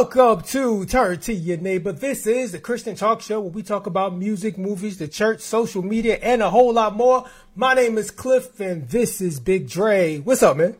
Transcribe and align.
Welcome 0.00 0.40
to 0.44 0.86
Turn 0.86 1.20
to 1.20 1.34
Your 1.34 1.58
Neighbor. 1.58 1.92
This 1.92 2.26
is 2.26 2.52
the 2.52 2.58
Christian 2.58 2.96
Talk 2.96 3.20
Show 3.20 3.38
where 3.38 3.50
we 3.50 3.62
talk 3.62 3.86
about 3.86 4.16
music, 4.16 4.56
movies, 4.56 4.96
the 4.96 5.06
church, 5.06 5.40
social 5.40 5.82
media, 5.82 6.18
and 6.22 6.40
a 6.40 6.48
whole 6.48 6.72
lot 6.72 6.96
more. 6.96 7.26
My 7.54 7.74
name 7.74 7.98
is 7.98 8.10
Cliff, 8.10 8.58
and 8.60 8.88
this 8.88 9.20
is 9.20 9.38
Big 9.38 9.68
Dre. 9.68 10.16
What's 10.20 10.42
up, 10.42 10.56
man? 10.56 10.74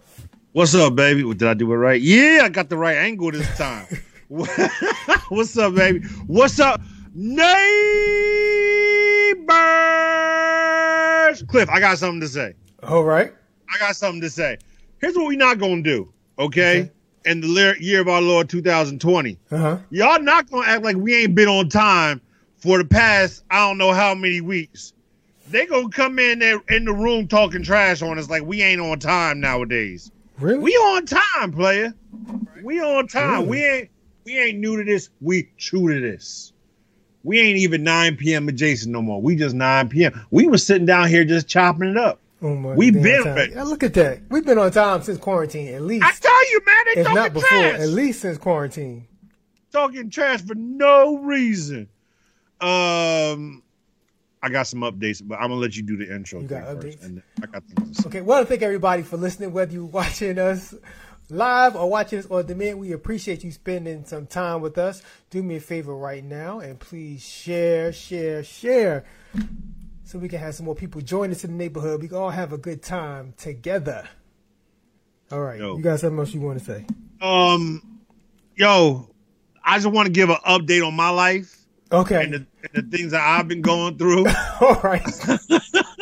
What's 0.53 0.75
up, 0.75 0.95
baby? 0.95 1.23
Did 1.23 1.43
I 1.43 1.53
do 1.53 1.71
it 1.71 1.77
right? 1.77 2.01
Yeah, 2.01 2.41
I 2.45 2.49
got 2.49 2.71
the 2.71 2.79
right 2.79 2.97
angle 2.97 3.31
this 3.31 3.47
time. 3.59 3.87
What's 5.29 5.55
up, 5.59 5.75
baby? 5.75 6.01
What's 6.27 6.59
up, 6.59 6.81
neighbors? 7.13 7.53
Cliff, 11.47 11.69
I 11.69 11.79
got 11.79 11.99
something 11.99 12.23
to 12.23 12.29
say. 12.29 12.55
All 12.83 13.05
right. 13.05 13.35
I 13.69 13.79
got 13.79 13.97
something 13.97 14.23
to 14.23 14.31
say. 14.31 14.57
Here's 14.99 15.15
what 15.15 15.27
we're 15.27 15.37
not 15.37 15.59
gonna 15.59 15.83
do, 15.83 16.11
okay? 16.39 16.85
okay 16.85 16.91
in 17.25 17.41
the 17.41 17.77
year 17.81 18.01
of 18.01 18.09
our 18.09 18.23
Lord 18.23 18.49
2020. 18.49 19.39
Uh-huh. 19.51 19.79
Y'all 19.91 20.23
not 20.23 20.51
gonna 20.51 20.67
act 20.67 20.83
like 20.83 20.97
we 20.97 21.15
ain't 21.15 21.35
been 21.35 21.49
on 21.49 21.69
time 21.69 22.21
for 22.59 22.79
the 22.79 22.85
past 22.85 23.45
I 23.51 23.67
don't 23.67 23.79
know 23.79 23.93
how 23.93 24.15
many 24.15 24.41
weeks. 24.41 24.93
They 25.49 25.67
gonna 25.67 25.89
come 25.91 26.19
in 26.19 26.39
there 26.39 26.61
in 26.69 26.85
the 26.85 26.93
room 26.93 27.27
talking 27.27 27.63
trash 27.63 28.03
on 28.03 28.19
us 28.19 28.31
like 28.31 28.45
we 28.45 28.63
ain't 28.63 28.81
on 28.81 28.99
time 28.99 29.41
nowadays. 29.41 30.11
Really? 30.39 30.59
We 30.59 30.73
on 30.73 31.07
time, 31.07 31.53
player. 31.53 31.93
We 32.63 32.81
on 32.81 33.09
time. 33.09 33.41
Really? 33.43 33.49
We 33.49 33.67
ain't 33.67 33.91
we 34.25 34.39
ain't 34.39 34.59
new 34.59 34.77
to 34.77 34.85
this. 34.85 35.11
We 35.21 35.51
true 35.59 35.93
to 35.93 36.01
this. 36.01 36.53
We 37.23 37.39
ain't 37.39 37.59
even 37.59 37.83
9 37.83 38.17
p.m. 38.17 38.49
adjacent 38.49 38.93
no 38.93 39.03
more. 39.03 39.21
We 39.21 39.37
just 39.37 39.55
9 39.55 39.89
p.m. 39.91 40.27
We 40.31 40.47
was 40.47 40.65
sitting 40.65 40.87
down 40.87 41.09
here 41.09 41.25
just 41.25 41.49
chopping 41.49 41.91
it 41.91 41.97
up. 41.97 42.21
Oh 42.43 42.55
my 42.55 42.75
We've 42.75 42.95
been 42.95 43.25
ready. 43.25 43.53
Yeah, 43.53 43.65
look 43.65 43.83
at 43.83 43.95
that. 43.95 44.23
We've 44.31 44.45
been 44.45 44.59
on 44.59 44.71
time 44.71 45.03
since 45.03 45.19
quarantine, 45.19 45.75
at 45.75 45.83
least. 45.83 46.05
I 46.05 46.13
tell 46.13 46.51
you, 46.51 46.61
man, 46.65 46.85
they 46.95 47.01
if 47.03 47.15
not 47.15 47.33
before, 47.33 47.49
trash. 47.49 47.81
at 47.81 47.89
least 47.89 48.21
since 48.23 48.39
quarantine. 48.39 49.07
Talking 49.73 50.11
trash 50.11 50.41
for 50.43 50.55
no 50.55 51.19
reason. 51.19 51.89
Um, 52.61 53.63
I 54.43 54.49
got 54.49 54.67
some 54.67 54.81
updates, 54.81 55.23
but 55.23 55.37
I'm 55.37 55.49
gonna 55.49 55.57
let 55.57 55.77
you 55.77 55.83
do 55.83 55.97
the 55.97 56.15
intro. 56.15 56.41
You 56.41 56.49
got 56.49 56.65
updates. 56.65 57.05
and 57.05 57.23
I 57.43 57.47
got 57.47 57.63
Okay, 58.07 58.23
well, 58.23 58.45
thank 58.45 58.63
everybody 58.63 59.03
for 59.03 59.19
listening. 59.19 59.53
Whether 59.53 59.75
you're 59.75 59.85
watching 59.85 60.39
us 60.39 60.75
live 61.29 61.77
or 61.77 61.91
watching 61.91 62.21
us 62.21 62.27
on 62.31 62.47
demand, 62.47 62.81
we 62.81 62.93
appreciate 62.93 63.45
you 63.45 63.53
spending 63.53 64.05
some 64.07 64.27
time 64.27 64.63
with 64.63 64.79
us. 64.79 65.03
Do 65.29 65.43
me 65.43 65.57
a 65.57 65.61
favor 65.61 65.95
right 65.95 66.25
now, 66.25 66.61
and 66.61 66.81
please 66.81 67.23
share, 67.23 67.93
share, 67.93 68.43
share 68.43 69.05
so 70.11 70.19
we 70.19 70.29
can 70.29 70.41
have 70.41 70.57
some 70.57 70.67
more 70.67 70.75
people 70.75 71.01
join 71.01 71.31
us 71.31 71.45
in 71.45 71.53
the 71.53 71.57
neighborhood. 71.57 72.03
We 72.03 72.09
can 72.09 72.17
all 72.17 72.31
have 72.31 72.53
a 72.53 72.59
good 72.59 72.83
time 72.83 73.33
together. 73.37 74.09
All 75.31 75.41
right, 75.41 75.61
yo. 75.61 75.77
you 75.77 75.85
got 75.85 76.01
something 76.01 76.19
else 76.19 76.35
you 76.35 76.41
want 76.41 76.59
to 76.59 76.65
say? 76.65 76.85
Um, 77.21 78.01
yo, 78.57 79.09
I 79.65 79.77
just 79.77 79.87
want 79.87 80.07
to 80.07 80.13
give 80.13 80.29
an 80.29 80.39
update 80.45 80.85
on 80.85 80.95
my 80.95 81.11
life. 81.11 81.65
Okay, 81.93 82.25
and 82.25 82.35
the, 82.35 82.47
and 82.75 82.91
the 82.91 82.97
things 82.97 83.13
that 83.13 83.21
I've 83.21 83.47
been 83.47 83.63
going 83.63 83.99
through. 83.99 84.27
all 84.61 84.81
right. 84.83 85.01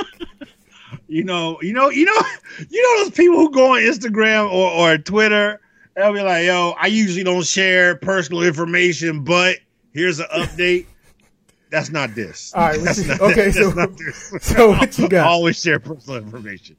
you 1.06 1.24
know, 1.24 1.58
you 1.60 1.74
know, 1.74 1.90
you 1.90 2.06
know, 2.06 2.22
you 2.70 2.82
know 2.82 3.04
those 3.04 3.12
people 3.12 3.36
who 3.36 3.50
go 3.50 3.74
on 3.74 3.82
Instagram 3.82 4.50
or, 4.50 4.70
or 4.70 4.96
Twitter. 4.96 5.60
They'll 5.96 6.14
be 6.14 6.22
like, 6.22 6.46
"Yo, 6.46 6.70
I 6.80 6.86
usually 6.86 7.24
don't 7.24 7.44
share 7.44 7.96
personal 7.96 8.42
information, 8.42 9.24
but 9.24 9.58
here's 9.92 10.18
an 10.18 10.28
update." 10.32 10.86
That's 11.70 11.90
not 11.90 12.14
this. 12.14 12.52
All 12.54 12.62
right. 12.62 12.80
That's 12.82 13.04
not, 13.04 13.20
okay. 13.20 13.50
That's 13.50 13.56
so, 13.56 14.38
so 14.40 14.68
what 14.70 14.98
you 14.98 15.08
got? 15.10 15.26
I 15.26 15.28
Always 15.28 15.60
share 15.60 15.78
personal 15.78 16.18
information. 16.18 16.76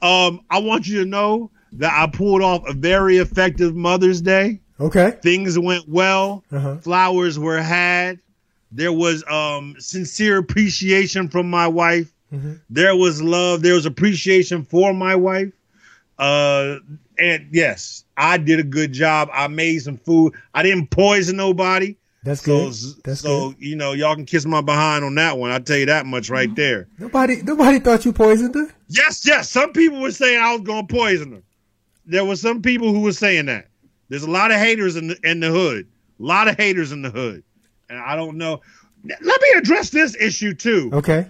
Um, 0.00 0.40
I 0.50 0.58
want 0.58 0.86
you 0.86 1.00
to 1.00 1.04
know 1.04 1.50
that 1.72 1.92
I 1.92 2.06
pulled 2.14 2.42
off 2.42 2.62
a 2.68 2.72
very 2.72 3.18
effective 3.18 3.74
Mother's 3.74 4.20
Day. 4.20 4.60
Okay. 4.80 5.12
Things 5.22 5.58
went 5.58 5.88
well. 5.88 6.44
Uh-huh. 6.50 6.76
Flowers 6.78 7.38
were 7.38 7.60
had. 7.62 8.18
There 8.72 8.92
was 8.92 9.22
um 9.28 9.76
sincere 9.78 10.38
appreciation 10.38 11.28
from 11.28 11.48
my 11.48 11.68
wife. 11.68 12.12
Mm-hmm. 12.32 12.54
There 12.70 12.96
was 12.96 13.22
love. 13.22 13.62
There 13.62 13.74
was 13.74 13.86
appreciation 13.86 14.64
for 14.64 14.92
my 14.94 15.14
wife. 15.14 15.52
Uh, 16.18 16.76
and 17.18 17.48
yes, 17.52 18.04
I 18.16 18.38
did 18.38 18.60
a 18.60 18.64
good 18.64 18.92
job. 18.92 19.28
I 19.32 19.48
made 19.48 19.78
some 19.80 19.98
food. 19.98 20.34
I 20.54 20.62
didn't 20.62 20.88
poison 20.88 21.36
nobody. 21.36 21.96
That's 22.24 22.40
good. 22.40 22.72
That's 23.04 23.20
so 23.20 23.50
good. 23.50 23.60
you 23.60 23.74
know, 23.74 23.92
y'all 23.92 24.14
can 24.14 24.26
kiss 24.26 24.46
my 24.46 24.60
behind 24.60 25.04
on 25.04 25.14
that 25.16 25.38
one. 25.38 25.50
I 25.50 25.58
tell 25.58 25.76
you 25.76 25.86
that 25.86 26.06
much 26.06 26.30
right 26.30 26.48
mm-hmm. 26.48 26.54
there. 26.54 26.88
Nobody, 26.98 27.42
nobody 27.42 27.80
thought 27.80 28.04
you 28.04 28.12
poisoned 28.12 28.54
her. 28.54 28.68
Yes, 28.88 29.26
yes. 29.26 29.50
Some 29.50 29.72
people 29.72 30.00
were 30.00 30.12
saying 30.12 30.40
I 30.40 30.52
was 30.52 30.62
going 30.62 30.86
to 30.86 30.94
poison 30.94 31.32
her. 31.32 31.42
There 32.06 32.24
were 32.24 32.36
some 32.36 32.62
people 32.62 32.92
who 32.92 33.00
were 33.00 33.12
saying 33.12 33.46
that. 33.46 33.68
There's 34.08 34.22
a 34.22 34.30
lot 34.30 34.50
of 34.50 34.58
haters 34.58 34.96
in 34.96 35.08
the 35.08 35.18
in 35.24 35.40
the 35.40 35.50
hood. 35.50 35.86
A 36.20 36.22
lot 36.22 36.46
of 36.46 36.56
haters 36.56 36.92
in 36.92 37.02
the 37.02 37.10
hood, 37.10 37.42
and 37.88 37.98
I 37.98 38.14
don't 38.14 38.36
know. 38.36 38.60
Let 39.04 39.40
me 39.40 39.48
address 39.56 39.90
this 39.90 40.14
issue 40.16 40.54
too. 40.54 40.90
Okay. 40.92 41.26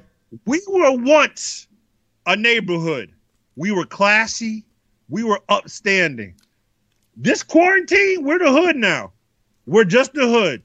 We 0.47 0.61
were 0.67 0.93
once 0.93 1.69
a 2.27 2.37
neighborhood. 2.37 3.13
We 3.57 3.71
were 3.71 3.87
classy. 3.87 4.65
We 5.09 5.23
were 5.23 5.41
upstanding. 5.49 6.35
This 7.17 7.43
quarantine, 7.43 8.25
we're 8.25 8.39
the 8.39 8.51
hood 8.51 8.77
now. 8.77 9.13
We're 9.67 9.85
just 9.85 10.15
the 10.15 10.27
hood. 10.27 10.63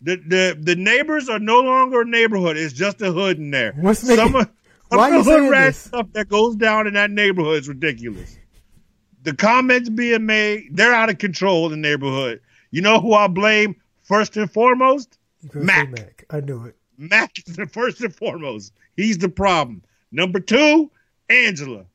The 0.00 0.16
the 0.16 0.58
the 0.60 0.76
neighbors 0.76 1.28
are 1.28 1.40
no 1.40 1.60
longer 1.60 2.02
a 2.02 2.06
neighborhood. 2.06 2.56
It's 2.56 2.72
just 2.72 3.02
a 3.02 3.10
hood 3.10 3.38
in 3.38 3.50
there. 3.50 3.72
What's 3.72 4.04
making, 4.04 4.26
some 4.26 4.36
of, 4.36 4.50
some 4.92 5.12
of 5.12 5.24
the 5.24 5.30
hood 5.30 5.50
rat 5.50 5.74
stuff 5.74 6.06
that 6.12 6.28
goes 6.28 6.54
down 6.56 6.86
in 6.86 6.94
that 6.94 7.10
neighborhood 7.10 7.62
is 7.62 7.68
ridiculous. 7.68 8.38
The 9.24 9.34
comments 9.34 9.88
being 9.88 10.24
made, 10.24 10.76
they're 10.76 10.94
out 10.94 11.10
of 11.10 11.18
control 11.18 11.66
in 11.66 11.72
the 11.72 11.88
neighborhood. 11.88 12.40
You 12.70 12.82
know 12.82 13.00
who 13.00 13.12
I 13.12 13.26
blame 13.26 13.76
first 14.02 14.36
and 14.36 14.50
foremost? 14.50 15.18
Mac. 15.52 15.90
Mac. 15.90 16.24
I 16.30 16.40
knew 16.40 16.64
it. 16.66 16.76
Mac 16.96 17.32
is 17.46 17.56
the 17.56 17.66
first 17.66 18.00
and 18.00 18.14
foremost. 18.14 18.72
He's 18.96 19.18
the 19.18 19.28
problem. 19.28 19.82
Number 20.12 20.40
two, 20.40 20.90
Angela. 21.28 21.86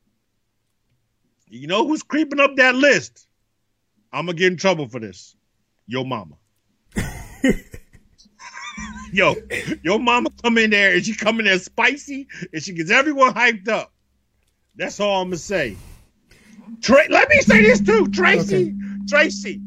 You 1.48 1.66
know 1.66 1.86
who's 1.86 2.02
creeping 2.02 2.40
up 2.40 2.56
that 2.56 2.74
list? 2.74 3.26
I'm 4.12 4.26
gonna 4.26 4.36
get 4.36 4.52
in 4.52 4.58
trouble 4.58 4.88
for 4.88 5.00
this. 5.00 5.36
Your 5.86 6.04
mama. 6.04 6.36
yo, 9.14 9.36
your 9.82 9.98
mama 9.98 10.30
come 10.42 10.58
in 10.58 10.70
there 10.70 10.94
and 10.94 11.04
she 11.04 11.14
come 11.14 11.38
in 11.38 11.46
there 11.46 11.58
spicy 11.58 12.26
and 12.52 12.62
she 12.62 12.72
gets 12.72 12.90
everyone 12.90 13.32
hyped 13.32 13.68
up. 13.68 13.92
That's 14.76 14.98
all 15.00 15.22
I'm 15.22 15.28
gonna 15.28 15.38
say. 15.38 15.76
Tra- 16.82 17.08
let 17.08 17.28
me 17.28 17.40
say 17.40 17.62
this 17.62 17.80
too, 17.80 18.08
Tracy. 18.08 18.56
Okay. 18.56 18.74
Tracy, 19.08 19.60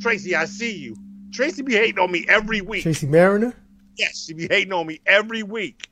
Tracy, 0.00 0.34
I 0.34 0.46
see 0.46 0.76
you. 0.76 0.96
Tracy 1.32 1.62
be 1.62 1.74
hating 1.74 1.98
on 1.98 2.10
me 2.10 2.24
every 2.28 2.60
week. 2.60 2.82
Tracy 2.82 3.06
Mariner. 3.06 3.54
Yes, 3.96 4.24
she 4.24 4.32
be 4.32 4.48
hating 4.48 4.72
on 4.72 4.86
me 4.86 5.00
every 5.06 5.42
week. 5.42 5.88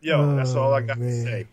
Yo, 0.00 0.20
oh, 0.20 0.36
that's 0.36 0.54
all 0.54 0.74
I 0.74 0.82
got 0.82 0.98
man. 0.98 1.08
to 1.08 1.22
say. 1.22 1.46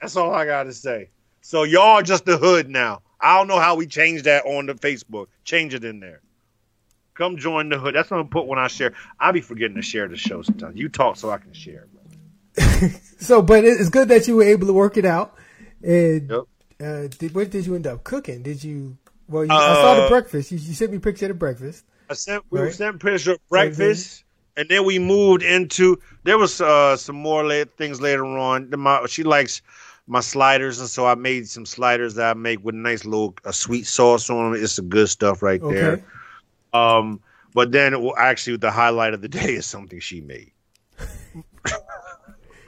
That's 0.00 0.16
all 0.16 0.32
I 0.32 0.44
got 0.46 0.64
to 0.64 0.72
say. 0.72 1.10
So 1.40 1.64
y'all 1.64 2.02
just 2.02 2.24
the 2.24 2.36
hood 2.36 2.68
now. 2.68 3.02
I 3.20 3.36
don't 3.36 3.48
know 3.48 3.58
how 3.58 3.74
we 3.74 3.86
change 3.86 4.22
that 4.22 4.44
on 4.46 4.66
the 4.66 4.74
Facebook. 4.74 5.26
Change 5.44 5.74
it 5.74 5.84
in 5.84 6.00
there. 6.00 6.20
Come 7.20 7.36
join 7.36 7.68
the 7.68 7.78
hood. 7.78 7.94
That's 7.94 8.10
what 8.10 8.18
I'm 8.18 8.28
put 8.28 8.46
when 8.46 8.58
I 8.58 8.68
share. 8.68 8.94
I'll 9.20 9.34
be 9.34 9.42
forgetting 9.42 9.76
to 9.76 9.82
share 9.82 10.08
the 10.08 10.16
show 10.16 10.40
sometimes. 10.40 10.78
You 10.78 10.88
talk 10.88 11.18
so 11.18 11.28
I 11.30 11.36
can 11.36 11.52
share. 11.52 11.86
so, 13.18 13.42
but 13.42 13.62
it's 13.62 13.90
good 13.90 14.08
that 14.08 14.26
you 14.26 14.36
were 14.36 14.44
able 14.44 14.66
to 14.68 14.72
work 14.72 14.96
it 14.96 15.04
out. 15.04 15.34
And 15.82 16.30
yep. 16.30 16.42
uh, 16.80 17.08
did, 17.18 17.34
what 17.34 17.50
did 17.50 17.66
you 17.66 17.74
end 17.74 17.86
up 17.86 18.04
cooking? 18.04 18.42
Did 18.42 18.64
you? 18.64 18.96
Well, 19.28 19.44
you, 19.44 19.50
uh, 19.50 19.54
I 19.54 19.74
saw 19.74 19.94
the 19.96 20.02
uh, 20.04 20.08
breakfast. 20.08 20.50
You, 20.50 20.56
you, 20.56 20.72
sent 20.72 20.92
me 20.92 20.96
a 20.96 21.00
picture 21.00 21.26
of 21.26 21.32
the 21.32 21.34
breakfast. 21.34 21.84
I 22.08 22.14
sent 22.14 22.42
we 22.48 22.58
right? 22.58 22.72
sent 22.72 23.02
picture 23.02 23.32
of 23.32 23.48
breakfast, 23.50 24.24
and 24.56 24.66
then 24.70 24.86
we 24.86 24.98
moved 24.98 25.42
into. 25.42 26.00
There 26.22 26.38
was 26.38 26.58
uh, 26.62 26.96
some 26.96 27.16
more 27.16 27.66
things 27.76 28.00
later 28.00 28.24
on. 28.24 28.70
My, 28.78 29.04
she 29.04 29.24
likes 29.24 29.60
my 30.06 30.20
sliders, 30.20 30.80
and 30.80 30.88
so 30.88 31.04
I 31.04 31.16
made 31.16 31.50
some 31.50 31.66
sliders 31.66 32.14
that 32.14 32.30
I 32.30 32.32
make 32.32 32.64
with 32.64 32.76
a 32.76 32.78
nice 32.78 33.04
little 33.04 33.34
a 33.44 33.52
sweet 33.52 33.86
sauce 33.86 34.30
on 34.30 34.52
them. 34.52 34.64
It's 34.64 34.72
some 34.72 34.88
good 34.88 35.10
stuff 35.10 35.42
right 35.42 35.60
okay. 35.60 35.74
there. 35.74 36.04
Um, 36.72 37.20
but 37.54 37.72
then 37.72 38.10
actually, 38.16 38.56
the 38.58 38.70
highlight 38.70 39.14
of 39.14 39.22
the 39.22 39.28
day 39.28 39.54
is 39.54 39.66
something 39.66 40.00
she 40.00 40.20
made. 40.20 40.52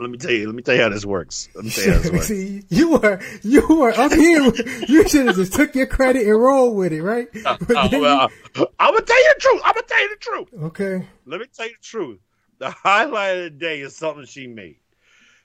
let 0.00 0.10
me 0.10 0.19
tell 0.19 0.32
you. 0.32 0.46
Let 0.46 0.54
me 0.54 0.62
tell 0.62 0.75
you 0.75 0.82
how 0.82 0.88
this 0.88 1.06
works. 1.06 1.49
Let 1.54 1.64
me 1.64 1.70
tell 1.70 1.84
you 1.84 1.93
how 1.93 1.99
this 2.00 2.10
works. 2.12 2.26
See, 2.26 2.62
you 2.69 2.99
were 2.99 3.20
you 3.43 3.66
were 3.69 3.93
up 3.93 4.12
here. 4.12 4.43
you 4.88 5.08
should 5.08 5.26
have 5.26 5.37
just 5.37 5.52
took 5.52 5.75
your 5.75 5.87
credit 5.87 6.26
and 6.26 6.40
rolled 6.40 6.76
with 6.76 6.93
it, 6.93 7.02
right? 7.02 7.28
Uh, 7.44 7.56
uh, 7.76 7.88
well, 7.93 8.31
you... 8.56 8.66
I'm 8.78 8.94
gonna 8.94 9.04
tell 9.04 9.22
you 9.22 9.34
the 9.34 9.40
truth. 9.40 9.62
I'm 9.64 9.75
gonna 9.75 9.87
tell 9.87 10.02
you 10.02 10.08
the 10.08 10.16
truth. 10.16 10.49
Okay. 10.64 11.06
Let 11.26 11.40
me 11.40 11.46
tell 11.52 11.66
you 11.66 11.72
the 11.72 11.84
truth. 11.84 12.20
The 12.58 12.70
highlight 12.70 13.37
of 13.38 13.44
the 13.44 13.50
day 13.50 13.81
is 13.81 13.96
something 13.96 14.25
she 14.25 14.46
made. 14.46 14.78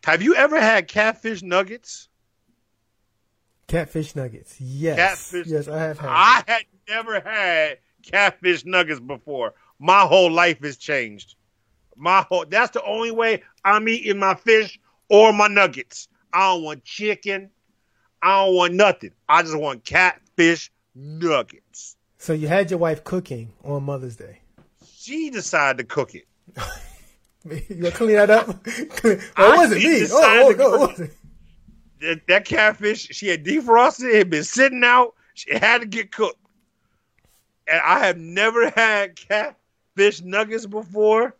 Have 0.03 0.21
you 0.21 0.35
ever 0.35 0.59
had 0.59 0.87
catfish 0.87 1.41
nuggets? 1.41 2.09
Catfish 3.67 4.15
nuggets. 4.15 4.59
Yes. 4.61 4.97
Catfish. 4.97 5.47
Yes, 5.47 5.67
I 5.67 5.79
have 5.79 5.99
had. 5.99 6.09
I 6.09 6.43
had 6.47 6.63
never 6.87 7.19
had 7.19 7.79
catfish 8.09 8.65
nuggets 8.65 8.99
before. 8.99 9.53
My 9.79 10.01
whole 10.01 10.31
life 10.31 10.61
has 10.63 10.77
changed. 10.77 11.35
My 11.95 12.21
whole 12.21 12.45
that's 12.47 12.71
the 12.71 12.83
only 12.83 13.11
way 13.11 13.43
I'm 13.63 13.87
eating 13.87 14.19
my 14.19 14.35
fish 14.35 14.79
or 15.09 15.33
my 15.33 15.47
nuggets. 15.47 16.07
I 16.33 16.53
don't 16.53 16.63
want 16.63 16.83
chicken. 16.83 17.49
I 18.21 18.45
don't 18.45 18.55
want 18.55 18.73
nothing. 18.73 19.11
I 19.29 19.41
just 19.41 19.57
want 19.57 19.83
catfish 19.83 20.71
nuggets. 20.95 21.95
So 22.17 22.33
you 22.33 22.47
had 22.47 22.69
your 22.71 22.79
wife 22.79 23.03
cooking 23.03 23.53
on 23.63 23.83
Mother's 23.83 24.15
Day. 24.15 24.41
She 24.95 25.29
decided 25.29 25.77
to 25.77 25.83
cook 25.83 26.15
it. 26.15 26.27
you 27.69 27.75
gonna 27.75 27.91
clean 27.91 28.15
that 28.15 28.29
up? 28.29 28.47
oh, 28.49 29.09
it 29.09 29.21
wasn't 29.37 29.83
me. 29.83 30.07
Oh, 30.11 30.53
oh 30.55 30.55
no, 30.57 31.05
it. 31.05 31.11
That, 32.01 32.27
that 32.27 32.45
catfish, 32.45 33.07
she 33.11 33.27
had 33.27 33.43
defrosted. 33.43 34.11
It 34.13 34.17
had 34.17 34.29
been 34.29 34.43
sitting 34.43 34.83
out. 34.83 35.13
She 35.33 35.55
had 35.55 35.81
to 35.81 35.87
get 35.87 36.11
cooked. 36.11 36.39
And 37.69 37.81
I 37.81 37.99
have 38.05 38.17
never 38.17 38.69
had 38.69 39.15
catfish 39.15 40.21
nuggets 40.21 40.65
before. 40.65 41.35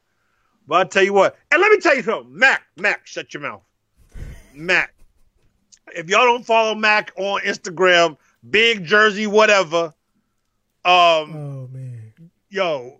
But 0.67 0.75
I'll 0.75 0.87
tell 0.87 1.03
you 1.03 1.13
what. 1.13 1.37
And 1.51 1.61
let 1.61 1.71
me 1.71 1.79
tell 1.79 1.95
you 1.95 2.03
something. 2.03 2.37
Mac, 2.37 2.63
Mac, 2.75 3.07
shut 3.07 3.33
your 3.33 3.41
mouth. 3.41 3.61
Mac. 4.53 4.93
If 5.95 6.09
y'all 6.09 6.25
don't 6.25 6.45
follow 6.45 6.75
Mac 6.75 7.11
on 7.17 7.41
Instagram, 7.41 8.17
Big 8.49 8.83
Jersey, 8.83 9.27
whatever. 9.27 9.93
Um, 10.83 11.35
oh 11.35 11.69
man, 11.71 12.13
yo, 12.49 12.99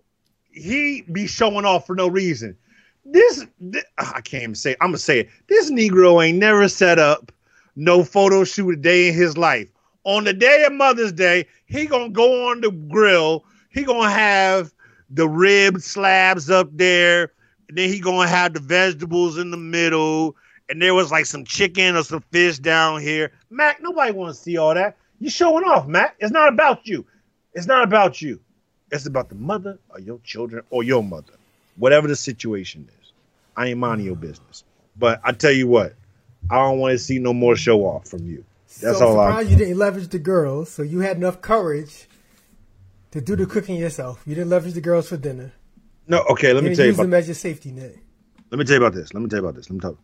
he 0.51 1.03
be 1.11 1.27
showing 1.27 1.65
off 1.65 1.85
for 1.85 1.95
no 1.95 2.07
reason. 2.07 2.57
This, 3.05 3.45
this 3.59 3.83
I 3.97 4.21
can't 4.21 4.43
even 4.43 4.55
say. 4.55 4.71
It. 4.71 4.77
I'm 4.81 4.89
gonna 4.89 4.97
say 4.97 5.21
it. 5.21 5.29
This 5.47 5.71
Negro 5.71 6.25
ain't 6.25 6.37
never 6.37 6.67
set 6.69 6.99
up 6.99 7.31
no 7.77 8.03
photo 8.03 8.43
shoot 8.43 8.71
a 8.71 8.75
day 8.75 9.09
in 9.09 9.13
his 9.13 9.37
life. 9.37 9.69
On 10.07 10.23
the 10.23 10.31
day 10.31 10.63
of 10.63 10.71
Mother's 10.71 11.11
Day, 11.11 11.47
he 11.65 11.85
gonna 11.85 12.09
go 12.09 12.49
on 12.49 12.61
the 12.61 12.71
grill. 12.71 13.43
He 13.69 13.83
gonna 13.83 14.09
have 14.09 14.73
the 15.09 15.27
rib 15.27 15.81
slabs 15.81 16.49
up 16.49 16.69
there. 16.71 17.33
And 17.67 17.77
then 17.77 17.89
he 17.89 17.99
gonna 17.99 18.29
have 18.29 18.53
the 18.53 18.61
vegetables 18.61 19.37
in 19.37 19.51
the 19.51 19.57
middle. 19.57 20.37
And 20.69 20.81
there 20.81 20.95
was 20.95 21.11
like 21.11 21.25
some 21.25 21.43
chicken 21.43 21.97
or 21.97 22.03
some 22.03 22.23
fish 22.31 22.57
down 22.57 23.01
here. 23.01 23.33
Mac, 23.49 23.81
nobody 23.81 24.13
want 24.13 24.33
to 24.33 24.41
see 24.41 24.55
all 24.55 24.73
that. 24.73 24.95
You 25.19 25.29
showing 25.29 25.65
off, 25.65 25.87
Mac. 25.87 26.15
It's 26.19 26.31
not 26.31 26.47
about 26.47 26.87
you. 26.87 27.05
It's 27.53 27.67
not 27.67 27.83
about 27.83 28.21
you. 28.21 28.39
It's 28.93 29.07
about 29.07 29.27
the 29.27 29.35
mother 29.35 29.77
or 29.89 29.99
your 29.99 30.19
children 30.23 30.63
or 30.69 30.83
your 30.83 31.03
mother, 31.03 31.33
whatever 31.75 32.07
the 32.07 32.15
situation 32.15 32.87
is. 33.01 33.11
I 33.57 33.67
ain't 33.67 33.79
minding 33.79 34.07
your 34.07 34.15
business. 34.15 34.63
But 34.97 35.19
I 35.25 35.33
tell 35.33 35.51
you 35.51 35.67
what, 35.67 35.95
I 36.49 36.55
don't 36.55 36.79
want 36.79 36.93
to 36.93 36.97
see 36.97 37.19
no 37.19 37.33
more 37.33 37.57
show 37.57 37.81
off 37.81 38.07
from 38.07 38.25
you. 38.25 38.45
That's 38.81 38.99
so 38.99 39.09
all 39.09 39.19
I. 39.19 39.41
You 39.41 39.55
didn't 39.55 39.77
leverage 39.77 40.09
the 40.09 40.19
girls, 40.19 40.69
so 40.69 40.83
you 40.83 40.99
had 40.99 41.17
enough 41.17 41.41
courage 41.41 42.07
to 43.11 43.21
do 43.21 43.35
the 43.35 43.45
cooking 43.45 43.75
yourself. 43.75 44.21
You 44.25 44.35
didn't 44.35 44.49
leverage 44.49 44.73
the 44.73 44.81
girls 44.81 45.09
for 45.09 45.17
dinner. 45.17 45.53
No, 46.07 46.23
okay. 46.29 46.53
Let 46.53 46.63
you 46.63 46.69
me 46.69 46.75
tell 46.75 46.85
you. 46.85 46.91
Use 46.91 46.97
about, 46.97 47.03
them 47.03 47.13
as 47.13 47.27
your 47.27 47.35
safety 47.35 47.71
net. 47.71 47.95
Let 48.51 48.59
me 48.59 48.65
tell 48.65 48.79
you 48.79 48.85
about 48.85 48.93
this. 48.93 49.13
Let 49.13 49.21
me 49.21 49.29
tell 49.29 49.39
you 49.39 49.45
about 49.45 49.55
this. 49.55 49.69
Let 49.69 49.75
me 49.75 49.79
tell 49.79 49.91
you. 49.91 49.99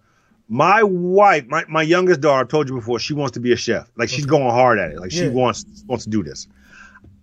My 0.49 0.83
wife, 0.83 1.45
my, 1.47 1.63
my 1.69 1.81
youngest 1.81 2.19
daughter, 2.19 2.45
I 2.45 2.47
told 2.47 2.67
you 2.67 2.75
before, 2.75 2.99
she 2.99 3.13
wants 3.13 3.31
to 3.33 3.39
be 3.39 3.53
a 3.53 3.55
chef. 3.55 3.89
Like 3.95 4.09
she's 4.09 4.25
going 4.25 4.49
hard 4.49 4.77
at 4.77 4.91
it. 4.91 4.99
Like 4.99 5.11
she 5.11 5.29
wants 5.29 5.65
wants 5.87 6.03
to 6.03 6.09
do 6.09 6.23
this. 6.23 6.47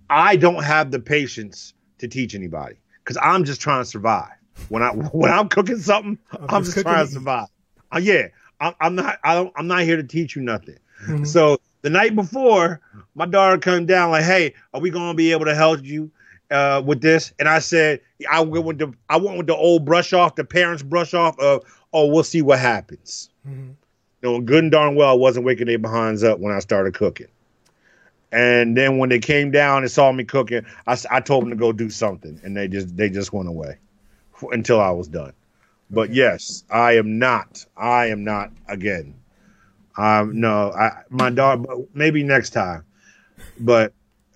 I 0.08 0.36
don't 0.36 0.64
have 0.64 0.90
the 0.90 0.98
patience 0.98 1.74
to 1.98 2.08
teach 2.08 2.34
anybody 2.34 2.76
because 3.04 3.18
I'm 3.22 3.44
just 3.44 3.60
trying 3.60 3.82
to 3.82 3.84
survive. 3.84 4.32
When 4.68 4.82
I 4.82 4.88
when 5.12 5.30
I'm 5.30 5.48
cooking 5.48 5.78
something, 5.78 6.18
I'm, 6.32 6.46
I'm 6.48 6.64
just, 6.64 6.80
trying 6.80 7.06
to 7.06 7.12
survive. 7.12 7.48
Uh, 7.94 7.98
yeah, 7.98 8.28
I, 8.60 8.74
I'm 8.80 8.94
not. 8.94 9.18
I 9.22 9.34
don't. 9.34 9.52
I'm 9.56 9.66
not 9.66 9.82
here 9.82 9.96
to 9.96 10.02
teach 10.02 10.34
you 10.34 10.42
nothing. 10.42 10.78
Mm-hmm. 11.06 11.24
So 11.24 11.58
the 11.82 11.90
night 11.90 12.14
before, 12.14 12.80
my 13.14 13.26
daughter 13.26 13.58
came 13.58 13.86
down 13.86 14.10
like, 14.10 14.24
"Hey, 14.24 14.54
are 14.74 14.80
we 14.80 14.90
gonna 14.90 15.14
be 15.14 15.32
able 15.32 15.46
to 15.46 15.54
help 15.54 15.84
you 15.84 16.10
uh, 16.50 16.82
with 16.84 17.00
this?" 17.00 17.32
And 17.38 17.48
I 17.48 17.58
said, 17.58 18.00
"I 18.30 18.40
went 18.40 18.64
with 18.64 18.78
the 18.78 18.92
I 19.08 19.16
went 19.16 19.38
with 19.38 19.46
the 19.46 19.56
old 19.56 19.84
brush 19.84 20.12
off, 20.12 20.36
the 20.36 20.44
parents 20.44 20.82
brush 20.82 21.14
off 21.14 21.38
of, 21.38 21.64
oh, 21.92 22.06
we'll 22.06 22.24
see 22.24 22.42
what 22.42 22.58
happens." 22.58 23.30
Mm-hmm. 23.48 23.70
Knowing 24.22 24.44
good 24.44 24.64
and 24.64 24.72
darn 24.72 24.96
well 24.96 25.10
I 25.10 25.14
wasn't 25.14 25.46
waking 25.46 25.66
their 25.66 25.78
behinds 25.78 26.22
up 26.22 26.38
when 26.40 26.54
I 26.54 26.58
started 26.58 26.94
cooking. 26.94 27.28
And 28.32 28.76
then 28.76 28.98
when 28.98 29.08
they 29.08 29.18
came 29.18 29.50
down 29.50 29.82
and 29.82 29.90
saw 29.90 30.12
me 30.12 30.24
cooking, 30.24 30.64
I, 30.86 30.96
I 31.10 31.20
told 31.20 31.42
them 31.42 31.50
to 31.50 31.56
go 31.56 31.72
do 31.72 31.90
something, 31.90 32.40
and 32.44 32.56
they 32.56 32.68
just 32.68 32.96
they 32.96 33.08
just 33.08 33.32
went 33.32 33.48
away 33.48 33.78
until 34.52 34.80
I 34.80 34.90
was 34.90 35.08
done. 35.08 35.32
But 35.90 36.14
yes, 36.14 36.62
I 36.70 36.92
am 36.92 37.18
not. 37.18 37.64
I 37.76 38.06
am 38.06 38.22
not 38.22 38.52
again. 38.68 39.14
Um, 40.00 40.40
no, 40.40 40.72
I 40.72 41.02
my 41.10 41.28
dog. 41.28 41.66
Maybe 41.92 42.22
next 42.22 42.50
time. 42.50 42.84
But 43.58 43.92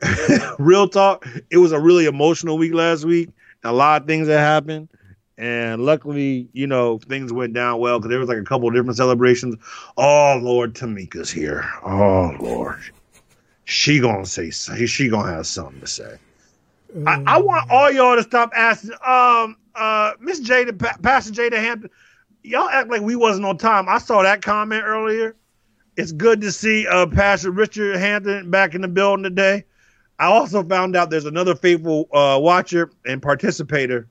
real 0.59 0.89
talk, 0.89 1.27
it 1.51 1.57
was 1.57 1.73
a 1.73 1.81
really 1.81 2.05
emotional 2.05 2.59
week 2.59 2.75
last 2.75 3.05
week. 3.07 3.31
A 3.63 3.73
lot 3.73 4.03
of 4.03 4.07
things 4.07 4.27
that 4.27 4.41
happened, 4.41 4.91
and 5.39 5.83
luckily, 5.87 6.51
you 6.53 6.67
know, 6.67 6.99
things 6.99 7.33
went 7.33 7.55
down 7.55 7.81
well 7.81 7.99
because 7.99 8.11
there 8.11 8.19
was 8.19 8.29
like 8.29 8.37
a 8.37 8.45
couple 8.45 8.71
different 8.71 8.99
celebrations. 8.99 9.57
Oh 9.97 10.39
Lord, 10.43 10.75
Tamika's 10.75 11.31
here. 11.31 11.65
Oh 11.83 12.37
Lord, 12.39 12.81
she 13.65 14.01
gonna 14.01 14.27
say 14.27 14.51
she 14.51 15.09
gonna 15.09 15.33
have 15.33 15.47
something 15.47 15.81
to 15.81 15.87
say. 15.87 16.19
I, 17.07 17.23
I, 17.27 17.41
want 17.41 17.71
all 17.71 17.91
y'all 17.91 18.15
to 18.15 18.23
stop 18.23 18.53
asking. 18.55 18.93
Um, 19.05 19.57
uh, 19.75 20.13
Miss 20.21 20.41
Jada, 20.41 20.79
pa- 20.79 20.97
Pastor 21.03 21.33
Jada 21.33 21.57
Hampton, 21.57 21.91
y'all 22.45 22.69
act 22.69 22.89
like 22.89 23.01
we 23.01 23.17
wasn't 23.17 23.47
on 23.47 23.57
time. 23.59 23.89
I 23.89 23.99
saw 23.99 24.23
that 24.23 24.43
comment 24.43 24.85
earlier. 24.85 25.35
It's 25.97 26.13
good 26.13 26.41
to 26.41 26.51
see 26.51 26.87
uh, 26.87 27.07
Pastor 27.07 27.51
Richard 27.51 27.97
Hampton 27.97 28.51
back 28.51 28.75
in 28.75 28.81
the 28.81 28.89
building 28.89 29.23
today. 29.23 29.65
I 30.19 30.27
also 30.27 30.63
found 30.63 30.97
out 30.97 31.11
there's 31.11 31.25
another 31.25 31.55
faithful 31.55 32.09
uh, 32.13 32.39
watcher 32.41 32.91
and 33.05 33.21
participator 33.21 34.09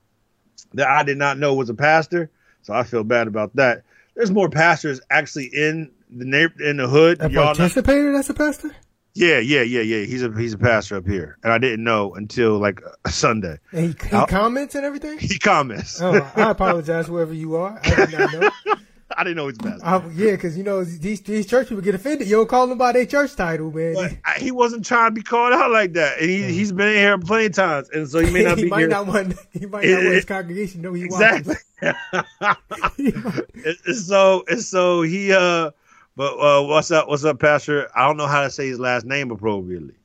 that 0.73 0.87
I 0.87 1.03
did 1.03 1.17
not 1.17 1.37
know 1.37 1.53
was 1.53 1.69
a 1.69 1.73
pastor, 1.73 2.29
so 2.61 2.73
I 2.73 2.83
feel 2.83 3.03
bad 3.03 3.27
about 3.27 3.55
that. 3.55 3.83
There's 4.15 4.31
more 4.31 4.49
pastors 4.49 5.01
actually 5.09 5.45
in 5.45 5.91
the 6.09 6.25
neighbor 6.25 6.61
in 6.63 6.77
the 6.77 6.87
hood. 6.87 7.21
A 7.21 7.29
participator 7.29 8.11
that's 8.11 8.29
a 8.29 8.33
pastor. 8.33 8.75
Yeah, 9.15 9.39
yeah, 9.39 9.61
yeah, 9.61 9.81
yeah. 9.81 10.05
He's 10.05 10.23
a 10.23 10.31
he's 10.35 10.53
a 10.53 10.57
pastor 10.57 10.97
up 10.97 11.07
here, 11.07 11.37
and 11.43 11.53
I 11.53 11.57
didn't 11.57 11.83
know 11.83 12.15
until 12.15 12.57
like 12.57 12.81
Sunday. 13.07 13.59
And 13.71 13.95
he, 14.01 14.09
he 14.09 14.25
comments 14.25 14.75
and 14.75 14.85
everything. 14.85 15.19
He 15.19 15.37
comments. 15.37 16.01
Oh, 16.01 16.31
I 16.35 16.49
apologize, 16.49 17.07
whoever 17.07 17.33
you 17.33 17.55
are. 17.55 17.79
I 17.83 18.05
did 18.05 18.19
not 18.19 18.33
know. 18.33 18.49
I 19.17 19.23
didn't 19.23 19.37
know 19.37 19.47
he's 19.47 19.57
pastor. 19.57 19.85
I, 19.85 20.05
yeah, 20.13 20.31
because 20.31 20.57
you 20.57 20.63
know 20.63 20.83
these 20.83 21.21
these 21.21 21.45
church 21.45 21.69
people 21.69 21.83
get 21.83 21.95
offended. 21.95 22.27
You 22.27 22.37
don't 22.37 22.49
call 22.49 22.67
them 22.67 22.77
by 22.77 22.91
their 22.91 23.05
church 23.05 23.35
title, 23.35 23.71
man. 23.71 23.93
But 23.93 24.37
he 24.37 24.51
wasn't 24.51 24.85
trying 24.85 25.09
to 25.09 25.13
be 25.13 25.21
called 25.21 25.53
out 25.53 25.71
like 25.71 25.93
that, 25.93 26.19
and 26.19 26.29
he 26.29 26.43
he's 26.51 26.71
been 26.71 26.89
in 26.89 26.95
here 26.95 27.17
plenty 27.17 27.47
of 27.47 27.53
times, 27.53 27.89
and 27.89 28.09
so 28.09 28.19
he 28.19 28.31
may 28.31 28.43
not 28.43 28.57
he 28.57 28.65
be 28.65 28.69
might 28.69 28.79
here. 28.79 28.87
Not 28.89 29.07
want, 29.07 29.35
he 29.51 29.65
might 29.65 29.85
not 29.85 30.03
want 30.03 30.15
his 30.15 30.25
congregation 30.25 30.81
know 30.81 30.93
he 30.93 31.05
exactly. 31.05 31.55
so 33.93 34.43
so 34.57 35.01
he 35.01 35.33
uh 35.33 35.71
but 36.15 36.33
uh, 36.33 36.63
what's 36.63 36.91
up? 36.91 37.07
What's 37.07 37.25
up, 37.25 37.39
Pastor? 37.39 37.89
I 37.95 38.05
don't 38.05 38.17
know 38.17 38.27
how 38.27 38.43
to 38.43 38.51
say 38.51 38.67
his 38.67 38.79
last 38.79 39.05
name 39.05 39.31
appropriately. 39.31 39.95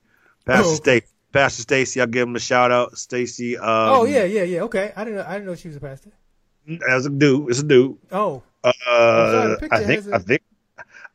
Pastor 0.47 0.91
oh, 0.91 0.95
okay. 0.95 1.07
Pastor 1.33 1.63
Stacy, 1.63 2.01
I'll 2.01 2.07
give 2.07 2.27
him 2.27 2.37
a 2.37 2.41
shout 2.41 2.73
out. 2.73 2.97
Stacy. 2.97 3.59
Um, 3.59 3.67
oh 3.67 4.05
yeah, 4.05 4.25
yeah, 4.25 4.43
yeah. 4.43 4.63
Okay, 4.63 4.93
I 4.97 5.05
didn't 5.05 5.19
know. 5.19 5.27
I 5.29 5.35
didn't 5.35 5.47
know 5.47 5.55
she 5.55 5.69
was 5.69 5.77
a 5.77 5.81
pastor. 5.81 6.11
As 6.89 7.07
a 7.07 7.11
dude, 7.11 7.51
it's 7.51 7.61
a 7.61 7.65
dude. 7.65 7.99
Oh. 8.13 8.43
Uh, 8.87 9.57
I 9.71 9.83
think. 9.85 10.07
A... 10.07 10.15
I 10.15 10.19
think. 10.19 10.43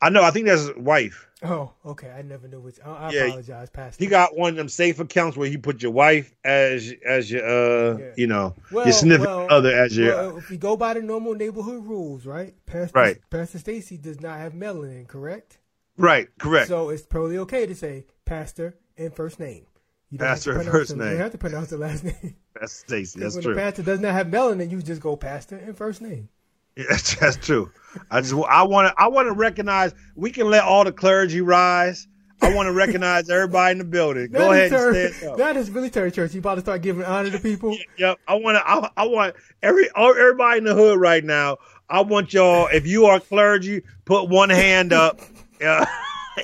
I 0.00 0.10
know. 0.10 0.22
I 0.22 0.30
think 0.30 0.46
that's 0.46 0.62
his 0.62 0.76
wife. 0.76 1.28
Oh, 1.42 1.72
okay. 1.84 2.10
I 2.10 2.22
never 2.22 2.48
knew 2.48 2.60
which. 2.60 2.78
I, 2.84 2.90
I 2.90 3.10
yeah, 3.10 3.24
apologize, 3.24 3.68
Pastor. 3.68 4.02
He 4.02 4.08
got 4.08 4.36
one 4.36 4.50
of 4.50 4.56
them 4.56 4.68
safe 4.68 4.98
accounts 4.98 5.36
where 5.36 5.48
he 5.48 5.58
put 5.58 5.82
your 5.82 5.92
wife 5.92 6.34
as 6.44 6.92
as 7.04 7.30
your 7.30 7.44
uh 7.44 7.98
yeah. 7.98 8.12
you 8.16 8.26
know 8.26 8.54
well, 8.72 8.86
your 8.86 8.92
significant 8.92 9.36
well, 9.36 9.46
other 9.50 9.70
as 9.70 9.96
your. 9.96 10.14
Well, 10.14 10.38
if 10.38 10.48
we 10.48 10.56
go 10.56 10.76
by 10.76 10.94
the 10.94 11.02
normal 11.02 11.34
neighborhood 11.34 11.84
rules, 11.84 12.24
right? 12.24 12.54
Pastor, 12.66 12.98
right. 12.98 13.16
Pastor 13.30 13.58
Stacy 13.58 13.98
does 13.98 14.20
not 14.20 14.38
have 14.38 14.54
melanin, 14.54 15.06
correct? 15.06 15.58
Right. 15.96 16.28
Correct. 16.38 16.68
So 16.68 16.88
it's 16.88 17.02
totally 17.02 17.38
okay 17.38 17.66
to 17.66 17.74
say 17.74 18.06
pastor 18.24 18.76
and 18.96 19.14
first 19.14 19.38
name. 19.38 19.66
You 20.10 20.18
pastor 20.18 20.58
and 20.58 20.68
first 20.68 20.90
the, 20.90 21.04
name. 21.04 21.12
You 21.12 21.18
have 21.18 21.32
to 21.32 21.38
pronounce 21.38 21.70
the 21.70 21.78
last 21.78 22.04
name. 22.04 22.36
Pastor 22.58 22.86
Stacy. 22.86 23.20
That's 23.20 23.34
when 23.34 23.42
true. 23.42 23.54
When 23.54 23.64
pastor 23.64 23.82
does 23.82 24.00
not 24.00 24.12
have 24.12 24.28
melanin, 24.28 24.70
you 24.70 24.80
just 24.82 25.00
go 25.00 25.16
pastor 25.16 25.56
and 25.56 25.76
first 25.76 26.00
name. 26.00 26.28
Yeah, 26.76 26.96
that's 27.20 27.36
true. 27.36 27.70
I 28.10 28.20
just 28.20 28.34
I 28.34 28.64
want 28.64 28.88
to 28.88 28.94
I 29.00 29.06
want 29.06 29.28
to 29.28 29.32
recognize 29.32 29.94
we 30.16 30.32
can 30.32 30.50
let 30.50 30.64
all 30.64 30.82
the 30.82 30.90
clergy 30.90 31.40
rise. 31.40 32.08
I 32.42 32.52
want 32.52 32.66
to 32.66 32.72
recognize 32.76 33.30
everybody 33.30 33.72
in 33.72 33.78
the 33.78 33.84
building. 33.84 34.32
Go 34.32 34.50
ahead 34.50 34.70
ter- 34.70 34.92
and 34.92 35.14
stand 35.14 35.32
up. 35.32 35.38
That 35.38 35.56
is 35.56 35.70
Terry 35.92 36.10
Church. 36.10 36.34
You 36.34 36.40
about 36.40 36.56
to 36.56 36.62
start 36.62 36.82
giving 36.82 37.04
honor 37.04 37.30
to 37.30 37.38
people? 37.38 37.76
Yep. 37.96 38.18
I 38.26 38.34
want 38.34 38.56
to. 38.56 38.68
I, 38.68 38.90
I, 38.96 39.06
want 39.06 39.36
every 39.62 39.88
everybody 39.96 40.58
in 40.58 40.64
the 40.64 40.74
hood 40.74 40.98
right 40.98 41.22
now. 41.22 41.58
I 41.88 42.00
want 42.00 42.34
y'all. 42.34 42.66
If 42.66 42.88
you 42.88 43.06
are 43.06 43.20
clergy, 43.20 43.82
put 44.04 44.28
one 44.28 44.50
hand 44.50 44.92
up. 44.92 45.20
Uh, 45.64 45.86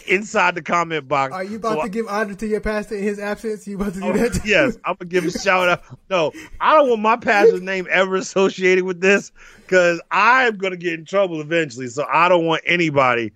inside 0.07 0.55
the 0.55 0.63
comment 0.63 1.09
box. 1.09 1.33
Are 1.33 1.45
you 1.45 1.57
about 1.57 1.73
so 1.73 1.77
to 1.77 1.83
I, 1.83 1.89
give 1.89 2.07
honor 2.09 2.35
to 2.35 2.47
your 2.47 2.61
pastor 2.61 2.97
in 2.97 3.03
his 3.03 3.19
absence? 3.19 3.67
You 3.67 3.77
about 3.77 3.95
to 3.95 4.01
do 4.01 4.07
oh, 4.07 4.13
that? 4.13 4.35
Too? 4.35 4.49
Yes, 4.49 4.77
I'm 4.85 4.97
gonna 4.97 5.09
give 5.09 5.25
a 5.25 5.31
shout 5.31 5.69
out. 5.69 5.83
No, 6.09 6.33
I 6.61 6.75
don't 6.75 6.89
want 6.89 7.03
my 7.03 7.17
pastor's 7.17 7.63
name 7.63 7.87
ever 7.91 8.17
associated 8.17 8.85
with 8.85 9.01
this 9.01 9.33
because 9.57 10.01
I'm 10.11 10.57
gonna 10.57 10.77
get 10.77 10.95
in 10.95 11.05
trouble 11.05 11.41
eventually. 11.41 11.89
So 11.89 12.07
I 12.11 12.29
don't 12.29 12.47
want 12.47 12.63
anybody 12.67 13.33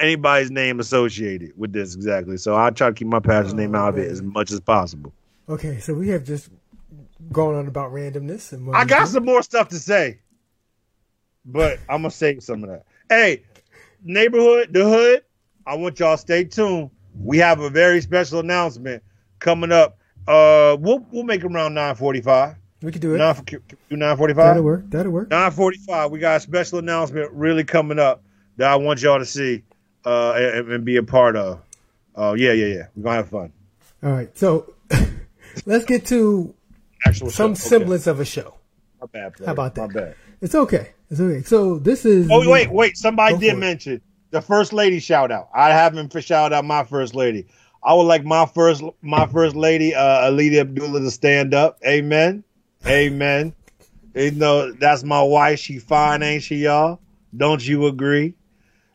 anybody's 0.00 0.50
name 0.50 0.80
associated 0.80 1.52
with 1.56 1.72
this 1.72 1.94
exactly. 1.94 2.36
So 2.36 2.56
I 2.56 2.70
try 2.70 2.88
to 2.88 2.94
keep 2.94 3.08
my 3.08 3.20
pastor's 3.20 3.52
oh, 3.52 3.56
name 3.56 3.74
out 3.74 3.94
man. 3.94 4.04
of 4.04 4.10
it 4.10 4.12
as 4.12 4.22
much 4.22 4.50
as 4.50 4.60
possible. 4.60 5.12
Okay, 5.48 5.78
so 5.78 5.94
we 5.94 6.08
have 6.08 6.24
just 6.24 6.50
gone 7.32 7.54
on 7.54 7.66
about 7.66 7.92
randomness 7.92 8.52
and 8.52 8.74
I 8.74 8.84
got 8.84 9.08
some 9.08 9.24
more 9.24 9.42
stuff 9.42 9.68
to 9.70 9.78
say, 9.78 10.20
but 11.44 11.78
I'm 11.88 12.02
gonna 12.02 12.10
save 12.10 12.42
some 12.42 12.64
of 12.64 12.70
that. 12.70 12.84
Hey, 13.08 13.42
neighborhood, 14.02 14.72
the 14.72 14.84
hood. 14.84 15.22
I 15.66 15.74
want 15.74 15.98
y'all 15.98 16.16
stay 16.16 16.44
tuned. 16.44 16.90
We 17.18 17.38
have 17.38 17.60
a 17.60 17.70
very 17.70 18.00
special 18.00 18.40
announcement 18.40 19.02
coming 19.38 19.72
up 19.72 19.98
Uh, 20.26 20.76
we'll 20.80 21.06
we'll 21.12 21.22
make 21.22 21.44
it 21.44 21.46
around 21.46 21.74
nine 21.74 21.94
forty 21.94 22.20
five. 22.20 22.56
We 22.82 22.90
could 22.92 23.00
do 23.00 23.14
it. 23.14 23.18
Nine, 23.18 23.44
do 23.88 23.96
nine 23.96 24.16
forty 24.16 24.34
five. 24.34 24.54
That'll 24.54 24.62
work. 24.64 24.84
That'll 24.88 25.12
work. 25.12 25.30
Nine 25.30 25.50
forty 25.52 25.78
five. 25.78 26.10
We 26.10 26.18
got 26.18 26.36
a 26.36 26.40
special 26.40 26.78
announcement 26.78 27.30
really 27.32 27.64
coming 27.64 27.98
up 27.98 28.22
that 28.56 28.68
I 28.68 28.76
want 28.76 29.02
y'all 29.02 29.18
to 29.18 29.24
see 29.24 29.62
uh, 30.04 30.32
and, 30.32 30.72
and 30.72 30.84
be 30.84 30.96
a 30.96 31.02
part 31.02 31.36
of. 31.36 31.60
Oh 32.16 32.30
uh, 32.30 32.34
yeah, 32.34 32.52
yeah, 32.52 32.66
yeah. 32.66 32.86
We're 32.96 33.04
gonna 33.04 33.16
have 33.16 33.28
fun. 33.28 33.52
All 34.02 34.10
right. 34.10 34.36
So 34.36 34.74
let's 35.66 35.84
get 35.84 36.06
to 36.06 36.54
Actual 37.06 37.30
some 37.30 37.54
show. 37.54 37.68
semblance 37.68 38.08
okay. 38.08 38.10
of 38.10 38.20
a 38.20 38.24
show. 38.24 38.54
My 39.00 39.06
bad. 39.06 39.34
How 39.44 39.52
about 39.52 39.74
that? 39.76 39.88
My 39.88 39.94
bad. 39.94 40.16
It's 40.40 40.54
okay. 40.54 40.90
It's 41.08 41.20
okay. 41.20 41.42
So 41.42 41.78
this 41.78 42.04
is. 42.04 42.28
Oh 42.30 42.50
wait, 42.50 42.70
wait. 42.70 42.96
Somebody 42.96 43.38
did 43.38 43.58
mention 43.58 44.00
the 44.36 44.42
first 44.42 44.74
lady 44.74 45.00
shout 45.00 45.32
out. 45.32 45.48
I 45.54 45.70
haven't 45.70 46.12
shout 46.22 46.52
out 46.52 46.66
my 46.66 46.84
first 46.84 47.14
lady. 47.14 47.46
I 47.82 47.94
would 47.94 48.02
like 48.02 48.22
my 48.22 48.44
first 48.44 48.82
my 49.00 49.26
first 49.26 49.56
lady, 49.56 49.94
uh, 49.94 50.30
Abdullah, 50.30 51.00
to 51.00 51.10
stand 51.10 51.54
up. 51.54 51.78
Amen. 51.86 52.44
Amen. 52.86 53.54
you 54.14 54.32
know 54.32 54.72
that's 54.72 55.04
my 55.04 55.22
wife. 55.22 55.58
She 55.58 55.78
fine, 55.78 56.22
ain't 56.22 56.42
she, 56.42 56.56
y'all? 56.56 57.00
Don't 57.34 57.66
you 57.66 57.86
agree? 57.86 58.34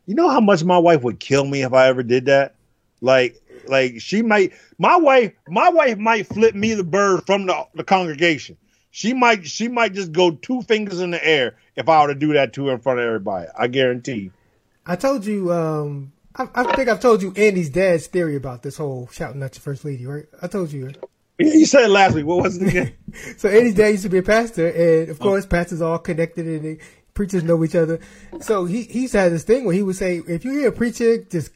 You 0.06 0.14
know 0.14 0.28
how 0.28 0.40
much 0.40 0.62
my 0.62 0.78
wife 0.78 1.02
would 1.02 1.18
kill 1.18 1.44
me 1.44 1.62
if 1.62 1.72
I 1.72 1.88
ever 1.88 2.04
did 2.04 2.26
that. 2.26 2.54
Like, 3.00 3.42
like 3.66 4.00
she 4.00 4.22
might. 4.22 4.52
My 4.78 4.96
wife, 4.96 5.32
my 5.48 5.70
wife 5.70 5.98
might 5.98 6.28
flip 6.28 6.54
me 6.54 6.74
the 6.74 6.84
bird 6.84 7.26
from 7.26 7.46
the, 7.46 7.66
the 7.74 7.82
congregation. 7.82 8.56
She 8.92 9.12
might, 9.12 9.44
she 9.44 9.66
might 9.66 9.92
just 9.92 10.12
go 10.12 10.30
two 10.30 10.62
fingers 10.62 11.00
in 11.00 11.10
the 11.10 11.26
air 11.26 11.56
if 11.74 11.88
I 11.88 12.00
were 12.02 12.12
to 12.12 12.18
do 12.18 12.32
that 12.34 12.52
to 12.52 12.66
her 12.66 12.74
in 12.74 12.80
front 12.80 13.00
of 13.00 13.06
everybody. 13.06 13.48
I 13.58 13.66
guarantee. 13.66 14.30
I 14.86 14.96
told 14.96 15.24
you 15.24 15.52
um, 15.52 16.12
I, 16.36 16.48
I, 16.54 16.76
think 16.76 16.88
I've 16.88 17.00
told 17.00 17.22
you 17.22 17.32
Andy's 17.36 17.70
dad's 17.70 18.06
theory 18.06 18.36
about 18.36 18.62
this 18.62 18.76
whole 18.76 19.08
shouting 19.12 19.42
at 19.42 19.54
your 19.54 19.62
first 19.62 19.84
lady, 19.84 20.06
right? 20.06 20.26
I 20.40 20.46
told 20.46 20.72
you. 20.72 20.92
Yeah, 21.38 21.52
you 21.54 21.66
said 21.66 21.84
it 21.84 21.88
last 21.88 22.14
week. 22.14 22.26
What 22.26 22.42
was 22.42 22.60
it 22.60 22.68
again? 22.68 22.94
so 23.36 23.48
Andy's 23.48 23.74
dad 23.74 23.88
used 23.88 24.02
to 24.04 24.08
be 24.08 24.18
a 24.18 24.22
pastor, 24.22 24.68
and 24.68 25.08
of 25.08 25.18
course, 25.18 25.46
pastors 25.46 25.82
all 25.82 25.98
connected 25.98 26.46
and 26.46 26.64
they, 26.64 26.78
preachers 27.14 27.42
know 27.42 27.62
each 27.64 27.74
other. 27.74 28.00
So 28.40 28.64
he 28.64 28.84
he's 28.84 29.12
had 29.12 29.32
this 29.32 29.44
thing 29.44 29.64
where 29.64 29.74
he 29.74 29.82
would 29.82 29.96
say, 29.96 30.22
if 30.28 30.44
you 30.44 30.52
hear 30.52 30.68
a 30.68 30.72
preacher 30.72 31.18
just 31.18 31.52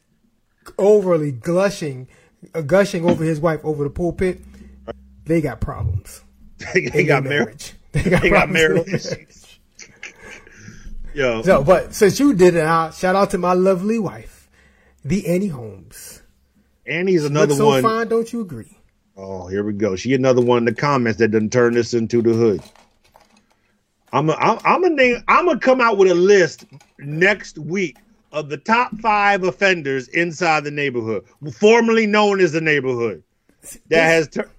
overly 0.78 1.33
gushing, 1.33 2.09
uh, 2.54 2.61
gushing 2.62 3.09
over 3.09 3.25
his 3.25 3.40
wife 3.40 3.61
over 3.64 3.85
the 3.85 3.90
pulpit, 3.90 4.40
they 5.25 5.40
got 5.40 5.61
problems. 5.61 6.23
they, 6.75 6.87
they 6.87 7.04
got 7.04 7.25
marriage. 7.25 7.73
They 7.92 8.11
got, 8.11 8.23
they 8.23 8.30
got 8.30 8.50
marriage. 8.50 9.06
Yo. 11.16 11.40
So, 11.40 11.64
but 11.64 11.94
since 11.94 12.20
you 12.20 12.35
did 12.35 12.56
it, 12.56 12.66
uh, 12.66 12.90
shout 12.90 13.16
out 13.16 13.30
to 13.30 13.38
my 13.38 13.54
lovely 13.54 13.99
wife 13.99 14.50
the 15.02 15.26
Annie 15.26 15.46
Holmes. 15.46 16.20
Annie's 16.87 17.25
another 17.25 17.54
so 17.54 17.68
one. 17.68 17.82
Fine, 17.82 18.08
don't 18.08 18.30
you 18.30 18.42
agree? 18.42 18.76
Oh, 19.16 19.46
here 19.46 19.64
we 19.64 19.73
go. 19.73 19.96
She 19.96 20.12
another 20.12 20.42
one 20.42 20.58
in 20.58 20.64
the 20.66 20.75
comments 20.75 21.18
that 21.20 21.28
doesn't 21.28 21.54
turn 21.54 21.73
this 21.73 21.94
into 21.94 22.20
the 22.20 22.35
hood. 22.35 22.61
I'm 24.12 24.28
a, 24.28 24.35
I'm 24.35 24.58
I'm 24.66 24.85
a 24.85 24.90
name. 24.90 25.25
I'm 25.26 25.46
gonna 25.46 25.58
come 25.58 25.80
out 25.80 25.96
with 25.96 26.11
a 26.11 26.14
list 26.14 26.66
next 26.99 27.56
week 27.56 27.96
of 28.32 28.50
the 28.50 28.58
top 28.58 28.94
five 28.99 29.42
offenders 29.42 30.08
inside 30.08 30.64
the 30.64 30.70
neighborhood, 30.70 31.25
formerly 31.54 32.06
known 32.06 32.42
as 32.42 32.52
the 32.52 32.61
neighborhood, 32.61 33.23
that 33.88 34.02
has 34.02 34.28
turned. 34.28 34.50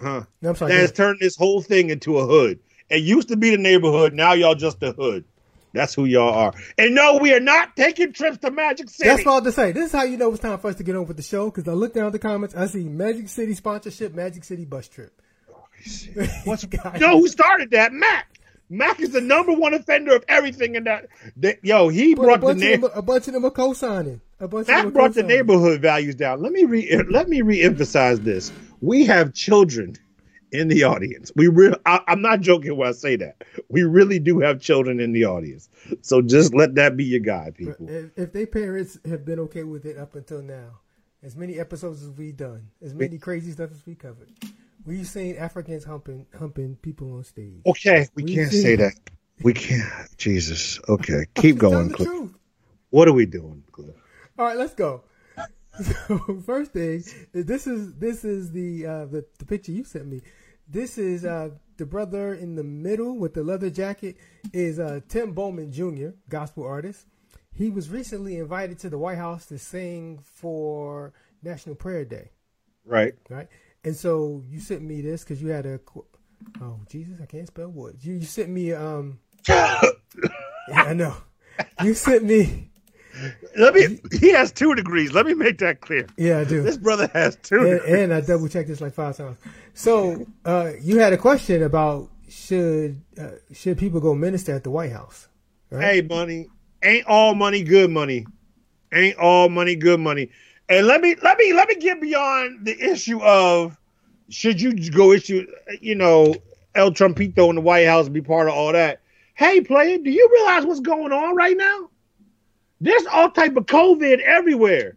Huh, 0.00 0.22
no, 0.40 0.52
that 0.52 0.70
has 0.70 0.92
turned 0.92 1.18
this 1.20 1.34
whole 1.34 1.60
thing 1.60 1.90
into 1.90 2.18
a 2.18 2.26
hood. 2.26 2.60
It 2.90 3.02
used 3.02 3.26
to 3.28 3.36
be 3.36 3.50
the 3.50 3.58
neighborhood. 3.58 4.14
Now 4.14 4.34
y'all 4.34 4.54
just 4.54 4.80
a 4.84 4.92
hood. 4.92 5.24
That's 5.72 5.94
who 5.94 6.04
y'all 6.04 6.34
are. 6.34 6.52
And 6.78 6.94
no, 6.94 7.18
we 7.18 7.32
are 7.32 7.40
not 7.40 7.76
taking 7.76 8.12
trips 8.12 8.38
to 8.38 8.50
Magic 8.50 8.90
City. 8.90 9.08
That's 9.08 9.26
all 9.26 9.40
to 9.42 9.52
say. 9.52 9.72
This 9.72 9.86
is 9.86 9.92
how 9.92 10.02
you 10.02 10.16
know 10.16 10.30
it's 10.32 10.40
time 10.40 10.58
for 10.58 10.68
us 10.68 10.76
to 10.76 10.82
get 10.82 10.96
on 10.96 11.06
with 11.06 11.16
the 11.16 11.22
show. 11.22 11.50
Because 11.50 11.68
I 11.68 11.72
look 11.72 11.94
down 11.94 12.12
the 12.12 12.18
comments, 12.18 12.54
I 12.54 12.66
see 12.66 12.84
Magic 12.84 13.28
City 13.28 13.54
sponsorship, 13.54 14.14
Magic 14.14 14.44
City 14.44 14.64
bus 14.64 14.88
trip. 14.88 15.12
What's 16.44 16.64
you 16.72 17.00
know 17.00 17.18
who 17.18 17.28
started 17.28 17.70
that? 17.70 17.92
Mac. 17.92 18.40
Mac 18.68 19.00
is 19.00 19.10
the 19.10 19.20
number 19.20 19.52
one 19.52 19.74
offender 19.74 20.14
of 20.14 20.24
everything 20.28 20.76
in 20.76 20.84
that. 20.84 21.08
yo, 21.62 21.88
he 21.88 22.14
but 22.14 22.22
brought 22.22 22.40
the 22.40 22.54
name. 22.54 22.84
A 22.94 23.02
bunch 23.02 23.26
of 23.26 23.34
them 23.34 23.44
are 23.44 23.50
co-signing. 23.50 24.20
A 24.38 24.46
bunch 24.46 24.68
Mac 24.68 24.86
of 24.86 24.92
brought 24.92 25.14
the 25.14 25.24
neighborhood 25.24 25.82
values 25.82 26.14
down. 26.14 26.40
Let 26.40 26.52
me 26.52 26.64
re 26.64 27.02
let 27.10 27.28
me 27.28 27.42
re-emphasize 27.42 28.20
this. 28.20 28.52
We 28.80 29.04
have 29.06 29.34
children 29.34 29.96
in 30.52 30.68
the 30.68 30.84
audience. 30.84 31.32
We 31.34 31.48
re- 31.48 31.74
I, 31.86 32.00
am 32.08 32.22
not 32.22 32.40
joking 32.40 32.76
when 32.76 32.88
I 32.88 32.92
say 32.92 33.16
that. 33.16 33.44
We 33.68 33.82
really 33.82 34.18
do 34.18 34.40
have 34.40 34.60
children 34.60 35.00
in 35.00 35.12
the 35.12 35.24
audience. 35.24 35.68
So 36.02 36.22
just 36.22 36.54
let 36.54 36.74
that 36.74 36.96
be 36.96 37.04
your 37.04 37.20
guide, 37.20 37.54
people. 37.54 37.88
If, 37.88 38.10
if 38.16 38.32
their 38.32 38.46
parents 38.46 38.98
have 39.08 39.24
been 39.24 39.38
okay 39.40 39.64
with 39.64 39.86
it 39.86 39.96
up 39.96 40.14
until 40.14 40.42
now, 40.42 40.80
as 41.22 41.36
many 41.36 41.58
episodes 41.58 42.02
as 42.02 42.10
we've 42.10 42.36
done, 42.36 42.68
as 42.82 42.94
many 42.94 43.18
crazy 43.18 43.52
stuff 43.52 43.70
as 43.72 43.84
we 43.86 43.94
covered, 43.94 44.28
we've 44.84 45.06
seen 45.06 45.36
Africans 45.36 45.84
humping 45.84 46.26
humping 46.38 46.76
people 46.76 47.12
on 47.14 47.24
stage. 47.24 47.60
Okay, 47.66 48.08
we 48.14 48.24
we've 48.24 48.36
can't 48.36 48.52
say 48.52 48.76
that. 48.76 48.94
We 49.42 49.52
can't. 49.52 49.86
Jesus. 50.16 50.80
Okay, 50.88 51.26
keep 51.34 51.58
going, 51.58 51.90
Cliff. 51.90 52.30
What 52.90 53.08
are 53.08 53.12
we 53.12 53.26
doing, 53.26 53.62
Cliff? 53.72 53.94
All 54.38 54.46
right, 54.46 54.56
let's 54.56 54.74
go. 54.74 55.04
So 56.08 56.42
first 56.44 56.72
thing, 56.72 57.04
this 57.32 57.66
is 57.66 57.94
this 57.94 58.24
is 58.24 58.50
the 58.50 58.84
uh, 58.84 59.06
the, 59.06 59.24
the 59.38 59.46
picture 59.46 59.72
you 59.72 59.84
sent 59.84 60.08
me. 60.08 60.20
This 60.72 60.98
is 60.98 61.24
uh, 61.24 61.50
the 61.78 61.84
brother 61.86 62.32
in 62.32 62.54
the 62.54 62.62
middle 62.62 63.18
with 63.18 63.34
the 63.34 63.42
leather 63.42 63.70
jacket 63.70 64.16
is 64.52 64.78
uh, 64.78 65.00
Tim 65.08 65.32
Bowman 65.32 65.72
Jr., 65.72 66.10
gospel 66.28 66.64
artist. 66.64 67.06
He 67.52 67.70
was 67.70 67.90
recently 67.90 68.36
invited 68.36 68.78
to 68.80 68.88
the 68.88 68.96
White 68.96 69.18
House 69.18 69.46
to 69.46 69.58
sing 69.58 70.20
for 70.22 71.12
National 71.42 71.74
Prayer 71.74 72.04
Day. 72.04 72.30
Right. 72.84 73.14
Right. 73.28 73.48
And 73.82 73.96
so 73.96 74.44
you 74.48 74.60
sent 74.60 74.82
me 74.82 75.00
this 75.00 75.24
because 75.24 75.42
you 75.42 75.48
had 75.48 75.66
a. 75.66 75.80
Oh 76.60 76.78
Jesus, 76.88 77.20
I 77.20 77.26
can't 77.26 77.48
spell 77.48 77.68
words. 77.68 78.06
You, 78.06 78.14
you 78.14 78.24
sent 78.24 78.48
me 78.48 78.72
um. 78.72 79.18
yeah, 79.48 79.80
I 80.72 80.94
know. 80.94 81.16
You 81.82 81.94
sent 81.94 82.22
me 82.22 82.69
let 83.56 83.74
me. 83.74 84.00
He 84.18 84.30
has 84.30 84.52
two 84.52 84.74
degrees. 84.74 85.12
Let 85.12 85.26
me 85.26 85.34
make 85.34 85.58
that 85.58 85.80
clear. 85.80 86.06
Yeah, 86.16 86.40
I 86.40 86.44
do. 86.44 86.62
This 86.62 86.76
brother 86.76 87.10
has 87.12 87.36
two. 87.36 87.60
And, 87.60 87.80
and 87.94 88.14
I 88.14 88.20
double 88.20 88.48
checked 88.48 88.68
this 88.68 88.80
like 88.80 88.94
five 88.94 89.16
times. 89.16 89.38
So 89.74 90.26
uh, 90.44 90.72
you 90.80 90.98
had 90.98 91.12
a 91.12 91.18
question 91.18 91.62
about 91.62 92.10
should 92.28 93.00
uh, 93.18 93.30
should 93.52 93.78
people 93.78 94.00
go 94.00 94.14
minister 94.14 94.54
at 94.54 94.64
the 94.64 94.70
White 94.70 94.92
House? 94.92 95.28
Right? 95.70 95.84
Hey, 95.84 96.02
money 96.02 96.48
ain't 96.82 97.06
all 97.06 97.34
money 97.34 97.62
good 97.62 97.90
money. 97.90 98.26
Ain't 98.92 99.18
all 99.18 99.48
money 99.48 99.76
good 99.76 100.00
money. 100.00 100.30
And 100.68 100.86
let 100.86 101.00
me 101.00 101.16
let 101.22 101.38
me 101.38 101.52
let 101.52 101.68
me 101.68 101.76
get 101.76 102.00
beyond 102.00 102.64
the 102.64 102.78
issue 102.78 103.20
of 103.22 103.76
should 104.28 104.60
you 104.60 104.90
go 104.90 105.12
issue 105.12 105.46
you 105.80 105.94
know 105.94 106.34
El 106.74 106.92
Trumpito 106.92 107.48
in 107.50 107.56
the 107.56 107.60
White 107.60 107.86
House 107.86 108.08
be 108.08 108.20
part 108.20 108.48
of 108.48 108.54
all 108.54 108.72
that. 108.72 109.00
Hey, 109.34 109.60
player, 109.60 109.98
do 109.98 110.10
you 110.10 110.28
realize 110.32 110.66
what's 110.66 110.80
going 110.80 111.12
on 111.12 111.34
right 111.34 111.56
now? 111.56 111.89
There's 112.80 113.06
all 113.06 113.30
type 113.30 113.56
of 113.56 113.66
COVID 113.66 114.20
everywhere. 114.20 114.96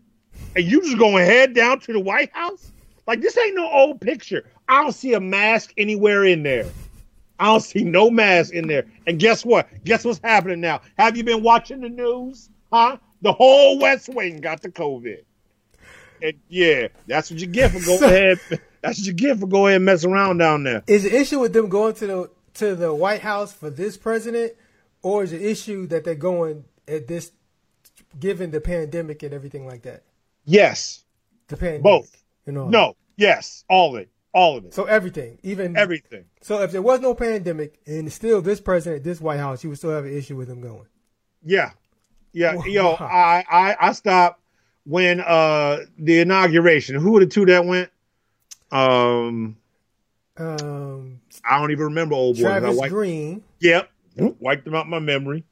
And 0.55 0.65
you 0.65 0.81
just 0.81 0.97
gonna 0.97 1.25
head 1.25 1.53
down 1.53 1.79
to 1.81 1.93
the 1.93 1.99
White 1.99 2.33
House? 2.33 2.71
Like 3.07 3.21
this 3.21 3.37
ain't 3.37 3.55
no 3.55 3.69
old 3.69 3.99
picture. 3.99 4.45
I 4.69 4.83
don't 4.83 4.93
see 4.93 5.13
a 5.13 5.19
mask 5.19 5.73
anywhere 5.77 6.23
in 6.23 6.43
there. 6.43 6.65
I 7.39 7.45
don't 7.47 7.61
see 7.61 7.83
no 7.83 8.09
mask 8.09 8.53
in 8.53 8.67
there. 8.67 8.85
And 9.05 9.19
guess 9.19 9.43
what? 9.43 9.67
Guess 9.83 10.05
what's 10.05 10.19
happening 10.23 10.61
now? 10.61 10.81
Have 10.97 11.17
you 11.17 11.23
been 11.23 11.43
watching 11.43 11.81
the 11.81 11.89
news? 11.89 12.49
Huh? 12.71 12.97
The 13.21 13.33
whole 13.33 13.79
West 13.79 14.09
Wing 14.09 14.39
got 14.39 14.61
the 14.61 14.69
COVID. 14.69 15.23
And 16.21 16.33
yeah, 16.47 16.87
that's 17.07 17.29
what 17.29 17.39
you 17.39 17.47
get 17.47 17.71
for 17.71 17.85
going 17.85 17.99
so, 17.99 18.05
ahead. 18.05 18.39
That's 18.81 18.99
what 18.99 19.07
you 19.07 19.13
get 19.13 19.39
for 19.39 19.47
going 19.47 19.71
ahead 19.71 19.75
and 19.77 19.85
mess 19.85 20.05
around 20.05 20.37
down 20.37 20.63
there. 20.63 20.83
Is 20.87 21.03
the 21.03 21.13
issue 21.13 21.39
with 21.39 21.53
them 21.53 21.67
going 21.67 21.95
to 21.95 22.07
the 22.07 22.31
to 22.55 22.75
the 22.75 22.93
White 22.93 23.21
House 23.21 23.51
for 23.51 23.69
this 23.69 23.97
president, 23.97 24.53
or 25.01 25.23
is 25.23 25.31
the 25.31 25.49
issue 25.49 25.87
that 25.87 26.05
they're 26.05 26.15
going 26.15 26.63
at 26.87 27.07
this 27.07 27.31
given 28.19 28.51
the 28.51 28.61
pandemic 28.61 29.23
and 29.23 29.33
everything 29.33 29.65
like 29.65 29.83
that? 29.83 30.03
Yes. 30.45 31.03
The 31.47 31.57
pandemic. 31.57 31.83
Both. 31.83 32.23
no. 32.69 32.95
Yes. 33.17 33.63
All 33.69 33.95
of 33.95 34.01
it. 34.01 34.09
All 34.33 34.57
of 34.57 34.65
it. 34.65 34.73
So 34.73 34.85
everything, 34.85 35.37
even 35.43 35.77
everything. 35.77 36.25
So 36.41 36.63
if 36.63 36.71
there 36.71 36.81
was 36.81 36.99
no 37.01 37.13
pandemic 37.13 37.79
and 37.85 38.11
still 38.11 38.41
this 38.41 38.59
president, 38.59 39.01
at 39.01 39.03
this 39.03 39.21
White 39.21 39.39
House, 39.39 39.63
you 39.63 39.69
would 39.69 39.77
still 39.77 39.91
have 39.91 40.05
an 40.05 40.17
issue 40.17 40.35
with 40.35 40.49
him 40.49 40.59
going. 40.59 40.87
Yeah. 41.43 41.71
Yeah. 42.31 42.55
Wow. 42.55 42.65
Yo, 42.65 42.91
I, 42.93 43.45
I 43.47 43.75
I 43.79 43.91
stopped 43.91 44.41
when 44.85 45.19
uh 45.19 45.81
the 45.99 46.19
inauguration. 46.19 46.95
Who 46.95 47.11
were 47.11 47.19
the 47.19 47.27
two 47.27 47.45
that 47.45 47.63
went? 47.63 47.91
Um 48.71 49.57
um 50.37 51.19
I 51.45 51.59
don't 51.59 51.71
even 51.71 51.85
remember 51.85 52.15
old 52.15 52.37
boy. 52.37 52.41
Travis 52.41 52.89
Greene. 52.89 53.43
Yep. 53.59 53.89
Wiped 54.17 54.65
them 54.65 54.73
out 54.73 54.89
my 54.89 54.99
memory. 54.99 55.43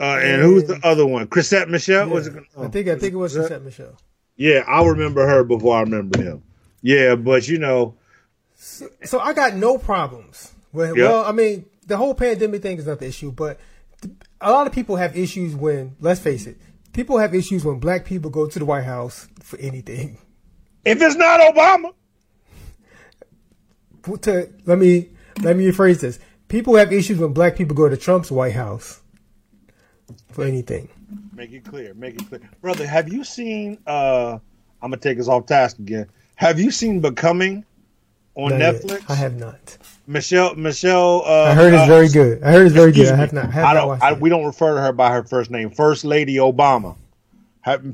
Uh, 0.00 0.18
and, 0.22 0.40
who's 0.40 0.64
the 0.64 0.80
other 0.82 1.06
one? 1.06 1.26
Chrisette 1.26 1.68
Michele? 1.68 2.08
yeah, 2.08 2.12
was 2.14 2.26
it? 2.26 2.42
Oh, 2.56 2.64
I 2.64 2.68
think 2.68 2.88
I 2.88 2.96
think 2.96 3.12
it 3.12 3.16
was 3.16 3.34
Chrisette 3.36 3.62
Michele. 3.62 3.98
Yeah, 4.34 4.64
I 4.66 4.82
remember 4.82 5.26
her 5.26 5.44
before 5.44 5.76
I 5.76 5.80
remember 5.80 6.22
him. 6.22 6.42
Yeah, 6.80 7.16
but 7.16 7.46
you 7.46 7.58
know, 7.58 7.96
so, 8.54 8.88
so 9.04 9.20
I 9.20 9.34
got 9.34 9.54
no 9.54 9.76
problems. 9.76 10.54
With, 10.72 10.96
yep. 10.96 11.10
Well, 11.10 11.24
I 11.24 11.32
mean, 11.32 11.66
the 11.86 11.98
whole 11.98 12.14
pandemic 12.14 12.62
thing 12.62 12.78
is 12.78 12.86
not 12.86 13.00
the 13.00 13.08
issue, 13.08 13.30
but 13.30 13.60
a 14.40 14.50
lot 14.50 14.66
of 14.66 14.72
people 14.72 14.96
have 14.96 15.18
issues 15.18 15.54
when. 15.54 15.96
Let's 16.00 16.20
face 16.20 16.46
it, 16.46 16.56
people 16.94 17.18
have 17.18 17.34
issues 17.34 17.62
when 17.62 17.78
black 17.78 18.06
people 18.06 18.30
go 18.30 18.46
to 18.46 18.58
the 18.58 18.64
White 18.64 18.84
House 18.84 19.28
for 19.42 19.58
anything. 19.58 20.16
If 20.86 21.02
it's 21.02 21.16
not 21.16 21.40
Obama. 21.40 21.92
to 24.22 24.50
let 24.64 24.78
me 24.78 25.10
let 25.42 25.56
me 25.56 25.70
rephrase 25.70 26.00
this. 26.00 26.18
People 26.48 26.76
have 26.76 26.90
issues 26.90 27.18
when 27.18 27.34
black 27.34 27.54
people 27.54 27.76
go 27.76 27.90
to 27.90 27.98
Trump's 27.98 28.30
White 28.30 28.54
House 28.54 29.02
for 30.32 30.44
anything. 30.44 30.88
Make 31.34 31.52
it 31.52 31.64
clear. 31.64 31.94
Make 31.94 32.20
it 32.20 32.28
clear, 32.28 32.40
brother. 32.60 32.86
Have 32.86 33.12
you 33.12 33.24
seen? 33.24 33.78
uh 33.86 34.38
I'm 34.82 34.90
gonna 34.90 35.00
take 35.00 35.18
us 35.18 35.28
off 35.28 35.46
task 35.46 35.78
again. 35.78 36.06
Have 36.36 36.58
you 36.58 36.70
seen 36.70 37.00
Becoming 37.00 37.64
on 38.34 38.50
not 38.58 38.74
Netflix? 38.74 38.90
Yet. 38.90 39.10
I 39.10 39.14
have 39.14 39.36
not. 39.36 39.78
Michelle, 40.06 40.54
Michelle. 40.54 41.22
Uh, 41.24 41.44
I 41.44 41.54
heard 41.54 41.74
it's 41.74 41.82
uh, 41.82 41.86
very 41.86 42.08
good. 42.08 42.42
I 42.42 42.52
heard 42.52 42.66
it's 42.66 42.74
very 42.74 42.92
good. 42.92 43.06
Me. 43.06 43.10
I 43.10 43.16
have 43.16 43.32
not. 43.32 43.50
Have 43.50 43.64
I 43.64 43.74
don't. 43.74 44.02
I, 44.02 44.12
we 44.14 44.30
don't 44.30 44.44
refer 44.44 44.74
to 44.74 44.80
her 44.80 44.92
by 44.92 45.12
her 45.12 45.22
first 45.22 45.50
name. 45.50 45.70
First 45.70 46.04
Lady 46.04 46.36
Obama. 46.36 46.96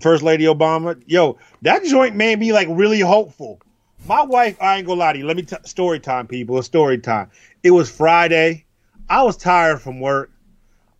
First 0.00 0.22
Lady 0.22 0.44
Obama. 0.44 1.00
Yo, 1.06 1.38
that 1.62 1.84
joint 1.84 2.14
made 2.14 2.38
me 2.38 2.52
like 2.52 2.68
really 2.70 3.00
hopeful. 3.00 3.60
My 4.06 4.22
wife, 4.22 4.56
I 4.62 4.76
ain't 4.76 4.86
gonna 4.86 5.00
lie 5.00 5.12
to 5.12 5.18
you. 5.18 5.26
Let 5.26 5.36
me 5.36 5.42
t- 5.42 5.56
story 5.64 5.98
time, 5.98 6.28
people. 6.28 6.56
It's 6.58 6.66
story 6.66 6.98
time. 6.98 7.30
It 7.64 7.72
was 7.72 7.90
Friday. 7.90 8.64
I 9.08 9.24
was 9.24 9.36
tired 9.36 9.82
from 9.82 10.00
work. 10.00 10.30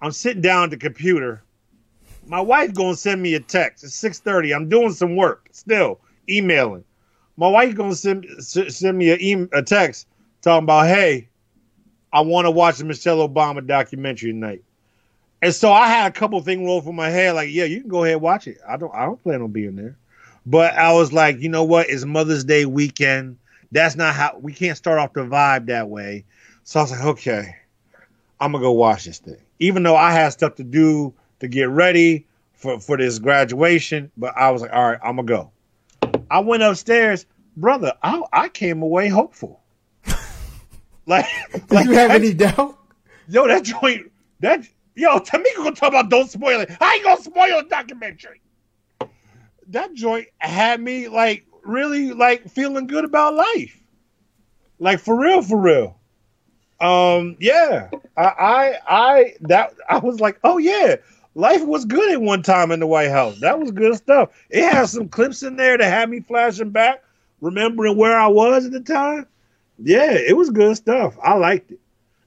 I'm 0.00 0.12
sitting 0.12 0.42
down 0.42 0.64
at 0.64 0.70
the 0.70 0.76
computer. 0.76 1.42
My 2.26 2.40
wife 2.40 2.74
gonna 2.74 2.96
send 2.96 3.22
me 3.22 3.34
a 3.34 3.40
text. 3.40 3.84
It's 3.84 3.94
six 3.94 4.18
thirty. 4.18 4.52
I'm 4.52 4.68
doing 4.68 4.92
some 4.92 5.16
work 5.16 5.48
still, 5.52 6.00
emailing. 6.28 6.84
My 7.36 7.48
wife 7.48 7.74
gonna 7.74 7.94
send 7.94 8.26
send 8.40 8.98
me 8.98 9.10
a, 9.10 9.48
a 9.52 9.62
text 9.62 10.06
talking 10.42 10.64
about, 10.64 10.88
hey, 10.88 11.28
I 12.12 12.20
want 12.20 12.46
to 12.46 12.50
watch 12.50 12.78
the 12.78 12.84
Michelle 12.84 13.26
Obama 13.28 13.66
documentary 13.66 14.32
tonight. 14.32 14.62
And 15.42 15.54
so 15.54 15.72
I 15.72 15.88
had 15.88 16.10
a 16.10 16.14
couple 16.14 16.40
things 16.40 16.64
roll 16.64 16.80
through 16.80 16.94
my 16.94 17.10
head, 17.10 17.34
like, 17.34 17.50
yeah, 17.50 17.64
you 17.64 17.80
can 17.80 17.90
go 17.90 18.04
ahead 18.04 18.14
and 18.14 18.22
watch 18.22 18.46
it. 18.46 18.58
I 18.66 18.76
don't 18.76 18.94
I 18.94 19.04
don't 19.04 19.22
plan 19.22 19.42
on 19.42 19.52
being 19.52 19.76
there. 19.76 19.96
But 20.46 20.74
I 20.74 20.92
was 20.92 21.12
like, 21.12 21.40
you 21.40 21.48
know 21.48 21.64
what? 21.64 21.90
It's 21.90 22.04
Mother's 22.04 22.44
Day 22.44 22.66
weekend. 22.66 23.38
That's 23.72 23.96
not 23.96 24.14
how 24.14 24.38
we 24.40 24.52
can't 24.52 24.76
start 24.76 24.98
off 24.98 25.12
the 25.12 25.22
vibe 25.22 25.66
that 25.66 25.88
way. 25.88 26.24
So 26.64 26.80
I 26.80 26.82
was 26.82 26.92
like, 26.92 27.04
okay, 27.04 27.56
I'm 28.40 28.52
gonna 28.52 28.62
go 28.62 28.72
watch 28.72 29.04
this 29.04 29.18
thing. 29.18 29.36
Even 29.58 29.82
though 29.82 29.96
I 29.96 30.12
had 30.12 30.30
stuff 30.30 30.54
to 30.56 30.64
do 30.64 31.14
to 31.40 31.48
get 31.48 31.68
ready 31.68 32.26
for, 32.52 32.80
for 32.80 32.96
this 32.96 33.18
graduation, 33.18 34.10
but 34.16 34.36
I 34.36 34.50
was 34.50 34.62
like, 34.62 34.72
all 34.72 34.90
right, 34.90 34.98
I'm 35.02 35.16
gonna 35.16 35.24
go. 35.24 35.52
I 36.30 36.40
went 36.40 36.62
upstairs, 36.62 37.26
brother. 37.56 37.92
I 38.02 38.22
I 38.32 38.48
came 38.48 38.82
away 38.82 39.08
hopeful. 39.08 39.62
like, 41.06 41.26
did 41.52 41.70
like, 41.70 41.86
you 41.86 41.92
have 41.92 42.10
any 42.10 42.34
doubt? 42.34 42.78
Yo, 43.28 43.46
that 43.46 43.64
joint, 43.64 44.10
that 44.40 44.66
yo, 44.94 45.18
Tamika 45.18 45.56
gonna 45.56 45.74
talk 45.74 45.88
about 45.88 46.10
don't 46.10 46.30
spoil 46.30 46.60
it. 46.60 46.70
I 46.80 46.94
ain't 46.94 47.04
gonna 47.04 47.22
spoil 47.22 47.62
the 47.62 47.68
documentary 47.68 48.40
that 49.68 49.94
joint 49.94 50.28
had 50.38 50.80
me 50.80 51.08
like 51.08 51.44
really 51.64 52.12
like 52.12 52.48
feeling 52.48 52.86
good 52.86 53.04
about 53.04 53.34
life. 53.34 53.82
Like 54.78 55.00
for 55.00 55.18
real, 55.18 55.42
for 55.42 55.58
real. 55.58 55.98
Um, 56.80 57.36
yeah. 57.40 57.90
I 58.16 58.22
I 58.22 58.78
I 58.86 59.34
that 59.42 59.74
I 59.88 59.98
was 59.98 60.20
like, 60.20 60.38
oh 60.44 60.58
yeah, 60.58 60.96
life 61.34 61.62
was 61.64 61.84
good 61.84 62.12
at 62.12 62.20
one 62.20 62.42
time 62.42 62.70
in 62.70 62.80
the 62.80 62.86
White 62.86 63.10
House. 63.10 63.40
That 63.40 63.58
was 63.58 63.70
good 63.70 63.94
stuff. 63.96 64.30
It 64.50 64.70
has 64.70 64.92
some 64.92 65.08
clips 65.08 65.42
in 65.42 65.56
there 65.56 65.78
that 65.78 65.84
had 65.84 66.10
me 66.10 66.20
flashing 66.20 66.70
back, 66.70 67.02
remembering 67.40 67.96
where 67.96 68.18
I 68.18 68.26
was 68.26 68.66
at 68.66 68.72
the 68.72 68.80
time. 68.80 69.26
Yeah, 69.78 70.12
it 70.12 70.36
was 70.36 70.50
good 70.50 70.76
stuff. 70.76 71.16
I 71.22 71.34
liked 71.34 71.70
it. 71.70 71.80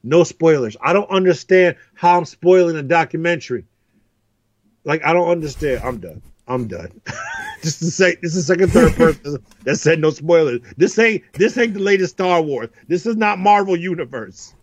No 0.04 0.24
spoilers. 0.24 0.78
I 0.82 0.94
don't 0.94 1.10
understand 1.10 1.76
how 1.94 2.18
I'm 2.18 2.26
spoiling 2.26 2.78
a 2.78 2.84
documentary. 2.84 3.66
Like 4.84 5.04
I 5.04 5.14
don't 5.14 5.30
understand. 5.30 5.82
I'm 5.84 6.00
done. 6.00 6.22
I'm 6.50 6.68
done. 6.68 7.02
just 7.62 7.80
to 7.80 7.92
say, 7.92 8.16
this 8.22 8.36
is 8.36 8.48
the 8.48 8.54
second, 8.54 8.72
third 8.72 8.96
person 8.96 9.44
that 9.64 9.76
said 9.76 10.00
no 10.00 10.10
spoilers. 10.10 10.62
This 10.78 10.98
ain't 10.98 11.24
this 11.34 11.58
ain't 11.58 11.76
the 11.76 11.80
latest 11.80 12.16
Star 12.16 12.42
Wars. 12.42 12.70
This 12.88 13.06
is 13.06 13.16
not 13.16 13.38
Marvel 13.40 13.78
Universe. 13.78 14.54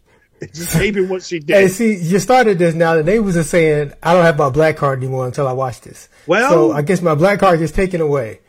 It's 0.40 0.58
just 0.58 0.76
maybe 0.76 1.00
what 1.00 1.22
she 1.22 1.38
did. 1.38 1.54
Hey, 1.54 1.68
see, 1.68 1.94
you 1.94 2.18
started 2.18 2.58
this 2.58 2.74
now. 2.74 2.98
And 2.98 3.08
they 3.08 3.20
was 3.20 3.36
just 3.36 3.50
saying 3.50 3.92
I 4.02 4.12
don't 4.12 4.24
have 4.24 4.36
my 4.36 4.50
black 4.50 4.76
card 4.76 4.98
anymore 4.98 5.26
until 5.26 5.48
I 5.48 5.52
watch 5.52 5.80
this. 5.80 6.08
Well, 6.26 6.50
so 6.50 6.72
I 6.72 6.82
guess 6.82 7.00
my 7.00 7.14
black 7.14 7.38
card 7.38 7.60
is 7.60 7.72
taken 7.72 8.00
away 8.00 8.40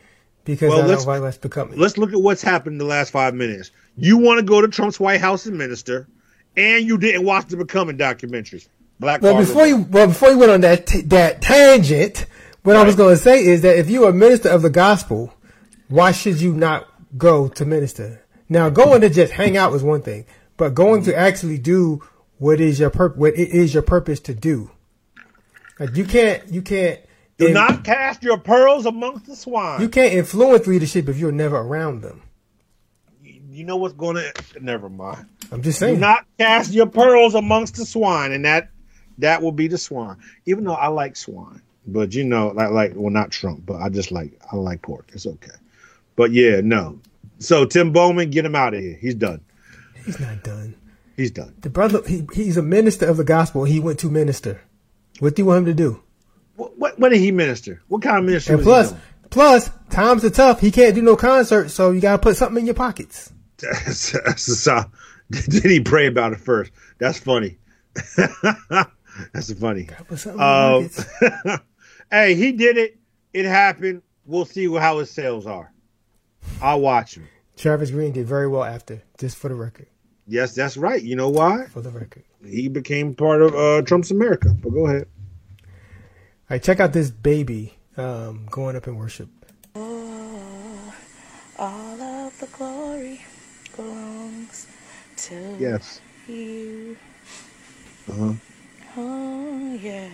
because 0.44 0.70
well, 0.70 0.78
I 0.78 0.94
don't 0.94 1.06
know 1.06 1.20
what's 1.22 1.38
becoming. 1.38 1.78
Let's 1.78 1.96
look 1.96 2.12
at 2.12 2.20
what's 2.20 2.42
happened 2.42 2.74
in 2.74 2.78
the 2.78 2.84
last 2.84 3.10
five 3.10 3.34
minutes. 3.34 3.70
You 3.96 4.18
want 4.18 4.38
to 4.38 4.44
go 4.44 4.60
to 4.60 4.68
Trump's 4.68 4.98
White 4.98 5.20
House 5.20 5.46
and 5.46 5.56
minister, 5.56 6.08
and 6.56 6.84
you 6.84 6.98
didn't 6.98 7.24
watch 7.24 7.46
the 7.46 7.56
Becoming 7.56 7.96
documentary. 7.96 8.64
Black 9.00 9.22
well, 9.22 9.38
before 9.38 9.66
you 9.66 9.76
well 9.76 10.08
before 10.08 10.30
you 10.30 10.38
went 10.38 10.50
on 10.50 10.60
that 10.62 10.86
t- 10.86 11.02
that 11.02 11.40
tangent, 11.40 12.26
what 12.62 12.74
right. 12.74 12.82
I 12.82 12.84
was 12.84 12.96
going 12.96 13.16
to 13.16 13.22
say 13.22 13.44
is 13.44 13.62
that 13.62 13.78
if 13.78 13.88
you're 13.88 14.10
a 14.10 14.12
minister 14.12 14.48
of 14.48 14.62
the 14.62 14.70
gospel, 14.70 15.32
why 15.88 16.12
should 16.12 16.40
you 16.40 16.54
not 16.54 16.88
go 17.16 17.48
to 17.48 17.64
minister? 17.64 18.24
Now, 18.48 18.70
going 18.70 19.02
to 19.02 19.10
just 19.10 19.32
hang 19.32 19.56
out 19.56 19.72
is 19.74 19.82
one 19.82 20.02
thing, 20.02 20.26
but 20.56 20.74
going 20.74 21.04
to 21.04 21.16
actually 21.16 21.58
do 21.58 22.02
what 22.38 22.60
is 22.60 22.80
your 22.80 22.90
purpose, 22.90 23.18
what 23.18 23.34
it 23.34 23.50
is 23.50 23.74
your 23.74 23.82
purpose 23.82 24.20
to 24.20 24.34
do. 24.34 24.70
Like 25.78 25.96
you 25.96 26.04
can't, 26.04 26.46
you 26.48 26.62
can't. 26.62 27.00
Do 27.36 27.48
in, 27.48 27.52
not 27.54 27.84
cast 27.84 28.22
your 28.22 28.38
pearls 28.38 28.86
amongst 28.86 29.26
the 29.26 29.36
swine. 29.36 29.80
You 29.80 29.88
can't 29.88 30.12
influence 30.12 30.66
leadership 30.66 31.08
if 31.08 31.18
you're 31.18 31.30
never 31.30 31.56
around 31.56 32.02
them. 32.02 32.22
You 33.22 33.64
know 33.64 33.76
what's 33.76 33.94
going 33.94 34.16
to? 34.16 34.32
Never 34.60 34.88
mind. 34.88 35.26
I'm 35.52 35.62
just 35.62 35.78
saying. 35.78 35.96
Do 35.96 36.00
not 36.00 36.26
cast 36.38 36.72
your 36.72 36.86
pearls 36.86 37.34
amongst 37.34 37.76
the 37.76 37.84
swine, 37.84 38.32
and 38.32 38.44
that 38.44 38.70
that 39.18 39.42
will 39.42 39.52
be 39.52 39.68
the 39.68 39.78
swine. 39.78 40.16
Even 40.46 40.64
though 40.64 40.74
I 40.74 40.88
like 40.88 41.16
swine. 41.16 41.62
But 41.92 42.14
you 42.14 42.24
know, 42.24 42.48
like 42.48 42.70
like 42.70 42.92
well, 42.94 43.10
not 43.10 43.30
Trump, 43.30 43.64
but 43.64 43.80
I 43.80 43.88
just 43.88 44.12
like 44.12 44.38
I 44.52 44.56
like 44.56 44.82
pork. 44.82 45.10
It's 45.12 45.26
okay. 45.26 45.56
But 46.16 46.32
yeah, 46.32 46.60
no. 46.62 47.00
So 47.38 47.64
Tim 47.64 47.92
Bowman, 47.92 48.30
get 48.30 48.44
him 48.44 48.54
out 48.54 48.74
of 48.74 48.80
here. 48.80 48.98
He's 49.00 49.14
done. 49.14 49.40
He's 50.04 50.20
not 50.20 50.42
done. 50.42 50.74
He's 51.16 51.30
done. 51.30 51.54
The 51.60 51.70
brother, 51.70 52.00
he, 52.06 52.26
he's 52.32 52.56
a 52.56 52.62
minister 52.62 53.06
of 53.06 53.16
the 53.16 53.24
gospel. 53.24 53.64
He 53.64 53.80
went 53.80 53.98
to 54.00 54.10
minister. 54.10 54.60
What 55.18 55.34
do 55.34 55.42
you 55.42 55.46
want 55.46 55.58
him 55.58 55.64
to 55.66 55.74
do? 55.74 56.02
What 56.56 56.78
what, 56.78 56.98
what 56.98 57.08
did 57.10 57.18
he 57.20 57.32
minister? 57.32 57.82
What 57.88 58.02
kind 58.02 58.18
of 58.18 58.24
ministry? 58.24 58.54
And 58.54 58.62
plus, 58.62 58.94
plus 59.30 59.70
times 59.90 60.24
are 60.24 60.30
tough. 60.30 60.60
He 60.60 60.70
can't 60.70 60.94
do 60.94 61.02
no 61.02 61.16
concert, 61.16 61.70
so 61.70 61.90
you 61.90 62.00
gotta 62.00 62.22
put 62.22 62.36
something 62.36 62.60
in 62.60 62.66
your 62.66 62.74
pockets. 62.74 63.32
did 65.30 65.64
he 65.64 65.80
pray 65.80 66.06
about 66.06 66.32
it 66.32 66.40
first? 66.40 66.72
That's 66.98 67.18
funny. 67.18 67.58
That's 69.32 69.52
funny. 69.54 69.88
Um, 70.38 70.90
Hey, 72.10 72.34
he 72.34 72.52
did 72.52 72.76
it. 72.76 72.98
It 73.32 73.44
happened. 73.44 74.02
We'll 74.24 74.44
see 74.44 74.72
how 74.74 74.98
his 74.98 75.10
sales 75.10 75.46
are. 75.46 75.72
I'll 76.62 76.80
watch 76.80 77.16
him. 77.16 77.28
Travis 77.56 77.90
Greene 77.90 78.12
did 78.12 78.26
very 78.26 78.48
well 78.48 78.64
after, 78.64 79.02
just 79.18 79.36
for 79.36 79.48
the 79.48 79.54
record. 79.54 79.86
Yes, 80.26 80.54
that's 80.54 80.76
right. 80.76 81.02
You 81.02 81.16
know 81.16 81.28
why? 81.28 81.66
For 81.66 81.80
the 81.80 81.90
record. 81.90 82.24
He 82.44 82.68
became 82.68 83.14
part 83.14 83.42
of 83.42 83.54
uh, 83.54 83.82
Trump's 83.82 84.10
America. 84.10 84.50
But 84.50 84.70
go 84.70 84.86
ahead. 84.86 85.06
All 85.62 85.66
right, 86.50 86.62
check 86.62 86.80
out 86.80 86.92
this 86.92 87.10
baby 87.10 87.74
um, 87.96 88.46
going 88.50 88.76
up 88.76 88.86
in 88.86 88.96
worship. 88.96 89.28
Oh, 89.74 90.94
all 91.58 92.00
of 92.00 92.38
the 92.38 92.46
glory 92.46 93.20
belongs 93.76 94.66
to 95.16 95.56
yes. 95.58 96.00
you. 96.26 96.96
Uh-huh. 98.10 98.32
Oh, 98.96 99.78
yeah. 99.80 100.08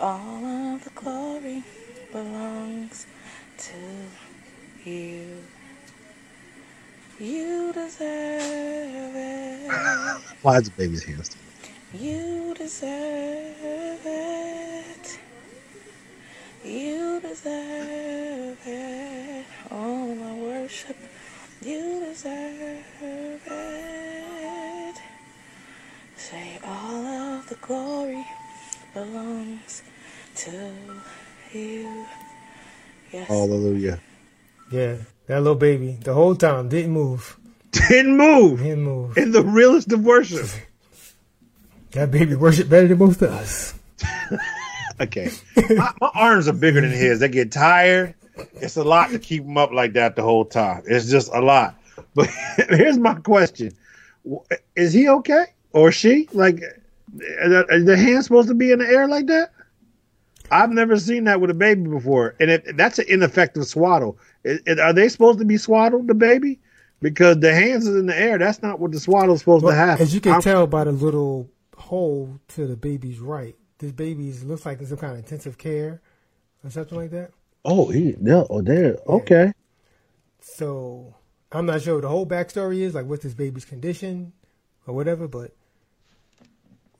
All 0.00 0.44
of 0.74 0.84
the 0.84 0.90
glory 0.90 1.64
belongs 2.12 3.06
to 3.58 3.76
you. 4.84 5.38
You 7.18 7.72
deserve 7.72 9.16
it. 9.16 10.22
Why 10.42 10.58
is 10.58 10.64
the 10.64 10.72
baby's 10.76 11.04
hands? 11.04 11.30
You 11.94 12.54
deserve 12.56 13.56
it. 14.06 15.18
You 16.64 17.20
deserve 17.20 18.58
it. 18.66 19.46
All 19.70 20.14
my 20.14 20.34
worship. 20.34 20.96
You 21.62 22.00
deserve 22.06 22.84
it. 23.02 24.96
Say 26.16 26.58
all 26.64 27.06
of 27.06 27.48
the 27.50 27.56
glory 27.56 28.26
belongs 28.94 29.82
to 30.40 30.72
you. 31.52 32.06
Yes. 33.12 33.28
Hallelujah. 33.28 34.00
Yeah, 34.70 34.96
that 35.26 35.38
little 35.42 35.54
baby, 35.54 35.98
the 36.02 36.14
whole 36.14 36.34
time, 36.34 36.68
didn't 36.68 36.92
move. 36.92 37.36
Didn't 37.88 38.16
move. 38.16 38.58
Didn't 38.58 38.82
move. 38.82 39.16
In 39.16 39.30
the 39.30 39.44
realest 39.44 39.92
of 39.92 40.02
worship. 40.02 40.46
that 41.92 42.10
baby 42.10 42.34
worship 42.34 42.68
better 42.68 42.88
than 42.88 42.98
most 42.98 43.22
of 43.22 43.30
us. 43.30 43.74
okay. 45.00 45.30
my, 45.56 45.92
my, 46.00 46.10
arms 46.14 46.48
are 46.48 46.52
bigger 46.52 46.80
than 46.80 46.90
his. 46.90 47.20
They 47.20 47.28
get 47.28 47.52
tired. 47.52 48.14
It's 48.54 48.76
a 48.76 48.82
lot 48.82 49.10
to 49.10 49.20
keep 49.20 49.44
them 49.44 49.56
up 49.56 49.70
like 49.70 49.92
that 49.92 50.16
the 50.16 50.22
whole 50.22 50.44
time. 50.44 50.82
It's 50.86 51.08
just 51.08 51.32
a 51.32 51.40
lot. 51.40 51.76
But 52.14 52.28
here's 52.70 52.98
my 52.98 53.14
question 53.14 53.72
Is 54.74 54.92
he 54.92 55.08
okay? 55.08 55.44
Or 55.72 55.92
she? 55.92 56.28
Like, 56.32 56.60
are 57.40 57.80
the 57.80 57.96
hand 57.96 58.24
supposed 58.24 58.48
to 58.48 58.54
be 58.54 58.72
in 58.72 58.80
the 58.80 58.86
air 58.86 59.06
like 59.06 59.26
that? 59.26 59.52
I've 60.50 60.70
never 60.70 60.98
seen 60.98 61.24
that 61.24 61.40
with 61.40 61.50
a 61.50 61.54
baby 61.54 61.88
before, 61.88 62.34
and 62.40 62.50
it, 62.50 62.76
that's 62.76 62.98
an 62.98 63.06
ineffective 63.08 63.66
swaddle. 63.66 64.18
It, 64.44 64.62
it, 64.66 64.80
are 64.80 64.92
they 64.92 65.08
supposed 65.08 65.38
to 65.38 65.44
be 65.44 65.56
swaddled, 65.56 66.08
the 66.08 66.14
baby? 66.14 66.60
because 67.00 67.40
the 67.40 67.52
hands 67.52 67.86
is 67.86 67.96
in 67.96 68.06
the 68.06 68.18
air. 68.18 68.38
That's 68.38 68.62
not 68.62 68.78
what 68.78 68.92
the 68.92 69.00
swaddle's 69.00 69.40
supposed 69.40 69.64
well, 69.64 69.72
to 69.72 69.78
have. 69.78 70.00
As 70.00 70.14
you 70.14 70.20
can 70.20 70.34
I'm, 70.34 70.42
tell 70.42 70.66
by 70.66 70.84
the 70.84 70.92
little 70.92 71.50
hole 71.76 72.38
to 72.48 72.66
the 72.66 72.76
baby's 72.76 73.18
right, 73.18 73.56
this 73.78 73.92
baby 73.92 74.32
looks 74.44 74.66
like 74.66 74.80
in 74.80 74.86
some 74.86 74.98
kind 74.98 75.14
of 75.14 75.18
intensive 75.18 75.58
care 75.58 76.00
or 76.62 76.70
something 76.70 76.96
like 76.96 77.10
that. 77.10 77.32
Oh, 77.64 77.88
he 77.88 78.14
no, 78.20 78.46
oh 78.48 78.62
there. 78.62 78.92
Yeah. 78.92 79.14
Okay. 79.14 79.52
So 80.40 81.14
I'm 81.52 81.66
not 81.66 81.82
sure 81.82 81.94
what 81.94 82.02
the 82.02 82.08
whole 82.08 82.26
backstory 82.26 82.80
is, 82.80 82.94
like 82.94 83.06
what's 83.06 83.22
this 83.22 83.34
baby's 83.34 83.64
condition 83.64 84.32
or 84.86 84.94
whatever, 84.94 85.28
but 85.28 85.52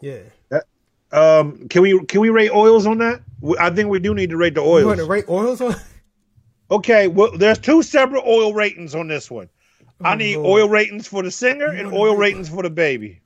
yeah. 0.01 0.21
That, 0.51 0.65
um, 1.13 1.69
can 1.69 1.83
we 1.83 2.05
can 2.05 2.21
we 2.21 2.31
rate 2.31 2.51
oils 2.51 2.87
on 2.87 2.99
that? 2.99 3.23
I 3.59 3.71
think 3.71 3.89
we 3.89 3.99
do 3.99 4.15
need 4.15 4.31
to 4.31 4.37
rate 4.37 4.55
the 4.55 4.61
oils. 4.61 4.83
You 4.83 4.87
want 4.89 5.01
to 5.01 5.07
rate 5.07 5.29
oils 5.29 5.61
on? 5.61 5.75
Okay, 6.71 7.09
well, 7.09 7.37
there's 7.37 7.59
two 7.59 7.83
separate 7.83 8.23
oil 8.25 8.55
ratings 8.55 8.95
on 8.95 9.09
this 9.09 9.29
one. 9.29 9.49
Oh, 10.01 10.05
I 10.05 10.15
need 10.15 10.37
Lord. 10.37 10.63
oil 10.63 10.69
ratings 10.69 11.09
for 11.09 11.23
the 11.23 11.31
singer 11.31 11.67
and 11.67 11.93
oil 11.93 12.15
ratings 12.17 12.49
for 12.49 12.63
the 12.63 12.71
baby. 12.71 13.23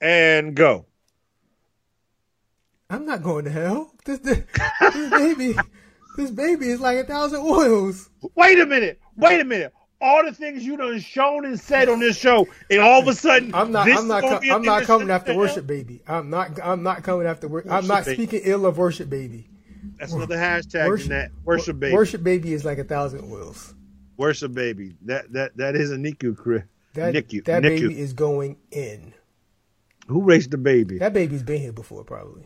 And 0.00 0.54
go. 0.54 0.86
I'm 2.88 3.04
not 3.04 3.22
going 3.22 3.44
to 3.44 3.50
hell. 3.50 3.92
This, 4.06 4.20
this, 4.20 4.42
this 4.80 5.10
baby, 5.10 5.54
this 6.16 6.30
baby 6.30 6.68
is 6.68 6.80
like 6.80 6.96
a 6.96 7.04
thousand 7.04 7.40
oils. 7.40 8.08
Wait 8.34 8.58
a 8.58 8.66
minute. 8.66 8.98
Wait 9.16 9.40
a 9.40 9.44
minute. 9.44 9.74
All 10.02 10.24
the 10.24 10.32
things 10.32 10.64
you 10.64 10.76
done 10.76 10.98
shown 10.98 11.44
and 11.44 11.58
said 11.58 11.88
on 11.88 12.00
this 12.00 12.18
show, 12.18 12.48
and 12.68 12.80
all 12.80 13.00
of 13.00 13.06
a 13.06 13.14
sudden, 13.14 13.54
I'm 13.54 13.70
not. 13.70 13.88
I'm 13.88 14.08
not. 14.08 14.22
Com- 14.22 14.40
I'm 14.50 14.62
not 14.62 14.82
coming 14.82 15.10
after 15.10 15.34
worship, 15.34 15.66
baby. 15.66 16.02
I'm 16.08 16.28
not. 16.28 16.58
I'm 16.62 16.82
not 16.82 17.04
coming 17.04 17.26
after 17.26 17.46
worship. 17.46 17.70
I'm 17.70 17.86
not 17.86 18.04
baby. 18.04 18.16
speaking 18.16 18.40
ill 18.44 18.66
of 18.66 18.78
worship, 18.78 19.08
baby. 19.08 19.48
That's 19.98 20.12
another 20.12 20.36
hashtag 20.36 20.88
worship, 20.88 21.10
in 21.10 21.16
that 21.16 21.30
worship 21.44 21.78
baby. 21.78 21.94
Worship 21.94 22.22
baby 22.22 22.52
is 22.52 22.64
like 22.64 22.78
a 22.78 22.84
thousand 22.84 23.32
oils. 23.32 23.74
Worship 24.16 24.52
baby. 24.52 24.96
That 25.02 25.32
that 25.32 25.56
that 25.56 25.76
is 25.76 25.92
a 25.92 25.96
NICU. 25.96 26.36
Chris. 26.36 26.64
That, 26.94 27.14
NICU. 27.14 27.44
that 27.44 27.62
NICU. 27.62 27.80
baby 27.80 28.00
is 28.00 28.12
going 28.12 28.56
in. 28.70 29.14
Who 30.08 30.22
raised 30.22 30.50
the 30.50 30.58
baby? 30.58 30.98
That 30.98 31.12
baby's 31.12 31.42
been 31.42 31.60
here 31.60 31.72
before, 31.72 32.04
probably. 32.04 32.44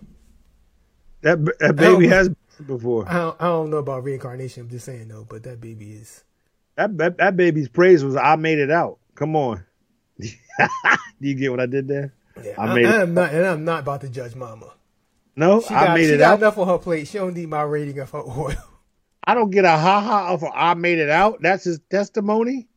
That 1.22 1.44
that 1.58 1.76
baby 1.76 2.06
has 2.08 2.30
before. 2.66 3.08
I 3.08 3.14
don't, 3.14 3.40
I 3.40 3.46
don't 3.46 3.70
know 3.70 3.78
about 3.78 4.04
reincarnation. 4.04 4.64
I'm 4.64 4.68
just 4.68 4.84
saying 4.84 5.08
though, 5.08 5.26
but 5.28 5.42
that 5.44 5.60
baby 5.60 5.92
is. 5.92 6.22
That 6.76 6.96
that, 6.98 7.18
that 7.18 7.36
baby's 7.36 7.68
praise 7.68 8.04
was 8.04 8.16
I 8.16 8.36
made 8.36 8.58
it 8.58 8.70
out. 8.70 8.98
Come 9.14 9.34
on. 9.34 9.64
Do 10.18 10.28
you 11.20 11.34
get 11.34 11.50
what 11.50 11.60
I 11.60 11.66
did 11.66 11.88
there? 11.88 12.14
Yeah, 12.42 12.54
I, 12.58 12.74
made 12.74 12.86
I, 12.86 12.96
it. 12.96 13.02
I'm 13.02 13.14
not, 13.14 13.34
and 13.34 13.46
I'm 13.46 13.64
not 13.64 13.80
about 13.80 14.02
to 14.02 14.08
judge 14.08 14.34
Mama. 14.34 14.72
No, 15.34 15.60
she 15.60 15.74
I 15.74 15.86
got, 15.86 15.94
made 15.94 16.06
she 16.06 16.12
it 16.12 16.18
got 16.18 16.34
out. 16.34 16.38
enough 16.38 16.58
on 16.58 16.68
her 16.68 16.78
plate. 16.78 17.08
She 17.08 17.18
don't 17.18 17.34
need 17.34 17.48
my 17.48 17.62
rating 17.62 17.98
of 17.98 18.10
her 18.10 18.18
oil. 18.26 18.54
I 19.24 19.34
don't 19.34 19.50
get 19.50 19.64
a 19.64 19.76
ha 19.76 20.00
ha 20.00 20.32
of 20.32 20.44
I 20.54 20.74
made 20.74 20.98
it 20.98 21.10
out. 21.10 21.38
That's 21.40 21.64
his 21.64 21.80
testimony. 21.90 22.68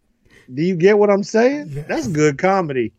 Do 0.53 0.63
you 0.63 0.75
get 0.75 0.97
what 0.97 1.09
I'm 1.09 1.23
saying? 1.23 1.69
Yes. 1.69 1.85
That's 1.87 2.07
good 2.07 2.37
comedy. 2.37 2.93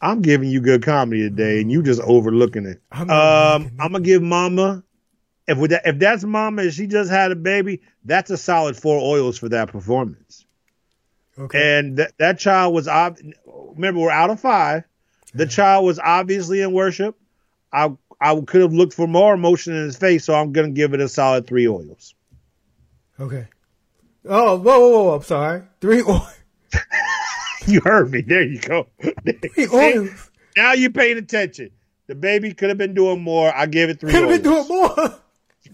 I'm 0.00 0.22
giving 0.22 0.48
you 0.48 0.60
good 0.60 0.82
comedy 0.82 1.22
today, 1.22 1.60
and 1.60 1.70
you 1.70 1.82
just 1.82 2.00
overlooking 2.02 2.66
it. 2.66 2.80
I'm, 2.90 3.10
um, 3.10 3.70
I'm 3.78 3.92
gonna 3.92 4.00
give 4.00 4.22
Mama. 4.22 4.82
If 5.48 5.58
that, 5.70 5.82
if 5.86 5.98
that's 5.98 6.24
Mama, 6.24 6.62
and 6.62 6.72
she 6.72 6.86
just 6.86 7.10
had 7.10 7.32
a 7.32 7.36
baby, 7.36 7.80
that's 8.04 8.30
a 8.30 8.36
solid 8.36 8.76
four 8.76 9.00
oils 9.00 9.38
for 9.38 9.48
that 9.48 9.68
performance. 9.68 10.44
Okay. 11.38 11.78
And 11.78 11.96
that 11.96 12.12
that 12.18 12.38
child 12.38 12.74
was 12.74 12.86
ob- 12.86 13.18
remember 13.46 14.00
we're 14.00 14.10
out 14.10 14.28
of 14.28 14.40
five. 14.40 14.84
The 15.32 15.44
yeah. 15.44 15.50
child 15.50 15.86
was 15.86 15.98
obviously 15.98 16.60
in 16.60 16.72
worship. 16.72 17.16
I 17.72 17.92
I 18.20 18.38
could 18.40 18.60
have 18.60 18.74
looked 18.74 18.92
for 18.92 19.06
more 19.06 19.32
emotion 19.32 19.74
in 19.74 19.84
his 19.84 19.96
face, 19.96 20.24
so 20.24 20.34
I'm 20.34 20.52
gonna 20.52 20.70
give 20.70 20.92
it 20.92 21.00
a 21.00 21.08
solid 21.08 21.46
three 21.46 21.66
oils. 21.66 22.14
Okay. 23.18 23.46
Oh, 24.26 24.58
whoa, 24.58 24.80
whoa, 24.80 25.04
whoa! 25.04 25.14
I'm 25.14 25.22
sorry. 25.22 25.62
Three 25.80 26.02
oils. 26.02 26.38
you 27.66 27.80
heard 27.80 28.10
me. 28.10 28.20
There 28.20 28.42
you 28.42 28.60
go. 28.60 28.86
Three 29.00 29.68
oils. 29.72 30.30
Now 30.58 30.74
you're 30.74 30.90
paying 30.90 31.16
attention. 31.16 31.70
The 32.06 32.14
baby 32.14 32.52
could 32.52 32.68
have 32.68 32.78
been 32.78 32.94
doing 32.94 33.22
more. 33.22 33.54
I 33.54 33.66
gave 33.66 33.88
it 33.88 34.00
three. 34.00 34.12
Could 34.12 34.28
have 34.28 34.42
been 34.42 34.52
doing 34.52 34.68
more. 34.68 35.20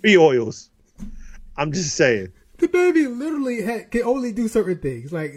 Three 0.05 0.19
oils. 0.19 0.71
I'm 1.57 1.73
just 1.73 1.97
saying. 1.97 2.33
The 2.59 2.69
baby 2.69 3.07
literally 3.07 3.63
had, 3.63 3.91
can 3.91 4.03
only 4.03 4.33
do 4.33 4.49
certain 4.49 4.79
things. 4.79 5.13
Like 5.13 5.35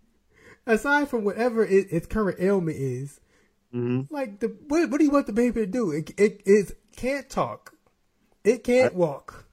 aside 0.66 1.08
from 1.08 1.24
whatever 1.24 1.64
it, 1.64 1.88
its 1.90 2.06
current 2.06 2.38
ailment 2.40 2.76
is, 2.76 3.20
Mm-hmm. 3.76 4.14
Like 4.14 4.40
the 4.40 4.56
what, 4.68 4.90
what, 4.90 4.98
do 4.98 5.04
you 5.04 5.10
want 5.10 5.26
the 5.26 5.32
baby 5.32 5.60
to 5.60 5.66
do? 5.66 5.90
It 5.90 6.10
it, 6.16 6.42
it 6.46 6.78
can't 6.96 7.28
talk. 7.28 7.74
It 8.42 8.64
can't 8.64 8.94
I, 8.94 8.96
walk. 8.96 9.44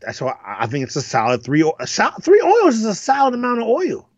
That's 0.00 0.20
why 0.20 0.34
I 0.44 0.66
think 0.66 0.84
it's 0.84 0.96
a 0.96 1.02
solid 1.02 1.44
three. 1.44 1.70
A 1.78 1.86
solid, 1.86 2.24
three 2.24 2.40
oils 2.42 2.74
is 2.74 2.84
a 2.84 2.94
solid 2.94 3.34
amount 3.34 3.60
of 3.60 3.68
oil. 3.68 4.08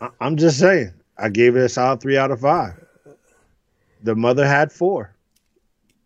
I, 0.00 0.08
I'm 0.20 0.36
just 0.36 0.58
saying. 0.58 0.94
I 1.18 1.28
gave 1.28 1.56
it 1.56 1.64
a 1.64 1.68
solid 1.68 2.00
three 2.00 2.16
out 2.16 2.30
of 2.30 2.40
five. 2.40 2.74
The 4.02 4.14
mother 4.14 4.46
had 4.46 4.72
four. 4.72 5.14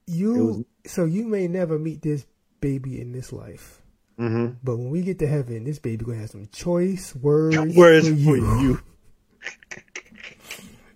You 0.06 0.44
was, 0.44 0.92
so 0.92 1.04
you 1.04 1.26
may 1.26 1.48
never 1.48 1.78
meet 1.78 2.02
this 2.02 2.26
baby 2.60 3.00
in 3.00 3.12
this 3.12 3.32
life. 3.32 3.82
Mm-hmm. 4.18 4.58
But 4.62 4.76
when 4.76 4.90
we 4.90 5.02
get 5.02 5.18
to 5.20 5.26
heaven, 5.26 5.64
this 5.64 5.78
baby 5.78 6.04
gonna 6.04 6.18
have 6.18 6.30
some 6.30 6.48
choice 6.52 7.14
words, 7.16 7.56
words 7.76 8.08
for 8.08 8.14
you. 8.14 8.46
For 8.46 8.56
you. 8.62 8.82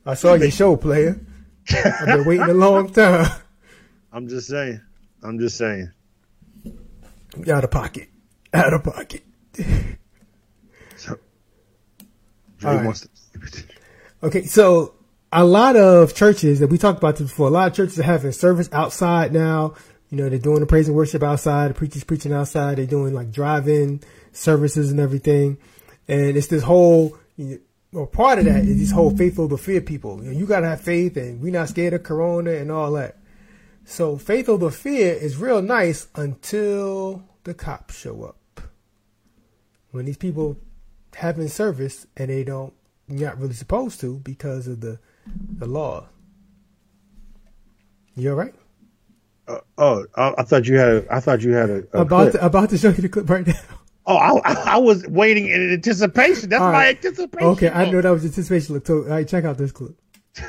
I 0.07 0.15
saw 0.15 0.35
your 0.35 0.51
show, 0.51 0.77
player. 0.77 1.21
I've 1.71 2.07
been 2.07 2.25
waiting 2.25 2.49
a 2.49 2.55
long 2.55 2.91
time. 2.93 3.31
I'm 4.13 4.29
just 4.29 4.49
saying. 4.49 4.81
I'm 5.23 5.39
just 5.39 5.59
saying. 5.59 5.93
Out 7.51 7.65
of 7.65 7.71
pocket. 7.71 8.09
Out 8.55 8.73
of 8.73 8.85
pocket. 8.85 9.23
So, 10.97 11.19
right. 12.63 13.07
okay, 14.23 14.45
so 14.45 14.95
a 15.33 15.45
lot 15.45 15.77
of 15.77 16.15
churches 16.15 16.61
that 16.61 16.69
we 16.69 16.79
talked 16.79 16.99
about 16.99 17.17
this 17.17 17.29
before, 17.29 17.49
a 17.49 17.51
lot 17.51 17.69
of 17.69 17.75
churches 17.75 17.99
are 17.99 18.05
having 18.05 18.33
service 18.33 18.69
outside 18.73 19.33
now. 19.33 19.75
You 20.11 20.17
know, 20.17 20.29
they're 20.29 20.39
doing 20.39 20.61
the 20.61 20.67
praise 20.67 20.89
and 20.89 20.97
worship 20.97 21.23
outside, 21.23 21.71
the 21.71 21.75
preachers 21.75 22.05
preaching 22.05 22.33
outside, 22.33 22.79
they're 22.79 22.87
doing 22.87 23.13
like 23.13 23.31
drive-in 23.31 24.01
services 24.33 24.91
and 24.91 25.01
everything. 25.01 25.59
And 26.07 26.37
it's 26.37 26.47
this 26.47 26.63
whole 26.63 27.17
you 27.37 27.47
know, 27.47 27.59
well, 27.93 28.07
part 28.07 28.39
of 28.39 28.45
that 28.45 28.65
is 28.65 28.79
this 28.79 28.91
whole 28.91 29.17
faithful 29.17 29.49
but 29.49 29.61
fear 29.61 29.81
people. 29.81 30.23
You, 30.23 30.31
know, 30.31 30.39
you 30.39 30.47
gotta 30.47 30.67
have 30.67 30.81
faith, 30.81 31.17
and 31.17 31.41
we're 31.41 31.53
not 31.53 31.71
scared 31.71 31.95
of 31.95 32.03
Corona 32.03 32.53
and 32.53 32.71
all 32.71 32.93
that. 32.93 33.17
So 33.85 34.19
faithful 34.19 34.59
but 34.59 34.75
fear 34.75 35.15
is 35.15 35.39
real 35.39 35.63
nice 35.63 36.09
until 36.15 37.23
the 37.45 37.55
cops 37.55 37.99
show 37.99 38.25
up. 38.25 38.61
When 39.91 40.05
these 40.05 40.19
people 40.19 40.59
having 41.15 41.49
service 41.49 42.07
and 42.17 42.29
they 42.29 42.45
don't, 42.45 42.75
you're 43.09 43.31
not 43.31 43.41
really 43.41 43.55
supposed 43.55 44.01
to 44.01 44.19
because 44.19 44.69
of 44.69 44.83
the 44.83 44.99
the 45.59 45.67
law. 45.67 46.07
You 48.17 48.31
all 48.31 48.37
right? 48.37 48.55
Uh, 49.47 49.61
oh, 49.79 50.07
I, 50.17 50.35
I, 50.39 50.43
thought 50.43 50.67
you 50.67 50.77
had. 50.77 50.89
A, 50.89 51.15
I 51.15 51.21
thought 51.21 51.43
you 51.43 51.53
had 51.53 51.71
a, 51.71 51.85
a 51.93 52.01
about 52.03 52.33
to, 52.33 52.45
about 52.45 52.71
to 52.71 52.79
show 52.79 52.89
you 52.89 52.97
the 52.97 53.09
clip 53.09 53.31
right 53.31 53.47
now. 53.47 53.55
Oh, 54.11 54.17
I, 54.17 54.75
I, 54.75 54.79
was 54.79 55.07
waiting 55.07 55.49
in 55.49 55.71
anticipation. 55.71 56.49
That's 56.49 56.63
All 56.63 56.73
my 56.73 56.85
right. 56.85 56.97
anticipation. 56.97 57.47
Okay, 57.49 57.69
I 57.69 57.91
know 57.91 58.01
that 58.01 58.09
was 58.09 58.25
anticipation. 58.25 58.75
Look, 58.75 58.87
so, 58.87 59.03
all 59.03 59.05
right, 59.05 59.29
check 59.29 59.45
out 59.45 59.59
this 59.59 59.71
clip. 59.71 60.01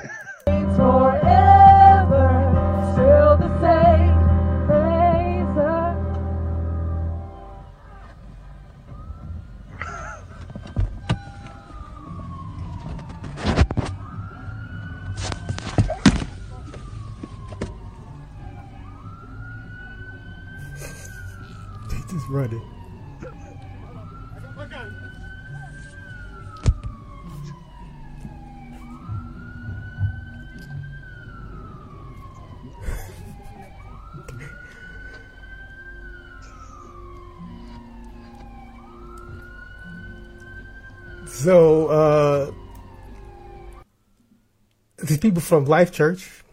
people 45.30 45.42
from 45.42 45.66
Life 45.66 45.92
Church, 45.92 46.44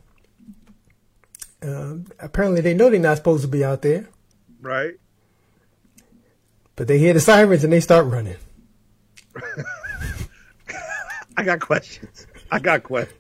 uh, 1.62 1.94
apparently 2.18 2.60
they 2.60 2.74
know 2.74 2.90
they're 2.90 3.00
not 3.00 3.16
supposed 3.16 3.40
to 3.40 3.48
be 3.48 3.64
out 3.64 3.80
there. 3.80 4.06
Right. 4.60 4.96
But 6.76 6.86
they 6.86 6.98
hear 6.98 7.14
the 7.14 7.20
sirens 7.20 7.64
and 7.64 7.72
they 7.72 7.80
start 7.80 8.04
running. 8.04 8.36
I 11.38 11.42
got 11.42 11.60
questions. 11.60 12.26
I 12.50 12.58
got 12.58 12.82
questions. 12.82 13.18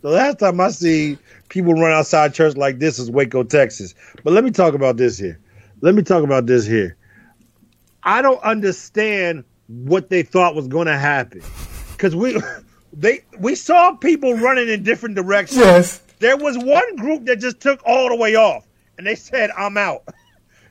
The 0.00 0.08
last 0.08 0.38
time 0.38 0.58
I 0.58 0.70
see 0.70 1.18
people 1.50 1.74
run 1.74 1.92
outside 1.92 2.32
church 2.32 2.56
like 2.56 2.78
this 2.78 2.98
is 2.98 3.10
Waco, 3.10 3.42
Texas. 3.42 3.94
But 4.22 4.32
let 4.32 4.42
me 4.42 4.52
talk 4.52 4.72
about 4.72 4.96
this 4.96 5.18
here. 5.18 5.38
Let 5.82 5.94
me 5.94 6.02
talk 6.02 6.24
about 6.24 6.46
this 6.46 6.64
here. 6.64 6.96
I 8.02 8.22
don't 8.22 8.42
understand 8.42 9.44
what 9.66 10.08
they 10.08 10.22
thought 10.22 10.54
was 10.54 10.68
going 10.68 10.86
to 10.86 10.96
happen 10.96 11.42
because 11.92 12.16
we 12.16 12.40
they 12.96 13.24
we 13.38 13.54
saw 13.54 13.92
people 13.92 14.34
running 14.34 14.68
in 14.68 14.82
different 14.82 15.16
directions. 15.16 15.60
Yes, 15.60 16.02
there 16.20 16.36
was 16.36 16.56
one 16.56 16.96
group 16.96 17.26
that 17.26 17.36
just 17.36 17.60
took 17.60 17.80
all 17.84 18.08
the 18.08 18.16
way 18.16 18.36
off, 18.36 18.66
and 18.98 19.06
they 19.06 19.14
said, 19.14 19.50
"I'm 19.56 19.76
out." 19.76 20.02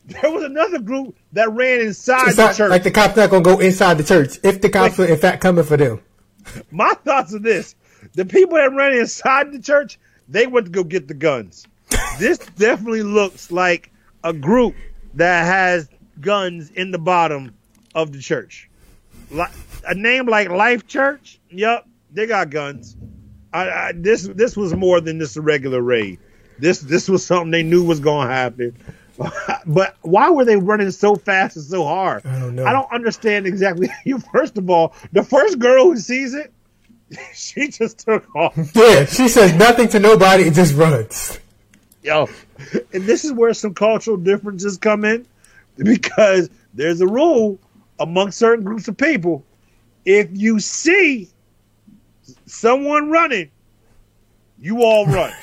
There 0.05 0.29
was 0.29 0.43
another 0.43 0.79
group 0.79 1.15
that 1.31 1.49
ran 1.53 1.79
inside 1.79 2.27
it's 2.27 2.35
the 2.35 2.47
not, 2.47 2.55
church. 2.55 2.69
Like 2.69 2.83
the 2.83 2.91
cops 2.91 3.15
not 3.15 3.29
gonna 3.29 3.41
go 3.41 3.59
inside 3.59 3.97
the 3.97 4.03
church 4.03 4.37
if 4.43 4.59
the 4.59 4.67
cops 4.67 4.99
like, 4.99 5.07
are 5.07 5.13
in 5.13 5.17
fact 5.17 5.41
coming 5.41 5.63
for 5.63 5.77
them. 5.77 6.01
My 6.71 6.93
thoughts 7.05 7.33
are 7.33 7.39
this: 7.39 7.73
the 8.13 8.25
people 8.25 8.57
that 8.57 8.73
ran 8.73 8.91
inside 8.97 9.53
the 9.53 9.61
church, 9.61 9.97
they 10.27 10.45
went 10.45 10.65
to 10.65 10.71
go 10.73 10.83
get 10.83 11.07
the 11.07 11.13
guns. 11.13 11.65
this 12.19 12.37
definitely 12.37 13.03
looks 13.03 13.49
like 13.49 13.91
a 14.25 14.33
group 14.33 14.75
that 15.13 15.45
has 15.45 15.87
guns 16.19 16.69
in 16.71 16.91
the 16.91 16.99
bottom 16.99 17.55
of 17.95 18.11
the 18.11 18.19
church. 18.19 18.69
Like, 19.31 19.51
a 19.87 19.95
name 19.95 20.27
like 20.27 20.49
Life 20.49 20.85
Church, 20.85 21.39
yep, 21.49 21.87
they 22.13 22.27
got 22.27 22.49
guns. 22.49 22.95
I, 23.51 23.69
I, 23.69 23.91
this 23.95 24.23
this 24.23 24.57
was 24.57 24.73
more 24.73 25.01
than 25.01 25.19
just 25.19 25.37
a 25.37 25.41
regular 25.41 25.81
raid. 25.81 26.19
This 26.59 26.79
this 26.79 27.09
was 27.09 27.25
something 27.25 27.51
they 27.51 27.63
knew 27.63 27.83
was 27.83 27.99
going 27.99 28.27
to 28.27 28.33
happen. 28.33 28.77
but 29.67 29.95
why 30.01 30.31
were 30.31 30.45
they 30.45 30.57
running 30.57 30.89
so 30.91 31.15
fast 31.15 31.55
and 31.55 31.65
so 31.65 31.83
hard? 31.83 32.25
I 32.25 32.39
don't 32.39 32.55
know. 32.55 32.65
I 32.65 32.71
don't 32.71 32.91
understand 32.91 33.45
exactly. 33.45 33.89
You 34.05 34.19
First 34.19 34.57
of 34.57 34.69
all, 34.69 34.95
the 35.11 35.23
first 35.23 35.59
girl 35.59 35.85
who 35.85 35.97
sees 35.97 36.33
it, 36.33 36.51
she 37.33 37.69
just 37.69 37.99
took 37.99 38.35
off. 38.35 38.57
Yeah, 38.75 39.05
she 39.05 39.27
says 39.27 39.53
nothing 39.53 39.87
to 39.89 39.99
nobody 39.99 40.47
and 40.47 40.55
just 40.55 40.75
runs. 40.75 41.39
Yo, 42.01 42.27
and 42.91 43.03
this 43.03 43.23
is 43.23 43.31
where 43.31 43.53
some 43.53 43.73
cultural 43.73 44.17
differences 44.17 44.77
come 44.77 45.05
in 45.05 45.25
because 45.77 46.49
there's 46.73 46.99
a 46.99 47.07
rule 47.07 47.59
among 47.99 48.31
certain 48.31 48.65
groups 48.65 48.87
of 48.87 48.97
people. 48.97 49.45
If 50.03 50.27
you 50.33 50.59
see 50.59 51.29
someone 52.45 53.09
running, 53.09 53.51
you 54.59 54.83
all 54.83 55.05
run. 55.05 55.33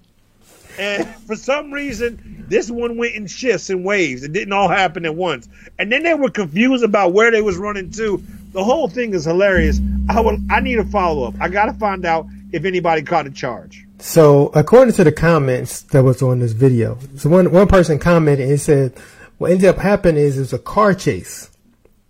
and 0.78 1.06
for 1.26 1.36
some 1.36 1.72
reason, 1.72 2.44
this 2.48 2.70
one 2.70 2.96
went 2.96 3.14
in 3.14 3.26
shifts 3.26 3.70
and 3.70 3.84
waves. 3.84 4.22
It 4.22 4.32
didn't 4.32 4.52
all 4.52 4.68
happen 4.68 5.04
at 5.06 5.14
once. 5.14 5.48
And 5.78 5.90
then 5.90 6.02
they 6.02 6.14
were 6.14 6.30
confused 6.30 6.84
about 6.84 7.12
where 7.12 7.30
they 7.30 7.42
was 7.42 7.56
running 7.56 7.90
to. 7.92 8.22
The 8.52 8.62
whole 8.62 8.88
thing 8.88 9.14
is 9.14 9.24
hilarious. 9.24 9.80
I 10.08 10.20
will 10.20 10.38
I 10.50 10.60
need 10.60 10.78
a 10.78 10.84
follow 10.84 11.24
up. 11.24 11.34
I 11.40 11.48
gotta 11.48 11.72
find 11.74 12.04
out 12.04 12.26
if 12.52 12.64
anybody 12.64 13.02
caught 13.02 13.26
a 13.26 13.30
charge. 13.30 13.84
So 13.98 14.48
according 14.54 14.94
to 14.94 15.04
the 15.04 15.12
comments 15.12 15.82
that 15.82 16.04
was 16.04 16.22
on 16.22 16.40
this 16.40 16.52
video, 16.52 16.98
so 17.16 17.30
one 17.30 17.50
one 17.50 17.66
person 17.66 17.98
commented 17.98 18.48
and 18.48 18.60
said 18.60 18.92
what 19.38 19.50
ended 19.50 19.66
up 19.66 19.78
happening 19.78 20.22
is 20.22 20.36
it 20.36 20.40
was 20.40 20.52
a 20.52 20.58
car 20.58 20.94
chase. 20.94 21.50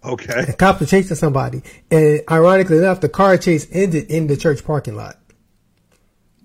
Okay. 0.04 0.44
The 0.44 0.52
cops 0.52 0.80
were 0.80 0.86
chasing 0.86 1.16
somebody. 1.16 1.62
And 1.90 2.22
ironically 2.30 2.78
enough, 2.78 3.00
the 3.00 3.08
car 3.08 3.36
chase 3.38 3.66
ended 3.72 4.10
in 4.10 4.26
the 4.26 4.36
church 4.36 4.64
parking 4.64 4.96
lot. 4.96 5.18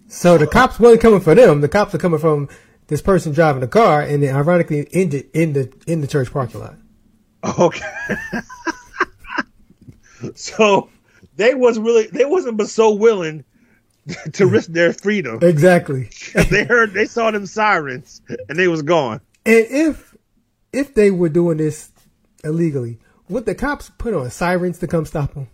So 0.07 0.37
the 0.37 0.47
cops 0.47 0.79
weren't 0.79 1.01
coming 1.01 1.19
for 1.19 1.35
them. 1.35 1.61
The 1.61 1.67
cops 1.69 1.93
were 1.93 1.99
coming 1.99 2.19
from 2.19 2.49
this 2.87 3.01
person 3.01 3.31
driving 3.31 3.61
the 3.61 3.67
car, 3.67 4.01
and 4.01 4.23
it 4.23 4.33
ironically 4.33 4.87
ended 4.91 5.29
in 5.33 5.53
the 5.53 5.71
in 5.85 6.01
the 6.01 6.07
church 6.07 6.31
parking 6.31 6.61
lot. 6.61 6.75
Okay. 7.59 7.85
so 10.35 10.89
they 11.35 11.53
was 11.53 11.77
really 11.77 12.07
they 12.07 12.25
wasn't 12.25 12.57
but 12.57 12.69
so 12.69 12.91
willing 12.91 13.45
to 14.33 14.47
risk 14.47 14.71
their 14.71 14.93
freedom. 14.93 15.39
Exactly. 15.41 16.09
they 16.49 16.63
heard 16.63 16.93
they 16.93 17.05
saw 17.05 17.29
them 17.29 17.45
sirens 17.45 18.21
and 18.49 18.57
they 18.57 18.67
was 18.67 18.81
gone. 18.81 19.21
And 19.45 19.65
if 19.69 20.15
if 20.73 20.95
they 20.95 21.11
were 21.11 21.29
doing 21.29 21.57
this 21.57 21.91
illegally, 22.43 22.97
would 23.29 23.45
the 23.45 23.55
cops 23.55 23.91
put 23.97 24.13
on 24.13 24.29
sirens 24.29 24.79
to 24.79 24.87
come 24.87 25.05
stop 25.05 25.33
them? 25.33 25.47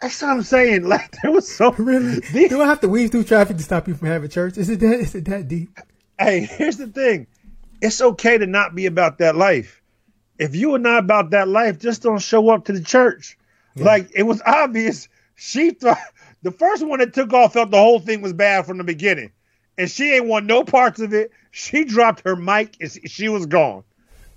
That's 0.00 0.20
what 0.20 0.30
I'm 0.30 0.42
saying. 0.42 0.82
Like 0.88 1.10
there 1.22 1.32
was 1.32 1.52
so 1.52 1.72
really. 1.78 2.20
Do 2.48 2.60
I 2.60 2.66
have 2.66 2.80
to 2.80 2.88
weave 2.88 3.10
through 3.10 3.24
traffic 3.24 3.56
to 3.56 3.62
stop 3.62 3.88
you 3.88 3.94
from 3.94 4.08
having 4.08 4.28
church? 4.28 4.58
Is 4.58 4.68
it 4.68 4.80
that? 4.80 5.00
Is 5.00 5.14
it 5.14 5.24
that 5.26 5.48
deep? 5.48 5.70
Hey, 6.18 6.40
here's 6.40 6.76
the 6.76 6.86
thing. 6.86 7.26
It's 7.80 8.00
okay 8.00 8.38
to 8.38 8.46
not 8.46 8.74
be 8.74 8.86
about 8.86 9.18
that 9.18 9.34
life. 9.34 9.82
If 10.38 10.54
you 10.54 10.74
are 10.74 10.78
not 10.78 10.98
about 10.98 11.30
that 11.30 11.48
life, 11.48 11.78
just 11.78 12.02
don't 12.02 12.18
show 12.18 12.50
up 12.50 12.66
to 12.66 12.72
the 12.72 12.82
church. 12.82 13.38
Yeah. 13.74 13.84
Like 13.84 14.10
it 14.14 14.24
was 14.24 14.42
obvious. 14.44 15.08
She 15.34 15.70
thought 15.70 15.98
the 16.42 16.50
first 16.50 16.84
one 16.84 16.98
that 16.98 17.14
took 17.14 17.32
off 17.32 17.54
felt 17.54 17.70
the 17.70 17.78
whole 17.78 18.00
thing 18.00 18.22
was 18.22 18.32
bad 18.32 18.66
from 18.66 18.78
the 18.78 18.84
beginning, 18.84 19.32
and 19.78 19.90
she 19.90 20.12
ain't 20.12 20.26
want 20.26 20.46
no 20.46 20.64
parts 20.64 21.00
of 21.00 21.14
it. 21.14 21.30
She 21.50 21.84
dropped 21.84 22.22
her 22.24 22.36
mic 22.36 22.76
and 22.80 22.90
she 23.10 23.28
was 23.28 23.46
gone. 23.46 23.84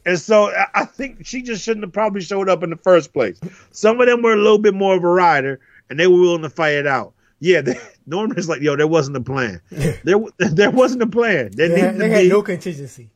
And 0.05 0.19
so 0.19 0.53
I 0.75 0.85
think 0.85 1.25
she 1.25 1.41
just 1.41 1.63
shouldn't 1.63 1.83
have 1.83 1.93
probably 1.93 2.21
showed 2.21 2.47
up 2.47 2.61
in 2.61 2.69
the 2.69 2.77
first 2.77 3.11
place. 3.11 3.39
Some 3.71 3.99
of 3.99 4.07
them 4.07 4.21
were 4.21 4.33
a 4.33 4.37
little 4.37 4.59
bit 4.59 4.75
more 4.75 4.95
of 4.95 5.03
a 5.03 5.07
rider, 5.07 5.59
and 5.89 5.99
they 5.99 6.05
were 6.05 6.19
willing 6.19 6.43
to 6.43 6.49
fight 6.49 6.73
it 6.73 6.85
out. 6.85 7.13
Yeah, 7.39 7.61
they, 7.61 7.75
Norman's 8.05 8.47
like, 8.47 8.61
yo, 8.61 8.75
there 8.75 8.87
wasn't 8.87 9.17
a 9.17 9.21
plan. 9.21 9.61
there, 10.03 10.17
there 10.37 10.71
wasn't 10.71 11.01
a 11.01 11.07
plan. 11.07 11.51
There 11.53 11.69
they, 11.69 11.79
had, 11.79 11.97
they 11.97 12.09
had 12.09 12.29
no 12.29 12.41
contingency. 12.43 13.09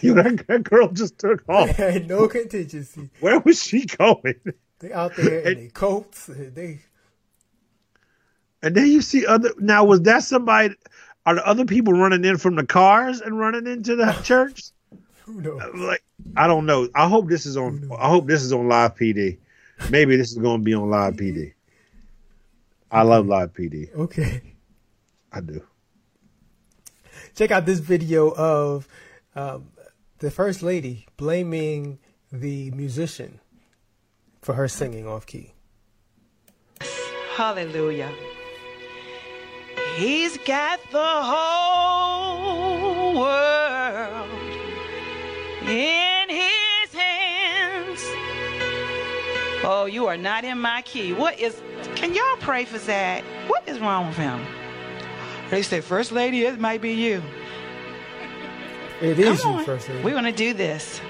you 0.00 0.14
know, 0.14 0.22
that, 0.22 0.46
that, 0.46 0.62
girl 0.64 0.88
just 0.88 1.18
took 1.18 1.46
off. 1.48 1.76
They 1.76 1.92
had 1.92 2.08
no 2.08 2.28
contingency. 2.28 3.10
Where 3.20 3.38
was 3.40 3.62
she 3.62 3.84
going? 3.86 4.40
They 4.78 4.92
out 4.92 5.16
there 5.16 5.38
in 5.38 5.58
their 5.58 5.68
coats. 5.70 6.26
They. 6.26 6.80
And 8.62 8.74
then 8.74 8.88
you 8.88 9.00
see 9.00 9.24
other. 9.24 9.54
Now, 9.58 9.86
was 9.86 10.02
that 10.02 10.22
somebody? 10.22 10.74
Are 11.24 11.36
the 11.36 11.46
other 11.46 11.64
people 11.64 11.94
running 11.94 12.26
in 12.26 12.36
from 12.36 12.56
the 12.56 12.66
cars 12.66 13.22
and 13.22 13.38
running 13.38 13.66
into 13.66 13.96
the 13.96 14.12
church? 14.22 14.64
Who 15.26 15.40
knows? 15.40 15.60
Like 15.74 16.02
I 16.36 16.46
don't 16.46 16.66
know. 16.66 16.88
I 16.94 17.08
hope 17.08 17.28
this 17.28 17.46
is 17.46 17.56
on. 17.56 17.90
I 17.98 18.08
hope 18.08 18.26
this 18.26 18.42
is 18.42 18.52
on 18.52 18.68
Live 18.68 18.94
PD. 18.94 19.38
Maybe 19.90 20.16
this 20.16 20.32
is 20.32 20.38
going 20.38 20.60
to 20.60 20.64
be 20.64 20.74
on 20.74 20.88
Live 20.88 21.14
PD. 21.14 21.52
I 22.90 23.02
love 23.02 23.26
Live 23.26 23.52
PD. 23.52 23.94
Okay. 23.94 24.54
I 25.32 25.40
do. 25.40 25.62
Check 27.34 27.50
out 27.50 27.66
this 27.66 27.80
video 27.80 28.30
of 28.30 28.88
um, 29.34 29.70
the 30.18 30.30
first 30.30 30.62
lady 30.62 31.06
blaming 31.16 31.98
the 32.32 32.70
musician 32.70 33.40
for 34.40 34.54
her 34.54 34.68
singing 34.68 35.06
off 35.06 35.26
key. 35.26 35.52
Hallelujah. 37.34 38.10
He's 39.96 40.38
got 40.38 40.80
the 40.90 41.22
whole 41.22 43.14
world 43.20 44.25
in 45.68 46.28
his 46.28 46.92
hands. 46.92 48.00
Oh, 49.64 49.88
you 49.90 50.06
are 50.06 50.16
not 50.16 50.44
in 50.44 50.58
my 50.58 50.82
key. 50.82 51.12
What 51.12 51.40
is, 51.40 51.60
can 51.96 52.14
y'all 52.14 52.36
pray 52.38 52.64
for 52.64 52.78
Zach? 52.78 53.24
What 53.48 53.66
is 53.66 53.80
wrong 53.80 54.06
with 54.06 54.16
him? 54.16 54.44
They 55.50 55.62
say, 55.62 55.80
First 55.80 56.12
Lady, 56.12 56.42
it 56.44 56.58
might 56.58 56.80
be 56.80 56.92
you. 56.92 57.22
It 59.00 59.18
is 59.18 59.42
you, 59.44 59.64
First 59.64 59.88
Lady. 59.88 60.02
We're 60.02 60.12
going 60.12 60.24
to 60.24 60.32
do 60.32 60.54
this. 60.54 61.00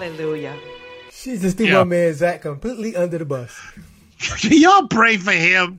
Hallelujah. 0.00 0.56
She 1.10 1.36
just 1.36 1.58
threw 1.58 1.70
my 1.70 1.84
man 1.84 2.14
Zach 2.14 2.40
completely 2.40 2.96
under 2.96 3.18
the 3.18 3.26
bus. 3.26 3.54
Y'all 4.40 4.88
pray 4.88 5.18
for 5.18 5.32
him. 5.32 5.78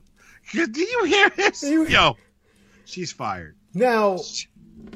Do 0.52 0.80
you 0.80 1.04
hear 1.06 1.28
this? 1.30 1.64
Yo, 1.64 2.16
she's 2.84 3.10
fired. 3.10 3.56
Now, 3.74 4.18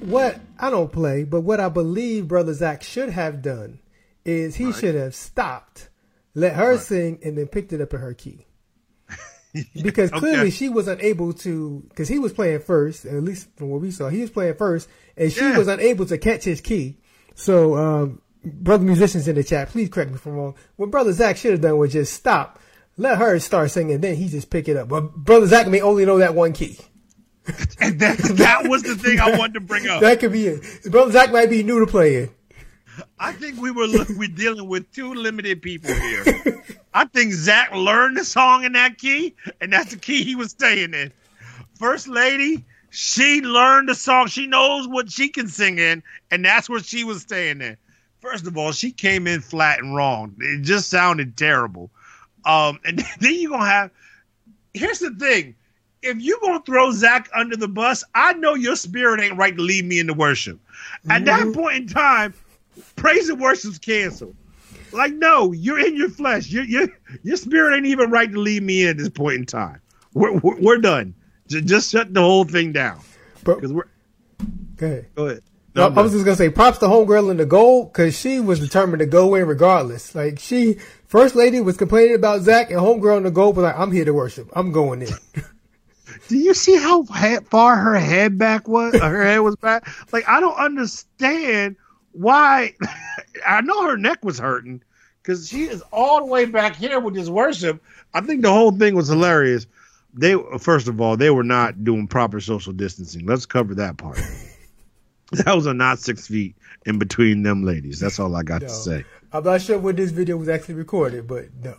what 0.03 0.39
I 0.61 0.71
don't 0.71 0.93
play, 0.93 1.25
but 1.25 1.41
what 1.41 1.59
I 1.59 1.69
believe 1.69 2.29
Brother 2.29 2.55
Zach 2.55 2.85
should 2.85 3.09
have 3.09 3.43
done 3.43 3.81
is 4.25 4.55
he 4.55 4.67
right. 4.67 4.75
should 4.77 4.95
have 4.95 5.17
stopped, 5.17 5.89
let 6.37 6.55
her 6.55 6.75
right. 6.75 6.81
sing, 6.81 7.19
and 7.25 7.37
then 7.37 7.49
picked 7.49 7.73
it 7.73 7.81
up 7.81 7.95
in 7.95 8.01
her 8.01 8.15
key. 8.15 8.47
Because 9.83 10.13
clearly 10.13 10.39
okay. 10.39 10.51
she 10.51 10.69
was 10.69 10.87
unable 10.87 11.33
to, 11.33 11.83
because 11.89 12.07
he 12.07 12.21
was 12.21 12.33
playing 12.33 12.61
first, 12.61 13.07
at 13.07 13.25
least 13.25 13.49
from 13.57 13.71
what 13.71 13.81
we 13.81 13.91
saw, 13.91 14.09
he 14.09 14.21
was 14.21 14.31
playing 14.31 14.55
first, 14.55 14.89
and 15.17 15.33
she 15.33 15.41
yeah. 15.41 15.59
was 15.59 15.67
unable 15.67 16.07
to 16.07 16.19
catch 16.19 16.45
his 16.45 16.61
key. 16.61 16.99
So, 17.35 17.75
um, 17.77 18.21
brother 18.47 18.85
musicians 18.85 19.29
in 19.29 19.35
the 19.35 19.45
chat, 19.45 19.69
please 19.69 19.89
correct 19.89 20.11
me 20.11 20.17
if 20.17 20.27
I'm 20.27 20.35
wrong. 20.35 20.55
What 20.77 20.91
Brother 20.91 21.13
Zach 21.13 21.37
should 21.37 21.53
have 21.53 21.61
done 21.61 21.79
was 21.79 21.93
just 21.93 22.15
stop, 22.15 22.59
let 22.97 23.19
her 23.19 23.39
start 23.39 23.71
singing, 23.71 24.01
then 24.01 24.17
he 24.17 24.29
just 24.29 24.51
pick 24.51 24.69
it 24.69 24.77
up. 24.77 24.89
But 24.89 25.15
Brother 25.15 25.47
Zach 25.47 25.69
may 25.69 25.81
only 25.81 26.07
know 26.07 26.19
that 26.19 26.35
one 26.35 26.53
key. 26.53 26.79
and 27.81 28.01
that, 28.01 28.19
that 28.19 28.69
was 28.69 28.83
the 28.83 28.97
thing 28.97 29.21
I 29.21 29.39
wanted 29.39 29.55
to 29.55 29.61
bring 29.61 29.87
up. 29.87 30.01
That 30.01 30.21
could 30.21 30.33
be 30.33 30.47
it. 30.47 30.91
Brother 30.91 31.13
Zach 31.13 31.33
might 31.33 31.51
be 31.51 31.63
new 31.63 31.81
to 31.81 31.87
playing. 31.87 32.31
I 33.19 33.33
think 33.33 33.61
we 33.61 33.71
were 33.71 33.87
we're 34.17 34.29
dealing 34.29 34.69
with 34.69 34.91
two 34.93 35.13
limited 35.15 35.61
people 35.61 35.93
here. 35.93 36.25
I 36.95 37.05
think 37.05 37.33
Zach 37.35 37.73
learned 37.75 38.17
the 38.17 38.25
song 38.25 38.65
in 38.65 38.73
that 38.73 38.97
key, 38.97 39.35
and 39.61 39.73
that's 39.73 39.93
the 39.93 39.99
key 39.99 40.25
he 40.25 40.35
was 40.35 40.51
staying 40.53 40.95
in. 40.95 41.13
First 41.75 42.09
lady, 42.09 42.65
She 42.97 43.43
learned 43.43 43.91
the 43.91 43.95
song. 43.95 44.29
She 44.29 44.47
knows 44.47 44.89
what 44.89 45.11
she 45.11 45.29
can 45.29 45.49
sing 45.49 45.79
in, 45.79 46.03
and 46.31 46.43
that's 46.43 46.67
what 46.67 46.87
she 46.87 47.05
was 47.05 47.21
staying 47.21 47.61
in. 47.61 47.77
First 48.31 48.47
of 48.47 48.57
all, 48.59 48.73
she 48.73 48.91
came 48.91 49.27
in 49.27 49.41
flat 49.41 49.79
and 49.79 49.95
wrong. 49.95 50.35
It 50.41 50.63
just 50.63 50.89
sounded 50.89 51.37
terrible. 51.37 51.91
Um, 52.45 52.81
and 52.85 53.05
then 53.21 53.35
you're 53.35 53.51
gonna 53.51 53.67
have. 53.67 53.91
Here's 54.75 54.99
the 54.99 55.11
thing: 55.11 55.55
if 56.03 56.19
you're 56.19 56.41
gonna 56.41 56.63
throw 56.65 56.91
Zach 56.93 57.29
under 57.35 57.57
the 57.57 57.69
bus, 57.69 58.03
I 58.15 58.33
know 58.35 58.55
your 58.55 58.77
spirit 58.77 59.21
ain't 59.21 59.37
right 59.37 59.57
to 59.57 59.63
lead 59.63 59.85
me 59.85 60.01
into 60.01 60.15
worship. 60.15 60.59
At 61.09 61.25
that 61.27 61.41
mm-hmm. 61.41 61.53
point 61.53 61.77
in 61.77 61.87
time, 61.89 62.35
praise 62.97 63.29
and 63.29 63.41
worship's 63.41 63.79
canceled. 63.79 64.35
Like, 64.93 65.13
no, 65.15 65.53
you're 65.53 65.79
in 65.79 65.97
your 65.97 66.09
flesh. 66.09 66.49
Your 66.49 66.65
your 66.65 66.89
your 67.23 67.37
spirit 67.37 67.77
ain't 67.77 67.87
even 67.87 68.11
right 68.11 68.31
to 68.31 68.41
lead 68.41 68.63
me 68.63 68.83
in 68.83 68.89
at 68.89 68.97
this 68.97 69.09
point 69.09 69.37
in 69.37 69.47
time. 69.47 69.81
We're 70.15 70.33
we're, 70.33 70.61
we're 70.61 70.79
done. 70.79 71.15
Just, 71.49 71.67
just 71.67 71.93
shut 71.93 72.13
the 72.13 72.21
whole 72.21 72.45
thing 72.45 72.73
down. 72.73 73.01
Because 73.45 73.73
we're. 73.73 73.89
Go 74.77 74.87
ahead. 74.87 75.07
Go 75.15 75.27
ahead. 75.27 75.43
No, 75.77 75.89
I 75.89 76.01
was 76.01 76.13
just 76.13 76.25
gonna 76.25 76.37
say 76.37 76.49
props 76.49 76.79
to 76.79 76.87
homegirl 76.87 77.31
in 77.31 77.37
the 77.37 77.45
gold 77.45 77.93
because 77.93 78.19
she 78.19 78.41
was 78.41 78.61
determined 78.61 79.01
to 79.01 79.07
go 79.07 79.35
in 79.35 79.47
regardless. 79.47 80.15
Like 80.15 80.39
she, 80.39 80.79
first 81.07 81.35
lady 81.35 81.61
was 81.61 81.77
complaining 81.77 82.15
about 82.15 82.41
Zach, 82.41 82.71
and 82.71 82.81
homegirl 82.81 83.19
in 83.19 83.23
the 83.25 83.31
gold 83.31 83.57
was 83.57 83.65
like, 83.65 83.79
"I'm 83.79 83.93
here 83.93 84.07
to 84.07 84.15
worship. 84.15 84.49
I'm 84.55 84.73
going 84.73 85.03
in." 85.03 85.09
Do 86.29 86.39
you 86.39 86.55
see 86.55 86.77
how 86.77 87.03
far 87.05 87.77
her 87.77 87.97
head 87.97 88.39
back 88.39 88.67
was? 88.67 88.99
Her 88.99 89.23
head 89.23 89.41
was 89.41 89.57
back. 89.57 89.87
Like 90.13 90.27
I 90.27 90.41
don't 90.41 90.57
understand 90.57 91.77
why. 92.13 92.75
I 93.47 93.61
know 93.61 93.83
her 93.87 93.99
neck 93.99 94.25
was 94.25 94.39
hurting 94.39 94.83
because 95.23 95.47
she 95.47 95.65
is 95.65 95.83
all 95.93 96.21
the 96.21 96.27
way 96.27 96.47
back 96.47 96.75
here 96.75 97.01
with 97.01 97.15
this 97.15 97.29
worship. 97.29 97.83
I 98.15 98.23
think 98.23 98.41
the 98.41 98.51
whole 98.51 98.73
thing 98.73 98.95
was 98.95 99.09
hilarious. 99.09 99.67
They 100.15 100.37
first 100.59 100.89
of 100.89 101.03
all, 101.03 101.19
they 101.19 101.29
were 101.29 101.45
not 101.45 101.85
doing 101.85 102.09
proper 102.09 102.41
social 102.41 102.73
distancing. 102.73 103.27
Let's 103.27 103.45
cover 103.45 103.75
that 103.75 103.99
part. 103.99 104.19
that 105.33 105.55
was 105.55 105.67
a 105.67 105.75
not 105.75 105.99
six 105.99 106.27
feet 106.27 106.57
in 106.85 106.99
between 106.99 107.43
them 107.43 107.65
ladies. 107.65 107.99
That's 107.99 108.21
all 108.21 108.35
I 108.37 108.43
got 108.43 108.63
no, 108.63 108.69
to 108.69 108.75
say. 108.75 109.05
I'm 109.33 109.45
not 109.45 109.61
sure 109.61 109.79
when 109.79 109.97
this 109.97 110.13
video 110.13 110.37
was 110.37 110.49
actually 110.49 110.75
recorded, 110.75 111.27
but 111.27 111.47
no. 111.63 111.75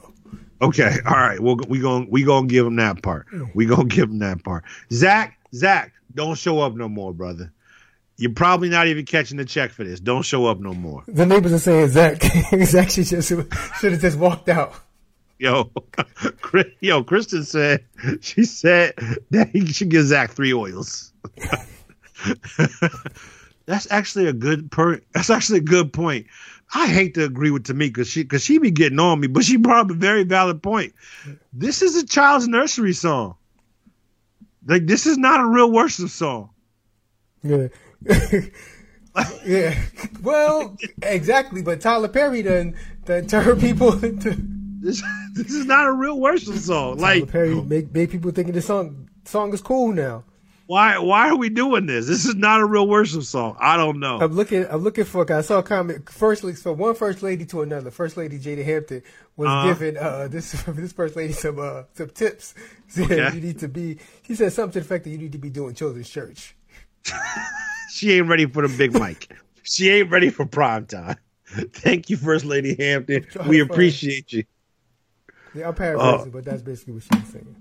Okay, 0.61 0.97
all 1.05 1.15
right. 1.15 1.39
Well, 1.39 1.57
we 1.67 1.79
going 1.79 2.09
we 2.09 2.23
gonna 2.23 2.47
give 2.47 2.65
him 2.65 2.75
that 2.77 3.01
part. 3.01 3.27
Mm. 3.31 3.55
We 3.55 3.65
gonna 3.65 3.85
give 3.85 4.09
him 4.09 4.19
that 4.19 4.43
part. 4.43 4.63
Zach, 4.91 5.37
Zach, 5.53 5.93
don't 6.13 6.37
show 6.37 6.59
up 6.59 6.75
no 6.75 6.89
more, 6.89 7.13
brother. 7.13 7.51
You're 8.17 8.33
probably 8.33 8.69
not 8.69 8.87
even 8.87 9.05
catching 9.05 9.37
the 9.37 9.45
check 9.45 9.71
for 9.71 9.83
this. 9.83 9.99
Don't 9.99 10.23
show 10.23 10.47
up 10.47 10.59
no 10.59 10.73
more. 10.73 11.03
The 11.07 11.25
neighbors 11.25 11.53
are 11.53 11.59
saying 11.59 11.89
Zach, 11.89 12.21
Zach 12.63 12.89
should 12.89 13.05
just 13.05 13.27
should 13.27 13.91
have 13.91 14.01
just 14.01 14.17
walked 14.17 14.49
out. 14.49 14.73
Yo, 15.39 15.71
yo, 16.79 17.03
Kristen 17.03 17.43
said 17.43 17.85
she 18.21 18.43
said 18.43 18.95
that 19.29 19.49
he 19.53 19.67
should 19.67 19.89
give 19.89 20.05
Zach 20.05 20.31
three 20.31 20.53
oils. 20.53 21.13
That's 23.67 23.85
actually 23.91 24.27
a 24.27 24.33
good 24.33 24.71
per. 24.71 25.01
That's 25.13 25.29
actually 25.29 25.59
a 25.59 25.63
good 25.63 25.93
point. 25.93 26.25
I 26.73 26.87
hate 26.87 27.13
to 27.15 27.25
agree 27.25 27.51
with 27.51 27.65
Tamika 27.65 27.89
because 27.89 28.09
she 28.09 28.23
because 28.23 28.43
she 28.43 28.57
be 28.57 28.71
getting 28.71 28.99
on 28.99 29.19
me, 29.19 29.27
but 29.27 29.43
she 29.43 29.57
brought 29.57 29.85
up 29.85 29.91
a 29.91 29.93
very 29.93 30.23
valid 30.23 30.63
point. 30.63 30.95
This 31.53 31.81
is 31.81 31.95
a 31.95 32.05
child's 32.05 32.47
nursery 32.47 32.93
song. 32.93 33.35
Like 34.65 34.87
this 34.87 35.05
is 35.05 35.17
not 35.17 35.41
a 35.41 35.45
real 35.45 35.69
worship 35.71 36.09
song. 36.09 36.49
Yeah. 37.43 37.67
yeah. 39.45 39.81
Well, 40.21 40.77
exactly. 41.01 41.61
But 41.61 41.81
Tyler 41.81 42.07
Perry 42.07 42.43
done 42.43 42.73
done 43.03 43.27
turn 43.27 43.59
people 43.59 44.01
into 44.03 44.31
this. 44.79 45.03
This 45.33 45.51
is 45.51 45.65
not 45.65 45.87
a 45.87 45.91
real 45.91 46.19
worship 46.19 46.55
song. 46.55 46.97
Tyler 46.97 47.19
like 47.19 47.31
Perry 47.31 47.61
make 47.61 47.93
make 47.93 48.11
people 48.11 48.31
thinking 48.31 48.53
this 48.53 48.65
song 48.65 49.09
song 49.25 49.53
is 49.53 49.61
cool 49.61 49.91
now. 49.91 50.23
Why 50.67 50.97
why 50.99 51.29
are 51.29 51.37
we 51.37 51.49
doing 51.49 51.85
this? 51.85 52.07
This 52.07 52.25
is 52.25 52.35
not 52.35 52.59
a 52.59 52.65
real 52.65 52.87
worship 52.87 53.23
song. 53.23 53.55
I 53.57 53.77
don't 53.77 54.01
know. 54.01 54.19
I'm 54.19 54.33
looking 54.33 54.65
I'm 54.69 54.83
looking 54.83 55.05
for 55.05 55.29
I 55.31 55.39
saw 55.39 55.59
a 55.59 55.63
comment 55.63 56.09
firstly 56.09 56.55
so 56.55 56.73
one 56.73 56.93
first 56.93 57.23
lady 57.23 57.45
to 57.45 57.61
another. 57.61 57.89
First 57.89 58.17
lady 58.17 58.37
Jada 58.37 58.65
Hampton 58.65 59.01
was 59.37 59.47
uh-huh. 59.47 59.67
giving 59.67 59.97
uh, 59.97 60.27
this 60.27 60.51
this 60.67 60.91
first 60.91 61.15
lady 61.15 61.31
some 61.31 61.57
uh, 61.57 61.83
some 61.93 62.09
tips. 62.09 62.53
Said 62.89 63.05
okay. 63.05 63.35
you 63.35 63.41
need 63.41 63.59
to 63.59 63.69
be 63.69 63.99
she 64.25 64.35
said 64.35 64.51
something 64.51 64.73
to 64.73 64.79
the 64.79 64.85
effect 64.85 65.05
that 65.05 65.09
you 65.09 65.17
need 65.17 65.31
to 65.31 65.37
be 65.37 65.49
doing 65.49 65.73
children's 65.73 66.09
church. 66.09 66.55
she 67.89 68.13
ain't 68.13 68.27
ready 68.27 68.45
for 68.45 68.67
the 68.67 68.77
big 68.77 68.93
mic. 68.93 69.31
she 69.63 69.89
ain't 69.89 70.11
ready 70.11 70.29
for 70.29 70.45
prime 70.45 70.85
time. 70.85 71.15
Thank 71.47 72.09
you, 72.09 72.17
First 72.17 72.43
Lady 72.43 72.75
Hampton. 72.77 73.25
We 73.47 73.61
appreciate 73.61 74.33
you. 74.33 74.43
Yeah, 75.53 75.69
I'm 75.69 75.75
paraphrasing, 75.75 76.27
uh, 76.27 76.31
but 76.31 76.43
that's 76.45 76.61
basically 76.61 76.95
what 76.95 77.03
she 77.03 77.19
was 77.19 77.29
saying. 77.29 77.55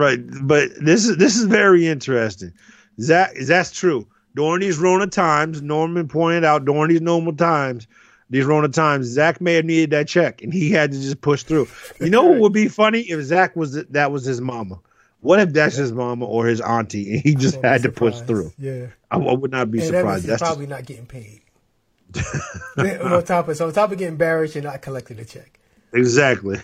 Right, 0.00 0.18
but 0.44 0.70
this 0.80 1.06
is 1.06 1.18
this 1.18 1.36
is 1.36 1.44
very 1.44 1.86
interesting. 1.86 2.54
That 2.96 3.32
that's 3.46 3.70
true. 3.70 4.06
During 4.34 4.60
these 4.60 4.78
Rona 4.78 5.06
times, 5.06 5.60
Norman 5.60 6.08
pointed 6.08 6.42
out 6.42 6.64
during 6.64 6.88
these 6.88 7.02
normal 7.02 7.34
times, 7.34 7.86
these 8.30 8.46
Rona 8.46 8.70
times, 8.70 9.08
Zach 9.08 9.42
may 9.42 9.52
have 9.56 9.66
needed 9.66 9.90
that 9.90 10.08
check, 10.08 10.40
and 10.40 10.54
he 10.54 10.70
had 10.70 10.92
to 10.92 10.98
just 10.98 11.20
push 11.20 11.42
through. 11.42 11.68
You 12.00 12.08
know 12.08 12.24
what 12.24 12.38
would 12.40 12.52
be 12.54 12.66
funny 12.68 13.00
if 13.00 13.20
Zach 13.20 13.54
was 13.54 13.74
that 13.74 14.10
was 14.10 14.24
his 14.24 14.40
mama. 14.40 14.80
What 15.20 15.38
if 15.38 15.52
that's 15.52 15.76
his 15.76 15.92
mama 15.92 16.24
or 16.24 16.46
his 16.46 16.62
auntie, 16.62 17.12
and 17.12 17.20
he 17.20 17.34
just 17.34 17.56
had 17.62 17.82
to 17.82 17.92
push 17.92 18.20
through? 18.20 18.54
Yeah, 18.56 18.86
I, 19.10 19.18
I 19.18 19.34
would 19.34 19.50
not 19.50 19.70
be 19.70 19.80
and 19.80 19.88
surprised. 19.88 20.24
That 20.24 20.28
that's 20.28 20.42
probably 20.42 20.64
just... 20.64 20.78
not 20.78 20.86
getting 20.86 21.04
paid. 21.04 21.42
on 23.04 23.22
top 23.24 23.48
of 23.48 23.56
so 23.58 23.66
on 23.66 23.72
top 23.74 23.92
of 23.92 23.98
getting 23.98 24.14
embarrassed, 24.14 24.54
you're 24.54 24.64
not 24.64 24.80
collecting 24.80 25.18
a 25.18 25.26
check. 25.26 25.60
Exactly. 25.92 26.58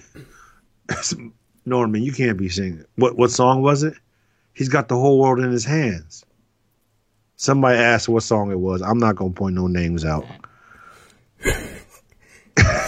Norman, 1.66 2.02
you 2.02 2.12
can't 2.12 2.38
be 2.38 2.48
singing. 2.48 2.84
What 2.94 3.16
what 3.16 3.30
song 3.30 3.62
was 3.62 3.82
it? 3.82 3.94
He's 4.54 4.68
got 4.68 4.88
the 4.88 4.96
whole 4.96 5.20
world 5.20 5.40
in 5.40 5.50
his 5.50 5.64
hands. 5.64 6.24
Somebody 7.36 7.78
asked 7.78 8.08
what 8.08 8.22
song 8.22 8.50
it 8.50 8.58
was. 8.58 8.80
I'm 8.80 8.98
not 8.98 9.16
gonna 9.16 9.32
point 9.32 9.56
no 9.56 9.66
names 9.66 10.04
out. 10.04 10.24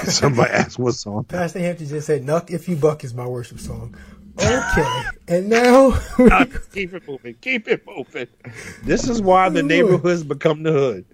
Somebody 0.05 0.51
asked 0.51 0.79
what 0.79 0.95
song. 0.95 1.25
Pastor 1.25 1.59
Hampton 1.59 1.89
just 1.89 2.07
said, 2.07 2.25
"Knuck 2.25 2.51
if 2.51 2.69
you 2.69 2.77
buck" 2.77 3.05
is 3.05 3.13
my 3.13 3.27
worship 3.27 3.61
song. 3.61 3.95
Okay, 4.41 5.03
and 5.27 5.49
now 5.49 5.99
keep 6.73 6.95
it 6.95 7.07
moving. 7.07 7.35
Keep 7.41 7.69
it 7.69 7.85
moving. 7.87 8.29
This 8.85 9.09
is 9.09 9.21
why 9.21 9.49
the 9.49 9.61
oh, 9.61 9.67
neighborhoods 9.67 10.23
become 10.23 10.63
the 10.63 10.73
hood. 10.73 11.05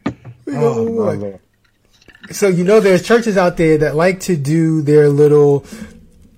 Oh, 0.48 1.06
my 1.06 1.14
Lord. 1.14 1.40
So 2.30 2.48
you 2.48 2.64
know, 2.64 2.80
there's 2.80 3.02
churches 3.02 3.36
out 3.36 3.56
there 3.56 3.78
that 3.78 3.96
like 3.96 4.20
to 4.20 4.36
do 4.36 4.82
their 4.82 5.08
little 5.08 5.64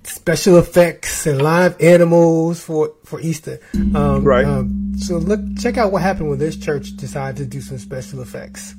special 0.08 0.58
effects 0.58 1.26
and 1.26 1.42
live 1.42 1.80
animals 1.80 2.62
for 2.62 2.92
for 3.04 3.20
Easter. 3.20 3.60
Um, 3.74 4.24
right. 4.24 4.44
Um, 4.44 4.92
so 4.98 5.18
look, 5.18 5.40
check 5.58 5.76
out 5.76 5.92
what 5.92 6.02
happened 6.02 6.30
when 6.30 6.38
this 6.38 6.56
church 6.56 6.96
decided 6.96 7.36
to 7.36 7.46
do 7.46 7.60
some 7.60 7.78
special 7.78 8.22
effects 8.22 8.74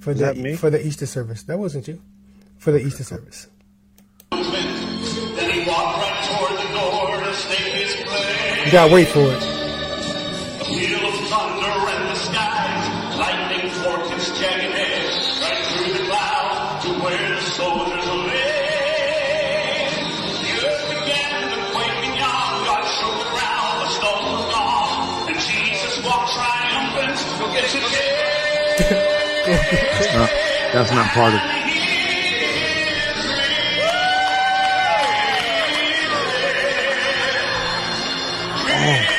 for 0.00 0.12
Is 0.12 0.18
the 0.18 0.56
for 0.56 0.70
the 0.70 0.84
Easter 0.84 1.06
service. 1.06 1.42
That 1.44 1.58
wasn't 1.58 1.88
you. 1.88 2.00
For 2.58 2.72
the 2.72 2.80
Easter 2.80 3.04
service. 3.04 3.48
You 8.66 8.72
gotta 8.72 8.92
wait 8.92 9.08
for 9.08 9.20
it. 9.20 9.55
that's, 29.52 30.12
not, 30.12 30.30
that's 30.72 30.90
not 30.90 31.06
part 31.12 31.32
of 31.32 31.40
it. 31.40 31.56
Oh. 38.68 39.12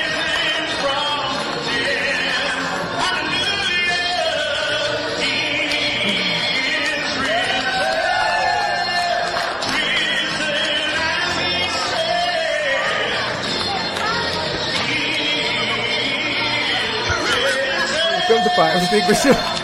Comes 18.27 18.43
the 18.43 19.56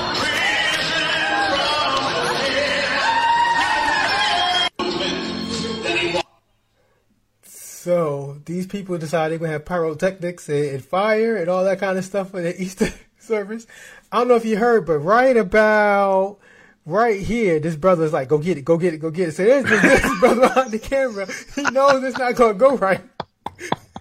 these 8.54 8.68
people 8.68 8.97
decided 8.97 9.32
they're 9.32 9.39
gonna 9.39 9.51
have 9.54 9.66
pyrotechnics 9.66 10.47
and, 10.47 10.66
and, 10.66 10.86
fire 10.86 11.36
and 11.38 11.49
all 11.49 11.64
that 11.64 11.80
kind 11.80 11.97
of 11.97 12.06
stuff 12.06 12.32
for 12.32 12.41
the 12.41 12.62
Easter 12.62 12.89
service. 13.18 13.66
I 14.12 14.20
don't 14.20 14.28
know 14.28 14.36
if 14.36 14.45
you 14.45 14.58
heard, 14.58 14.86
but 14.86 14.99
right 14.99 15.36
about 15.36 16.38
right 16.86 17.20
here, 17.20 17.60
this 17.60 17.76
brother's 17.76 18.14
like, 18.14 18.28
"Go 18.28 18.38
get 18.38 18.58
it, 18.58 18.66
go 18.66 18.78
get 18.78 18.93
it, 18.93 18.99
go 18.99 19.10
get 19.10 19.30
it." 19.30 19.32
So 19.34 19.43
there's 19.43 19.66
this, 19.66 19.82
this 19.82 20.01
brother 20.20 20.41
behind 20.41 20.72
the 20.72 20.80
camera. 20.80 21.28
He 21.56 21.64
knows 21.64 22.04
it's 22.04 22.18
not 22.18 22.36
gonna 22.36 22.54
go 22.54 22.78
right. 22.78 23.01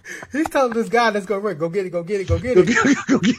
He's 0.31 0.49
telling 0.49 0.73
this 0.73 0.89
guy 0.89 1.11
that's 1.11 1.25
going 1.25 1.43
to 1.43 1.55
go 1.55 1.69
get 1.69 1.85
it, 1.85 1.91
go 1.91 2.03
get 2.03 2.21
it, 2.21 2.27
go 2.27 2.37
get 2.37 2.57
it. 2.57 2.65
go 3.07 3.19
get 3.19 3.35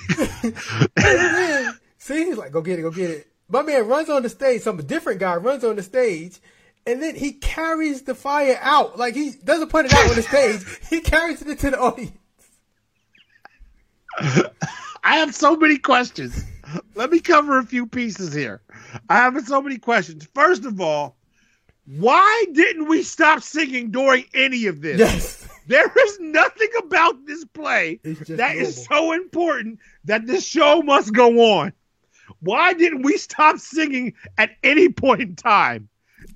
it. 0.96 1.74
see, 1.98 2.24
he's 2.24 2.38
like, 2.38 2.52
go 2.52 2.62
get 2.62 2.78
it, 2.78 2.82
go 2.82 2.90
get 2.90 3.10
it. 3.10 3.28
My 3.48 3.62
man 3.62 3.86
runs 3.86 4.08
on 4.08 4.22
the 4.22 4.30
stage. 4.30 4.62
Some 4.62 4.78
different 4.78 5.20
guy 5.20 5.36
runs 5.36 5.62
on 5.64 5.76
the 5.76 5.82
stage, 5.82 6.40
and 6.86 7.02
then 7.02 7.14
he 7.14 7.32
carries 7.32 8.02
the 8.02 8.14
fire 8.14 8.58
out. 8.60 8.98
Like 8.98 9.14
he 9.14 9.32
doesn't 9.44 9.68
put 9.70 9.86
it 9.86 9.94
out 9.94 10.08
on 10.10 10.16
the 10.16 10.22
stage. 10.22 10.62
He 10.90 11.00
carries 11.00 11.42
it 11.42 11.48
into 11.48 11.70
the 11.70 11.78
audience. 11.80 12.12
I 15.04 15.16
have 15.16 15.34
so 15.34 15.56
many 15.56 15.78
questions. 15.78 16.44
Let 16.94 17.10
me 17.10 17.20
cover 17.20 17.58
a 17.58 17.64
few 17.64 17.86
pieces 17.86 18.32
here. 18.32 18.62
I 19.08 19.16
have 19.16 19.38
so 19.46 19.60
many 19.60 19.78
questions. 19.78 20.28
First 20.34 20.64
of 20.64 20.80
all, 20.80 21.16
why 21.86 22.44
didn't 22.52 22.88
we 22.88 23.02
stop 23.02 23.42
singing 23.42 23.90
during 23.90 24.24
any 24.34 24.66
of 24.66 24.80
this? 24.80 24.98
Yes. 24.98 25.48
There 25.66 25.90
is 25.98 26.20
nothing 26.20 26.68
about 26.82 27.24
this 27.24 27.42
play 27.46 27.98
that 28.04 28.28
normal. 28.28 28.58
is 28.58 28.84
so 28.84 29.12
important 29.12 29.78
that 30.04 30.26
this 30.26 30.46
show 30.46 30.82
must 30.82 31.14
go 31.14 31.54
on. 31.54 31.72
Why 32.40 32.74
didn't 32.74 33.00
we 33.00 33.16
stop 33.16 33.56
singing 33.56 34.12
at 34.36 34.50
any 34.62 34.90
point 34.90 35.22
in 35.22 35.36
time 35.36 35.88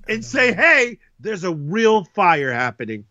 and 0.09 0.25
say, 0.25 0.51
hey, 0.51 0.97
there's 1.19 1.43
a 1.43 1.53
real 1.53 2.03
fire 2.03 2.51
happening? 2.51 3.05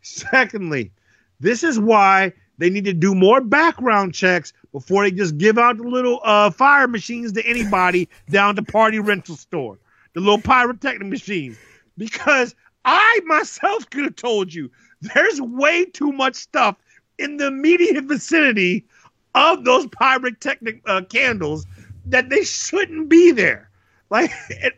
Secondly, 0.00 0.92
this 1.40 1.62
is 1.62 1.78
why 1.78 2.32
they 2.58 2.70
need 2.70 2.84
to 2.84 2.92
do 2.94 3.14
more 3.14 3.40
background 3.40 4.14
checks 4.14 4.52
before 4.72 5.02
they 5.02 5.10
just 5.10 5.36
give 5.36 5.58
out 5.58 5.76
the 5.76 5.82
little 5.82 6.20
uh, 6.22 6.50
fire 6.50 6.86
machines 6.86 7.32
to 7.32 7.44
anybody 7.44 8.08
down 8.30 8.54
the 8.54 8.62
party 8.62 9.00
rental 9.00 9.36
store, 9.36 9.78
the 10.14 10.20
little 10.20 10.40
pyrotechnic 10.40 11.08
machines. 11.08 11.58
Because 11.98 12.54
I 12.84 13.20
myself 13.24 13.90
could 13.90 14.04
have 14.04 14.16
told 14.16 14.54
you 14.54 14.70
there's 15.00 15.40
way 15.40 15.84
too 15.84 16.12
much 16.12 16.36
stuff 16.36 16.76
in 17.18 17.36
the 17.36 17.48
immediate 17.48 18.04
vicinity 18.04 18.86
of 19.34 19.64
those 19.64 19.86
pyrotechnic 19.88 20.80
uh, 20.86 21.02
candles 21.08 21.66
that 22.06 22.28
they 22.28 22.44
shouldn't 22.44 23.08
be 23.08 23.32
there. 23.32 23.70
Like 24.14 24.30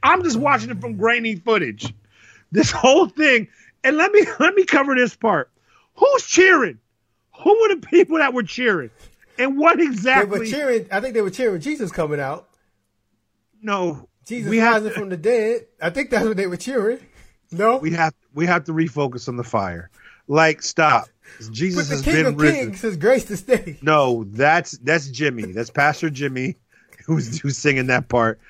I'm 0.03 0.23
just 0.23 0.39
watching 0.39 0.71
it 0.71 0.81
from 0.81 0.97
grainy 0.97 1.37
footage. 1.37 1.93
This 2.53 2.71
whole 2.71 3.07
thing, 3.07 3.49
and 3.85 3.99
let 3.99 4.11
me 4.11 4.23
let 4.41 4.55
me 4.55 4.65
cover 4.65 4.95
this 4.95 5.15
part. 5.15 5.51
Who's 5.97 6.27
cheering? 6.27 6.79
Who 7.45 7.61
were 7.61 7.75
the 7.75 7.87
people 7.87 8.17
that 8.17 8.33
were 8.33 8.45
cheering? 8.45 8.89
And 9.39 9.59
what 9.59 9.79
exactly? 9.79 10.39
They 10.39 10.39
were 10.39 10.47
cheering. 10.47 10.89
I 10.91 11.01
think 11.01 11.13
they 11.13 11.21
were 11.21 11.29
cheering 11.29 11.61
Jesus 11.61 11.93
coming 11.93 12.19
out. 12.19 12.49
No, 13.61 14.09
Jesus 14.25 14.49
we 14.49 14.59
rising 14.59 14.89
to, 14.89 14.95
from 14.95 15.11
the 15.11 15.19
dead. 15.19 15.67
I 15.83 15.91
think 15.91 16.09
that's 16.09 16.25
what 16.25 16.39
they 16.39 16.47
were 16.47 16.57
cheering. 16.57 17.01
No, 17.51 17.77
we 17.77 17.91
have 17.91 18.15
we 18.33 18.47
have 18.47 18.65
to 18.65 18.73
refocus 18.73 19.29
on 19.29 19.37
the 19.37 19.45
fire. 19.45 19.91
Like, 20.29 20.63
stop. 20.63 21.09
Jesus 21.53 21.91
has 21.91 22.03
been 22.03 22.25
of 22.25 22.41
risen. 22.41 22.69
Kings 22.69 22.81
has 22.81 22.97
grace 22.97 23.27
to 23.27 23.37
stay. 23.37 23.79
No, 23.83 24.25
that's 24.25 24.79
that's 24.79 25.09
Jimmy. 25.09 25.53
That's 25.53 25.69
Pastor 25.69 26.09
Jimmy, 26.09 26.57
who's 27.05 27.39
who's 27.39 27.59
singing 27.59 27.89
that 27.89 28.09
part. 28.09 28.41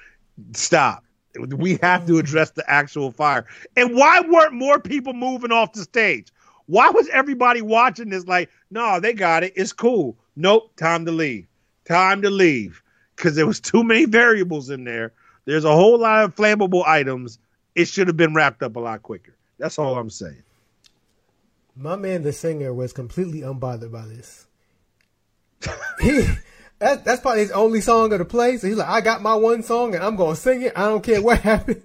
Stop. 0.52 1.04
We 1.38 1.78
have 1.82 2.06
to 2.06 2.18
address 2.18 2.50
the 2.50 2.68
actual 2.70 3.10
fire. 3.10 3.46
And 3.76 3.94
why 3.94 4.20
weren't 4.20 4.54
more 4.54 4.80
people 4.80 5.12
moving 5.12 5.52
off 5.52 5.72
the 5.72 5.82
stage? 5.82 6.32
Why 6.66 6.90
was 6.90 7.08
everybody 7.08 7.62
watching 7.62 8.08
this 8.08 8.26
like, 8.26 8.50
no, 8.70 9.00
they 9.00 9.12
got 9.12 9.44
it. 9.44 9.52
It's 9.54 9.72
cool. 9.72 10.16
Nope, 10.34 10.74
time 10.76 11.04
to 11.04 11.12
leave. 11.12 11.46
Time 11.86 12.22
to 12.22 12.30
leave. 12.30 12.82
Because 13.14 13.34
there 13.36 13.46
was 13.46 13.60
too 13.60 13.84
many 13.84 14.04
variables 14.04 14.70
in 14.70 14.84
there. 14.84 15.12
There's 15.44 15.64
a 15.64 15.72
whole 15.72 15.98
lot 15.98 16.24
of 16.24 16.34
flammable 16.34 16.84
items. 16.86 17.38
It 17.74 17.86
should 17.86 18.08
have 18.08 18.16
been 18.16 18.34
wrapped 18.34 18.62
up 18.62 18.76
a 18.76 18.80
lot 18.80 19.02
quicker. 19.02 19.36
That's 19.58 19.78
all 19.78 19.96
I'm 19.96 20.10
saying. 20.10 20.42
My 21.76 21.96
man, 21.96 22.22
the 22.22 22.32
singer, 22.32 22.72
was 22.74 22.92
completely 22.92 23.40
unbothered 23.40 23.92
by 23.92 24.06
this. 24.06 24.46
he 26.00 26.26
that, 26.78 27.04
that's 27.04 27.20
probably 27.20 27.40
his 27.42 27.52
only 27.52 27.80
song 27.80 28.12
of 28.12 28.18
the 28.18 28.24
play. 28.24 28.56
So 28.58 28.66
he's 28.66 28.76
like, 28.76 28.88
I 28.88 29.00
got 29.00 29.22
my 29.22 29.34
one 29.34 29.62
song 29.62 29.94
and 29.94 30.04
I'm 30.04 30.16
gonna 30.16 30.36
sing 30.36 30.62
it. 30.62 30.72
I 30.76 30.84
don't 30.84 31.02
care 31.02 31.22
what 31.22 31.40
happens. 31.42 31.82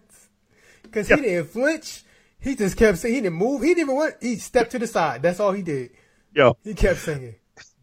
Cause 0.92 1.08
he 1.08 1.16
didn't 1.16 1.48
flinch. 1.48 2.04
He 2.40 2.56
just 2.56 2.76
kept 2.76 2.98
singing. 2.98 3.16
He 3.16 3.22
didn't 3.22 3.38
move. 3.38 3.62
He 3.62 3.70
didn't 3.70 3.82
even 3.82 3.96
want. 3.96 4.16
He 4.20 4.36
stepped 4.36 4.72
to 4.72 4.80
the 4.80 4.88
side. 4.88 5.22
That's 5.22 5.40
all 5.40 5.54
he 5.54 5.62
did. 5.62 5.92
Yo, 6.34 6.58
he 6.64 6.74
kept 6.74 7.00
singing. 7.00 7.36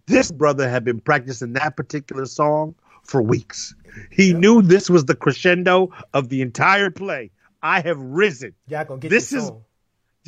This 0.07 0.31
brother 0.31 0.69
had 0.69 0.85
been 0.85 1.01
practicing 1.01 1.53
that 1.55 1.77
particular 1.77 2.27
song 2.27 2.75
for 3.03 3.23
weeks. 3.23 3.75
He 4.11 4.31
yep. 4.31 4.39
knew 4.39 4.63
this 4.63 4.91
was 4.91 5.05
the 5.05 5.15
crescendo 5.15 5.91
of 6.13 6.29
the 6.29 6.43
entire 6.43 6.91
play. 6.91 7.31
I 7.63 7.81
have 7.81 7.99
risen. 7.99 8.55
Y'all 8.67 8.85
gonna 8.85 9.01
get 9.01 9.11
this, 9.11 9.31
this 9.31 9.43
is. 9.43 9.49
Song. 9.49 9.65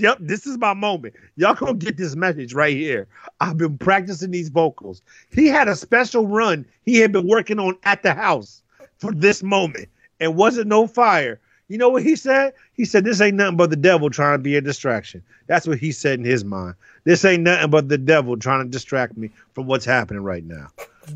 Yep, 0.00 0.18
this 0.20 0.46
is 0.46 0.56
my 0.58 0.74
moment. 0.74 1.14
Y'all 1.36 1.54
gonna 1.54 1.74
get 1.74 1.96
this 1.96 2.16
message 2.16 2.54
right 2.54 2.76
here. 2.76 3.06
I've 3.40 3.58
been 3.58 3.76
practicing 3.76 4.30
these 4.30 4.48
vocals. 4.48 5.02
He 5.32 5.46
had 5.46 5.68
a 5.68 5.76
special 5.76 6.26
run 6.26 6.64
he 6.84 6.98
had 6.98 7.12
been 7.12 7.28
working 7.28 7.58
on 7.58 7.76
at 7.84 8.02
the 8.02 8.14
house 8.14 8.62
for 8.98 9.12
this 9.12 9.42
moment, 9.42 9.88
and 10.18 10.36
wasn't 10.36 10.68
no 10.68 10.86
fire. 10.86 11.38
You 11.68 11.78
know 11.78 11.88
what 11.88 12.02
he 12.02 12.16
said? 12.16 12.54
He 12.72 12.84
said, 12.84 13.04
This 13.04 13.20
ain't 13.20 13.36
nothing 13.36 13.56
but 13.56 13.70
the 13.70 13.76
devil 13.76 14.10
trying 14.10 14.38
to 14.38 14.42
be 14.42 14.56
a 14.56 14.60
distraction. 14.60 15.22
That's 15.46 15.68
what 15.68 15.78
he 15.78 15.92
said 15.92 16.18
in 16.18 16.24
his 16.24 16.44
mind. 16.44 16.74
This 17.04 17.24
ain't 17.24 17.44
nothing 17.44 17.70
but 17.70 17.88
the 17.88 17.98
devil 17.98 18.36
trying 18.36 18.64
to 18.64 18.70
distract 18.70 19.16
me 19.16 19.30
from 19.54 19.66
what's 19.66 19.84
happening 19.84 20.22
right 20.22 20.44
now. 20.44 20.68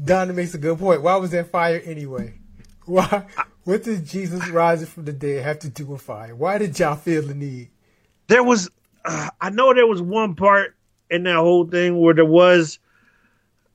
Donna 0.05 0.33
makes 0.33 0.55
a 0.55 0.59
good 0.59 0.79
point. 0.79 1.03
Why 1.03 1.17
was 1.17 1.31
there 1.31 1.45
fire 1.45 1.83
anyway? 1.85 2.35
Why? 2.85 3.27
What 3.65 3.83
did 3.83 4.07
Jesus 4.07 4.47
rising 4.49 4.87
from 4.87 5.07
the 5.07 5.13
dead 5.13 5.43
have 5.43 5.59
to 5.61 5.71
do 5.71 5.87
with 5.87 6.03
fire? 6.03 6.37
Why 6.37 6.59
did 6.59 6.79
y'all 6.79 6.97
feel 6.97 7.23
the 7.23 7.35
need? 7.35 7.71
There 8.27 8.43
was, 8.43 8.71
uh, 9.05 9.31
I 9.41 9.51
know 9.51 9.75
there 9.75 9.87
was 9.87 10.03
one 10.03 10.35
part 10.35 10.77
in 11.11 11.25
that 11.25 11.37
whole 11.37 11.67
thing 11.67 12.01
where 12.01 12.15
there 12.15 12.25
was, 12.25 12.79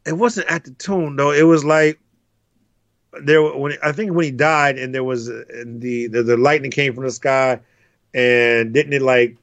it 0.06 0.14
wasn't 0.14 0.48
at 0.48 0.64
the 0.64 0.72
tomb 0.72 1.16
though. 1.16 1.32
It 1.32 1.44
was 1.44 1.64
like 1.64 2.00
there 3.24 3.44
when 3.44 3.78
I 3.84 3.92
think 3.92 4.14
when 4.14 4.26
he 4.26 4.32
died 4.32 4.78
and 4.78 4.94
there 4.94 5.04
was 5.04 5.30
uh, 5.30 5.44
the, 5.66 6.08
the 6.08 6.24
the 6.24 6.38
lightning 6.38 6.72
came 6.72 6.94
from 6.94 7.06
the 7.06 7.12
sky 7.12 7.60
and 8.14 8.74
didn't 8.74 8.94
it 8.94 9.02
like 9.02 9.38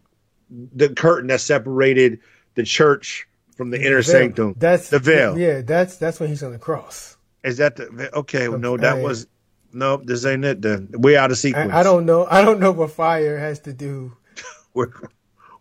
the 0.51 0.89
curtain 0.89 1.29
that 1.29 1.41
separated 1.41 2.21
the 2.55 2.63
church 2.63 3.27
from 3.57 3.71
the, 3.71 3.79
the 3.79 3.87
inner 3.87 4.03
veil. 4.03 4.13
sanctum. 4.13 4.55
That's 4.57 4.91
the 4.91 4.99
veil. 4.99 5.39
Yeah, 5.39 5.63
that's 5.63 5.97
that's 5.97 6.21
when 6.21 6.29
he's 6.29 6.43
on 6.43 6.53
the 6.53 6.59
cross. 6.59 7.17
Is 7.43 7.59
that 7.59 7.77
the 7.77 8.11
okay? 8.15 8.49
okay. 8.49 8.57
No, 8.57 8.77
that 8.77 8.99
was 8.99 9.27
no. 9.73 9.97
This 9.99 10.25
ain't 10.25 10.45
it. 10.45 10.63
Then 10.63 10.89
we 10.99 11.17
out 11.17 11.31
of 11.31 11.39
sequence. 11.39 11.73
I, 11.73 11.81
I, 11.81 11.83
don't 11.83 12.07
know. 12.07 12.27
I 12.29 12.43
don't 12.45 12.61
know 12.61 12.73
what 12.73 12.91
fire 12.91 13.39
has 13.39 13.61
to 13.61 13.73
do. 13.73 14.17
We're 14.77 14.93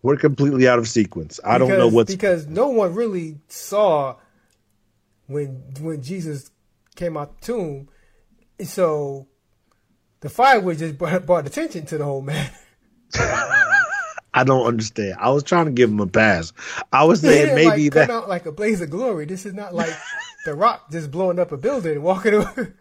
we're 0.02 0.18
completely 0.18 0.68
out 0.68 0.78
of 0.78 0.88
sequence. 0.88 1.40
I 1.44 1.58
because, 1.58 1.70
don't 1.70 1.80
know 1.80 1.88
what's 1.88 2.12
because 2.12 2.46
no 2.46 2.68
one 2.70 2.94
really 2.94 3.40
saw 3.48 4.18
when 5.26 5.64
when 5.80 6.04
Jesus 6.04 6.52
came 6.96 7.18
out 7.18 7.42
the 7.42 7.48
tomb 7.48 7.90
so 8.64 9.28
the 10.22 10.30
firewood 10.30 10.78
just 10.78 10.98
brought, 10.98 11.26
brought 11.26 11.46
attention 11.46 11.86
to 11.88 11.98
the 11.98 12.06
whole 12.06 12.22
man. 12.22 12.50
I 14.34 14.44
don't 14.44 14.66
understand. 14.66 15.16
I 15.20 15.30
was 15.30 15.44
trying 15.44 15.66
to 15.66 15.72
give 15.72 15.90
him 15.90 16.00
a 16.00 16.08
pass. 16.08 16.52
I 16.92 17.06
was 17.06 17.22
saying 17.22 17.56
maybe 17.56 17.86
like, 17.86 17.94
that 17.94 18.10
out 18.10 18.30
like 18.30 18.46
a 18.46 18.52
blaze 18.52 18.82
of 18.82 18.90
glory. 18.90 19.26
This 19.26 19.46
is 19.46 19.54
not 19.54 19.74
like 19.74 19.94
the 20.46 20.54
Rock 20.54 20.92
just 20.92 21.12
blowing 21.12 21.40
up 21.40 21.52
a 21.52 21.58
building 21.58 21.94
and 21.94 22.04
walking 22.04 22.34
away. 22.36 22.74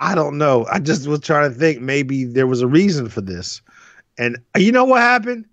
I 0.00 0.14
don't 0.14 0.38
know. 0.38 0.66
I 0.70 0.78
just 0.78 1.08
was 1.08 1.20
trying 1.20 1.52
to 1.52 1.58
think 1.58 1.80
maybe 1.80 2.24
there 2.24 2.46
was 2.46 2.60
a 2.60 2.68
reason 2.68 3.08
for 3.08 3.20
this. 3.20 3.60
And 4.18 4.38
you 4.56 4.72
know 4.72 4.84
what 4.84 5.00
happened? 5.00 5.46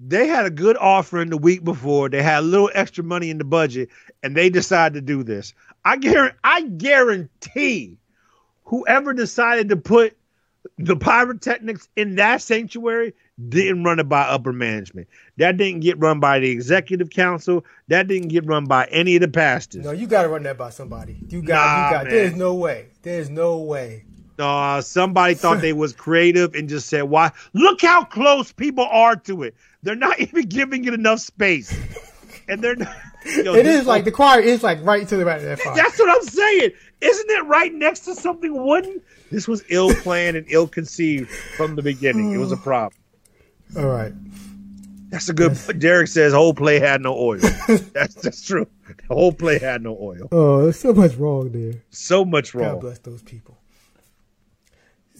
They 0.00 0.26
had 0.26 0.46
a 0.46 0.50
good 0.50 0.76
offering 0.76 1.30
the 1.30 1.38
week 1.38 1.64
before. 1.64 2.08
They 2.08 2.22
had 2.22 2.40
a 2.40 2.42
little 2.42 2.70
extra 2.74 3.04
money 3.04 3.30
in 3.30 3.38
the 3.38 3.44
budget, 3.44 3.88
and 4.22 4.36
they 4.36 4.50
decided 4.50 4.94
to 4.94 5.00
do 5.00 5.22
this. 5.22 5.54
I 5.84 5.96
guarantee, 5.96 6.38
I 6.44 6.62
guarantee 6.62 7.98
whoever 8.64 9.12
decided 9.12 9.68
to 9.68 9.76
put 9.76 10.16
the 10.78 10.96
pyrotechnics 10.96 11.88
in 11.96 12.16
that 12.16 12.42
sanctuary 12.42 13.14
didn't 13.48 13.84
run 13.84 13.98
it 14.00 14.08
by 14.08 14.22
upper 14.22 14.52
management. 14.52 15.08
That 15.36 15.56
didn't 15.56 15.80
get 15.80 15.98
run 15.98 16.20
by 16.20 16.40
the 16.40 16.50
executive 16.50 17.10
council. 17.10 17.64
That 17.88 18.08
didn't 18.08 18.28
get 18.28 18.46
run 18.46 18.64
by 18.64 18.86
any 18.86 19.14
of 19.16 19.20
the 19.20 19.28
pastors. 19.28 19.84
No, 19.84 19.92
you 19.92 20.06
got 20.06 20.22
to 20.22 20.28
run 20.28 20.42
that 20.44 20.58
by 20.58 20.70
somebody. 20.70 21.18
You 21.28 21.42
got, 21.42 21.64
nah, 21.64 21.86
you 21.88 21.94
got. 21.94 22.04
Man. 22.04 22.14
There's 22.14 22.34
no 22.34 22.54
way. 22.54 22.88
There's 23.02 23.30
no 23.30 23.58
way. 23.58 24.04
Uh, 24.38 24.80
somebody 24.80 25.34
thought 25.34 25.60
they 25.60 25.72
was 25.72 25.92
creative 25.92 26.54
and 26.54 26.68
just 26.68 26.88
said, 26.88 27.02
"Why? 27.04 27.30
Look 27.54 27.80
how 27.82 28.04
close 28.04 28.52
people 28.52 28.84
are 28.84 29.16
to 29.16 29.42
it. 29.42 29.54
They're 29.82 29.96
not 29.96 30.20
even 30.26 30.48
giving 30.48 30.84
it 30.84 30.94
enough 30.94 31.20
space, 31.20 31.74
and 32.48 32.62
they're 32.62 32.76
not." 32.76 32.94
It 33.28 33.66
is 33.66 33.86
like 33.86 34.04
the 34.04 34.12
choir 34.12 34.38
is 34.38 34.62
like 34.62 34.78
right 34.84 35.08
to 35.08 35.16
the 35.16 35.24
right 35.24 35.38
of 35.38 35.42
that 35.42 35.58
fire. 35.58 35.74
That's 35.74 35.98
what 35.98 36.08
I'm 36.08 36.22
saying. 36.22 36.70
Isn't 37.00 37.30
it 37.30 37.44
right 37.46 37.74
next 37.74 38.00
to 38.00 38.14
something 38.14 38.64
wooden? 38.64 39.02
This 39.32 39.48
was 39.48 39.64
ill 39.68 39.92
planned 39.96 40.36
and 40.36 40.46
ill 40.48 40.68
conceived 40.68 41.28
from 41.28 41.74
the 41.74 41.82
beginning. 41.82 42.32
It 42.32 42.38
was 42.38 42.52
a 42.52 42.56
problem. 42.56 43.00
All 43.76 43.86
right. 43.86 44.12
That's 45.08 45.28
a 45.28 45.32
good. 45.32 45.52
Yes. 45.52 45.66
Derek 45.78 46.08
says 46.08 46.32
whole 46.32 46.54
play 46.54 46.78
had 46.78 47.00
no 47.00 47.14
oil. 47.16 47.38
that's 47.92 48.14
that's 48.14 48.44
true. 48.44 48.66
The 48.86 49.14
whole 49.14 49.32
play 49.32 49.58
had 49.58 49.82
no 49.82 49.96
oil. 50.00 50.28
Oh, 50.30 50.62
there's 50.62 50.78
so 50.78 50.92
much 50.94 51.16
wrong 51.16 51.50
there. 51.50 51.82
So 51.90 52.24
much 52.24 52.54
wrong. 52.54 52.74
God 52.74 52.80
bless 52.80 52.98
those 53.00 53.22
people. 53.22 53.58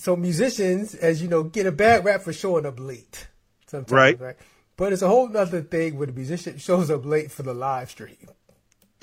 So 0.07 0.15
musicians, 0.15 0.95
as 0.95 1.21
you 1.21 1.27
know, 1.27 1.43
get 1.43 1.67
a 1.67 1.73
bad 1.73 2.05
rap 2.05 2.23
for 2.23 2.33
showing 2.33 2.65
up 2.65 2.79
late. 2.79 3.27
Sometimes, 3.67 3.91
right. 3.91 4.21
right? 4.21 4.37
But 4.77 4.93
it's 4.93 5.03
a 5.03 5.09
whole 5.09 5.37
other 5.37 5.63
thing 5.63 5.99
when 5.99 6.09
a 6.09 6.13
musician 6.13 6.59
shows 6.59 6.93
up 6.93 7.05
late 7.05 7.33
for 7.33 7.43
the 7.43 7.53
live 7.53 7.91
stream. 7.91 8.29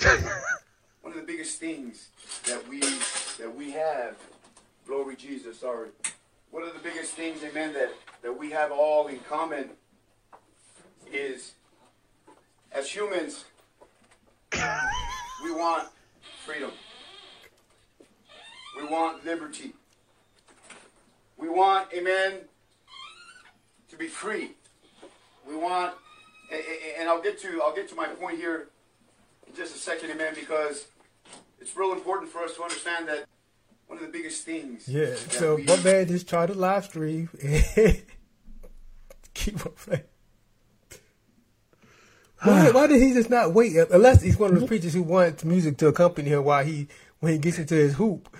One 1.02 1.12
of 1.12 1.16
the 1.16 1.26
biggest 1.26 1.60
things 1.60 2.08
that 2.46 2.66
we 2.66 2.80
that 2.80 3.54
we 3.54 3.72
have, 3.72 4.16
glory 4.86 5.14
Jesus, 5.16 5.60
sorry. 5.60 5.90
One 6.50 6.62
of 6.62 6.72
the 6.72 6.80
biggest 6.80 7.12
things, 7.12 7.44
amen, 7.44 7.74
that, 7.74 7.92
that 8.22 8.38
we 8.38 8.50
have 8.52 8.72
all 8.72 9.08
in 9.08 9.18
common 9.18 9.72
is 11.12 11.52
as 12.72 12.88
humans, 12.88 13.44
we 14.54 15.52
want 15.52 15.86
freedom. 16.46 16.70
We 18.78 18.86
want 18.86 19.22
liberty. 19.26 19.74
We 21.44 21.50
want, 21.50 21.92
amen, 21.92 22.40
to 23.90 23.96
be 23.96 24.08
free. 24.08 24.52
We 25.46 25.54
want, 25.54 25.92
and 26.98 27.06
I'll 27.06 27.20
get 27.20 27.38
to 27.42 27.60
I'll 27.62 27.74
get 27.74 27.86
to 27.90 27.94
my 27.94 28.06
point 28.06 28.38
here 28.38 28.68
in 29.46 29.54
just 29.54 29.76
a 29.76 29.78
second, 29.78 30.10
amen, 30.10 30.32
because 30.34 30.86
it's 31.60 31.76
real 31.76 31.92
important 31.92 32.32
for 32.32 32.38
us 32.38 32.54
to 32.54 32.62
understand 32.62 33.08
that 33.08 33.26
one 33.88 33.98
of 33.98 34.06
the 34.06 34.10
biggest 34.10 34.46
things. 34.46 34.88
Yeah. 34.88 35.16
So 35.16 35.56
we, 35.56 35.64
my 35.64 35.76
man 35.82 36.06
just 36.06 36.26
tried 36.26 36.46
to 36.46 36.54
live 36.54 36.86
stream 36.86 37.28
keep 39.34 39.66
on 39.66 39.72
playing. 39.72 40.02
Why, 42.42 42.68
ah. 42.68 42.72
why 42.72 42.86
did 42.86 43.02
he 43.02 43.12
just 43.12 43.28
not 43.28 43.52
wait? 43.52 43.76
Unless 43.90 44.22
he's 44.22 44.38
one 44.38 44.54
of 44.54 44.60
those 44.60 44.68
preachers 44.68 44.94
who 44.94 45.02
wants 45.02 45.44
music 45.44 45.76
to 45.78 45.88
accompany 45.88 46.30
him 46.30 46.44
while 46.44 46.64
he 46.64 46.88
when 47.20 47.32
he 47.32 47.38
gets 47.38 47.58
into 47.58 47.74
his 47.74 47.96
hoop. 47.96 48.34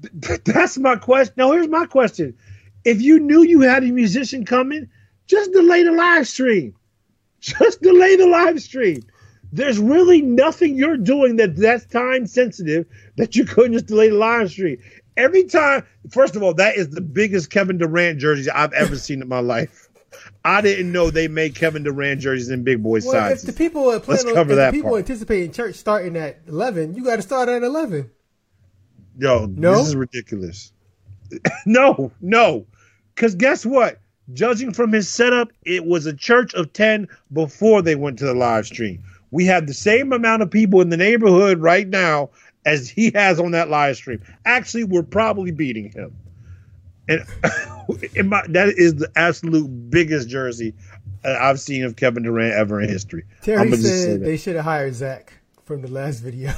That's 0.44 0.78
my 0.78 0.96
question. 0.96 1.34
Now 1.36 1.52
here's 1.52 1.68
my 1.68 1.86
question: 1.86 2.36
If 2.84 3.00
you 3.00 3.18
knew 3.18 3.42
you 3.42 3.60
had 3.60 3.82
a 3.82 3.92
musician 3.92 4.44
coming, 4.44 4.88
just 5.26 5.52
delay 5.52 5.82
the 5.82 5.92
live 5.92 6.26
stream. 6.26 6.74
Just 7.40 7.82
delay 7.82 8.16
the 8.16 8.26
live 8.26 8.60
stream. 8.60 9.02
There's 9.52 9.78
really 9.78 10.22
nothing 10.22 10.76
you're 10.76 10.96
doing 10.96 11.36
that 11.36 11.54
that's 11.54 11.84
time 11.86 12.26
sensitive 12.26 12.86
that 13.16 13.36
you 13.36 13.44
couldn't 13.44 13.74
just 13.74 13.86
delay 13.86 14.08
the 14.08 14.16
live 14.16 14.50
stream. 14.50 14.78
Every 15.16 15.44
time, 15.44 15.86
first 16.10 16.34
of 16.34 16.42
all, 16.42 16.54
that 16.54 16.76
is 16.76 16.90
the 16.90 17.00
biggest 17.02 17.50
Kevin 17.50 17.78
Durant 17.78 18.18
jersey 18.18 18.50
I've 18.50 18.72
ever 18.72 18.96
seen 18.96 19.22
in 19.22 19.28
my 19.28 19.40
life. 19.40 19.88
I 20.44 20.60
didn't 20.60 20.90
know 20.90 21.10
they 21.10 21.28
made 21.28 21.54
Kevin 21.54 21.82
Durant 21.82 22.20
jerseys 22.20 22.50
in 22.50 22.64
big 22.64 22.82
boy 22.82 23.00
well, 23.04 23.12
sizes. 23.12 23.48
If 23.48 23.54
the 23.54 23.58
people 23.64 23.90
are 23.90 24.00
planning, 24.00 24.26
Let's 24.26 24.34
cover 24.34 24.54
that 24.56 24.72
people 24.72 24.90
part. 24.90 25.00
anticipating 25.00 25.52
church 25.52 25.76
starting 25.76 26.16
at 26.16 26.40
eleven, 26.48 26.94
you 26.94 27.04
got 27.04 27.16
to 27.16 27.22
start 27.22 27.48
at 27.48 27.62
eleven. 27.62 28.10
Yo, 29.18 29.46
no? 29.46 29.76
this 29.76 29.88
is 29.88 29.96
ridiculous. 29.96 30.72
no, 31.66 32.12
no, 32.20 32.66
because 33.14 33.34
guess 33.34 33.64
what? 33.66 34.00
Judging 34.32 34.72
from 34.72 34.92
his 34.92 35.08
setup, 35.08 35.48
it 35.64 35.84
was 35.84 36.06
a 36.06 36.12
church 36.12 36.54
of 36.54 36.72
ten 36.72 37.08
before 37.32 37.82
they 37.82 37.94
went 37.94 38.18
to 38.18 38.26
the 38.26 38.34
live 38.34 38.66
stream. 38.66 39.02
We 39.30 39.46
have 39.46 39.66
the 39.66 39.74
same 39.74 40.12
amount 40.12 40.42
of 40.42 40.50
people 40.50 40.80
in 40.80 40.90
the 40.90 40.96
neighborhood 40.96 41.58
right 41.58 41.86
now 41.86 42.30
as 42.64 42.88
he 42.88 43.12
has 43.14 43.38
on 43.38 43.52
that 43.52 43.70
live 43.70 43.96
stream. 43.96 44.20
Actually, 44.44 44.84
we're 44.84 45.02
probably 45.02 45.52
beating 45.52 45.90
him. 45.92 46.16
And 47.08 47.24
my, 48.28 48.42
that 48.48 48.74
is 48.76 48.96
the 48.96 49.10
absolute 49.14 49.68
biggest 49.90 50.28
jersey 50.28 50.74
uh, 51.24 51.36
I've 51.40 51.60
seen 51.60 51.84
of 51.84 51.96
Kevin 51.96 52.24
Durant 52.24 52.54
ever 52.54 52.80
in 52.80 52.88
history. 52.88 53.24
Terry 53.42 53.70
said 53.76 54.22
they 54.22 54.36
should 54.36 54.56
have 54.56 54.64
hired 54.64 54.94
Zach 54.94 55.32
from 55.66 55.82
the 55.82 55.90
last 55.90 56.20
video. 56.20 56.52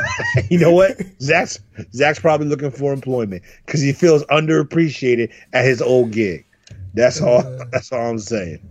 you 0.50 0.58
know 0.58 0.72
what? 0.72 0.96
Zach's 1.20 1.60
Zach's 1.92 2.18
probably 2.18 2.46
looking 2.48 2.70
for 2.70 2.92
employment 2.92 3.42
because 3.64 3.80
he 3.82 3.92
feels 3.92 4.24
underappreciated 4.24 5.32
at 5.52 5.64
his 5.66 5.80
old 5.80 6.10
gig. 6.10 6.46
That's 6.94 7.20
all. 7.20 7.40
Uh, 7.40 7.66
that's 7.70 7.92
all 7.92 8.10
I'm 8.10 8.18
saying. 8.18 8.66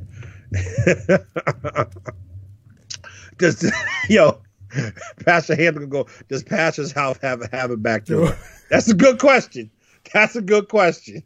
Does 3.37 3.71
yo, 4.09 4.41
Pastor 5.25 5.55
Hamilton 5.55 5.89
go? 5.89 6.07
Does 6.27 6.43
Pastor's 6.43 6.91
house 6.91 7.17
have 7.21 7.47
have 7.51 7.71
a 7.71 7.77
back 7.77 8.05
door? 8.05 8.35
That's 8.69 8.89
a 8.89 8.95
good 8.95 9.19
question. 9.19 9.69
That's 10.11 10.35
a 10.35 10.41
good 10.41 10.67
question. 10.69 11.23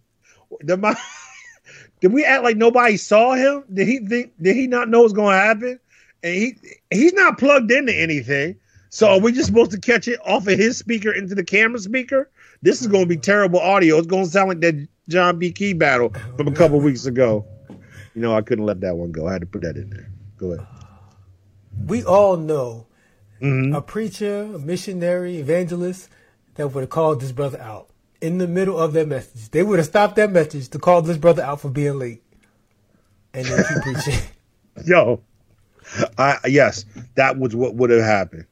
Did, 0.66 0.80
my, 0.80 0.96
did 2.02 2.14
we 2.14 2.24
act 2.24 2.44
like 2.44 2.58
nobody 2.58 2.98
saw 2.98 3.34
him? 3.34 3.64
Did 3.74 3.88
he 3.88 4.00
think? 4.00 4.34
Did 4.42 4.56
he 4.56 4.68
not 4.68 4.90
know 4.90 5.02
what's 5.02 5.14
going 5.14 5.36
to 5.36 5.40
happen? 5.40 5.80
And 6.24 6.36
he 6.36 6.58
he's 6.92 7.14
not 7.14 7.38
plugged 7.38 7.72
into 7.72 7.94
anything. 7.94 8.58
So 8.90 9.10
are 9.10 9.20
we 9.20 9.32
just 9.32 9.48
supposed 9.48 9.72
to 9.72 9.80
catch 9.80 10.08
it 10.08 10.20
off 10.26 10.48
of 10.48 10.58
his 10.58 10.78
speaker 10.78 11.12
into 11.12 11.36
the 11.36 11.44
camera 11.44 11.80
speaker? 11.80 12.30
This 12.62 12.82
is 12.82 12.88
going 12.88 13.04
to 13.04 13.10
be 13.10 13.18
terrible 13.18 13.60
audio. 13.60 13.98
It's 13.98 14.08
going 14.08 14.26
to 14.26 14.30
sound 14.30 14.50
like 14.50 14.62
that 14.62 14.88
John 15.10 15.40
B. 15.40 15.52
Key 15.52 15.74
battle 15.74 16.14
from 16.38 16.48
a 16.48 16.54
couple 16.54 16.80
weeks 16.80 17.06
ago. 17.06 17.46
You 18.16 18.22
know, 18.22 18.36
I 18.36 18.42
couldn't 18.42 18.66
let 18.66 18.82
that 18.82 18.96
one 18.96 19.12
go. 19.12 19.28
I 19.28 19.34
had 19.34 19.42
to 19.42 19.48
put 19.48 19.62
that 19.62 19.76
in 19.76 19.90
there. 19.90 20.10
Go 20.38 20.54
ahead 20.54 20.68
we 21.86 22.04
all 22.04 22.38
know 22.38 22.88
mm-hmm. 23.42 23.74
a 23.74 23.82
preacher, 23.82 24.44
a 24.44 24.60
missionary, 24.60 25.38
evangelist 25.38 26.10
that 26.56 26.70
would 26.70 26.82
have 26.82 26.90
called 26.90 27.22
this 27.22 27.32
brother 27.32 27.60
out 27.60 27.90
in 28.22 28.38
the 28.40 28.48
middle 28.48 28.78
of 28.78 28.94
their 28.94 29.06
message. 29.06 29.52
They 29.52 29.64
would 29.64 29.80
have 29.80 29.88
stopped 29.88 30.16
that 30.16 30.32
message 30.32 30.70
to 30.70 30.80
call 30.80 31.02
this 31.02 31.18
brother 31.18 31.44
out 31.44 31.62
for 31.62 31.70
being 31.70 32.00
late, 32.00 32.24
and 33.34 33.46
then 33.46 33.64
keep 33.64 33.84
preaching. 34.04 34.22
Yo, 34.86 35.22
I 36.18 36.38
yes, 36.46 36.86
that 37.16 37.38
was 37.38 37.56
what 37.56 37.76
would 37.76 37.90
have 37.90 38.04
happened. 38.04 38.46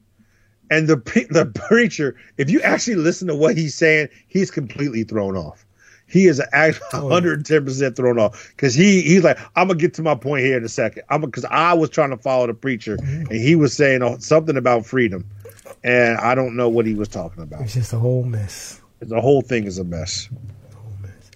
And 0.71 0.87
the 0.87 0.97
the 1.29 1.45
preacher, 1.67 2.15
if 2.37 2.49
you 2.49 2.61
actually 2.61 2.95
listen 2.95 3.27
to 3.27 3.35
what 3.35 3.57
he's 3.57 3.75
saying, 3.75 4.09
he's 4.27 4.51
completely 4.51 5.03
thrown 5.03 5.37
off 5.37 5.65
he 6.07 6.27
is 6.27 6.41
actually 6.53 6.99
110 7.01 7.65
percent 7.65 7.95
thrown 7.95 8.19
off 8.19 8.49
because 8.55 8.73
he 8.73 9.01
he's 9.01 9.23
like 9.23 9.39
I'm 9.55 9.67
gonna 9.67 9.79
get 9.79 9.93
to 9.95 10.01
my 10.01 10.15
point 10.15 10.45
here 10.45 10.57
in 10.57 10.63
a 10.63 10.69
second. 10.69 11.03
I'm 11.09 11.21
because 11.21 11.45
I 11.45 11.73
was 11.73 11.89
trying 11.89 12.11
to 12.11 12.17
follow 12.17 12.47
the 12.47 12.53
preacher 12.53 12.97
and 13.01 13.31
he 13.31 13.55
was 13.55 13.75
saying 13.75 14.19
something 14.19 14.57
about 14.57 14.85
freedom, 14.85 15.25
and 15.83 16.17
I 16.17 16.35
don't 16.35 16.55
know 16.55 16.69
what 16.69 16.85
he 16.85 16.93
was 16.93 17.07
talking 17.07 17.43
about. 17.43 17.61
It's 17.61 17.73
just 17.73 17.93
a 17.93 17.99
whole 17.99 18.23
mess. 18.23 18.81
The 18.99 19.19
whole 19.19 19.41
thing 19.41 19.65
is 19.65 19.77
a 19.77 19.83
mess. 19.83 20.29
whole 20.75 20.93
mess. 21.01 21.31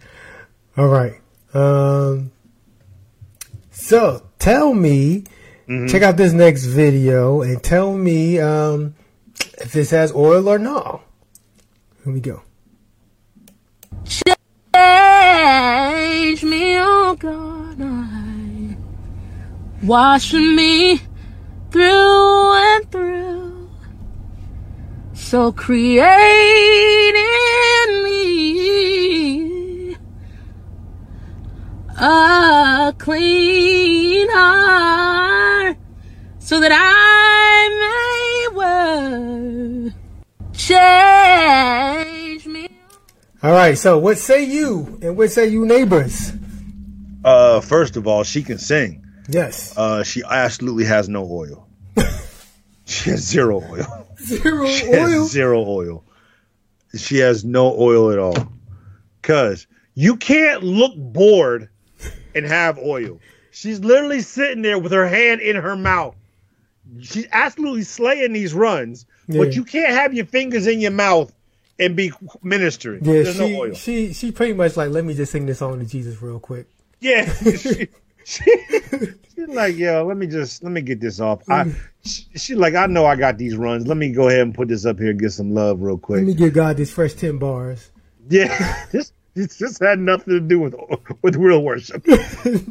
All 0.77 0.87
right. 0.87 1.19
Um. 1.53 2.31
So 3.71 4.23
tell 4.37 4.73
me, 4.73 5.23
mm-hmm. 5.69 5.87
check 5.87 6.01
out 6.01 6.17
this 6.17 6.33
next 6.33 6.65
video 6.65 7.41
and 7.41 7.61
tell 7.61 7.93
me 7.95 8.39
um, 8.39 8.95
if 9.59 9.71
this 9.71 9.91
has 9.91 10.11
oil 10.13 10.49
or 10.49 10.57
not. 10.57 11.01
Here 12.03 12.13
we 12.13 12.21
go. 12.21 12.41
Change 14.05 14.25
me, 16.43 16.77
oh 16.79 17.15
God, 17.19 17.77
I 17.81 18.77
wash 19.83 20.33
me 20.33 20.99
through 21.71 22.53
and 22.53 22.91
through. 22.91 23.69
So 25.13 25.51
create 25.51 26.05
in 27.15 28.03
me 28.03 29.95
a 31.99 32.93
clean 32.97 34.27
heart 34.31 35.38
so 36.49 36.59
that 36.59 36.71
I 36.73 38.49
may 38.49 39.91
work. 39.91 39.93
Change 40.51 42.47
me. 42.47 42.69
all 43.43 43.51
right. 43.51 43.77
So, 43.77 43.99
what 43.99 44.17
say 44.17 44.45
you, 44.45 44.97
and 45.03 45.15
what 45.15 45.31
say 45.31 45.45
you, 45.45 45.63
neighbors? 45.63 46.33
Uh, 47.23 47.61
first 47.61 47.97
of 47.97 48.07
all, 48.07 48.23
she 48.23 48.41
can 48.41 48.57
sing. 48.57 49.05
Yes. 49.27 49.77
Uh, 49.77 50.01
she 50.01 50.23
absolutely 50.27 50.85
has 50.85 51.07
no 51.07 51.23
oil. 51.31 51.67
she 52.85 53.11
has 53.11 53.19
zero 53.19 53.61
oil. 53.61 54.07
Zero 54.19 54.65
she 54.69 54.87
oil. 54.87 55.25
zero 55.27 55.63
oil. 55.63 56.03
She 56.97 57.17
has 57.17 57.45
no 57.45 57.79
oil 57.79 58.11
at 58.11 58.17
all. 58.17 58.51
Cause 59.21 59.67
you 59.93 60.15
can't 60.15 60.63
look 60.63 60.93
bored 60.95 61.69
and 62.33 62.43
have 62.43 62.79
oil. 62.79 63.19
She's 63.51 63.81
literally 63.81 64.21
sitting 64.21 64.63
there 64.63 64.79
with 64.79 64.93
her 64.93 65.07
hand 65.07 65.41
in 65.41 65.55
her 65.55 65.75
mouth. 65.75 66.15
She's 67.01 67.27
absolutely 67.31 67.83
slaying 67.83 68.33
these 68.33 68.53
runs, 68.53 69.05
yeah. 69.27 69.43
but 69.43 69.55
you 69.55 69.63
can't 69.63 69.93
have 69.93 70.13
your 70.13 70.25
fingers 70.25 70.67
in 70.67 70.79
your 70.79 70.91
mouth 70.91 71.33
and 71.79 71.95
be 71.95 72.11
ministering. 72.43 73.03
Yeah, 73.03 73.23
There's 73.23 73.35
she, 73.35 73.39
no 73.39 73.73
she 73.73 74.13
she 74.13 74.31
pretty 74.31 74.53
much 74.53 74.77
like 74.77 74.89
let 74.89 75.05
me 75.05 75.13
just 75.13 75.31
sing 75.31 75.45
this 75.45 75.59
song 75.59 75.79
to 75.79 75.85
Jesus 75.85 76.21
real 76.21 76.39
quick. 76.39 76.67
Yeah, 76.99 77.31
she, 77.43 77.87
she, 78.25 78.43
she's 79.35 79.47
like, 79.47 79.77
yo, 79.77 80.05
let 80.05 80.17
me 80.17 80.27
just 80.27 80.63
let 80.63 80.71
me 80.71 80.81
get 80.81 80.99
this 80.99 81.19
off. 81.19 81.41
I 81.49 81.71
she, 82.05 82.25
she, 82.35 82.55
like, 82.55 82.75
I 82.75 82.85
know 82.85 83.05
I 83.05 83.15
got 83.15 83.37
these 83.37 83.55
runs. 83.55 83.87
Let 83.87 83.97
me 83.97 84.11
go 84.11 84.27
ahead 84.27 84.41
and 84.41 84.53
put 84.53 84.67
this 84.67 84.85
up 84.85 84.99
here 84.99 85.11
and 85.11 85.19
get 85.19 85.31
some 85.31 85.53
love 85.53 85.81
real 85.81 85.97
quick. 85.97 86.17
Let 86.19 86.27
me 86.27 86.33
give 86.33 86.53
God 86.53 86.77
these 86.77 86.91
fresh 86.91 87.13
ten 87.13 87.37
bars. 87.37 87.91
Yeah, 88.29 88.85
this 88.91 89.13
this, 89.33 89.57
this 89.57 89.79
had 89.79 89.99
nothing 89.99 90.33
to 90.33 90.39
do 90.39 90.59
with 90.59 90.75
with 91.21 91.35
real 91.35 91.63
worship. 91.63 92.05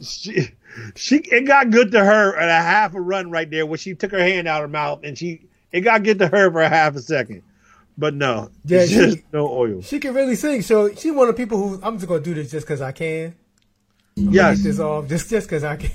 she 0.03 0.51
she 0.95 1.17
it 1.17 1.47
got 1.47 1.71
good 1.71 1.93
to 1.93 2.05
her 2.05 2.37
at 2.37 2.49
a 2.49 2.63
half 2.63 2.95
a 2.95 3.01
run 3.01 3.31
right 3.31 3.51
there 3.51 3.67
when 3.67 3.79
she 3.79 3.95
took 3.95 4.11
her 4.13 4.19
hand 4.19 4.49
out 4.49 4.63
of 4.63 4.63
her 4.63 4.73
mouth 4.73 5.01
and 5.03 5.17
she 5.17 5.49
it 5.73 5.83
got 5.83 6.03
good 6.03 6.19
to 6.19 6.29
her 6.29 6.51
for 6.51 6.63
a 6.63 6.69
half 6.69 6.97
a 6.97 7.01
second. 7.01 7.43
But 7.97 8.15
no, 8.15 8.51
yeah, 8.65 8.87
she, 8.87 9.25
no 9.33 9.49
oil. 9.49 9.83
She 9.83 9.99
can 9.99 10.15
really 10.15 10.37
sing. 10.37 10.63
So 10.63 10.95
she's 10.95 11.13
one 11.13 11.29
of 11.29 11.37
the 11.37 11.43
people 11.43 11.59
who 11.59 11.81
I'm 11.83 11.97
just 11.97 12.09
gonna 12.09 12.21
do 12.21 12.35
this 12.35 12.51
just 12.51 12.67
because 12.67 12.81
I 12.81 12.93
can. 12.93 13.35
I'm 14.17 14.33
yes, 14.33 14.63
this 14.63 14.79
off 14.79 15.09
just 15.09 15.29
just 15.29 15.49
because 15.49 15.65
I 15.65 15.77
can. 15.77 15.91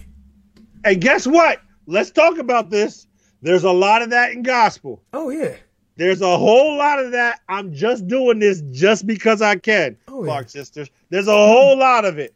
And 0.83 0.99
guess 0.99 1.25
what? 1.25 1.61
Let's 1.87 2.11
talk 2.11 2.37
about 2.37 2.69
this. 2.69 3.07
There's 3.41 3.63
a 3.63 3.71
lot 3.71 4.01
of 4.01 4.09
that 4.09 4.31
in 4.31 4.43
gospel. 4.43 5.01
Oh 5.13 5.29
yeah. 5.29 5.55
There's 5.95 6.21
a 6.21 6.37
whole 6.37 6.77
lot 6.77 6.99
of 6.99 7.11
that. 7.11 7.41
I'm 7.47 7.73
just 7.73 8.07
doing 8.07 8.39
this 8.39 8.61
just 8.71 9.05
because 9.05 9.41
I 9.41 9.57
can. 9.57 9.95
Oh, 10.07 10.23
Clark 10.23 10.45
yeah. 10.45 10.49
sisters. 10.49 10.89
There's 11.09 11.27
a 11.27 11.31
whole 11.31 11.77
lot 11.77 12.03
of 12.03 12.17
it. 12.17 12.33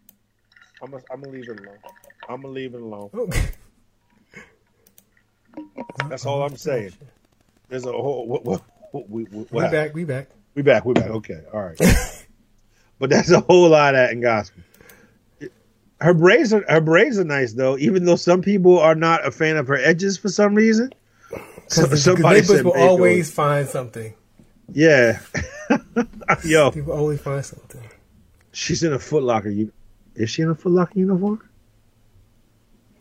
I'm 0.81 0.91
gonna, 0.91 1.03
I'm 1.11 1.21
gonna 1.21 1.33
leave 1.33 1.49
it 1.49 1.59
alone. 1.59 1.77
I'm 2.29 2.41
gonna 2.41 2.53
leave 2.53 2.73
it 2.73 2.81
alone. 2.81 3.09
That's 6.09 6.25
all 6.25 6.43
I'm 6.43 6.57
saying. 6.57 6.93
There's 7.69 7.85
a 7.85 7.91
whole. 7.91 8.27
What, 8.27 8.45
what, 8.45 8.61
what, 8.91 9.09
we, 9.09 9.23
what 9.23 9.51
we 9.51 9.61
back. 9.61 9.93
We 9.93 10.03
back. 10.03 10.29
We 10.55 10.61
back. 10.61 10.85
We 10.85 10.93
back. 10.93 11.09
Okay. 11.09 11.41
All 11.53 11.61
right. 11.61 11.79
but 12.99 13.09
that's 13.09 13.31
a 13.31 13.41
whole 13.41 13.69
lot 13.69 13.95
of 13.95 13.99
that 13.99 14.11
in 14.11 14.21
gospel. 14.21 14.63
Her 15.99 16.13
braids 16.13 16.53
are 16.53 16.63
her 16.69 16.81
braids 16.81 17.17
are 17.17 17.23
nice 17.23 17.53
though, 17.53 17.77
even 17.77 18.05
though 18.05 18.15
some 18.15 18.41
people 18.41 18.79
are 18.79 18.95
not 18.95 19.25
a 19.25 19.31
fan 19.31 19.57
of 19.57 19.67
her 19.67 19.77
edges 19.77 20.17
for 20.17 20.29
some 20.29 20.53
reason. 20.55 20.91
So, 21.67 21.85
somebody 21.95 22.41
neighbors 22.41 22.63
will 22.63 22.77
always 22.77 23.31
find 23.31 23.67
something. 23.67 24.13
Yeah. 24.71 25.19
Yo. 26.43 26.71
People 26.71 26.93
always 26.93 27.19
find 27.19 27.43
something. 27.43 27.81
She's 28.51 28.83
in 28.83 28.93
a 28.93 28.97
Footlocker. 28.97 29.53
You 29.53 29.71
is 30.15 30.29
she 30.29 30.43
in 30.43 30.49
a 30.49 30.55
Footlocker 30.55 30.95
uniform? 30.95 31.46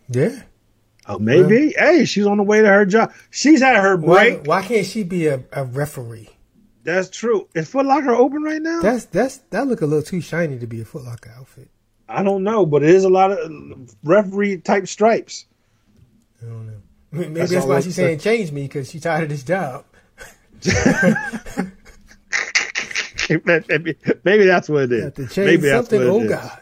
Yeah. 0.08 0.42
Oh, 1.08 1.18
maybe. 1.18 1.74
Well, 1.76 1.94
hey, 1.94 2.04
she's 2.04 2.26
on 2.26 2.38
the 2.38 2.42
way 2.42 2.60
to 2.62 2.68
her 2.68 2.84
job. 2.84 3.12
She's 3.30 3.62
at 3.62 3.76
her 3.76 3.96
break. 3.96 4.46
Why, 4.46 4.60
why 4.60 4.66
can't 4.66 4.86
she 4.86 5.04
be 5.04 5.28
a, 5.28 5.44
a 5.52 5.64
referee? 5.64 6.28
That's 6.82 7.10
true. 7.10 7.48
Is 7.54 7.70
Footlocker 7.70 8.16
open 8.16 8.42
right 8.42 8.62
now? 8.62 8.80
That's 8.80 9.06
that's 9.06 9.38
that 9.50 9.66
look 9.66 9.82
a 9.82 9.86
little 9.86 10.04
too 10.04 10.20
shiny 10.20 10.58
to 10.58 10.66
be 10.66 10.80
a 10.80 10.84
Footlocker 10.84 11.36
outfit. 11.36 11.68
I 12.08 12.22
don't 12.22 12.44
know, 12.44 12.64
but 12.64 12.84
it 12.84 12.90
is 12.90 13.02
a 13.04 13.08
lot 13.08 13.32
of 13.32 13.96
referee 14.04 14.58
type 14.58 14.86
stripes. 14.86 15.46
I 16.40 16.46
don't 16.46 16.66
know. 16.66 16.82
Maybe 17.10 17.34
that's, 17.34 17.50
that's 17.50 17.66
why 17.66 17.80
she's 17.80 17.96
saying 17.96 18.20
change 18.20 18.52
me 18.52 18.62
because 18.62 18.90
she's 18.90 19.02
tired 19.02 19.24
of 19.24 19.30
this 19.30 19.42
job. 19.42 19.84
maybe, 23.28 23.96
maybe 24.24 24.46
that's 24.46 24.68
what 24.68 24.84
it 24.84 24.92
is. 24.92 25.36
Maybe 25.36 25.68
that's 25.68 25.90
what 25.90 26.02
it 26.02 26.06
oh 26.06 26.20
is. 26.20 26.30
God. 26.30 26.60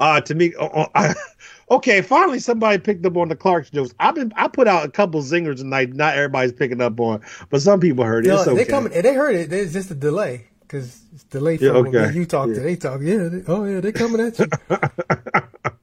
Uh, 0.00 0.20
to 0.20 0.34
me, 0.34 0.54
uh, 0.58 0.86
uh, 0.94 1.14
okay, 1.70 2.02
finally 2.02 2.38
somebody 2.38 2.78
picked 2.78 3.04
up 3.06 3.16
on 3.16 3.28
the 3.28 3.36
Clark's 3.36 3.70
jokes. 3.70 3.94
I've 3.98 4.14
been 4.14 4.32
I 4.36 4.48
put 4.48 4.68
out 4.68 4.84
a 4.84 4.90
couple 4.90 5.20
zingers 5.22 5.58
tonight. 5.58 5.94
Not 5.94 6.14
everybody's 6.14 6.52
picking 6.52 6.80
up 6.80 6.98
on, 7.00 7.22
but 7.50 7.62
some 7.62 7.80
people 7.80 8.04
heard 8.04 8.26
it. 8.26 8.30
No, 8.30 8.40
okay. 8.40 8.54
they 8.54 8.64
coming. 8.64 8.92
They 8.92 9.14
heard 9.14 9.34
it. 9.34 9.52
It's 9.52 9.72
just 9.72 9.90
a 9.90 9.94
delay 9.94 10.46
because 10.60 11.02
it's 11.14 11.24
delay 11.24 11.56
from 11.56 11.66
yeah, 11.66 11.72
okay. 11.72 12.00
when 12.06 12.14
you 12.14 12.26
talk 12.26 12.48
yeah. 12.48 12.54
to 12.54 12.60
they 12.60 12.76
talk. 12.76 13.00
Yeah. 13.02 13.28
They, 13.28 13.42
oh 13.46 13.64
yeah, 13.64 13.80
they 13.80 13.92
coming 13.92 14.20
at 14.20 14.38
you. 14.38 14.46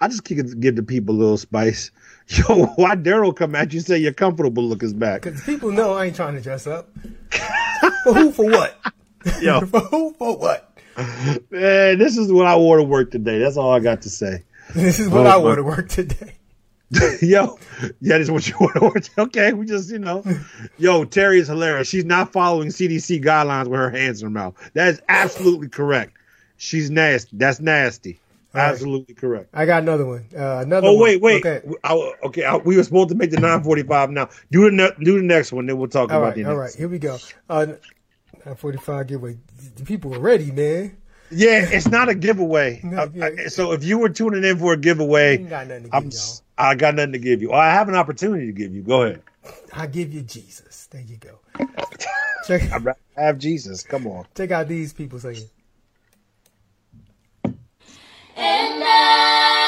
I 0.00 0.06
just 0.06 0.24
give, 0.24 0.60
give 0.60 0.76
the 0.76 0.82
people 0.82 1.14
a 1.14 1.18
little 1.18 1.38
spice. 1.38 1.90
Yo, 2.28 2.66
why 2.76 2.94
Daryl 2.94 3.34
come 3.34 3.54
at 3.54 3.72
you 3.72 3.80
say 3.80 3.98
your 3.98 4.12
comfortable 4.12 4.62
look 4.62 4.82
is 4.82 4.92
back? 4.92 5.22
Because 5.22 5.42
people 5.42 5.72
know 5.72 5.94
I 5.94 6.06
ain't 6.06 6.16
trying 6.16 6.34
to 6.34 6.40
dress 6.40 6.66
up. 6.66 6.88
for 8.04 8.12
who? 8.12 8.30
For 8.30 8.44
what? 8.44 8.78
Yo, 9.40 9.62
for 9.62 9.80
who? 9.80 10.14
For 10.18 10.36
what? 10.36 10.78
Man, 11.50 11.98
this 11.98 12.16
is 12.16 12.30
what 12.32 12.46
I 12.46 12.56
wore 12.56 12.76
to 12.76 12.82
work 12.82 13.10
today. 13.10 13.38
That's 13.38 13.56
all 13.56 13.72
I 13.72 13.80
got 13.80 14.02
to 14.02 14.10
say. 14.10 14.44
This 14.74 15.00
is 15.00 15.08
what 15.08 15.26
oh, 15.26 15.30
I 15.30 15.36
want 15.36 15.56
to 15.56 15.62
work 15.62 15.88
today. 15.88 16.34
yo, 17.22 17.58
yeah, 18.00 18.18
this 18.18 18.28
is 18.28 18.30
what 18.30 18.48
you 18.48 18.54
want 18.60 18.74
to 18.74 18.80
work. 18.80 19.18
Okay, 19.28 19.52
we 19.52 19.66
just, 19.66 19.90
you 19.90 19.98
know, 19.98 20.22
yo, 20.78 21.04
Terry 21.04 21.38
is 21.38 21.48
hilarious. 21.48 21.88
She's 21.88 22.04
not 22.04 22.32
following 22.32 22.68
CDC 22.68 23.24
guidelines 23.24 23.68
with 23.68 23.80
her 23.80 23.90
hands 23.90 24.22
in 24.22 24.26
her 24.26 24.30
mouth. 24.30 24.54
That 24.74 24.88
is 24.88 25.02
absolutely 25.08 25.68
correct. 25.68 26.16
She's 26.58 26.90
nasty. 26.90 27.36
That's 27.36 27.60
nasty. 27.60 28.20
Absolutely 28.54 29.14
right. 29.14 29.20
correct. 29.20 29.50
I 29.52 29.66
got 29.66 29.82
another 29.82 30.06
one. 30.06 30.26
Uh, 30.34 30.60
another. 30.64 30.88
Oh 30.88 30.98
wait, 30.98 31.20
wait. 31.20 31.44
Okay, 31.44 31.66
I, 31.84 32.12
okay. 32.24 32.44
I, 32.44 32.56
we 32.56 32.76
were 32.76 32.82
supposed 32.82 33.10
to 33.10 33.14
make 33.14 33.30
the 33.30 33.38
nine 33.38 33.62
forty 33.62 33.82
five 33.82 34.10
now. 34.10 34.30
Do 34.50 34.64
the 34.64 34.70
ne- 34.70 35.04
do 35.04 35.18
the 35.18 35.22
next 35.22 35.52
one, 35.52 35.66
then 35.66 35.76
we'll 35.76 35.88
talk 35.88 36.10
all 36.10 36.18
about 36.18 36.28
right, 36.28 36.34
the 36.34 36.42
next. 36.42 36.50
All 36.50 36.56
right, 36.56 36.74
here 36.74 36.88
we 36.88 36.98
go. 36.98 37.18
Uh, 37.48 37.66
nine 38.46 38.56
forty 38.56 38.78
five 38.78 39.06
giveaway. 39.06 39.36
The 39.76 39.84
people 39.84 40.14
are 40.14 40.20
ready, 40.20 40.50
man. 40.50 40.96
Yeah, 41.30 41.68
it's 41.70 41.88
not 41.88 42.08
a 42.08 42.14
giveaway. 42.14 42.80
no, 42.82 43.02
uh, 43.02 43.08
yeah. 43.12 43.48
so 43.48 43.72
if 43.72 43.84
you 43.84 43.98
were 43.98 44.08
tuning 44.08 44.44
in 44.44 44.58
for 44.58 44.72
a 44.72 44.76
giveaway, 44.76 45.36
got 45.38 45.70
I'm, 45.92 46.10
I 46.56 46.74
got 46.74 46.94
nothing 46.94 47.12
to 47.12 47.18
give 47.18 47.42
you. 47.42 47.52
I 47.52 47.70
have 47.70 47.88
an 47.88 47.94
opportunity 47.94 48.46
to 48.46 48.52
give 48.52 48.74
you. 48.74 48.82
Go 48.82 49.02
ahead. 49.02 49.22
I 49.72 49.86
give 49.86 50.12
you 50.12 50.22
Jesus. 50.22 50.88
There 50.90 51.02
you 51.02 51.16
go. 51.16 51.38
Check. 52.46 52.62
I 53.16 53.20
have 53.22 53.38
Jesus. 53.38 53.82
Come 53.82 54.06
on. 54.06 54.26
Check 54.34 54.50
out 54.50 54.68
these 54.68 54.92
people 54.92 55.18
singing. 55.18 55.48
And 57.44 58.84
I, 58.84 59.67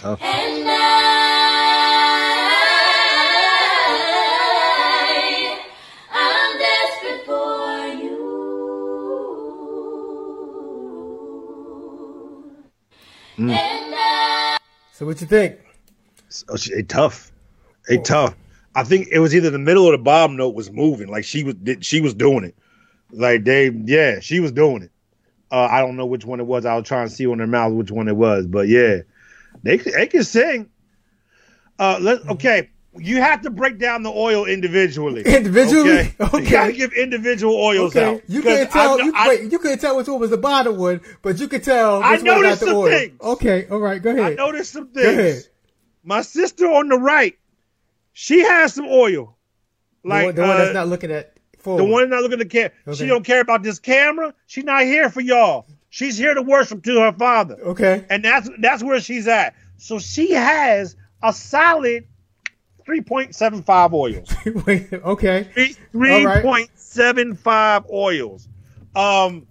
tough. 0.00 0.20
And 0.22 0.64
I, 0.66 0.76
I'm 6.10 6.58
desperate 6.58 7.26
for 7.26 7.86
you. 8.02 8.16
Mm. 13.36 13.50
And 13.50 13.94
I, 13.94 14.56
so 14.94 15.04
what 15.04 15.20
you 15.20 15.26
think? 15.26 15.58
Oh, 16.48 16.56
she, 16.56 16.72
a 16.72 16.82
tough, 16.82 17.30
a 17.90 17.98
oh. 17.98 18.02
tough. 18.02 18.34
I 18.74 18.84
think 18.84 19.08
it 19.10 19.18
was 19.18 19.34
either 19.34 19.50
the 19.50 19.58
middle 19.58 19.84
or 19.84 19.92
the 19.92 19.98
bottom 19.98 20.36
note 20.36 20.54
was 20.54 20.70
moving. 20.70 21.08
Like 21.08 21.24
she 21.24 21.44
was, 21.44 21.56
she 21.80 22.00
was 22.00 22.14
doing 22.14 22.44
it. 22.44 22.54
Like 23.10 23.44
they, 23.44 23.68
yeah, 23.70 24.20
she 24.20 24.40
was 24.40 24.52
doing 24.52 24.82
it. 24.82 24.92
Uh, 25.50 25.68
I 25.70 25.80
don't 25.80 25.96
know 25.96 26.06
which 26.06 26.24
one 26.24 26.40
it 26.40 26.46
was. 26.46 26.64
I 26.64 26.76
was 26.76 26.86
trying 26.86 27.08
to 27.08 27.14
see 27.14 27.26
on 27.26 27.38
their 27.38 27.46
mouth 27.48 27.74
which 27.74 27.90
one 27.90 28.08
it 28.08 28.16
was, 28.16 28.46
but 28.46 28.68
yeah, 28.68 29.00
they 29.62 29.76
they 29.76 30.06
can 30.06 30.24
sing. 30.24 30.70
Uh, 31.78 31.98
let 32.00 32.20
mm-hmm. 32.20 32.32
okay. 32.32 32.70
You 32.98 33.20
have 33.20 33.42
to 33.42 33.50
break 33.50 33.78
down 33.78 34.02
the 34.02 34.10
oil 34.10 34.46
individually. 34.46 35.22
Individually, 35.22 35.90
okay. 35.90 36.14
okay. 36.20 36.38
You 36.44 36.50
gotta 36.50 36.72
give 36.72 36.92
individual 36.92 37.54
oils 37.54 37.94
okay. 37.94 38.16
out. 38.16 38.22
You 38.26 38.42
can't 38.42 38.68
tell. 38.68 39.00
I, 39.00 39.04
you, 39.04 39.12
I, 39.14 39.28
wait, 39.28 39.52
you 39.52 39.60
couldn't 39.60 39.78
tell 39.78 39.96
which 39.96 40.08
one 40.08 40.18
was 40.18 40.30
the 40.30 40.36
bottom 40.36 40.76
one, 40.76 41.00
but 41.22 41.38
you 41.38 41.46
could 41.46 41.62
tell. 41.62 41.98
Which 41.98 42.06
I 42.06 42.16
noticed 42.16 42.62
one 42.62 42.70
got 42.70 42.72
the 42.72 42.76
oil. 42.76 42.90
Things. 42.90 43.20
Okay, 43.20 43.68
all 43.68 43.78
right, 43.78 44.02
go 44.02 44.10
ahead. 44.10 44.32
I 44.32 44.34
noticed 44.34 44.72
some 44.72 44.88
things. 44.88 45.48
My 46.02 46.22
sister 46.22 46.66
on 46.66 46.88
the 46.88 46.98
right, 46.98 47.38
she 48.12 48.40
has 48.40 48.74
some 48.74 48.86
oil. 48.86 49.36
Like 50.02 50.20
the 50.20 50.26
one, 50.26 50.34
the 50.34 50.42
one 50.42 50.50
uh, 50.50 50.56
that's 50.56 50.74
not 50.74 50.88
looking 50.88 51.12
at 51.12 51.36
forward. 51.58 51.82
the 51.82 51.84
one 51.84 52.02
that's 52.02 52.10
not 52.10 52.22
looking 52.22 52.40
at 52.40 52.48
the 52.48 52.52
camera. 52.52 52.72
Okay. 52.88 52.98
She 52.98 53.06
don't 53.06 53.24
care 53.24 53.40
about 53.40 53.62
this 53.62 53.78
camera. 53.78 54.34
She's 54.46 54.64
not 54.64 54.82
here 54.82 55.10
for 55.10 55.20
y'all. 55.20 55.66
She's 55.90 56.16
here 56.16 56.34
to 56.34 56.42
worship 56.42 56.82
to 56.84 57.00
her 57.00 57.12
father. 57.12 57.56
Okay. 57.60 58.06
And 58.08 58.24
that's 58.24 58.48
that's 58.60 58.82
where 58.82 59.00
she's 59.00 59.28
at. 59.28 59.54
So 59.76 59.98
she 59.98 60.32
has 60.32 60.96
a 61.22 61.32
solid 61.32 62.06
3.75 62.86 63.92
oils. 63.92 64.32
okay. 65.04 65.48
3.75 65.92 67.44
right. 67.46 67.84
oils. 67.90 68.48
Um 68.94 69.46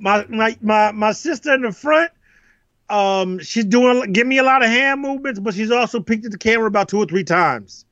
my, 0.00 0.24
my 0.28 0.56
my 0.60 0.92
my 0.92 1.12
sister 1.12 1.54
in 1.54 1.62
the 1.62 1.72
front, 1.72 2.10
um, 2.88 3.38
she's 3.38 3.66
doing 3.66 4.12
give 4.12 4.26
me 4.26 4.38
a 4.38 4.42
lot 4.42 4.62
of 4.62 4.70
hand 4.70 5.00
movements, 5.00 5.38
but 5.38 5.54
she's 5.54 5.70
also 5.70 6.00
peeked 6.00 6.24
at 6.24 6.32
the 6.32 6.38
camera 6.38 6.66
about 6.66 6.88
two 6.88 6.98
or 6.98 7.06
three 7.06 7.24
times. 7.24 7.84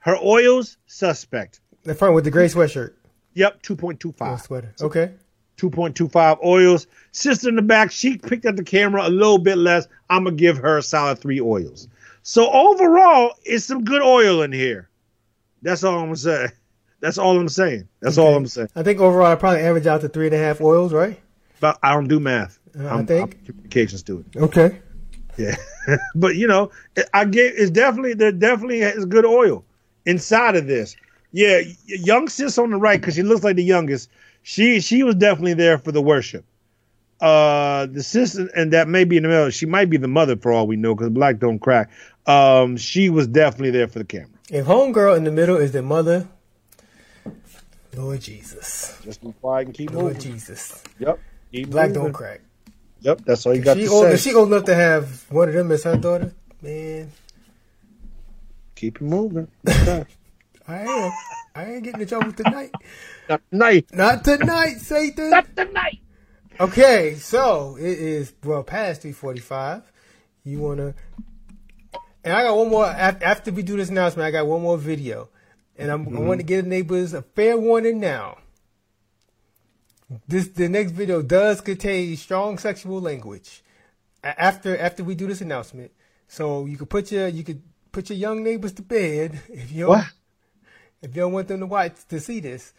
Her 0.00 0.16
oils 0.16 0.76
suspect. 0.86 1.60
The 1.84 1.94
front 1.94 2.14
with 2.14 2.24
the 2.24 2.30
gray 2.30 2.46
sweatshirt. 2.46 2.94
Yep, 3.34 3.62
two 3.62 3.76
point 3.76 4.00
two 4.00 4.12
five. 4.12 4.40
Sweater. 4.42 4.74
Okay. 4.80 5.12
Two 5.58 5.68
point 5.68 5.96
two 5.96 6.08
five 6.08 6.38
oils. 6.42 6.86
Sister 7.12 7.48
in 7.48 7.56
the 7.56 7.62
back, 7.62 7.90
she 7.90 8.16
picked 8.16 8.46
up 8.46 8.56
the 8.56 8.64
camera 8.64 9.06
a 9.06 9.10
little 9.10 9.38
bit 9.38 9.58
less. 9.58 9.88
I'm 10.08 10.24
gonna 10.24 10.36
give 10.36 10.56
her 10.58 10.78
a 10.78 10.82
solid 10.82 11.18
three 11.18 11.40
oils. 11.40 11.88
So 12.22 12.50
overall, 12.50 13.32
it's 13.44 13.64
some 13.64 13.84
good 13.84 14.00
oil 14.00 14.42
in 14.42 14.52
here. 14.52 14.88
That's 15.62 15.82
all 15.82 15.98
I'm 15.98 16.06
gonna 16.06 16.16
say. 16.16 16.48
That's 17.00 17.18
all 17.18 17.36
I'm 17.36 17.48
saying. 17.48 17.88
That's 18.00 18.18
okay. 18.18 18.26
all 18.26 18.36
I'm 18.36 18.46
saying. 18.46 18.68
I 18.76 18.84
think 18.84 19.00
overall, 19.00 19.26
I 19.26 19.34
probably 19.34 19.60
average 19.60 19.86
out 19.86 20.00
to 20.02 20.08
three 20.08 20.26
and 20.26 20.34
a 20.34 20.38
half 20.38 20.60
oils, 20.60 20.92
right? 20.92 21.18
But 21.60 21.78
I 21.82 21.92
don't 21.92 22.08
do 22.08 22.20
math. 22.20 22.58
Uh, 22.78 22.86
I'm, 22.86 23.00
I 23.00 23.04
think 23.04 23.34
I'm 23.34 23.44
communications 23.44 24.02
to 24.04 24.24
it. 24.32 24.36
Okay. 24.38 24.80
Yeah, 25.36 25.56
but 26.14 26.36
you 26.36 26.46
know, 26.46 26.70
I 27.12 27.24
get 27.24 27.54
it's 27.56 27.70
definitely 27.70 28.14
there 28.14 28.32
definitely 28.32 28.80
is 28.80 29.06
good 29.06 29.24
oil 29.24 29.64
inside 30.06 30.54
of 30.54 30.66
this. 30.66 30.96
Yeah, 31.32 31.60
young 31.84 32.28
sis 32.28 32.58
on 32.58 32.70
the 32.70 32.76
right 32.76 33.00
because 33.00 33.14
she 33.14 33.22
looks 33.22 33.42
like 33.42 33.56
the 33.56 33.64
youngest. 33.64 34.08
She 34.48 34.80
she 34.80 35.02
was 35.02 35.14
definitely 35.14 35.52
there 35.52 35.76
for 35.76 35.92
the 35.92 36.00
worship. 36.00 36.42
Uh, 37.20 37.84
the 37.84 38.02
sister 38.02 38.48
and 38.56 38.72
that 38.72 38.88
may 38.88 39.04
be 39.04 39.18
in 39.18 39.24
the 39.24 39.28
middle. 39.28 39.50
She 39.50 39.66
might 39.66 39.90
be 39.90 39.98
the 39.98 40.08
mother 40.08 40.38
for 40.38 40.52
all 40.52 40.66
we 40.66 40.76
know 40.76 40.94
because 40.94 41.10
black 41.10 41.38
don't 41.38 41.58
crack. 41.58 41.90
Um, 42.26 42.78
she 42.78 43.10
was 43.10 43.26
definitely 43.26 43.72
there 43.72 43.88
for 43.88 43.98
the 43.98 44.06
camera. 44.06 44.30
If 44.48 44.64
homegirl 44.64 45.18
in 45.18 45.24
the 45.24 45.30
middle 45.30 45.58
is 45.58 45.72
the 45.72 45.82
mother, 45.82 46.26
Lord 47.94 48.22
Jesus. 48.22 48.98
Just 49.04 49.20
be 49.20 49.32
quiet 49.32 49.66
and 49.66 49.76
keep 49.76 49.90
Lord 49.90 50.14
moving. 50.14 50.32
Jesus. 50.32 50.82
Yep. 50.98 51.20
Keep 51.52 51.68
black 51.68 51.88
moving. 51.88 52.04
don't 52.04 52.12
crack. 52.14 52.40
Yep, 53.00 53.20
that's 53.26 53.44
all 53.44 53.54
you 53.54 53.60
got 53.60 53.76
she 53.76 53.84
to 53.84 53.90
old, 53.90 54.04
say. 54.04 54.14
Is 54.14 54.22
she 54.22 54.34
old 54.34 54.48
enough 54.48 54.64
to 54.64 54.74
have 54.74 55.30
one 55.30 55.48
of 55.48 55.54
them 55.54 55.70
as 55.72 55.84
her 55.84 55.98
daughter? 55.98 56.32
Man. 56.62 57.12
Keep 58.76 58.96
it 58.96 59.02
moving. 59.02 59.48
I 59.66 60.06
am. 60.66 61.12
I 61.54 61.64
ain't 61.66 61.84
getting 61.84 62.00
in 62.00 62.08
trouble 62.08 62.32
tonight. 62.32 62.72
Not 63.28 63.42
tonight. 63.50 63.86
Not 63.92 64.24
tonight, 64.24 64.74
Satan. 64.78 65.30
Not 65.30 65.54
tonight. 65.54 66.00
Okay, 66.60 67.14
so 67.14 67.76
it 67.78 67.98
is 67.98 68.32
well 68.42 68.62
past 68.62 69.02
three 69.02 69.12
forty-five. 69.12 69.82
You 70.44 70.60
wanna? 70.60 70.94
And 72.24 72.32
I 72.32 72.42
got 72.42 72.56
one 72.56 72.68
more 72.68 72.86
after 72.86 73.52
we 73.52 73.62
do 73.62 73.76
this 73.76 73.90
announcement. 73.90 74.26
I 74.26 74.30
got 74.30 74.46
one 74.46 74.62
more 74.62 74.78
video, 74.78 75.28
and 75.76 75.90
I'm, 75.90 76.06
mm-hmm. 76.06 76.16
I 76.16 76.20
want 76.20 76.40
to 76.40 76.44
give 76.44 76.64
the 76.64 76.70
neighbors 76.70 77.12
a 77.12 77.22
fair 77.22 77.56
warning 77.56 78.00
now. 78.00 78.38
This 80.26 80.48
the 80.48 80.68
next 80.68 80.92
video 80.92 81.22
does 81.22 81.60
contain 81.60 82.16
strong 82.16 82.58
sexual 82.58 83.00
language. 83.00 83.62
After 84.24 84.76
after 84.76 85.04
we 85.04 85.14
do 85.14 85.26
this 85.26 85.42
announcement, 85.42 85.92
so 86.26 86.64
you 86.64 86.76
could 86.76 86.90
put 86.90 87.12
your 87.12 87.28
you 87.28 87.44
could 87.44 87.62
put 87.92 88.08
your 88.08 88.18
young 88.18 88.42
neighbors 88.42 88.72
to 88.74 88.82
bed 88.82 89.40
if 89.48 89.70
you 89.70 89.86
don't, 89.86 90.06
if 91.02 91.14
you 91.14 91.22
don't 91.22 91.32
want 91.32 91.48
them 91.48 91.60
to 91.60 91.66
watch 91.66 91.92
to 92.08 92.18
see 92.18 92.40
this. 92.40 92.72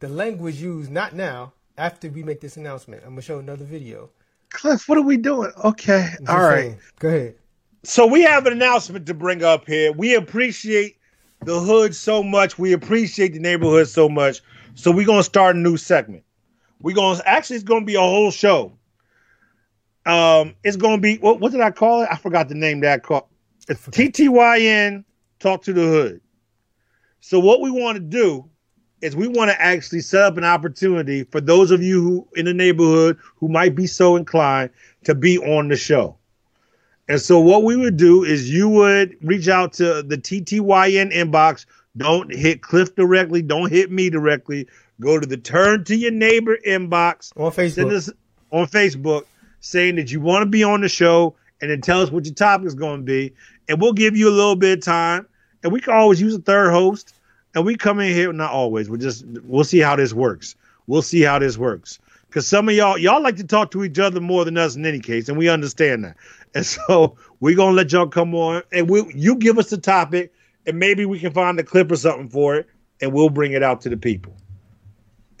The 0.00 0.08
language 0.08 0.56
used 0.56 0.90
not 0.92 1.14
now 1.14 1.52
after 1.76 2.08
we 2.08 2.22
make 2.22 2.40
this 2.40 2.56
announcement. 2.56 3.02
I'm 3.04 3.10
gonna 3.10 3.22
show 3.22 3.38
another 3.38 3.64
video. 3.64 4.10
Cliff, 4.50 4.88
what 4.88 4.96
are 4.96 5.02
we 5.02 5.16
doing? 5.16 5.50
Okay, 5.64 6.10
all 6.28 6.42
right. 6.42 6.56
Saying. 6.56 6.78
Go 7.00 7.08
ahead. 7.08 7.34
So 7.82 8.06
we 8.06 8.22
have 8.22 8.46
an 8.46 8.52
announcement 8.52 9.06
to 9.06 9.14
bring 9.14 9.42
up 9.42 9.66
here. 9.66 9.92
We 9.92 10.14
appreciate 10.14 10.98
the 11.44 11.58
hood 11.58 11.94
so 11.94 12.22
much. 12.22 12.58
We 12.58 12.72
appreciate 12.72 13.32
the 13.32 13.40
neighborhood 13.40 13.88
so 13.88 14.08
much. 14.08 14.40
So 14.74 14.92
we're 14.92 15.06
gonna 15.06 15.24
start 15.24 15.56
a 15.56 15.58
new 15.58 15.76
segment. 15.76 16.22
We're 16.80 16.94
gonna 16.94 17.20
actually 17.24 17.56
it's 17.56 17.64
gonna 17.64 17.84
be 17.84 17.96
a 17.96 18.00
whole 18.00 18.30
show. 18.30 18.72
Um, 20.06 20.54
it's 20.62 20.76
gonna 20.76 21.00
be 21.00 21.16
what, 21.16 21.40
what 21.40 21.50
did 21.50 21.60
I 21.60 21.72
call 21.72 22.02
it? 22.02 22.08
I 22.10 22.16
forgot 22.16 22.48
the 22.48 22.54
name 22.54 22.80
that 22.80 22.92
I 22.92 22.98
called. 22.98 23.26
It's 23.68 23.84
TTYN 23.86 25.04
Talk 25.40 25.62
to 25.62 25.72
the 25.72 25.82
Hood. 25.82 26.20
So 27.20 27.40
what 27.40 27.60
we 27.60 27.70
want 27.70 27.96
to 27.96 28.00
do 28.00 28.48
is 29.00 29.14
we 29.14 29.28
want 29.28 29.50
to 29.50 29.60
actually 29.60 30.00
set 30.00 30.22
up 30.22 30.36
an 30.36 30.44
opportunity 30.44 31.24
for 31.24 31.40
those 31.40 31.70
of 31.70 31.82
you 31.82 32.02
who 32.02 32.28
in 32.36 32.46
the 32.46 32.54
neighborhood 32.54 33.16
who 33.36 33.48
might 33.48 33.74
be 33.74 33.86
so 33.86 34.16
inclined 34.16 34.70
to 35.04 35.14
be 35.14 35.38
on 35.38 35.68
the 35.68 35.76
show. 35.76 36.16
And 37.08 37.20
so 37.20 37.40
what 37.40 37.62
we 37.62 37.76
would 37.76 37.96
do 37.96 38.24
is 38.24 38.50
you 38.50 38.68
would 38.68 39.16
reach 39.22 39.48
out 39.48 39.72
to 39.74 40.02
the 40.02 40.18
TTYN 40.18 41.12
inbox 41.12 41.64
don't 41.98 42.32
hit 42.32 42.62
Cliff 42.62 42.94
directly. 42.94 43.42
Don't 43.42 43.70
hit 43.70 43.90
me 43.90 44.08
directly. 44.08 44.68
Go 45.00 45.18
to 45.18 45.26
the 45.26 45.36
Turn 45.36 45.84
to 45.84 45.96
Your 45.96 46.12
Neighbor 46.12 46.56
inbox 46.66 47.32
on 47.36 47.50
Facebook. 47.52 48.14
On 48.50 48.66
Facebook 48.66 49.24
saying 49.60 49.96
that 49.96 50.10
you 50.10 50.20
want 50.20 50.42
to 50.42 50.46
be 50.46 50.62
on 50.62 50.80
the 50.80 50.88
show 50.88 51.34
and 51.60 51.70
then 51.70 51.80
tell 51.80 52.00
us 52.00 52.10
what 52.10 52.24
your 52.24 52.34
topic 52.34 52.66
is 52.66 52.74
going 52.74 53.00
to 53.00 53.04
be. 53.04 53.34
And 53.68 53.80
we'll 53.80 53.92
give 53.92 54.16
you 54.16 54.28
a 54.28 54.30
little 54.30 54.56
bit 54.56 54.78
of 54.78 54.84
time. 54.84 55.26
And 55.62 55.72
we 55.72 55.80
can 55.80 55.92
always 55.92 56.20
use 56.20 56.34
a 56.34 56.38
third 56.38 56.70
host. 56.70 57.14
And 57.58 57.66
we 57.66 57.74
come 57.74 57.98
in 57.98 58.14
here, 58.14 58.32
not 58.32 58.52
always, 58.52 58.88
we 58.88 58.98
just, 58.98 59.24
we'll 59.42 59.64
see 59.64 59.80
how 59.80 59.96
this 59.96 60.12
works. 60.12 60.54
We'll 60.86 61.02
see 61.02 61.22
how 61.22 61.40
this 61.40 61.58
works. 61.58 61.98
Because 62.28 62.46
some 62.46 62.68
of 62.68 62.74
y'all, 62.76 62.96
y'all 62.96 63.20
like 63.20 63.34
to 63.34 63.44
talk 63.44 63.72
to 63.72 63.82
each 63.82 63.98
other 63.98 64.20
more 64.20 64.44
than 64.44 64.56
us 64.56 64.76
in 64.76 64.86
any 64.86 65.00
case. 65.00 65.28
And 65.28 65.36
we 65.36 65.48
understand 65.48 66.04
that. 66.04 66.16
And 66.54 66.64
so 66.66 67.16
we're 67.40 67.56
to 67.56 67.64
let 67.70 67.90
y'all 67.90 68.06
come 68.06 68.32
on 68.36 68.62
and 68.70 68.88
we 68.88 69.12
you 69.12 69.34
give 69.34 69.58
us 69.58 69.70
the 69.70 69.76
topic 69.76 70.32
and 70.68 70.78
maybe 70.78 71.04
we 71.04 71.18
can 71.18 71.32
find 71.32 71.58
a 71.58 71.64
clip 71.64 71.90
or 71.90 71.96
something 71.96 72.28
for 72.28 72.54
it, 72.54 72.68
and 73.00 73.12
we'll 73.12 73.28
bring 73.28 73.50
it 73.50 73.64
out 73.64 73.80
to 73.80 73.88
the 73.88 73.96
people. 73.96 74.36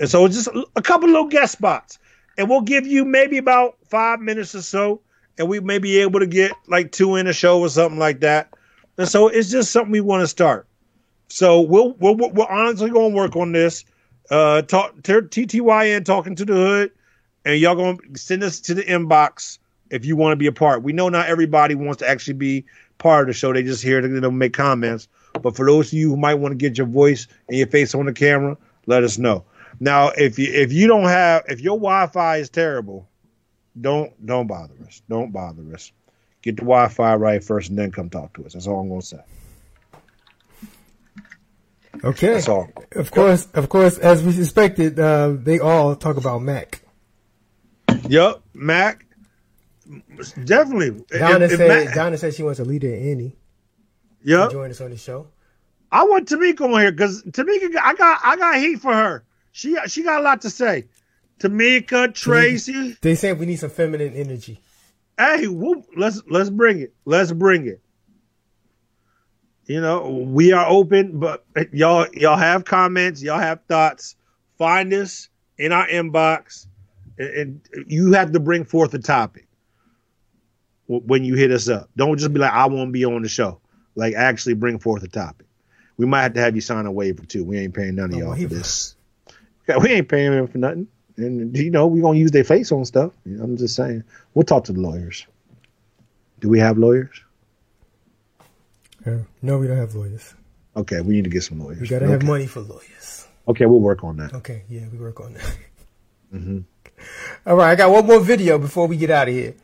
And 0.00 0.10
so 0.10 0.24
it's 0.24 0.34
just 0.34 0.48
a 0.74 0.82
couple 0.82 1.08
little 1.08 1.28
guest 1.28 1.52
spots, 1.52 2.00
and 2.36 2.50
we'll 2.50 2.62
give 2.62 2.84
you 2.84 3.04
maybe 3.04 3.38
about 3.38 3.76
five 3.88 4.18
minutes 4.18 4.56
or 4.56 4.62
so, 4.62 5.02
and 5.38 5.48
we 5.48 5.60
may 5.60 5.78
be 5.78 5.98
able 5.98 6.18
to 6.18 6.26
get 6.26 6.50
like 6.66 6.90
two 6.90 7.14
in 7.14 7.28
a 7.28 7.32
show 7.32 7.60
or 7.60 7.68
something 7.68 8.00
like 8.00 8.18
that. 8.20 8.54
And 8.96 9.06
so 9.06 9.28
it's 9.28 9.52
just 9.52 9.70
something 9.70 9.92
we 9.92 10.00
want 10.00 10.22
to 10.22 10.26
start. 10.26 10.67
So 11.28 11.60
we'll 11.60 11.92
we'll 11.94 12.16
we're 12.16 12.46
honestly 12.46 12.90
going 12.90 13.12
to 13.12 13.16
work 13.16 13.36
on 13.36 13.52
this. 13.52 13.84
Uh, 14.30 14.62
talk 14.62 14.96
TTYN 15.02 16.04
talking 16.04 16.34
to 16.34 16.44
the 16.44 16.54
hood, 16.54 16.90
and 17.44 17.58
y'all 17.60 17.76
to 17.98 18.18
send 18.18 18.42
us 18.42 18.60
to 18.60 18.74
the 18.74 18.82
inbox 18.82 19.58
if 19.90 20.04
you 20.04 20.16
want 20.16 20.32
to 20.32 20.36
be 20.36 20.46
a 20.46 20.52
part. 20.52 20.82
We 20.82 20.92
know 20.92 21.08
not 21.08 21.28
everybody 21.28 21.74
wants 21.74 21.98
to 21.98 22.08
actually 22.08 22.34
be 22.34 22.64
part 22.98 23.22
of 23.22 23.26
the 23.28 23.32
show. 23.32 23.52
They 23.52 23.62
just 23.62 23.82
here 23.82 24.00
to 24.00 24.08
you 24.08 24.30
make 24.30 24.52
comments. 24.52 25.08
But 25.42 25.56
for 25.56 25.66
those 25.66 25.88
of 25.88 25.92
you 25.94 26.10
who 26.10 26.16
might 26.16 26.34
want 26.34 26.52
to 26.52 26.56
get 26.56 26.76
your 26.76 26.86
voice 26.86 27.26
and 27.48 27.56
your 27.56 27.66
face 27.66 27.94
on 27.94 28.06
the 28.06 28.12
camera, 28.12 28.56
let 28.86 29.04
us 29.04 29.18
know. 29.18 29.44
Now, 29.80 30.08
if 30.08 30.38
you 30.38 30.52
if 30.52 30.72
you 30.72 30.86
don't 30.86 31.04
have 31.04 31.44
if 31.48 31.60
your 31.60 31.76
Wi-Fi 31.76 32.38
is 32.38 32.50
terrible, 32.50 33.08
don't 33.80 34.26
don't 34.26 34.46
bother 34.46 34.74
us. 34.86 35.02
Don't 35.08 35.30
bother 35.30 35.62
us. 35.72 35.92
Get 36.42 36.56
the 36.56 36.62
Wi-Fi 36.62 37.16
right 37.16 37.42
first, 37.42 37.70
and 37.70 37.78
then 37.78 37.92
come 37.92 38.10
talk 38.10 38.34
to 38.34 38.46
us. 38.46 38.54
That's 38.54 38.66
all 38.66 38.80
I'm 38.80 38.88
gonna 38.88 39.02
say. 39.02 39.20
Okay. 42.04 42.34
That's 42.34 42.48
all. 42.48 42.68
Of 42.92 43.10
course, 43.10 43.48
of 43.54 43.68
course, 43.68 43.98
as 43.98 44.22
we 44.22 44.32
suspected, 44.32 44.98
uh, 44.98 45.34
they 45.36 45.58
all 45.58 45.96
talk 45.96 46.16
about 46.16 46.42
Mac. 46.42 46.82
Yep, 48.08 48.42
Mac. 48.54 49.04
Definitely. 50.44 51.04
Donna 51.10 51.46
if, 51.46 51.52
said 51.52 51.68
Mac, 51.86 51.94
Donna 51.94 52.18
said 52.18 52.34
she 52.34 52.42
wants 52.42 52.60
a 52.60 52.64
leader 52.64 52.88
in 52.88 53.10
Annie. 53.10 53.36
Yeah, 54.22 54.48
join 54.50 54.70
us 54.70 54.80
on 54.80 54.90
the 54.90 54.96
show. 54.96 55.28
I 55.90 56.04
want 56.04 56.28
Tamika 56.28 56.60
on 56.62 56.80
here 56.80 56.92
because 56.92 57.22
Tamika, 57.22 57.74
I 57.82 57.94
got 57.94 58.20
I 58.22 58.36
got 58.36 58.56
heat 58.56 58.80
for 58.80 58.92
her. 58.92 59.24
She 59.52 59.76
she 59.86 60.02
got 60.02 60.20
a 60.20 60.22
lot 60.22 60.42
to 60.42 60.50
say. 60.50 60.86
Tamika, 61.40 62.12
Tracy. 62.14 62.96
They 63.00 63.14
said 63.14 63.38
we 63.38 63.46
need 63.46 63.56
some 63.56 63.70
feminine 63.70 64.12
energy. 64.14 64.60
Hey, 65.16 65.46
whoop, 65.46 65.86
let's 65.96 66.22
let's 66.28 66.50
bring 66.50 66.80
it. 66.80 66.94
Let's 67.04 67.32
bring 67.32 67.66
it. 67.66 67.80
You 69.68 69.80
know, 69.80 70.08
we 70.08 70.52
are 70.52 70.66
open, 70.66 71.20
but 71.20 71.44
y'all 71.72 72.06
y'all 72.12 72.36
have 72.36 72.64
comments, 72.64 73.22
y'all 73.22 73.38
have 73.38 73.60
thoughts. 73.68 74.16
Find 74.56 74.92
us 74.92 75.28
in 75.56 75.70
our 75.70 75.86
inbox, 75.86 76.66
and, 77.18 77.60
and 77.72 77.84
you 77.86 78.12
have 78.14 78.32
to 78.32 78.40
bring 78.40 78.64
forth 78.64 78.92
a 78.94 78.98
topic 78.98 79.46
when 80.86 81.22
you 81.22 81.36
hit 81.36 81.52
us 81.52 81.68
up. 81.68 81.90
Don't 81.96 82.18
just 82.18 82.32
be 82.32 82.40
like, 82.40 82.52
"I 82.52 82.66
want 82.66 82.88
to 82.88 82.92
be 82.92 83.04
on 83.04 83.22
the 83.22 83.28
show." 83.28 83.60
like 83.98 84.14
actually 84.14 84.54
bring 84.54 84.78
forth 84.78 85.02
a 85.02 85.08
topic. 85.08 85.46
We 85.98 86.06
might 86.06 86.22
have 86.22 86.34
to 86.34 86.40
have 86.40 86.54
you 86.54 86.62
sign 86.62 86.86
a 86.86 86.92
waiver 86.92 87.24
too. 87.24 87.44
We 87.44 87.58
ain't 87.58 87.74
paying 87.74 87.96
none 87.96 88.12
of 88.12 88.18
y'all 88.18 88.36
for 88.36 88.46
this. 88.46 88.94
we 89.82 89.90
ain't 89.90 90.08
paying 90.08 90.30
them 90.30 90.46
for 90.46 90.58
nothing. 90.58 90.86
And 91.16 91.54
you 91.56 91.70
know, 91.70 91.88
we're 91.88 92.02
gonna 92.02 92.18
use 92.18 92.30
their 92.30 92.44
face 92.44 92.70
on 92.70 92.84
stuff. 92.84 93.12
I'm 93.26 93.56
just 93.56 93.74
saying. 93.74 94.04
We'll 94.32 94.44
talk 94.44 94.64
to 94.64 94.72
the 94.72 94.80
lawyers. 94.80 95.26
Do 96.38 96.48
we 96.48 96.60
have 96.60 96.78
lawyers? 96.78 97.20
No, 99.42 99.58
we 99.58 99.66
don't 99.66 99.76
have 99.76 99.94
lawyers. 99.94 100.34
Okay, 100.76 101.00
we 101.00 101.14
need 101.14 101.24
to 101.24 101.30
get 101.30 101.42
some 101.42 101.60
lawyers. 101.60 101.80
We 101.80 101.88
gotta 101.88 102.04
okay. 102.04 102.12
have 102.12 102.22
money 102.22 102.46
for 102.46 102.60
lawyers. 102.60 103.26
Okay, 103.48 103.66
we'll 103.66 103.80
work 103.80 104.04
on 104.04 104.16
that. 104.18 104.34
Okay, 104.34 104.62
yeah, 104.68 104.82
we 104.92 104.98
work 104.98 105.20
on 105.20 105.34
that. 105.34 105.58
mm-hmm. 106.34 106.58
All 107.46 107.56
right, 107.56 107.70
I 107.70 107.74
got 107.74 107.90
one 107.90 108.06
more 108.06 108.20
video 108.20 108.58
before 108.58 108.86
we 108.86 108.96
get 108.96 109.10
out 109.10 109.28
of 109.28 109.34
here. 109.34 109.54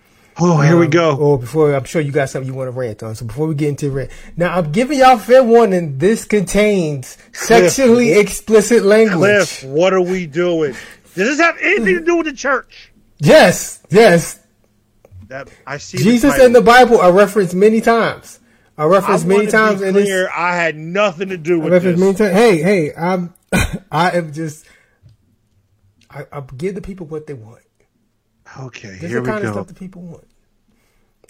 Oh, 0.40 0.60
here 0.60 0.74
um, 0.74 0.80
we 0.80 0.88
go. 0.88 1.16
Or 1.16 1.38
before, 1.38 1.74
I'm 1.74 1.84
sure 1.84 2.00
you 2.00 2.10
got 2.10 2.28
something 2.28 2.50
you 2.50 2.56
want 2.56 2.68
to 2.68 2.72
rant 2.72 3.02
on. 3.02 3.14
So 3.14 3.24
before 3.24 3.46
we 3.46 3.54
get 3.54 3.68
into 3.68 3.90
rant, 3.90 4.10
now 4.36 4.56
I'm 4.56 4.72
giving 4.72 4.98
y'all 4.98 5.18
fair 5.18 5.44
warning. 5.44 5.98
This 5.98 6.24
contains 6.24 7.16
sexually 7.32 8.12
Cliff, 8.12 8.26
explicit 8.26 8.82
language. 8.82 9.60
Cliff, 9.60 9.64
what 9.64 9.92
are 9.92 10.00
we 10.00 10.26
doing? 10.26 10.72
Does 11.14 11.28
this 11.28 11.40
have 11.40 11.56
anything 11.60 11.94
to 11.98 12.00
do 12.00 12.16
with 12.16 12.26
the 12.26 12.32
church? 12.32 12.92
Yes, 13.18 13.80
yes. 13.90 14.40
That 15.28 15.48
I 15.66 15.78
see. 15.78 15.98
Jesus 15.98 16.38
and 16.38 16.54
the 16.54 16.60
Bible 16.60 17.00
are 17.00 17.12
referenced 17.12 17.54
many 17.54 17.80
times. 17.80 18.40
Are 18.76 18.88
referenced 18.88 19.26
many 19.26 19.46
times. 19.46 19.82
in 19.82 19.94
this, 19.94 20.28
I 20.34 20.56
had 20.56 20.76
nothing 20.76 21.28
to 21.28 21.36
do 21.36 21.60
with 21.60 21.82
this. 21.82 21.98
Many 21.98 22.14
times. 22.14 22.32
Hey, 22.32 22.60
hey, 22.60 22.94
I'm, 22.94 23.32
I 23.92 24.12
am 24.12 24.32
just, 24.32 24.66
I, 26.10 26.26
I 26.32 26.40
give 26.56 26.74
the 26.74 26.80
people 26.80 27.06
what 27.06 27.26
they 27.26 27.34
want. 27.34 27.62
Okay, 28.58 28.90
this 29.00 29.10
here 29.10 29.18
is 29.18 29.24
the 29.24 29.30
kind 29.30 29.44
of 29.44 29.52
stuff 29.52 29.66
that 29.68 29.78
people 29.78 30.02
want. 30.02 30.26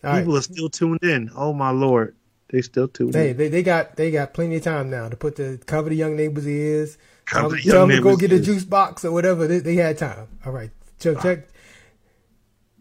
All 0.03 0.19
people 0.19 0.35
right. 0.35 0.39
are 0.39 0.43
still 0.43 0.69
tuned 0.69 1.03
in. 1.03 1.31
Oh 1.35 1.53
my 1.53 1.71
lord, 1.71 2.15
they 2.49 2.63
still 2.63 2.89
tuned 2.89 3.15
hey, 3.15 3.31
in. 3.31 3.37
They, 3.37 3.49
they 3.49 3.63
got 3.63 3.97
they 3.97 4.11
got 4.11 4.35
plenty 4.35 4.57
of 4.57 4.63
time 4.63 4.91
now 4.91 5.09
to 5.09 5.17
put 5.17 5.37
the 5.37 5.61
cover 5.67 5.89
the 5.89 5.97
young 5.97 6.17
neighbors' 6.17 6.47
ears. 6.47 6.99
Cover 7.25 7.57
the 7.57 7.63
tell 7.63 7.87
them 7.87 7.97
to 7.97 8.03
go 8.03 8.17
get 8.17 8.33
a 8.33 8.41
juice 8.41 8.65
box 8.65 9.05
or 9.05 9.13
whatever. 9.13 9.47
They, 9.47 9.59
they 9.59 9.77
had 9.77 9.97
time. 9.97 10.29
All 10.45 10.53
right, 10.53 10.71
check 10.99 11.21
check. 11.21 11.49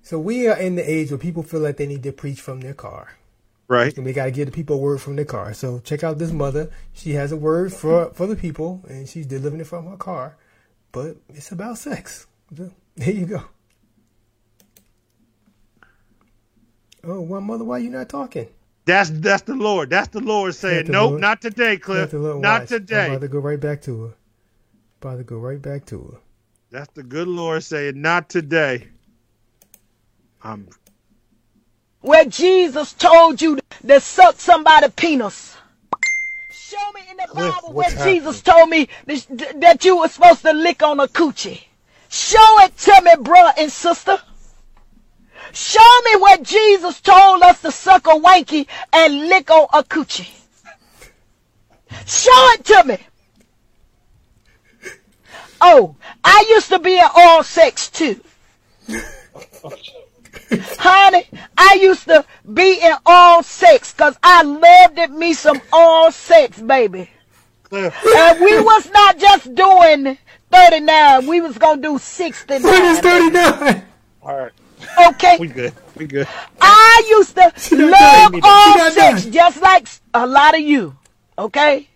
So 0.02 0.20
we 0.20 0.48
are 0.48 0.58
in 0.58 0.76
the 0.76 0.90
age 0.90 1.12
where 1.12 1.18
people 1.18 1.44
feel 1.44 1.62
like 1.62 1.78
they 1.78 1.88
need 1.88 2.04
to 2.04 2.12
preach 2.12 2.42
from 2.42 2.60
their 2.60 2.74
car. 2.74 3.16
Right. 3.74 3.98
And 3.98 4.06
they 4.06 4.14
got 4.14 4.26
to 4.26 4.32
give 4.32 4.46
the 4.46 4.52
people 4.52 4.76
a 4.76 4.80
word 4.80 5.02
from 5.02 5.16
their 5.16 5.26
car. 5.26 5.52
So 5.56 5.80
check 5.80 6.04
out 6.04 6.20
this 6.20 6.32
mother. 6.32 6.70
She 6.94 7.14
has 7.14 7.32
a 7.32 7.36
word 7.38 7.74
for 7.74 8.14
for 8.14 8.28
the 8.28 8.36
people, 8.36 8.84
and 8.88 9.10
she's 9.10 9.26
delivering 9.26 9.62
it 9.62 9.68
from 9.68 9.88
her 9.88 9.98
car. 9.98 10.38
But 10.92 11.18
it's 11.30 11.52
about 11.52 11.80
sex. 11.80 12.28
there 12.52 12.70
you 12.98 13.26
go. 13.26 13.44
Oh, 17.04 17.20
well, 17.22 17.42
mother, 17.42 17.64
why 17.64 17.80
you 17.80 17.90
not 17.90 18.10
talking? 18.10 18.48
That's 18.86 19.10
that's 19.10 19.42
the 19.42 19.56
Lord. 19.56 19.90
That's 19.90 20.10
the 20.10 20.20
Lord 20.20 20.54
saying, 20.54 20.86
"Nope, 20.90 21.12
Lord, 21.12 21.22
not 21.22 21.42
today, 21.42 21.78
Cliff. 21.78 22.14
Not 22.14 22.42
watch. 22.44 22.70
today." 22.70 23.06
I'm 23.06 23.12
about 23.14 23.22
to 23.22 23.28
go 23.28 23.40
right 23.40 23.60
back 23.60 23.82
to 23.84 24.04
her. 24.04 24.14
About 25.02 25.18
to 25.18 25.24
go 25.24 25.38
right 25.38 25.62
back 25.62 25.86
to 25.88 26.00
her. 26.00 26.18
That's 26.70 26.94
the 26.94 27.02
good 27.02 27.28
Lord 27.28 27.64
saying, 27.64 28.00
"Not 28.00 28.30
today." 28.30 28.90
I'm. 30.44 30.70
Where 32.02 32.26
Jesus 32.26 32.94
told 32.94 33.42
you 33.42 33.58
to 33.88 34.00
suck 34.00 34.40
somebody's 34.40 34.92
penis. 34.92 35.56
Show 36.52 36.92
me 36.94 37.02
in 37.12 37.18
the 37.18 37.28
Bible 37.34 37.74
where 37.74 37.90
Jesus 37.90 38.42
told 38.42 38.70
me 38.70 38.88
that 39.06 39.86
you 39.86 39.98
were 39.98 40.08
supposed 40.08 40.42
to 40.42 40.54
lick 40.54 40.82
on 40.82 41.00
a 41.00 41.08
coochie? 41.08 41.62
Show 42.10 42.60
it 42.60 42.78
to 42.78 43.02
me, 43.04 43.12
bruh 43.16 43.54
and 43.58 43.72
sister. 43.72 44.20
Show 45.52 46.00
me 46.06 46.16
where 46.18 46.38
Jesus 46.38 47.02
told 47.02 47.44
us 47.44 47.62
to 47.62 47.72
suck 47.72 48.08
a 48.08 48.12
wanky 48.12 48.68
and 48.92 49.30
lick 49.30 49.52
on 49.52 49.68
a 49.74 49.84
coochie. 49.84 50.30
Show 52.06 52.52
it 52.54 52.66
to 52.66 52.84
me. 52.86 52.98
Oh, 55.62 55.96
I 56.24 56.46
used 56.50 56.70
to 56.70 56.80
be 56.80 56.98
an 57.00 57.10
all 57.16 57.44
sex 57.44 57.90
too. 57.90 58.20
Honey, 60.80 61.28
I 61.58 61.78
used 61.82 62.06
to 62.06 62.26
be 62.52 62.80
in 62.82 62.94
all 63.06 63.44
sex 63.44 63.94
because 63.94 64.18
I 64.24 64.44
loved 64.44 64.98
it 64.98 65.12
me 65.12 65.34
some 65.34 65.62
all 65.72 66.12
sex, 66.12 66.62
baby. 66.62 67.10
and 67.72 68.40
we 68.40 68.60
was 68.62 68.90
not 68.92 69.18
just 69.18 69.54
doing 69.56 70.18
39, 70.52 71.28
we 71.28 71.42
was 71.42 71.58
going 71.58 71.82
to 71.82 71.90
do 71.90 71.98
69. 71.98 72.62
What 72.64 72.84
is 72.84 73.00
39? 73.00 73.86
All 74.22 74.38
right. 74.38 74.52
Okay. 75.08 75.38
We 75.40 75.48
good. 75.48 75.74
We 75.96 76.08
good. 76.08 76.28
I 76.62 77.06
used 77.10 77.36
to 77.36 77.52
love 77.76 78.36
all 78.44 78.92
sex 78.92 79.26
just 79.26 79.62
like 79.62 79.88
a 80.14 80.28
lot 80.28 80.56
of 80.56 80.62
you. 80.62 80.96
Okay? 81.38 81.90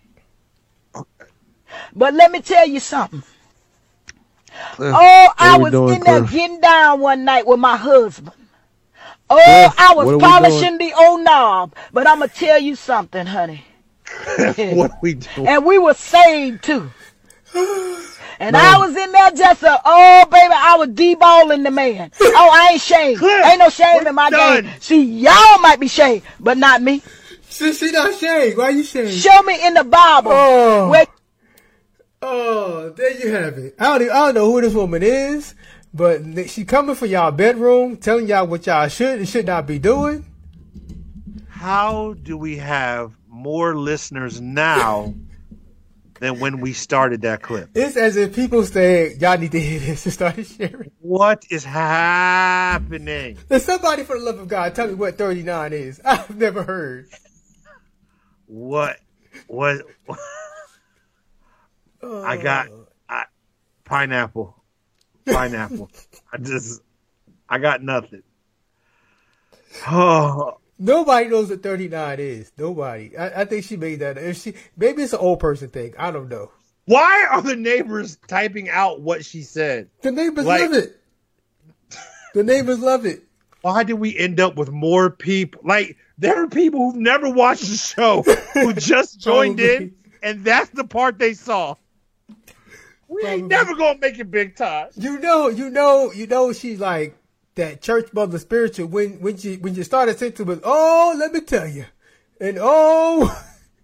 But 1.94 2.14
let 2.14 2.30
me 2.32 2.40
tell 2.40 2.66
you 2.66 2.80
something. 2.80 3.22
Cliff, 4.72 4.94
oh, 4.96 5.32
I 5.38 5.58
was 5.58 5.72
doing, 5.72 5.96
in 5.96 6.00
there 6.02 6.20
Cliff? 6.20 6.32
getting 6.32 6.60
down 6.60 7.00
one 7.00 7.24
night 7.24 7.46
with 7.46 7.60
my 7.60 7.76
husband. 7.76 8.32
Oh, 9.30 9.36
Cliff, 9.36 9.74
I 9.78 9.94
was 9.94 10.20
polishing 10.20 10.78
the 10.78 10.92
old 10.94 11.22
knob. 11.22 11.74
But 11.92 12.06
I'm 12.06 12.18
going 12.18 12.30
to 12.30 12.34
tell 12.34 12.58
you 12.58 12.74
something, 12.74 13.26
honey. 13.26 13.64
what 14.56 14.92
we 15.02 15.14
doing? 15.14 15.48
And 15.48 15.64
we 15.64 15.78
were 15.78 15.94
saved 15.94 16.64
too. 16.64 16.90
And 18.40 18.52
man. 18.52 18.64
I 18.64 18.78
was 18.78 18.96
in 18.96 19.10
there 19.10 19.30
just 19.32 19.64
a, 19.64 19.80
oh 19.84 20.24
baby, 20.30 20.54
I 20.56 20.76
was 20.76 20.90
deballing 20.90 21.64
the 21.64 21.72
man. 21.72 22.12
Oh, 22.20 22.50
I 22.52 22.74
ain't 22.74 22.80
shame. 22.80 23.18
ain't 23.20 23.58
no 23.58 23.68
shame 23.68 24.06
in 24.06 24.14
my 24.14 24.30
done. 24.30 24.62
game. 24.62 24.72
See, 24.78 25.02
y'all 25.02 25.58
might 25.58 25.80
be 25.80 25.88
shame, 25.88 26.22
but 26.38 26.56
not 26.56 26.80
me. 26.80 27.02
She, 27.48 27.72
she 27.72 27.90
not 27.90 28.14
shame. 28.14 28.56
Why 28.56 28.68
you 28.68 28.84
shame? 28.84 29.10
Show 29.10 29.42
me 29.42 29.66
in 29.66 29.74
the 29.74 29.82
Bible 29.82 30.30
oh. 30.32 30.88
where 30.88 31.06
Oh, 32.20 32.90
there 32.90 33.12
you 33.18 33.30
have 33.32 33.58
it. 33.58 33.74
I 33.78 33.84
don't, 33.84 34.02
even, 34.02 34.12
I 34.16 34.26
don't 34.26 34.34
know 34.34 34.50
who 34.52 34.60
this 34.60 34.74
woman 34.74 35.02
is, 35.02 35.54
but 35.94 36.22
she 36.48 36.64
coming 36.64 36.96
for 36.96 37.06
y'all 37.06 37.30
bedroom, 37.30 37.96
telling 37.96 38.26
y'all 38.26 38.46
what 38.46 38.66
y'all 38.66 38.88
should 38.88 39.18
and 39.18 39.28
should 39.28 39.46
not 39.46 39.66
be 39.66 39.78
doing. 39.78 40.24
How 41.48 42.14
do 42.14 42.36
we 42.36 42.56
have 42.58 43.16
more 43.28 43.76
listeners 43.76 44.40
now 44.40 45.14
than 46.20 46.40
when 46.40 46.60
we 46.60 46.72
started 46.72 47.22
that 47.22 47.42
clip? 47.42 47.70
It's 47.74 47.96
as 47.96 48.16
if 48.16 48.34
people 48.34 48.64
say, 48.64 49.14
y'all 49.14 49.38
need 49.38 49.52
to 49.52 49.60
hear 49.60 49.78
this 49.78 50.04
and 50.06 50.12
started 50.12 50.46
sharing. 50.46 50.90
What 51.00 51.44
is 51.50 51.64
happening? 51.64 53.38
There's 53.48 53.64
somebody, 53.64 54.02
for 54.02 54.18
the 54.18 54.24
love 54.24 54.38
of 54.40 54.48
God, 54.48 54.74
tell 54.74 54.88
me 54.88 54.94
what 54.94 55.18
39 55.18 55.72
is. 55.72 56.00
I've 56.04 56.36
never 56.36 56.64
heard. 56.64 57.08
What? 58.46 58.98
What? 59.46 59.82
I 62.02 62.36
got. 62.36 62.68
I, 63.08 63.24
pineapple, 63.84 64.62
pineapple. 65.26 65.90
I 66.32 66.38
just 66.38 66.82
I 67.48 67.58
got 67.58 67.82
nothing. 67.82 68.22
Oh. 69.86 70.58
Nobody 70.78 71.28
knows 71.28 71.50
what 71.50 71.62
39 71.62 72.20
is. 72.20 72.52
Nobody. 72.56 73.16
I, 73.16 73.42
I, 73.42 73.44
think 73.46 73.64
she 73.64 73.76
made 73.76 73.98
that. 73.98 74.16
If 74.16 74.36
she, 74.36 74.54
maybe 74.76 75.02
it's 75.02 75.12
an 75.12 75.18
old 75.18 75.40
person 75.40 75.70
thing. 75.70 75.94
I 75.98 76.12
don't 76.12 76.28
know. 76.28 76.52
Why 76.84 77.26
are 77.30 77.42
the 77.42 77.56
neighbors 77.56 78.16
typing 78.28 78.70
out 78.70 79.00
what 79.00 79.24
she 79.24 79.42
said? 79.42 79.90
The 80.02 80.12
neighbors 80.12 80.46
like, 80.46 80.60
love 80.62 80.72
it. 80.72 81.00
The 82.34 82.44
neighbors 82.44 82.78
love 82.78 83.06
it. 83.06 83.24
Why 83.62 83.82
did 83.82 83.94
we 83.94 84.16
end 84.16 84.38
up 84.38 84.56
with 84.56 84.70
more 84.70 85.10
people? 85.10 85.60
Like 85.64 85.96
there 86.16 86.42
are 86.42 86.48
people 86.48 86.80
who've 86.80 87.00
never 87.00 87.28
watched 87.28 87.68
the 87.68 87.76
show 87.76 88.22
who 88.54 88.72
just 88.72 89.20
joined 89.20 89.60
in, 89.60 89.96
and 90.22 90.44
that's 90.44 90.70
the 90.70 90.84
part 90.84 91.18
they 91.18 91.34
saw. 91.34 91.74
We 93.08 93.22
ain't 93.24 93.48
never 93.48 93.74
gonna 93.74 93.98
make 93.98 94.18
it 94.18 94.30
big 94.30 94.54
time. 94.54 94.88
You 94.94 95.18
know, 95.18 95.48
you 95.48 95.70
know, 95.70 96.12
you 96.12 96.26
know. 96.26 96.52
She's 96.52 96.78
like 96.78 97.16
that 97.54 97.80
church 97.80 98.12
mother 98.12 98.38
spiritual. 98.38 98.86
When 98.88 99.20
when 99.20 99.38
she 99.38 99.56
when 99.56 99.74
you 99.74 99.82
started 99.82 100.18
saying 100.18 100.34
to 100.34 100.60
oh, 100.64 101.16
let 101.18 101.32
me 101.32 101.40
tell 101.40 101.66
you, 101.66 101.86
and 102.40 102.58
oh, 102.60 103.26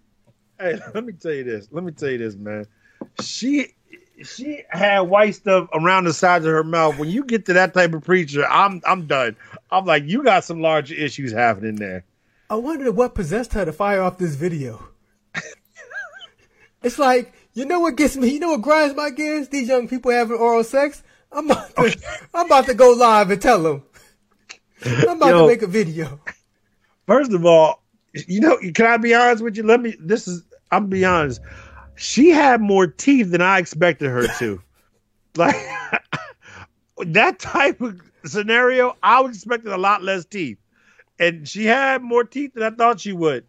hey, 0.59 0.79
let 0.93 1.03
me 1.03 1.13
tell 1.13 1.33
you 1.33 1.43
this. 1.43 1.67
Let 1.71 1.83
me 1.83 1.91
tell 1.91 2.09
you 2.09 2.19
this, 2.19 2.35
man. 2.35 2.67
She 3.19 3.73
she 4.23 4.63
had 4.69 5.01
white 5.01 5.35
stuff 5.35 5.67
around 5.73 6.05
the 6.05 6.13
sides 6.13 6.45
of 6.45 6.51
her 6.51 6.63
mouth. 6.63 6.97
When 6.97 7.09
you 7.09 7.23
get 7.23 7.45
to 7.47 7.53
that 7.53 7.73
type 7.73 7.93
of 7.93 8.03
preacher, 8.03 8.45
I'm 8.45 8.81
I'm 8.85 9.07
done. 9.07 9.35
I'm 9.71 9.85
like, 9.85 10.03
you 10.05 10.23
got 10.23 10.43
some 10.43 10.61
larger 10.61 10.93
issues 10.93 11.31
happening 11.31 11.75
there. 11.75 12.05
I 12.49 12.55
wonder 12.55 12.91
what 12.91 13.15
possessed 13.15 13.53
her 13.53 13.65
to 13.65 13.73
fire 13.73 14.01
off 14.01 14.19
this 14.19 14.35
video. 14.35 14.87
it's 16.83 16.99
like 16.99 17.33
you 17.55 17.65
know 17.65 17.79
what 17.79 17.95
gets 17.95 18.17
me? 18.17 18.29
You 18.29 18.39
know 18.39 18.51
what 18.51 18.61
grinds 18.61 18.95
my 18.95 19.09
gears? 19.09 19.47
These 19.47 19.69
young 19.69 19.87
people 19.87 20.11
having 20.11 20.37
oral 20.37 20.63
sex. 20.63 21.01
I'm 21.31 21.49
about 21.49 21.75
to, 21.75 21.97
I'm 22.33 22.45
about 22.45 22.65
to 22.67 22.73
go 22.73 22.91
live 22.91 23.31
and 23.31 23.41
tell 23.41 23.63
them. 23.63 23.83
I'm 24.85 25.17
about 25.17 25.29
Yo, 25.29 25.41
to 25.41 25.47
make 25.47 25.61
a 25.61 25.67
video. 25.67 26.19
First 27.07 27.31
of 27.31 27.45
all, 27.45 27.81
you 28.13 28.41
know, 28.41 28.57
can 28.73 28.85
I 28.85 28.97
be 28.97 29.15
honest 29.15 29.41
with 29.41 29.55
you? 29.55 29.63
Let 29.63 29.81
me. 29.81 29.95
This 29.99 30.27
is. 30.27 30.43
I'm 30.71 30.87
be 30.87 31.05
honest. 31.05 31.41
She 31.95 32.29
had 32.29 32.59
more 32.59 32.87
teeth 32.87 33.31
than 33.31 33.41
I 33.41 33.59
expected 33.59 34.09
her 34.09 34.27
to. 34.39 34.61
like 35.37 35.55
that 36.97 37.39
type 37.39 37.79
of 37.79 38.01
scenario, 38.25 38.97
I 39.01 39.21
was 39.21 39.37
expecting 39.37 39.71
a 39.71 39.77
lot 39.77 40.03
less 40.03 40.25
teeth, 40.25 40.57
and 41.19 41.47
she 41.47 41.65
had 41.65 42.01
more 42.01 42.25
teeth 42.25 42.53
than 42.53 42.63
I 42.63 42.71
thought 42.71 42.99
she 42.99 43.13
would. 43.13 43.45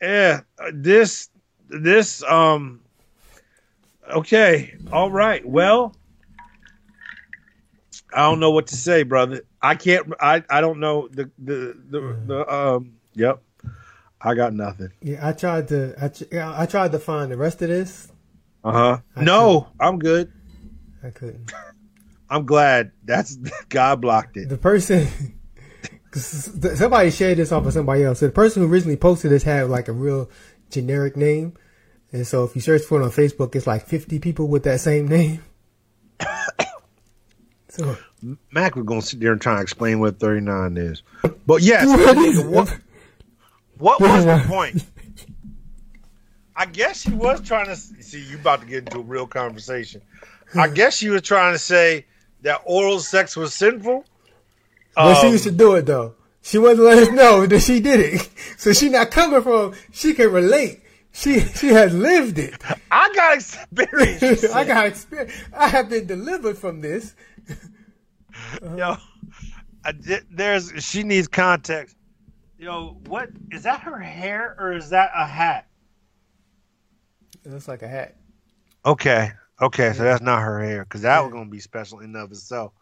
Yeah, 0.00 0.42
this 0.72 1.30
this 1.68 2.22
um 2.24 2.80
Okay. 4.10 4.76
All 4.92 5.10
right. 5.10 5.46
Well, 5.46 5.94
I 8.12 8.22
don't 8.22 8.40
know 8.40 8.50
what 8.50 8.68
to 8.68 8.76
say, 8.76 9.02
brother. 9.02 9.42
I 9.60 9.74
can't. 9.74 10.12
I, 10.20 10.42
I 10.48 10.60
don't 10.60 10.80
know 10.80 11.08
the 11.08 11.30
the 11.38 11.76
the, 11.88 12.16
the 12.26 12.52
um. 12.52 12.94
Yep. 13.14 13.42
I 14.20 14.34
got 14.34 14.54
nothing. 14.54 14.90
Yeah, 15.02 15.26
I 15.26 15.32
tried 15.32 15.68
to. 15.68 15.94
I, 16.00 16.62
I 16.62 16.66
tried 16.66 16.92
to 16.92 16.98
find 16.98 17.30
the 17.30 17.36
rest 17.36 17.60
of 17.62 17.68
this. 17.68 18.10
Uh 18.62 18.72
huh. 18.72 18.98
No, 19.16 19.60
couldn't. 19.60 19.76
I'm 19.80 19.98
good. 19.98 20.32
I 21.02 21.10
couldn't. 21.10 21.52
I'm 22.30 22.46
glad. 22.46 22.92
That's 23.04 23.36
God 23.68 24.00
blocked 24.00 24.36
it. 24.36 24.48
The 24.48 24.58
person. 24.58 25.08
somebody 26.14 27.10
shared 27.10 27.38
this 27.38 27.52
off 27.52 27.66
of 27.66 27.72
somebody 27.72 28.04
else. 28.04 28.20
So 28.20 28.26
the 28.26 28.32
person 28.32 28.62
who 28.62 28.72
originally 28.72 28.96
posted 28.96 29.30
this 29.30 29.42
had 29.42 29.68
like 29.68 29.88
a 29.88 29.92
real 29.92 30.30
generic 30.70 31.16
name. 31.16 31.54
And 32.14 32.24
so 32.24 32.44
if 32.44 32.54
you 32.54 32.62
search 32.62 32.82
for 32.82 33.00
it 33.00 33.04
on 33.04 33.10
Facebook, 33.10 33.56
it's 33.56 33.66
like 33.66 33.86
50 33.86 34.20
people 34.20 34.46
with 34.46 34.62
that 34.62 34.78
same 34.78 35.08
name. 35.08 35.42
so 37.68 37.96
Mac 38.52 38.76
was 38.76 38.84
going 38.84 39.00
to 39.00 39.06
sit 39.06 39.18
there 39.18 39.32
and 39.32 39.40
try 39.40 39.56
to 39.56 39.62
explain 39.62 39.98
what 39.98 40.20
39 40.20 40.76
is. 40.76 41.02
But 41.44 41.62
yes, 41.62 41.86
what, 42.46 42.80
what 43.78 44.00
was 44.00 44.24
the 44.24 44.44
point? 44.46 44.84
I 46.54 46.66
guess 46.66 47.00
she 47.00 47.10
was 47.10 47.40
trying 47.40 47.66
to 47.66 47.74
see 47.74 48.22
you 48.22 48.38
about 48.38 48.60
to 48.60 48.66
get 48.68 48.84
into 48.84 49.00
a 49.00 49.02
real 49.02 49.26
conversation. 49.26 50.00
I 50.54 50.68
guess 50.72 50.96
she 50.96 51.08
was 51.08 51.22
trying 51.22 51.54
to 51.54 51.58
say 51.58 52.06
that 52.42 52.60
oral 52.64 53.00
sex 53.00 53.36
was 53.36 53.54
sinful. 53.54 54.04
But 54.94 55.16
um, 55.16 55.20
she 55.20 55.30
used 55.30 55.44
to 55.44 55.50
do 55.50 55.74
it 55.74 55.86
though. 55.86 56.14
She 56.42 56.58
wasn't 56.58 56.86
let 56.86 56.98
us 56.98 57.10
know 57.10 57.44
that 57.44 57.58
she 57.58 57.80
did 57.80 57.98
it. 57.98 58.30
So 58.56 58.72
she 58.72 58.88
not 58.88 59.10
coming 59.10 59.42
from 59.42 59.74
she 59.92 60.14
can 60.14 60.30
relate 60.30 60.83
she 61.14 61.40
she 61.40 61.68
has 61.68 61.94
lived 61.94 62.38
it. 62.38 62.54
I 62.90 63.12
got 63.14 63.36
experience. 63.36 64.44
I 64.52 64.64
got 64.64 64.86
experience. 64.86 65.32
I 65.56 65.68
have 65.68 65.88
been 65.88 66.06
delivered 66.06 66.58
from 66.58 66.80
this. 66.80 67.14
Yo, 68.76 68.96
did, 70.00 70.26
there's 70.28 70.72
she 70.84 71.04
needs 71.04 71.28
context. 71.28 71.96
Yo, 72.58 72.98
what 73.06 73.30
is 73.52 73.62
that? 73.62 73.80
Her 73.80 73.98
hair 73.98 74.56
or 74.58 74.72
is 74.72 74.90
that 74.90 75.12
a 75.14 75.24
hat? 75.24 75.68
It 77.44 77.52
looks 77.52 77.68
like 77.68 77.82
a 77.82 77.88
hat. 77.88 78.16
Okay, 78.84 79.30
okay, 79.62 79.92
so 79.92 80.02
that's 80.02 80.20
not 80.20 80.40
her 80.40 80.60
hair 80.62 80.82
because 80.82 81.02
that 81.02 81.18
yeah. 81.18 81.22
was 81.22 81.32
gonna 81.32 81.48
be 81.48 81.60
special 81.60 82.00
in 82.00 82.16
of 82.16 82.32
itself. 82.32 82.72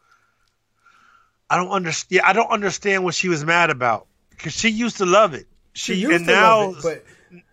I 1.51 1.57
don't 1.57 1.71
understand. 1.71 2.23
I 2.25 2.33
don't 2.33 2.51
understand 2.51 3.05
what 3.05 3.15
she 3.15 3.29
was 3.29 3.45
mad 3.45 3.69
about 3.69 4.07
because 4.31 4.55
she 4.55 4.71
used 4.71 4.97
to 4.97 5.07
love 5.07 5.35
it. 5.35 5.49
She, 5.75 6.01
she 6.01 6.15
and 6.15 6.27
now, 6.27 6.71
it, 6.71 6.77
but 6.83 7.05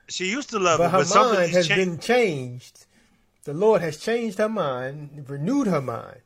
she 0.10 0.30
used 0.30 0.50
to 0.50 0.60
love 0.60 0.80
but 0.80 0.86
it, 0.86 0.92
her 0.92 1.06
but 1.06 1.34
mind 1.38 1.52
has 1.52 1.68
been 1.68 2.00
changed. 2.00 2.86
The 3.46 3.54
Lord 3.54 3.82
has 3.82 3.98
changed 3.98 4.38
her 4.38 4.50
mind, 4.50 5.26
renewed 5.28 5.68
her 5.68 5.82
mind. 5.82 6.22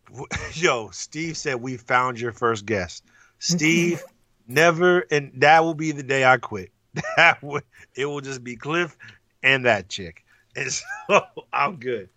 Yo, 0.52 0.90
Steve 0.90 1.36
said 1.36 1.56
we 1.56 1.76
found 1.76 2.20
your 2.20 2.32
first 2.32 2.66
guest. 2.66 3.04
Mm-hmm. 3.04 3.56
Steve, 3.56 4.04
never, 4.46 5.00
and 5.10 5.32
that 5.36 5.64
will 5.64 5.74
be 5.74 5.92
the 5.92 6.02
day 6.02 6.24
I 6.24 6.36
quit. 6.36 6.70
That 7.16 7.42
would, 7.42 7.62
it 7.94 8.06
will 8.06 8.20
just 8.20 8.42
be 8.42 8.56
Cliff 8.56 8.96
and 9.42 9.66
that 9.66 9.88
chick. 9.88 10.24
And 10.56 10.72
so 11.08 11.22
I'm 11.52 11.76
good. 11.76 12.08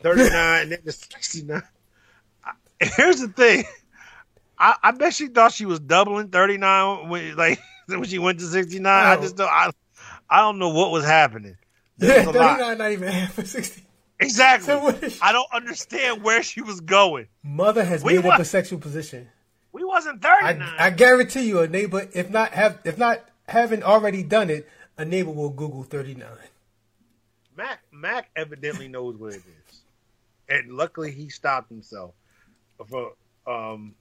39 0.00 0.62
and 0.62 0.72
then 0.72 0.78
the 0.84 0.92
69. 0.92 1.62
Here's 2.80 3.20
the 3.20 3.28
thing. 3.28 3.64
I, 4.58 4.76
I 4.82 4.90
bet 4.92 5.14
she 5.14 5.28
thought 5.28 5.52
she 5.52 5.66
was 5.66 5.80
doubling 5.80 6.28
39 6.28 7.08
when 7.08 7.36
like 7.36 7.60
when 7.88 8.04
she 8.04 8.18
went 8.18 8.38
to 8.40 8.46
69. 8.46 8.86
Oh. 8.86 9.10
I 9.10 9.20
just 9.20 9.36
don't 9.36 9.48
I, 9.48 9.70
I 10.34 10.38
don't 10.38 10.58
know 10.58 10.70
what 10.70 10.90
was 10.90 11.04
happening. 11.04 11.56
There 11.96 12.18
yeah, 12.18 12.24
39 12.32 12.78
not 12.78 12.90
even 12.90 13.08
half 13.08 13.38
of 13.38 13.46
60. 13.46 13.84
Exactly. 14.18 14.66
So 14.66 15.16
I 15.22 15.30
don't 15.30 15.52
understand 15.52 16.24
where 16.24 16.42
she 16.42 16.60
was 16.60 16.80
going. 16.80 17.28
Mother 17.44 17.84
has 17.84 18.02
we 18.02 18.14
made 18.14 18.24
was, 18.24 18.34
up 18.34 18.40
a 18.40 18.44
sexual 18.44 18.80
position. 18.80 19.28
We 19.70 19.84
wasn't 19.84 20.22
39. 20.22 20.60
I, 20.60 20.86
I 20.86 20.90
guarantee 20.90 21.46
you 21.46 21.60
a 21.60 21.68
neighbor 21.68 22.08
if 22.12 22.30
not 22.30 22.50
have 22.50 22.80
if 22.84 22.98
not 22.98 23.24
having 23.46 23.84
already 23.84 24.24
done 24.24 24.50
it, 24.50 24.68
a 24.98 25.04
neighbor 25.04 25.30
will 25.30 25.50
Google 25.50 25.84
39. 25.84 26.26
Mac 27.56 27.78
Mac 27.92 28.30
evidently 28.34 28.88
knows 28.88 29.16
what 29.16 29.34
it 29.34 29.42
is. 29.68 29.82
And 30.48 30.72
luckily 30.72 31.12
he 31.12 31.28
stopped 31.28 31.68
himself. 31.68 32.12
For 32.88 33.12
um 33.46 33.94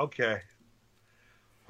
okay. 0.00 0.40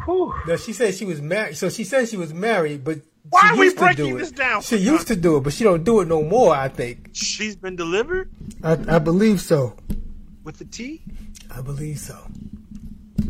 Whew. 0.05 0.33
No, 0.47 0.57
she 0.57 0.73
said 0.73 0.95
she 0.95 1.05
was 1.05 1.21
married. 1.21 1.57
So 1.57 1.71
she 1.71 1.83
said 1.83 2.09
she 2.09 2.17
was 2.17 2.33
married, 2.33 2.85
but 2.85 3.01
why 3.31 3.51
are 3.51 3.57
we 3.57 3.75
breaking 3.75 4.17
this 4.17 4.31
down? 4.31 4.63
She 4.63 4.77
used 4.77 5.09
to 5.09 5.17
do 5.17 5.37
it, 5.37 5.41
but 5.41 5.53
she 5.53 5.65
don't 5.65 5.85
do 5.85 6.01
it 6.01 6.09
no 6.09 6.23
more. 6.23 6.55
I 6.55 6.69
think 6.69 7.11
she's 7.13 7.57
been 7.57 7.77
delivered. 7.77 8.31
I, 8.63 8.73
I 8.89 8.99
believe 8.99 9.41
so. 9.41 9.77
With 10.45 10.59
the 10.59 10.65
T. 10.65 11.03
I 11.51 11.61
believe 11.61 11.99
so. 11.99 12.19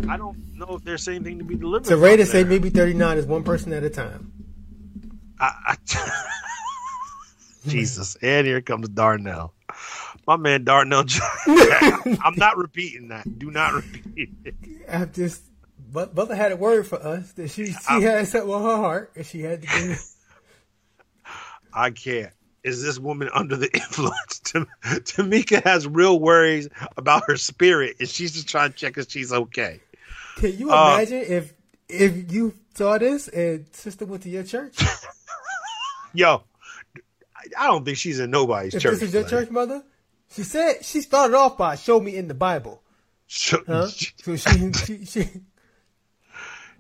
I 0.08 0.16
don't 0.16 0.56
know 0.56 0.76
if 0.76 0.84
there's 0.84 1.08
anything 1.08 1.38
to 1.38 1.44
be 1.44 1.56
delivered. 1.56 1.86
So 1.86 1.96
Ray 1.96 2.16
to 2.16 2.26
say 2.26 2.44
maybe 2.44 2.70
39 2.70 3.18
is 3.18 3.26
one 3.26 3.44
person 3.44 3.72
at 3.72 3.82
a 3.82 3.90
time. 3.90 4.32
I, 5.40 5.52
I 5.66 5.76
Jesus, 7.66 8.16
and 8.22 8.46
here 8.46 8.60
comes 8.60 8.88
Darnell. 8.88 9.52
My 10.26 10.36
man 10.36 10.64
Darnell. 10.64 11.04
I'm 11.46 12.34
not 12.36 12.56
repeating 12.56 13.08
that. 13.08 13.38
Do 13.38 13.50
not 13.50 13.74
repeat 13.74 14.30
it. 14.44 14.54
I've 14.88 15.12
just 15.12 15.42
but 15.96 16.14
Mother 16.14 16.34
had 16.34 16.52
a 16.52 16.56
word 16.56 16.86
for 16.86 17.02
us 17.02 17.32
that 17.32 17.48
she 17.48 17.68
she 17.68 17.74
I, 17.88 18.00
had 18.00 18.28
something 18.28 18.52
on 18.52 18.62
her 18.62 18.76
heart 18.76 19.12
and 19.16 19.24
she 19.24 19.40
had 19.40 19.62
to 19.62 19.66
do. 19.66 19.94
I 21.72 21.90
can't. 21.90 22.34
Is 22.62 22.82
this 22.82 22.98
woman 22.98 23.30
under 23.32 23.56
the 23.56 23.70
influence? 23.74 24.42
Tamika 24.44 25.62
has 25.64 25.88
real 25.88 26.20
worries 26.20 26.68
about 26.98 27.22
her 27.28 27.38
spirit, 27.38 27.96
and 27.98 28.06
she's 28.06 28.32
just 28.32 28.46
trying 28.46 28.72
to 28.72 28.76
check 28.76 28.98
if 28.98 29.10
she's 29.10 29.32
okay. 29.32 29.80
Can 30.36 30.58
you 30.58 30.70
uh, 30.70 30.96
imagine 30.96 31.24
if 31.28 31.54
if 31.88 32.30
you 32.30 32.52
saw 32.74 32.98
this 32.98 33.28
and 33.28 33.64
sister 33.72 34.04
went 34.04 34.22
to 34.24 34.28
your 34.28 34.42
church? 34.42 34.76
Yo, 36.12 36.42
I 37.58 37.68
don't 37.68 37.86
think 37.86 37.96
she's 37.96 38.20
in 38.20 38.30
nobody's 38.30 38.74
if 38.74 38.82
church. 38.82 38.98
This 38.98 39.02
is 39.04 39.14
your 39.14 39.24
church 39.24 39.48
mother. 39.48 39.82
She 40.32 40.42
said 40.42 40.84
she 40.84 41.00
started 41.00 41.34
off 41.34 41.56
by 41.56 41.76
show 41.76 41.98
me 42.00 42.16
in 42.16 42.28
the 42.28 42.34
Bible. 42.34 42.82
Show, 43.28 43.62
huh? 43.66 43.86
so 43.86 44.36
she, 44.36 44.72
she, 44.72 45.04
she 45.06 45.28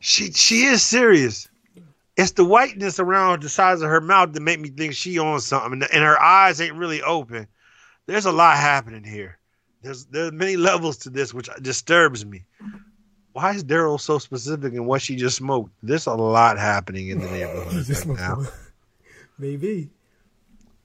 she 0.00 0.32
she 0.32 0.64
is 0.64 0.82
serious. 0.82 1.48
It's 2.16 2.32
the 2.32 2.44
whiteness 2.44 2.98
around 2.98 3.42
the 3.42 3.48
size 3.48 3.82
of 3.82 3.90
her 3.90 4.00
mouth 4.00 4.32
that 4.32 4.40
make 4.40 4.58
me 4.58 4.70
think 4.70 4.94
she 4.94 5.18
on 5.18 5.40
something, 5.40 5.82
and 5.92 6.02
her 6.02 6.20
eyes 6.20 6.60
ain't 6.60 6.76
really 6.76 7.02
open. 7.02 7.46
There's 8.06 8.24
a 8.24 8.32
lot 8.32 8.56
happening 8.56 9.04
here. 9.04 9.38
There's 9.82 10.06
there's 10.06 10.32
many 10.32 10.56
levels 10.56 10.96
to 10.98 11.10
this, 11.10 11.34
which 11.34 11.48
disturbs 11.60 12.24
me. 12.24 12.44
Why 13.32 13.52
is 13.52 13.64
Daryl 13.64 14.00
so 14.00 14.18
specific 14.18 14.72
in 14.72 14.86
what 14.86 15.02
she 15.02 15.14
just 15.14 15.36
smoked? 15.36 15.70
There's 15.82 16.06
a 16.06 16.14
lot 16.14 16.58
happening 16.58 17.08
in 17.08 17.20
the 17.20 17.30
neighborhood 17.30 17.88
right 18.06 18.18
now. 18.18 18.46
Maybe. 19.38 19.90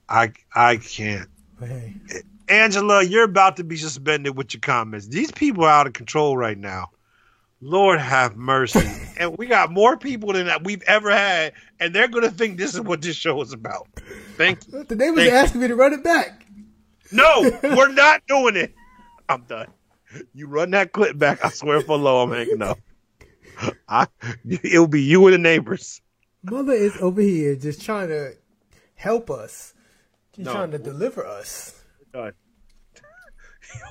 I 0.10 0.34
I 0.54 0.78
can't. 0.78 1.30
Hey. 1.60 1.96
Angela, 2.50 3.02
you're 3.02 3.24
about 3.24 3.56
to 3.58 3.64
be 3.64 3.78
suspended 3.78 4.36
with 4.36 4.54
your 4.54 4.60
comments. 4.60 5.08
These 5.08 5.32
people 5.32 5.64
are 5.64 5.70
out 5.70 5.88
of 5.88 5.94
control 5.94 6.36
right 6.36 6.58
now. 6.58 6.90
Lord 7.62 8.00
have 8.00 8.36
mercy. 8.36 8.82
and 9.18 9.38
we 9.38 9.46
got 9.46 9.72
more 9.72 9.96
people 9.96 10.34
than 10.34 10.48
that 10.48 10.64
we've 10.64 10.82
ever 10.84 11.12
had, 11.12 11.54
and 11.80 11.94
they're 11.94 12.08
going 12.08 12.24
to 12.24 12.32
think 12.32 12.58
this 12.58 12.74
is 12.74 12.82
what 12.82 13.02
this 13.02 13.16
show 13.16 13.42
is 13.42 13.54
about. 13.54 13.88
Thank 14.36 14.68
you. 14.68 14.84
The 14.84 14.96
neighbors 14.96 15.28
are 15.28 15.36
asking 15.36 15.62
me 15.62 15.68
to 15.68 15.76
run 15.76 15.94
it 15.94 16.04
back. 16.04 16.46
No, 17.12 17.52
we're 17.64 17.92
not 17.92 18.26
doing 18.28 18.56
it. 18.56 18.74
I'm 19.30 19.44
done. 19.44 19.68
You 20.34 20.48
run 20.48 20.72
that 20.72 20.92
clip 20.92 21.18
back. 21.18 21.46
I 21.46 21.50
swear 21.50 21.82
for 21.82 21.98
low, 21.98 22.22
I'm 22.24 22.32
hanging 22.32 22.62
up. 22.62 22.80
I, 23.88 24.08
it'll 24.50 24.88
be 24.88 25.04
you 25.04 25.26
and 25.28 25.34
the 25.34 25.38
neighbors. 25.38 26.02
Mother 26.44 26.74
is 26.74 26.98
over 27.00 27.22
here 27.22 27.56
just 27.56 27.82
trying 27.82 28.08
to 28.08 28.34
help 28.96 29.30
us. 29.30 29.74
She's 30.36 30.46
no. 30.46 30.54
trying 30.54 30.72
to 30.72 30.80
deliver 30.80 31.26
us. 31.26 31.84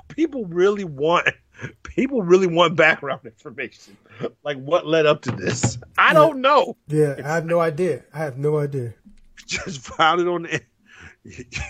People 0.08 0.44
really 0.46 0.84
want 0.84 1.28
people 1.82 2.22
really 2.22 2.46
want 2.46 2.76
background 2.76 3.20
information. 3.24 3.96
Like 4.44 4.58
what 4.58 4.86
led 4.86 5.06
up 5.06 5.22
to 5.22 5.30
this? 5.32 5.78
I 5.98 6.12
don't 6.12 6.40
know. 6.40 6.76
Yeah, 6.88 7.16
I 7.24 7.28
have 7.28 7.44
no 7.46 7.61
idea. 7.61 8.02
I 8.14 8.18
have 8.18 8.38
no 8.38 8.58
idea. 8.58 8.94
Just 9.46 9.80
found 9.80 10.20
it 10.20 10.28
on 10.28 10.42
the. 10.44 10.61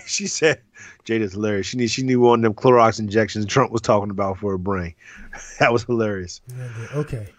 She 0.07 0.29
said, 0.29 0.61
"Jada's 1.05 1.33
hilarious. 1.33 1.67
She 1.67 1.77
knew 1.77 1.89
she 1.89 2.05
knew 2.05 2.21
one 2.21 2.39
of 2.39 2.43
them 2.43 2.55
Clorox 2.55 3.01
injections 3.01 3.47
Trump 3.47 3.73
was 3.73 3.81
talking 3.81 4.11
about 4.11 4.39
for 4.39 4.53
her 4.53 4.59
brain. 4.59 4.95
That 5.59 5.73
was 5.73 5.83
hilarious." 5.85 6.41
Okay. 6.95 7.29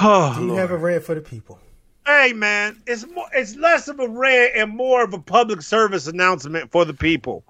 Oh, 0.00 0.34
Do 0.34 0.40
you 0.40 0.46
Lord. 0.48 0.58
have 0.60 0.70
a 0.70 0.78
rant 0.78 1.04
for 1.04 1.14
the 1.14 1.20
people? 1.20 1.58
Hey 2.06 2.32
man, 2.32 2.82
it's 2.86 3.06
more, 3.08 3.26
it's 3.34 3.54
less 3.56 3.88
of 3.88 4.00
a 4.00 4.08
rant 4.08 4.52
and 4.56 4.74
more 4.74 5.04
of 5.04 5.12
a 5.12 5.18
public 5.18 5.60
service 5.60 6.06
announcement 6.06 6.70
for 6.72 6.86
the 6.86 6.94
people. 6.94 7.44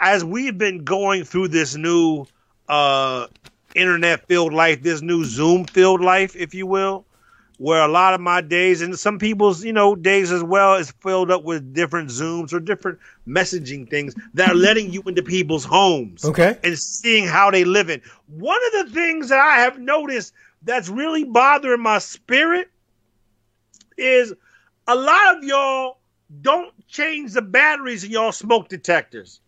As 0.00 0.24
we've 0.24 0.58
been 0.58 0.82
going 0.82 1.22
through 1.22 1.48
this 1.48 1.76
new 1.76 2.26
uh 2.68 3.28
internet 3.74 4.26
filled 4.26 4.52
life, 4.52 4.82
this 4.82 5.02
new 5.02 5.24
Zoom 5.24 5.64
filled 5.64 6.00
life, 6.00 6.34
if 6.36 6.54
you 6.54 6.66
will, 6.66 7.04
where 7.58 7.82
a 7.82 7.88
lot 7.88 8.14
of 8.14 8.20
my 8.20 8.40
days 8.40 8.82
and 8.82 8.98
some 8.98 9.18
people's, 9.18 9.64
you 9.64 9.72
know, 9.72 9.94
days 9.94 10.32
as 10.32 10.42
well 10.42 10.74
is 10.74 10.90
filled 11.00 11.30
up 11.30 11.44
with 11.44 11.72
different 11.72 12.10
Zooms 12.10 12.52
or 12.52 12.60
different 12.60 12.98
messaging 13.26 13.88
things 13.88 14.14
that 14.34 14.50
are 14.50 14.54
letting 14.54 14.92
you 14.92 15.02
into 15.02 15.22
people's 15.22 15.64
homes. 15.64 16.24
Okay. 16.24 16.58
And 16.64 16.78
seeing 16.78 17.26
how 17.26 17.50
they 17.50 17.64
live 17.64 17.90
in. 17.90 18.00
One 18.28 18.60
of 18.66 18.86
the 18.86 18.94
things 18.94 19.28
that 19.28 19.38
I 19.38 19.60
have 19.60 19.78
noticed 19.78 20.32
that's 20.62 20.88
really 20.88 21.24
bothering 21.24 21.82
my 21.82 21.98
spirit 21.98 22.70
is 23.96 24.32
a 24.86 24.94
lot 24.94 25.36
of 25.36 25.44
y'all 25.44 25.98
don't 26.40 26.72
change 26.88 27.32
the 27.32 27.42
batteries 27.42 28.04
in 28.04 28.10
y'all 28.10 28.32
smoke 28.32 28.68
detectors. 28.68 29.40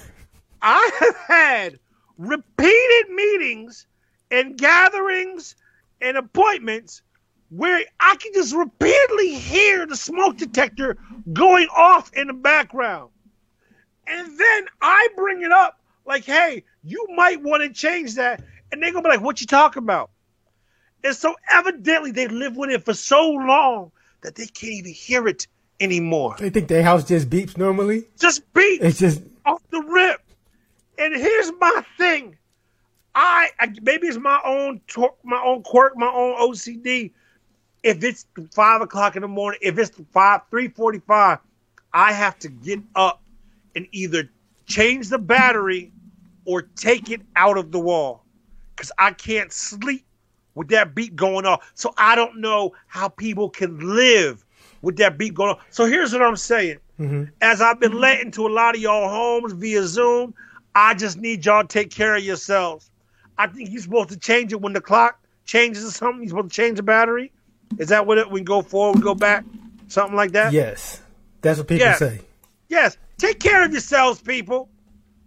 I 0.62 0.90
have 1.00 1.16
had 1.16 1.78
repeated 2.22 3.10
meetings 3.10 3.86
and 4.30 4.56
gatherings 4.56 5.56
and 6.00 6.16
appointments 6.16 7.02
where 7.50 7.84
I 8.00 8.16
can 8.16 8.32
just 8.32 8.54
repeatedly 8.54 9.34
hear 9.34 9.86
the 9.86 9.96
smoke 9.96 10.38
detector 10.38 10.96
going 11.32 11.68
off 11.76 12.12
in 12.14 12.28
the 12.28 12.32
background. 12.32 13.10
And 14.06 14.38
then 14.38 14.66
I 14.80 15.08
bring 15.16 15.42
it 15.42 15.52
up 15.52 15.78
like, 16.06 16.24
hey, 16.24 16.64
you 16.82 17.06
might 17.14 17.42
want 17.42 17.62
to 17.62 17.68
change 17.68 18.14
that. 18.14 18.42
And 18.70 18.82
they're 18.82 18.92
going 18.92 19.04
to 19.04 19.10
be 19.10 19.16
like, 19.16 19.24
what 19.24 19.40
you 19.40 19.46
talking 19.46 19.82
about? 19.82 20.10
And 21.04 21.14
so 21.14 21.34
evidently 21.52 22.10
they 22.10 22.28
live 22.28 22.56
with 22.56 22.70
it 22.70 22.84
for 22.84 22.94
so 22.94 23.30
long 23.30 23.92
that 24.22 24.34
they 24.34 24.46
can't 24.46 24.72
even 24.72 24.92
hear 24.92 25.28
it 25.28 25.46
anymore. 25.78 26.36
They 26.38 26.50
think 26.50 26.68
their 26.68 26.82
house 26.82 27.04
just 27.04 27.28
beeps 27.28 27.58
normally? 27.58 28.04
Just 28.18 28.50
beeps. 28.54 28.78
It's 28.80 28.98
just 28.98 29.22
off 29.44 29.60
the 29.70 29.82
rip. 29.82 30.21
And 30.98 31.14
here's 31.14 31.52
my 31.60 31.84
thing. 31.96 32.36
I, 33.14 33.48
I 33.58 33.72
maybe 33.82 34.06
it's 34.06 34.18
my 34.18 34.40
own 34.44 34.80
my 35.22 35.42
own 35.42 35.62
quirk, 35.62 35.96
my 35.96 36.08
own 36.08 36.36
OCD. 36.36 37.10
If 37.82 38.04
it's 38.04 38.26
five 38.52 38.80
o'clock 38.80 39.16
in 39.16 39.22
the 39.22 39.28
morning, 39.28 39.60
if 39.62 39.78
it's 39.78 39.90
five 40.12 40.42
three 40.50 40.68
forty 40.68 41.00
five, 41.00 41.38
I 41.92 42.12
have 42.12 42.38
to 42.40 42.48
get 42.48 42.80
up 42.94 43.22
and 43.74 43.86
either 43.92 44.30
change 44.66 45.08
the 45.08 45.18
battery 45.18 45.92
or 46.44 46.62
take 46.62 47.10
it 47.10 47.20
out 47.36 47.58
of 47.58 47.72
the 47.72 47.78
wall 47.78 48.24
because 48.74 48.92
I 48.98 49.12
can't 49.12 49.52
sleep 49.52 50.04
with 50.54 50.68
that 50.68 50.94
beat 50.94 51.16
going 51.16 51.46
off. 51.46 51.70
So 51.74 51.94
I 51.96 52.14
don't 52.14 52.40
know 52.40 52.72
how 52.86 53.08
people 53.08 53.48
can 53.48 53.78
live 53.94 54.44
with 54.82 54.96
that 54.96 55.18
beat 55.18 55.34
going 55.34 55.50
on. 55.50 55.60
So 55.70 55.86
here's 55.86 56.12
what 56.12 56.22
I'm 56.22 56.36
saying. 56.36 56.78
Mm-hmm. 56.98 57.24
As 57.40 57.60
I've 57.60 57.80
been 57.80 57.98
let 57.98 58.20
into 58.20 58.46
a 58.46 58.50
lot 58.50 58.74
of 58.74 58.80
y'all 58.80 59.08
homes 59.08 59.52
via 59.52 59.84
Zoom, 59.84 60.34
I 60.74 60.94
just 60.94 61.18
need 61.18 61.44
y'all 61.44 61.62
to 61.62 61.68
take 61.68 61.90
care 61.90 62.14
of 62.16 62.22
yourselves. 62.22 62.90
I 63.38 63.46
think 63.46 63.70
you're 63.70 63.82
supposed 63.82 64.10
to 64.10 64.18
change 64.18 64.52
it 64.52 64.60
when 64.60 64.72
the 64.72 64.80
clock 64.80 65.18
changes 65.44 65.84
or 65.84 65.90
something. 65.90 66.22
You're 66.22 66.30
supposed 66.30 66.50
to 66.50 66.54
change 66.54 66.76
the 66.76 66.82
battery. 66.82 67.32
Is 67.78 67.88
that 67.88 68.06
what 68.06 68.18
it? 68.18 68.30
We 68.30 68.42
go 68.42 68.62
forward, 68.62 68.98
we 68.98 69.02
go 69.02 69.14
back, 69.14 69.44
something 69.88 70.16
like 70.16 70.32
that. 70.32 70.52
Yes, 70.52 71.00
that's 71.40 71.58
what 71.58 71.68
people 71.68 71.86
yes. 71.86 71.98
say. 71.98 72.20
Yes, 72.68 72.96
take 73.18 73.40
care 73.40 73.64
of 73.64 73.72
yourselves, 73.72 74.20
people. 74.20 74.68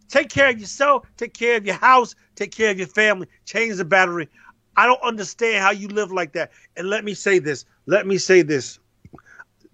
Take 0.07 0.29
care 0.29 0.49
of 0.49 0.59
yourself. 0.59 1.05
Take 1.17 1.33
care 1.33 1.57
of 1.57 1.65
your 1.65 1.75
house. 1.75 2.15
Take 2.35 2.51
care 2.51 2.71
of 2.71 2.77
your 2.77 2.87
family. 2.87 3.27
Change 3.45 3.77
the 3.77 3.85
battery. 3.85 4.29
I 4.77 4.85
don't 4.85 5.01
understand 5.01 5.63
how 5.63 5.71
you 5.71 5.87
live 5.87 6.11
like 6.11 6.33
that. 6.33 6.51
And 6.77 6.89
let 6.89 7.03
me 7.03 7.13
say 7.13 7.39
this. 7.39 7.65
Let 7.85 8.05
me 8.05 8.17
say 8.17 8.41
this. 8.41 8.79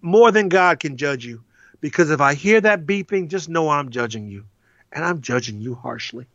More 0.01 0.31
than 0.31 0.49
God 0.49 0.79
can 0.79 0.97
judge 0.97 1.25
you 1.25 1.43
Because 1.79 2.09
if 2.09 2.21
I 2.21 2.33
hear 2.33 2.59
that 2.61 2.85
beeping, 2.85 3.27
just 3.27 3.49
know 3.49 3.69
I'm 3.69 3.89
judging 3.89 4.27
you. 4.27 4.45
And 4.91 5.05
I'm 5.05 5.21
judging 5.21 5.61
you 5.61 5.75
harshly. 5.75 6.25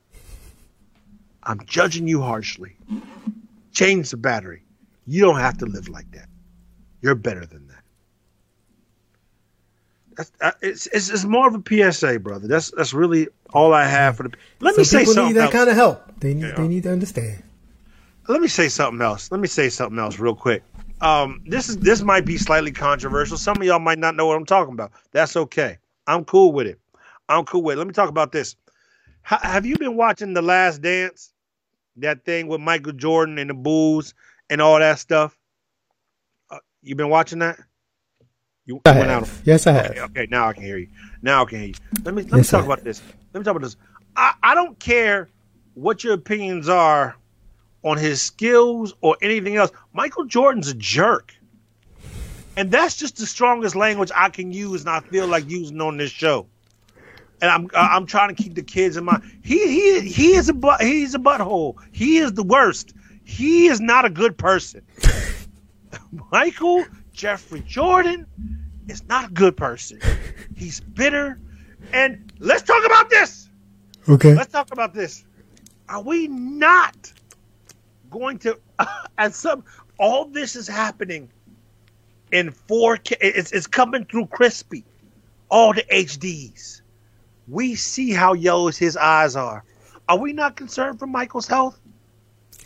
I'm 1.42 1.60
judging 1.66 2.08
you 2.08 2.22
harshly. 2.22 2.76
Change 3.72 4.10
the 4.10 4.16
battery. 4.16 4.62
You 5.06 5.22
don't 5.22 5.38
have 5.38 5.58
to 5.58 5.66
live 5.66 5.88
like 5.88 6.10
that. 6.12 6.28
You're 7.02 7.14
better 7.14 7.46
than 7.46 7.68
that. 7.68 7.76
That's, 10.16 10.32
uh, 10.40 10.50
it's, 10.62 10.86
it's, 10.88 11.10
it's 11.10 11.24
more 11.24 11.46
of 11.46 11.54
a 11.54 11.92
PSA, 11.92 12.20
brother. 12.20 12.48
That's 12.48 12.70
that's 12.70 12.94
really 12.94 13.28
all 13.52 13.74
I 13.74 13.84
have 13.84 14.16
for 14.16 14.22
the. 14.24 14.30
Let 14.60 14.74
Some 14.74 14.80
me 14.80 14.84
say 14.84 14.98
people 15.00 15.12
something 15.12 15.34
need 15.34 15.40
that 15.40 15.44
else. 15.44 15.52
kind 15.52 15.68
of 15.68 15.76
help. 15.76 16.20
They 16.20 16.32
need 16.34 16.42
Yeah. 16.46 16.54
they 16.56 16.68
need 16.68 16.82
to 16.84 16.92
understand. 16.92 17.42
Let 18.26 18.40
me 18.40 18.48
say 18.48 18.68
something 18.68 19.00
else. 19.02 19.30
Let 19.30 19.40
me 19.40 19.46
say 19.46 19.68
something 19.68 19.98
else 19.98 20.18
real 20.18 20.34
quick. 20.34 20.62
Um, 21.02 21.42
this 21.46 21.68
is 21.68 21.76
this 21.76 22.00
might 22.02 22.24
be 22.24 22.38
slightly 22.38 22.72
controversial. 22.72 23.36
Some 23.36 23.58
of 23.58 23.62
y'all 23.64 23.78
might 23.78 23.98
not 23.98 24.16
know 24.16 24.26
what 24.26 24.36
I'm 24.36 24.46
talking 24.46 24.72
about. 24.72 24.90
That's 25.12 25.36
okay. 25.36 25.78
I'm 26.06 26.24
cool 26.24 26.52
with 26.52 26.66
it. 26.66 26.80
I'm 27.28 27.44
cool 27.44 27.62
with 27.62 27.74
it. 27.74 27.78
Let 27.78 27.86
me 27.86 27.92
talk 27.92 28.08
about 28.08 28.32
this. 28.32 28.56
Ha- 29.22 29.40
have 29.42 29.66
you 29.66 29.76
been 29.76 29.96
watching 29.96 30.34
The 30.34 30.42
Last 30.42 30.82
Dance? 30.82 31.32
That 31.96 32.24
thing 32.24 32.46
with 32.46 32.60
Michael 32.60 32.92
Jordan 32.92 33.38
and 33.38 33.48
the 33.50 33.54
Bulls 33.54 34.14
and 34.50 34.60
all 34.60 34.78
that 34.78 34.98
stuff. 34.98 35.36
Uh, 36.50 36.58
you 36.82 36.94
been 36.94 37.08
watching 37.08 37.38
that? 37.40 37.58
You 38.66 38.80
I 38.84 38.92
went 38.92 39.10
have. 39.10 39.22
out. 39.22 39.28
Yes, 39.44 39.66
I 39.66 39.72
have. 39.72 39.90
Okay, 39.92 40.00
okay, 40.00 40.26
now 40.30 40.48
I 40.48 40.52
can 40.52 40.62
hear 40.62 40.76
you. 40.76 40.88
Now 41.22 41.42
I 41.42 41.44
can 41.46 41.58
hear 41.58 41.68
you. 41.68 41.74
Let 42.04 42.14
me 42.14 42.22
let 42.24 42.34
Yes, 42.34 42.52
me 42.52 42.58
talk 42.58 42.66
about 42.66 42.84
this. 42.84 43.00
Let 43.32 43.40
me 43.40 43.44
talk 43.44 43.56
about 43.56 43.62
this. 43.62 43.76
I, 44.16 44.34
I 44.42 44.54
don't 44.54 44.78
care 44.78 45.28
what 45.74 46.04
your 46.04 46.14
opinions 46.14 46.68
are 46.68 47.16
on 47.82 47.96
his 47.96 48.20
skills 48.20 48.94
or 49.00 49.16
anything 49.22 49.56
else. 49.56 49.70
Michael 49.92 50.24
Jordan's 50.24 50.68
a 50.68 50.74
jerk. 50.74 51.34
And 52.56 52.70
that's 52.70 52.96
just 52.96 53.16
the 53.18 53.26
strongest 53.26 53.76
language 53.76 54.10
I 54.14 54.30
can 54.30 54.50
use 54.50 54.80
and 54.80 54.90
I 54.90 55.00
feel 55.00 55.26
like 55.26 55.48
using 55.48 55.80
on 55.80 55.96
this 55.96 56.10
show. 56.10 56.46
And 57.40 57.50
I'm 57.50 57.68
I'm 57.74 58.06
trying 58.06 58.34
to 58.34 58.42
keep 58.42 58.54
the 58.54 58.62
kids 58.62 58.96
in 58.96 59.04
mind. 59.04 59.22
He 59.42 59.58
he 59.66 60.00
he 60.08 60.34
is 60.34 60.48
a 60.48 60.54
butt 60.54 60.80
he's 60.80 61.14
a 61.14 61.18
butthole. 61.18 61.76
He 61.92 62.18
is 62.18 62.32
the 62.32 62.42
worst. 62.42 62.94
He 63.24 63.66
is 63.66 63.80
not 63.80 64.04
a 64.04 64.10
good 64.10 64.38
person. 64.38 64.82
Michael 66.32 66.84
Jeffrey 67.12 67.60
Jordan 67.66 68.26
is 68.88 69.04
not 69.08 69.30
a 69.30 69.32
good 69.32 69.56
person. 69.56 70.00
He's 70.54 70.80
bitter. 70.80 71.38
And 71.92 72.32
let's 72.38 72.62
talk 72.62 72.84
about 72.84 73.10
this. 73.10 73.50
Okay. 74.08 74.34
Let's 74.34 74.52
talk 74.52 74.72
about 74.72 74.94
this. 74.94 75.24
Are 75.88 76.02
we 76.02 76.28
not 76.28 77.12
going 78.10 78.38
to, 78.40 78.58
at 79.18 79.34
some, 79.34 79.64
all 79.98 80.26
this 80.26 80.56
is 80.56 80.68
happening 80.68 81.30
in 82.32 82.52
4K. 82.52 83.16
It's, 83.20 83.52
it's 83.52 83.66
coming 83.66 84.04
through 84.04 84.26
crispy. 84.26 84.84
All 85.48 85.72
the 85.72 85.84
HDs. 85.84 86.82
We 87.48 87.74
see 87.74 88.12
how 88.12 88.32
yellow 88.32 88.70
his 88.70 88.96
eyes 88.96 89.36
are. 89.36 89.64
Are 90.08 90.18
we 90.18 90.32
not 90.32 90.56
concerned 90.56 90.98
for 90.98 91.06
Michael's 91.06 91.46
health? 91.46 91.78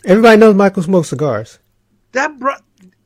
Everybody 0.04 0.38
knows 0.38 0.54
Michael 0.54 0.82
smokes 0.82 1.08
cigars. 1.08 1.58
That 2.12 2.38
bro, 2.38 2.54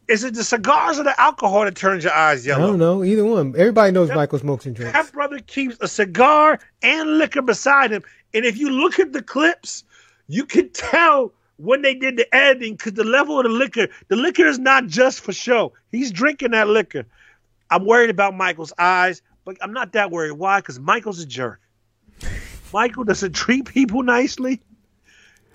is 0.09 0.23
it 0.23 0.35
the 0.35 0.45
cigars 0.45 0.99
or 0.99 1.05
the 1.05 1.19
alcohol 1.21 1.65
that 1.65 1.75
turns 1.75 2.05
your 2.05 2.13
eyes 2.13 2.47
yellow? 2.47 2.65
I 2.65 2.67
don't 2.69 2.79
know 2.79 3.05
either 3.05 3.25
one. 3.25 3.55
Everybody 3.57 3.93
knows 3.93 4.11
Michael 4.11 4.39
smokes 4.39 4.67
and 4.67 4.77
drinks. 4.77 4.93
That 4.93 5.13
brother 5.13 5.39
keeps 5.41 5.77
a 5.81 5.89
cigar 5.89 6.61
and 6.83 7.19
liquor 7.19 7.43
beside 7.43 7.91
him. 7.91 8.03
And 8.33 8.45
if 8.45 8.57
you 8.57 8.71
look 8.71 8.99
at 8.99 9.13
the 9.13 9.23
clips, 9.23 9.85
you 10.29 10.45
can 10.45 10.69
tell 10.71 11.33
when 11.57 11.83
they 11.83 11.95
did 11.95 12.17
the 12.17 12.35
editing 12.35 12.75
because 12.75 12.95
the 12.95 13.05
level 13.05 13.39
of 13.39 13.45
the 13.45 13.51
liquor, 13.51 13.89
the 14.09 14.17
liquor 14.17 14.47
is 14.47 14.59
not 14.59 14.87
just 14.87 15.21
for 15.21 15.33
show. 15.33 15.73
He's 15.91 16.11
drinking 16.11 16.51
that 16.53 16.69
liquor. 16.69 17.07
I'm 17.71 17.87
worried 17.87 18.11
about 18.11 18.35
Michael's 18.35 18.73
eyes, 18.79 19.23
but 19.45 19.57
I'm 19.61 19.73
not 19.73 19.93
that 19.93 20.11
worried. 20.11 20.33
Why? 20.33 20.61
Because 20.61 20.79
Michael's 20.79 21.21
a 21.21 21.27
jerk. 21.27 21.61
Michael 22.75 23.05
doesn't 23.05 23.35
treat 23.35 23.67
people 23.67 24.03
nicely. 24.03 24.61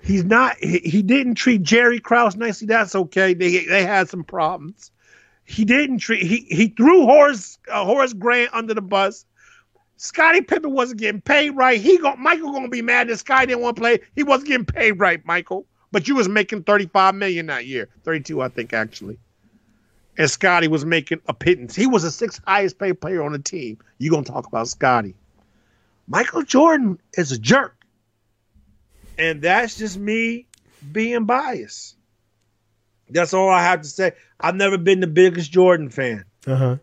He's 0.02 0.24
not. 0.24 0.56
He, 0.56 0.78
he 0.78 1.02
didn't 1.02 1.34
treat 1.34 1.62
Jerry 1.62 2.00
Krause 2.00 2.34
nicely. 2.34 2.66
That's 2.66 2.94
okay. 2.94 3.34
They 3.34 3.66
they 3.66 3.82
had 3.84 4.08
some 4.08 4.24
problems. 4.24 4.90
He 5.44 5.66
didn't 5.66 5.98
treat. 5.98 6.22
He 6.22 6.46
he 6.48 6.68
threw 6.68 7.04
Horace 7.04 7.58
uh, 7.70 7.84
Horace 7.84 8.14
Grant 8.14 8.54
under 8.54 8.72
the 8.72 8.80
bus. 8.80 9.26
Scottie 9.98 10.40
Pippen 10.40 10.72
wasn't 10.72 10.98
getting 10.98 11.20
paid 11.20 11.50
right. 11.50 11.78
He 11.78 11.98
go, 11.98 12.16
Michael 12.16 12.52
gonna 12.52 12.70
be 12.70 12.80
mad 12.80 13.08
that 13.08 13.18
Scottie 13.18 13.48
didn't 13.48 13.60
want 13.60 13.76
to 13.76 13.80
play. 13.82 13.98
He 14.16 14.22
wasn't 14.22 14.48
getting 14.48 14.64
paid 14.64 14.92
right, 14.92 15.22
Michael. 15.26 15.66
But 15.92 16.08
you 16.08 16.14
was 16.14 16.26
making 16.26 16.62
thirty 16.62 16.86
five 16.86 17.14
million 17.14 17.44
that 17.46 17.66
year, 17.66 17.90
thirty 18.02 18.20
two, 18.20 18.40
I 18.40 18.48
think 18.48 18.72
actually. 18.72 19.18
And 20.16 20.30
Scotty 20.30 20.68
was 20.68 20.86
making 20.86 21.20
a 21.28 21.34
pittance. 21.34 21.76
He 21.76 21.86
was 21.86 22.02
the 22.02 22.10
sixth 22.10 22.40
highest 22.46 22.78
paid 22.78 22.98
player 22.98 23.22
on 23.22 23.32
the 23.32 23.38
team. 23.38 23.76
You 23.98 24.10
gonna 24.10 24.24
talk 24.24 24.46
about 24.46 24.68
Scottie? 24.68 25.14
Michael 26.10 26.42
Jordan 26.42 26.98
is 27.14 27.30
a 27.30 27.38
jerk, 27.38 27.76
and 29.16 29.40
that's 29.40 29.76
just 29.78 29.96
me 29.96 30.48
being 30.90 31.24
biased. 31.24 31.94
That's 33.08 33.32
all 33.32 33.48
I 33.48 33.62
have 33.62 33.82
to 33.82 33.88
say. 33.88 34.12
I've 34.40 34.56
never 34.56 34.76
been 34.76 34.98
the 34.98 35.06
biggest 35.06 35.52
Jordan 35.52 35.88
fan. 35.88 36.24
Uh 36.48 36.56
huh. 36.56 36.76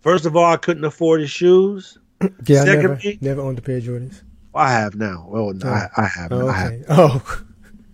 First 0.00 0.26
of 0.26 0.34
all, 0.36 0.44
I 0.52 0.56
couldn't 0.56 0.84
afford 0.84 1.20
his 1.20 1.30
shoes. 1.30 1.96
Yeah, 2.46 2.62
I 2.62 2.64
never, 2.64 3.00
never 3.20 3.40
owned 3.42 3.58
a 3.58 3.62
pair 3.62 3.76
of 3.76 3.84
Jordans. 3.84 4.22
I 4.54 4.70
have 4.70 4.94
now. 4.96 5.26
Well, 5.28 5.52
no, 5.52 5.68
I, 5.68 5.88
I 5.96 6.06
have. 6.06 6.32
Oh, 6.32 6.48
I 6.48 6.52
have. 6.52 6.84
Oh, 6.88 7.42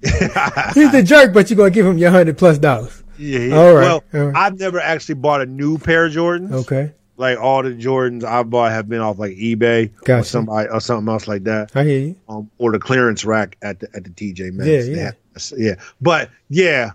he's 0.75 0.95
a 0.95 1.03
jerk, 1.03 1.35
but 1.35 1.51
you're 1.51 1.57
gonna 1.57 1.71
give 1.71 1.85
him 1.85 1.99
your 1.99 2.11
hundred 2.11 2.39
plus 2.39 2.57
dollars. 2.59 3.03
Yeah, 3.19 3.39
yeah. 3.41 3.57
All 3.57 3.75
right, 3.75 3.83
Well, 3.83 4.05
all 4.15 4.21
right. 4.29 4.37
I've 4.37 4.59
never 4.59 4.79
actually 4.81 5.17
bought 5.17 5.41
a 5.43 5.47
new 5.47 5.77
pair 5.79 6.07
of 6.07 6.13
Jordans. 6.13 6.53
Okay, 6.53 6.93
Like 7.21 7.39
all 7.39 7.63
the 7.63 7.71
Jordans 7.71 8.25
I've 8.25 8.49
bought 8.49 8.73
have 8.73 8.89
been 8.89 9.01
off 9.01 9.19
like 9.19 9.33
eBay 9.33 9.91
or 10.21 10.25
somebody 10.25 10.69
or 10.71 10.81
something 10.81 11.13
else 11.13 11.29
like 11.29 11.45
that, 11.45 11.71
I 11.77 11.85
hear 11.85 11.99
you. 12.01 12.17
um, 12.31 12.51
or 12.59 12.73
the 12.73 12.79
clearance 12.79 13.25
rack 13.27 13.59
at 13.63 13.81
the 13.81 13.89
at 13.95 14.05
the 14.05 14.11
TJ 14.11 14.53
Maxx. 14.55 14.69
Yeah, 14.89 14.95
yeah. 14.97 15.03
have- 15.05 15.53
yeah. 15.59 15.75
But 16.01 16.31
yeah, 16.49 16.93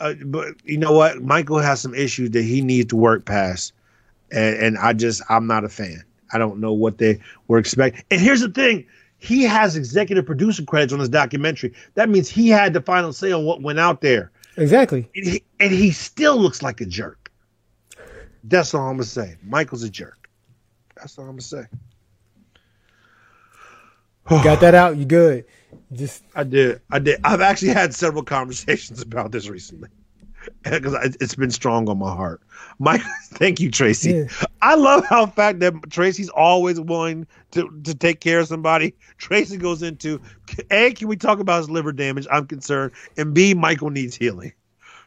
uh, 0.00 0.14
but 0.24 0.54
you 0.64 0.78
know 0.78 0.92
what? 0.92 1.22
Michael 1.22 1.58
has 1.58 1.80
some 1.80 1.94
issues 1.94 2.30
that 2.30 2.42
he 2.42 2.62
needs 2.62 2.88
to 2.88 2.96
work 2.96 3.26
past, 3.26 3.74
and, 4.30 4.56
and 4.56 4.78
I 4.78 4.94
just 4.94 5.20
I'm 5.28 5.46
not 5.46 5.62
a 5.64 5.68
fan. 5.68 6.02
I 6.32 6.38
don't 6.38 6.58
know 6.58 6.72
what 6.72 6.96
they 6.98 7.20
were 7.48 7.58
expecting. 7.58 8.02
And 8.10 8.20
here's 8.20 8.40
the 8.40 8.48
thing. 8.48 8.86
He 9.18 9.42
has 9.44 9.76
executive 9.76 10.24
producer 10.26 10.62
credits 10.64 10.92
on 10.92 11.00
his 11.00 11.08
documentary. 11.08 11.72
That 11.94 12.08
means 12.08 12.28
he 12.28 12.48
had 12.48 12.72
the 12.72 12.80
final 12.80 13.12
say 13.12 13.30
on 13.32 13.44
what 13.44 13.60
went 13.62 13.78
out 13.78 14.00
there. 14.00 14.30
Exactly. 14.56 15.08
and 15.14 15.26
he, 15.26 15.42
and 15.60 15.70
he 15.70 15.90
still 15.90 16.38
looks 16.38 16.62
like 16.62 16.80
a 16.80 16.86
jerk. 16.86 17.25
That's 18.48 18.74
all 18.74 18.88
I'm 18.88 18.94
gonna 18.94 19.04
say. 19.04 19.36
Michael's 19.42 19.82
a 19.82 19.90
jerk. 19.90 20.30
That's 20.96 21.18
all 21.18 21.24
I'm 21.24 21.32
gonna 21.32 21.42
say. 21.42 21.64
Got 24.28 24.60
that 24.60 24.74
out. 24.74 24.96
You 24.96 25.04
good? 25.04 25.44
Just 25.92 26.24
I 26.34 26.44
did. 26.44 26.80
I 26.90 26.98
did. 26.98 27.20
I've 27.24 27.40
actually 27.40 27.72
had 27.72 27.94
several 27.94 28.22
conversations 28.24 29.02
about 29.02 29.32
this 29.32 29.48
recently 29.48 29.88
because 30.62 30.94
it's 31.20 31.34
been 31.34 31.50
strong 31.50 31.88
on 31.88 31.98
my 31.98 32.14
heart. 32.14 32.40
Mike, 32.78 33.02
thank 33.34 33.60
you, 33.60 33.70
Tracy. 33.70 34.12
Yeah. 34.12 34.46
I 34.62 34.74
love 34.74 35.04
how 35.06 35.26
fact 35.26 35.60
that 35.60 35.74
Tracy's 35.90 36.28
always 36.28 36.80
willing 36.80 37.26
to 37.52 37.68
to 37.84 37.94
take 37.94 38.20
care 38.20 38.40
of 38.40 38.48
somebody. 38.48 38.94
Tracy 39.18 39.56
goes 39.56 39.82
into 39.82 40.20
a. 40.70 40.92
Can 40.92 41.08
we 41.08 41.16
talk 41.16 41.38
about 41.40 41.58
his 41.58 41.70
liver 41.70 41.92
damage? 41.92 42.26
I'm 42.30 42.46
concerned, 42.46 42.92
and 43.16 43.34
b. 43.34 43.54
Michael 43.54 43.90
needs 43.90 44.16
healing. 44.16 44.52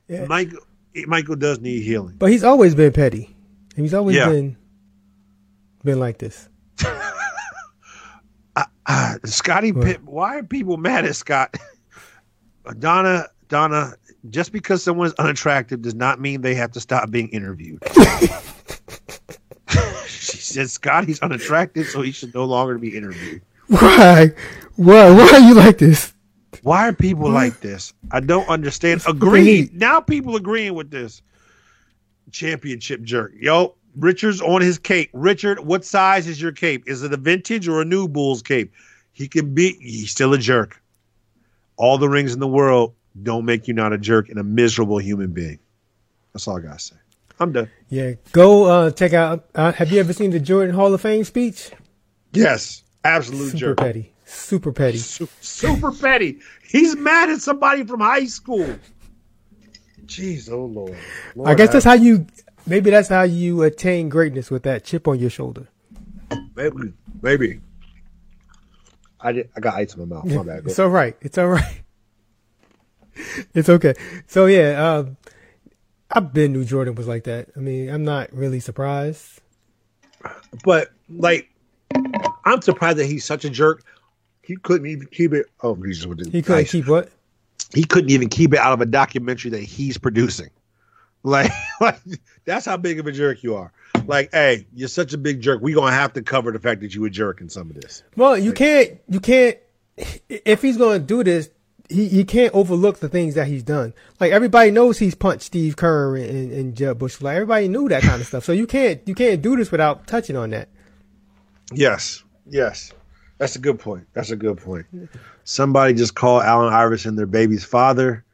Yeah. 0.07 0.25
Michael 0.25 0.59
Michael 1.07 1.35
does 1.35 1.59
need 1.59 1.81
healing. 1.83 2.15
But 2.17 2.31
he's 2.31 2.43
always 2.43 2.75
been 2.75 2.91
petty. 2.91 3.35
He's 3.75 3.93
always 3.93 4.15
Yeah. 4.15 4.29
been 4.29 4.57
been 5.83 5.99
like 5.99 6.17
this. 6.17 6.49
Ah, 8.91 9.15
Scotty 9.23 9.71
Pitt. 9.71 10.03
Why 10.03 10.39
are 10.39 10.43
people 10.43 10.75
mad 10.77 11.05
at 11.05 11.15
Scott? 11.15 11.55
Donna, 12.79 13.27
Donna. 13.47 13.93
Just 14.31 14.51
because 14.51 14.83
someone's 14.83 15.13
unattractive 15.13 15.81
does 15.83 15.93
not 15.95 16.19
mean 16.19 16.41
they 16.41 16.55
have 16.55 16.71
to 16.71 16.79
stop 16.79 17.09
being 17.11 17.29
interviewed. 17.29 17.81
she 20.07 20.37
said 20.37 20.69
Scotty's 20.69 21.19
unattractive, 21.21 21.87
so 21.87 22.01
he 22.01 22.11
should 22.11 22.33
no 22.33 22.45
longer 22.45 22.77
be 22.79 22.97
interviewed. 22.97 23.41
Why? 23.67 24.33
Why? 24.75 25.11
Why 25.11 25.29
are 25.33 25.39
you 25.39 25.53
like 25.53 25.77
this? 25.77 26.13
Why 26.63 26.87
are 26.87 26.93
people 26.93 27.29
like 27.29 27.59
this? 27.61 27.93
I 28.11 28.19
don't 28.19 28.47
understand. 28.49 29.01
the 29.01 29.11
Agreed. 29.11 29.73
Now 29.73 29.99
people 29.99 30.35
agreeing 30.35 30.73
with 30.73 30.91
this. 30.91 31.21
Championship 32.31 33.01
jerk. 33.01 33.33
Yo, 33.39 33.75
Richard's 33.95 34.41
on 34.41 34.61
his 34.61 34.77
cape. 34.77 35.09
Richard, 35.13 35.59
what 35.59 35.85
size 35.85 36.27
is 36.27 36.41
your 36.41 36.51
cape? 36.51 36.83
Is 36.87 37.03
it 37.03 37.13
a 37.13 37.17
vintage 37.17 37.67
or 37.67 37.81
a 37.81 37.85
new 37.85 38.07
Bulls 38.07 38.41
cape? 38.41 38.73
He 39.11 39.27
can 39.27 39.53
be, 39.53 39.73
he's 39.81 40.11
still 40.11 40.33
a 40.33 40.37
jerk. 40.37 40.81
All 41.77 41.97
the 41.97 42.09
rings 42.09 42.33
in 42.33 42.39
the 42.39 42.47
world 42.47 42.93
don't 43.23 43.45
make 43.45 43.67
you 43.67 43.73
not 43.73 43.93
a 43.93 43.97
jerk 43.97 44.29
and 44.29 44.37
a 44.39 44.43
miserable 44.43 44.97
human 44.97 45.31
being. 45.31 45.59
That's 46.33 46.47
all 46.47 46.57
I 46.57 46.61
got 46.61 46.79
to 46.79 46.83
say. 46.85 46.95
I'm 47.39 47.51
done. 47.51 47.69
Yeah, 47.89 48.13
go 48.31 48.65
uh, 48.65 48.91
check 48.91 49.13
out. 49.13 49.45
Uh, 49.55 49.71
have 49.71 49.91
you 49.91 49.99
ever 49.99 50.13
seen 50.13 50.31
the 50.31 50.39
Jordan 50.39 50.75
Hall 50.75 50.93
of 50.93 51.01
Fame 51.01 51.23
speech? 51.23 51.71
Yes, 52.33 52.83
absolute 53.03 53.51
Super 53.51 53.57
jerk. 53.57 53.77
petty. 53.77 54.13
Super 54.29 54.71
petty. 54.71 54.97
Super 55.41 55.91
petty. 55.91 56.39
He's 56.63 56.95
mad 56.95 57.29
at 57.29 57.39
somebody 57.39 57.83
from 57.83 57.99
high 57.99 58.25
school. 58.25 58.77
Jeez, 60.05 60.51
oh 60.51 60.65
Lord. 60.65 60.97
I 61.45 61.55
guess 61.55 61.71
that's 61.71 61.85
how 61.85 61.93
you. 61.93 62.27
Maybe 62.65 62.91
that's 62.91 63.09
how 63.09 63.23
you 63.23 63.63
attain 63.63 64.09
greatness 64.09 64.51
with 64.51 64.63
that 64.63 64.83
chip 64.83 65.07
on 65.07 65.17
your 65.19 65.29
shoulder. 65.29 65.67
Maybe, 66.55 66.93
maybe. 67.21 67.61
I 69.19 69.31
did. 69.31 69.49
I 69.55 69.59
got 69.59 69.75
ice 69.75 69.95
in 69.95 70.07
my 70.07 70.15
mouth. 70.15 70.25
My 70.25 70.43
bad. 70.43 70.63
Go. 70.63 70.69
It's 70.69 70.79
all 70.79 70.89
right. 70.89 71.17
It's 71.21 71.37
all 71.37 71.47
right. 71.47 71.81
It's 73.53 73.67
okay. 73.67 73.95
So 74.27 74.45
yeah, 74.45 74.95
um, 74.95 75.17
I 76.09 76.21
been 76.21 76.53
knew 76.53 76.63
Jordan 76.63 76.95
was 76.95 77.05
like 77.05 77.25
that. 77.25 77.49
I 77.57 77.59
mean, 77.59 77.89
I'm 77.89 78.05
not 78.05 78.31
really 78.31 78.61
surprised. 78.61 79.41
But 80.63 80.91
like, 81.09 81.49
I'm 82.45 82.61
surprised 82.61 82.97
that 82.99 83.07
he's 83.07 83.25
such 83.25 83.43
a 83.43 83.49
jerk. 83.49 83.83
He 84.49 84.55
couldn't 84.55 84.87
even 84.87 85.05
keep 85.05 85.31
it. 85.33 85.45
Oh, 85.61 85.75
Jesus! 85.75 86.07
He 86.31 86.41
couldn't 86.41 86.65
keep 86.65 86.87
what? 86.87 87.11
He 87.71 87.83
couldn't 87.83 88.09
even 88.09 88.29
keep 88.29 88.51
it 88.51 88.57
out 88.57 88.73
of 88.73 88.81
a 88.81 88.87
documentary 88.87 89.51
that 89.51 89.61
he's 89.61 89.97
producing. 89.99 90.49
Like, 91.21 91.51
like 91.81 91.99
that's 92.45 92.65
how 92.65 92.77
big 92.77 92.97
of 92.97 93.05
a 93.05 93.11
jerk 93.11 93.43
you 93.43 93.57
are. 93.57 93.73
Like, 94.05 94.29
hey, 94.31 94.65
you're 94.73 94.87
such 94.87 95.11
a 95.11 95.17
big 95.17 95.41
jerk. 95.41 95.61
We're 95.61 95.75
gonna 95.75 95.91
have 95.91 96.13
to 96.13 96.21
cover 96.21 96.49
the 96.53 96.59
fact 96.59 96.79
that 96.79 96.95
you 96.95 97.03
a 97.03 97.09
jerk 97.09 97.41
in 97.41 97.49
some 97.49 97.69
of 97.69 97.75
this. 97.75 98.03
Well, 98.15 98.37
you 98.37 98.53
can't. 98.53 99.01
You 99.09 99.19
can't. 99.19 99.57
If 100.29 100.61
he's 100.61 100.77
going 100.77 101.01
to 101.01 101.05
do 101.05 101.25
this, 101.25 101.49
he, 101.89 102.07
he 102.07 102.23
can't 102.23 102.55
overlook 102.55 102.99
the 102.99 103.09
things 103.09 103.35
that 103.35 103.47
he's 103.47 103.63
done. 103.63 103.93
Like 104.21 104.31
everybody 104.31 104.71
knows 104.71 104.97
he's 104.97 105.13
punched 105.13 105.43
Steve 105.43 105.75
Kerr 105.75 106.15
and, 106.15 106.53
and 106.53 106.75
Jeb 106.75 106.99
Bush. 106.99 107.19
Like 107.21 107.35
everybody 107.35 107.67
knew 107.67 107.89
that 107.89 108.01
kind 108.01 108.21
of 108.21 108.25
stuff. 108.25 108.45
So 108.45 108.53
you 108.53 108.65
can't 108.65 109.05
you 109.05 109.13
can't 109.13 109.41
do 109.41 109.57
this 109.57 109.71
without 109.71 110.07
touching 110.07 110.37
on 110.37 110.51
that. 110.51 110.69
Yes, 111.73 112.23
yes, 112.47 112.93
that's 113.39 113.55
a 113.55 113.59
good 113.59 113.79
point. 113.79 114.05
That's 114.13 114.31
a 114.31 114.35
good 114.35 114.57
point. 114.57 114.85
Somebody 115.45 115.93
just 115.93 116.13
called 116.13 116.43
Allen 116.43 116.73
Iverson 116.73 117.15
their 117.15 117.25
baby's 117.25 117.63
father 117.63 118.25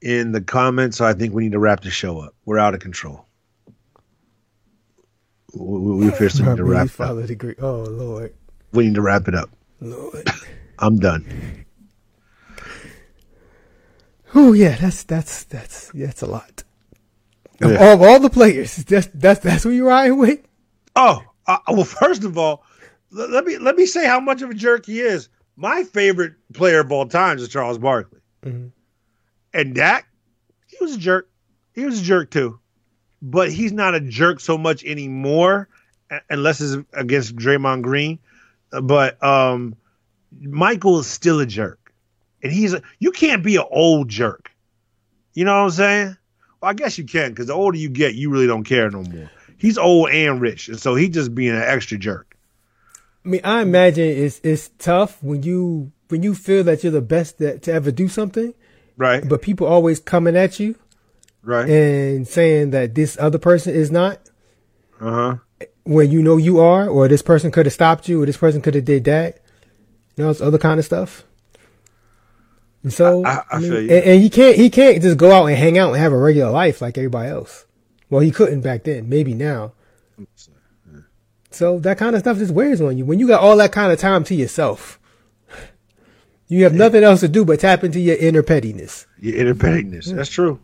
in 0.00 0.32
the 0.32 0.40
comments. 0.40 0.96
So 0.96 1.04
I 1.04 1.12
think 1.12 1.34
we 1.34 1.44
need 1.44 1.52
to 1.52 1.58
wrap 1.58 1.82
the 1.82 1.90
show 1.90 2.18
up. 2.18 2.34
We're 2.46 2.58
out 2.58 2.74
of 2.74 2.80
control. 2.80 3.26
We, 5.54 5.94
we 5.94 6.08
officially 6.08 6.48
need 6.48 6.56
to 6.56 6.64
wrap 6.64 6.86
it 6.88 7.00
up. 7.00 7.26
Degree. 7.26 7.54
Oh 7.60 7.82
Lord. 7.82 8.34
We 8.72 8.86
need 8.86 8.94
to 8.94 9.02
wrap 9.02 9.28
it 9.28 9.34
up. 9.34 9.50
Lord. 9.80 10.26
I'm 10.78 10.98
done. 10.98 11.66
Oh 14.34 14.52
yeah, 14.54 14.76
that's 14.76 15.02
that's 15.02 15.44
that's 15.44 15.90
that's 15.92 16.22
a 16.22 16.26
lot. 16.26 16.64
Of 17.60 17.76
all, 17.76 17.92
of 17.94 18.02
all 18.02 18.20
the 18.20 18.30
players, 18.30 18.76
that's 18.76 19.08
that's 19.12 19.40
that's 19.40 19.64
who 19.64 19.70
you're 19.70 19.88
riding 19.88 20.18
with. 20.18 20.40
Oh, 20.94 21.22
uh, 21.46 21.58
well, 21.68 21.84
first 21.84 22.24
of 22.24 22.38
all, 22.38 22.62
l- 23.16 23.28
let 23.30 23.44
me 23.44 23.58
let 23.58 23.76
me 23.76 23.86
say 23.86 24.06
how 24.06 24.20
much 24.20 24.42
of 24.42 24.50
a 24.50 24.54
jerk 24.54 24.86
he 24.86 25.00
is. 25.00 25.28
My 25.56 25.82
favorite 25.84 26.34
player 26.52 26.80
of 26.80 26.92
all 26.92 27.06
time 27.06 27.38
is 27.38 27.48
Charles 27.48 27.78
Barkley, 27.78 28.20
Mhm. 28.44 28.70
and 29.52 29.74
Dak, 29.74 30.06
he 30.66 30.76
was 30.80 30.94
a 30.94 30.98
jerk. 30.98 31.28
He 31.72 31.84
was 31.84 32.00
a 32.00 32.04
jerk 32.04 32.30
too, 32.30 32.58
but 33.22 33.50
he's 33.52 33.72
not 33.72 33.94
a 33.94 34.00
jerk 34.00 34.40
so 34.40 34.56
much 34.58 34.84
anymore, 34.84 35.68
unless 36.30 36.60
it's 36.60 36.76
against 36.92 37.36
Draymond 37.36 37.82
Green. 37.82 38.18
But 38.82 39.22
um, 39.22 39.74
Michael 40.40 40.98
is 41.00 41.06
still 41.06 41.40
a 41.40 41.46
jerk, 41.46 41.92
and 42.42 42.52
he's 42.52 42.74
a, 42.74 42.82
you 42.98 43.10
can't 43.10 43.42
be 43.42 43.56
an 43.56 43.64
old 43.70 44.08
jerk. 44.08 44.50
You 45.34 45.44
know 45.44 45.52
what 45.56 45.64
I'm 45.64 45.70
saying? 45.70 46.16
Well, 46.60 46.70
I 46.70 46.74
guess 46.74 46.98
you 46.98 47.04
can 47.04 47.30
because 47.30 47.46
the 47.46 47.52
older 47.54 47.78
you 47.78 47.88
get, 47.88 48.14
you 48.14 48.28
really 48.30 48.46
don't 48.48 48.64
care 48.64 48.90
no 48.90 49.02
more. 49.04 49.30
He's 49.56 49.78
old 49.78 50.10
and 50.10 50.40
rich, 50.40 50.68
and 50.68 50.78
so 50.78 50.94
he's 50.94 51.10
just 51.10 51.34
being 51.34 51.54
an 51.54 51.62
extra 51.62 51.96
jerk. 51.98 52.27
I 53.24 53.28
mean, 53.28 53.40
I 53.44 53.62
imagine 53.62 54.04
it's 54.08 54.40
it's 54.42 54.70
tough 54.78 55.22
when 55.22 55.42
you 55.42 55.92
when 56.08 56.22
you 56.22 56.34
feel 56.34 56.64
that 56.64 56.82
you're 56.82 56.92
the 56.92 57.00
best 57.02 57.38
that, 57.38 57.62
to 57.64 57.72
ever 57.72 57.90
do 57.90 58.08
something, 58.08 58.54
Right. 58.96 59.28
but 59.28 59.42
people 59.42 59.66
always 59.66 60.00
coming 60.00 60.36
at 60.36 60.58
you 60.58 60.76
right. 61.42 61.68
and 61.68 62.26
saying 62.26 62.70
that 62.70 62.94
this 62.94 63.18
other 63.20 63.38
person 63.38 63.74
is 63.74 63.90
not 63.90 64.18
Uh 65.00 65.10
huh. 65.10 65.66
when 65.84 66.10
you 66.10 66.22
know 66.22 66.36
you 66.38 66.60
are, 66.60 66.88
or 66.88 67.08
this 67.08 67.20
person 67.22 67.50
could 67.50 67.66
have 67.66 67.72
stopped 67.74 68.08
you, 68.08 68.22
or 68.22 68.26
this 68.26 68.38
person 68.38 68.62
could 68.62 68.74
have 68.74 68.84
did 68.86 69.04
that. 69.04 69.40
You 70.16 70.24
know, 70.24 70.30
it's 70.30 70.40
other 70.40 70.58
kind 70.58 70.78
of 70.80 70.86
stuff. 70.86 71.24
And 72.82 72.92
so, 72.92 73.24
I- 73.26 73.42
I 73.50 73.58
mean, 73.58 73.70
feel 73.70 73.82
you. 73.82 73.90
And, 73.90 74.04
and 74.04 74.22
he 74.22 74.30
can't 74.30 74.56
he 74.56 74.70
can't 74.70 75.02
just 75.02 75.18
go 75.18 75.30
out 75.32 75.46
and 75.46 75.56
hang 75.58 75.76
out 75.76 75.90
and 75.92 75.98
have 76.00 76.12
a 76.12 76.18
regular 76.18 76.50
life 76.50 76.80
like 76.80 76.96
everybody 76.96 77.28
else. 77.28 77.66
Well, 78.08 78.20
he 78.22 78.30
couldn't 78.30 78.62
back 78.62 78.84
then. 78.84 79.08
Maybe 79.10 79.34
now. 79.34 79.72
So 81.58 81.80
that 81.80 81.98
kind 81.98 82.14
of 82.14 82.20
stuff 82.20 82.38
just 82.38 82.52
wears 82.54 82.80
on 82.80 82.96
you 82.96 83.04
when 83.04 83.18
you 83.18 83.26
got 83.26 83.40
all 83.42 83.56
that 83.56 83.72
kind 83.72 83.92
of 83.92 83.98
time 83.98 84.22
to 84.24 84.34
yourself. 84.36 85.00
You 86.46 86.62
have 86.62 86.72
nothing 86.72 87.02
else 87.02 87.18
to 87.20 87.28
do 87.28 87.44
but 87.44 87.58
tap 87.58 87.82
into 87.82 87.98
your 87.98 88.16
inner 88.16 88.44
pettiness. 88.44 89.08
Your 89.18 89.34
inner 89.36 89.54
pettiness. 89.56 90.06
That's 90.06 90.30
true. 90.30 90.60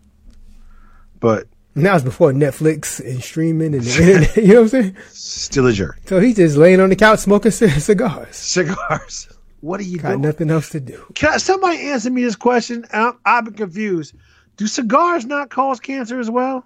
But 1.19 1.49
Now 1.75 1.97
it's 1.97 2.05
before 2.05 2.31
Netflix 2.33 3.01
and 3.05 3.21
streaming 3.21 3.75
and 3.75 3.83
the 3.83 4.01
internet. 4.03 4.37
You 4.47 4.47
know 4.47 4.55
what 4.55 4.63
I'm 4.63 4.69
saying? 4.69 4.97
still 5.09 5.67
a 5.67 5.73
jerk. 5.73 5.99
So 6.07 6.21
he's 6.21 6.37
just 6.37 6.57
laying 6.57 6.79
on 6.79 6.91
the 6.91 6.97
couch 6.97 7.19
smoking 7.19 7.51
cigars. 7.51 8.37
Cigars. 8.37 9.29
What 9.63 9.81
are 9.81 9.85
you 9.85 9.99
Got 9.99 10.11
doing? 10.11 10.21
nothing 10.21 10.51
else 10.51 10.69
to 10.71 10.81
do. 10.81 11.05
Can 11.17 11.41
somebody 11.41 11.79
answer 11.91 12.09
me 12.11 12.23
this 12.23 12.37
question? 12.37 12.85
I'm, 12.93 13.19
I've 13.25 13.47
been 13.47 13.55
confused. 13.55 14.15
Do 14.59 14.69
cigars 14.69 15.27
not 15.27 15.51
cause 15.51 15.81
cancer 15.81 16.21
as 16.21 16.31
well? 16.31 16.65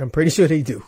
I'm 0.00 0.10
pretty 0.10 0.30
sure 0.32 0.48
they 0.48 0.62
do. 0.62 0.82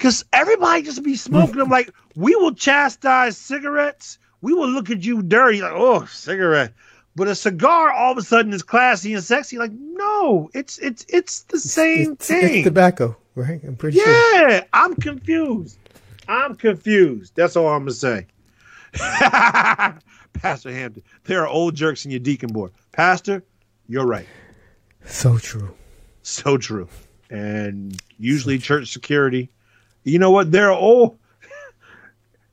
Because 0.00 0.24
everybody 0.32 0.80
just 0.80 1.02
be 1.02 1.14
smoking 1.14 1.56
them. 1.56 1.68
Like, 1.68 1.90
we 2.16 2.34
will 2.34 2.54
chastise 2.54 3.36
cigarettes. 3.36 4.18
We 4.40 4.54
will 4.54 4.70
look 4.70 4.88
at 4.88 5.04
you 5.04 5.20
dirty, 5.22 5.60
like, 5.60 5.74
oh, 5.74 6.06
cigarette. 6.06 6.72
But 7.16 7.28
a 7.28 7.34
cigar 7.34 7.92
all 7.92 8.12
of 8.12 8.16
a 8.16 8.22
sudden 8.22 8.54
is 8.54 8.62
classy 8.62 9.12
and 9.12 9.22
sexy. 9.22 9.58
Like, 9.58 9.72
no, 9.72 10.48
it's 10.54 10.78
it's 10.78 11.04
it's 11.10 11.42
the 11.42 11.58
same 11.58 12.12
It's, 12.12 12.28
thing. 12.28 12.54
it's 12.60 12.64
tobacco, 12.64 13.14
right? 13.34 13.60
I'm 13.62 13.76
pretty 13.76 13.98
sure. 13.98 14.48
Yeah, 14.48 14.64
I'm 14.72 14.94
confused. 14.94 15.76
I'm 16.28 16.54
confused. 16.54 17.34
That's 17.34 17.54
all 17.54 17.68
I'm 17.68 17.80
gonna 17.82 17.90
say. 17.90 18.26
Pastor 20.32 20.72
Hampton, 20.72 21.02
there 21.24 21.42
are 21.42 21.48
old 21.48 21.74
jerks 21.74 22.06
in 22.06 22.10
your 22.10 22.20
deacon 22.20 22.54
board. 22.54 22.72
Pastor, 22.92 23.44
you're 23.86 24.06
right. 24.06 24.26
So 25.04 25.36
true. 25.36 25.74
So 26.22 26.56
true. 26.56 26.88
And 27.28 28.00
usually 28.18 28.56
church 28.58 28.90
security, 28.92 29.50
you 30.04 30.18
know 30.18 30.30
what? 30.30 30.50
They're 30.50 30.72
all, 30.72 31.18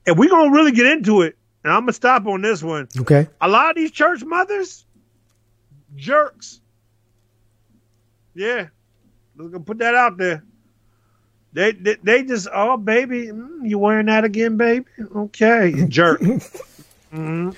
and 0.05 0.17
we're 0.17 0.29
gonna 0.29 0.51
really 0.51 0.71
get 0.71 0.85
into 0.85 1.21
it. 1.21 1.37
And 1.63 1.73
I'm 1.73 1.81
gonna 1.81 1.93
stop 1.93 2.25
on 2.27 2.41
this 2.41 2.63
one. 2.63 2.87
Okay. 2.97 3.27
A 3.41 3.47
lot 3.47 3.71
of 3.71 3.75
these 3.75 3.91
church 3.91 4.23
mothers, 4.23 4.85
jerks. 5.95 6.61
Yeah, 8.33 8.67
we're 9.35 9.49
gonna 9.49 9.63
put 9.63 9.79
that 9.79 9.95
out 9.95 10.17
there. 10.17 10.43
They 11.53 11.71
they, 11.71 11.95
they 12.03 12.23
just 12.23 12.47
oh 12.53 12.77
baby, 12.77 13.27
mm, 13.27 13.67
you 13.67 13.79
wearing 13.79 14.05
that 14.05 14.23
again, 14.23 14.57
baby? 14.57 14.85
Okay, 15.15 15.87
jerk. 15.87 16.21
hmm 17.11 17.49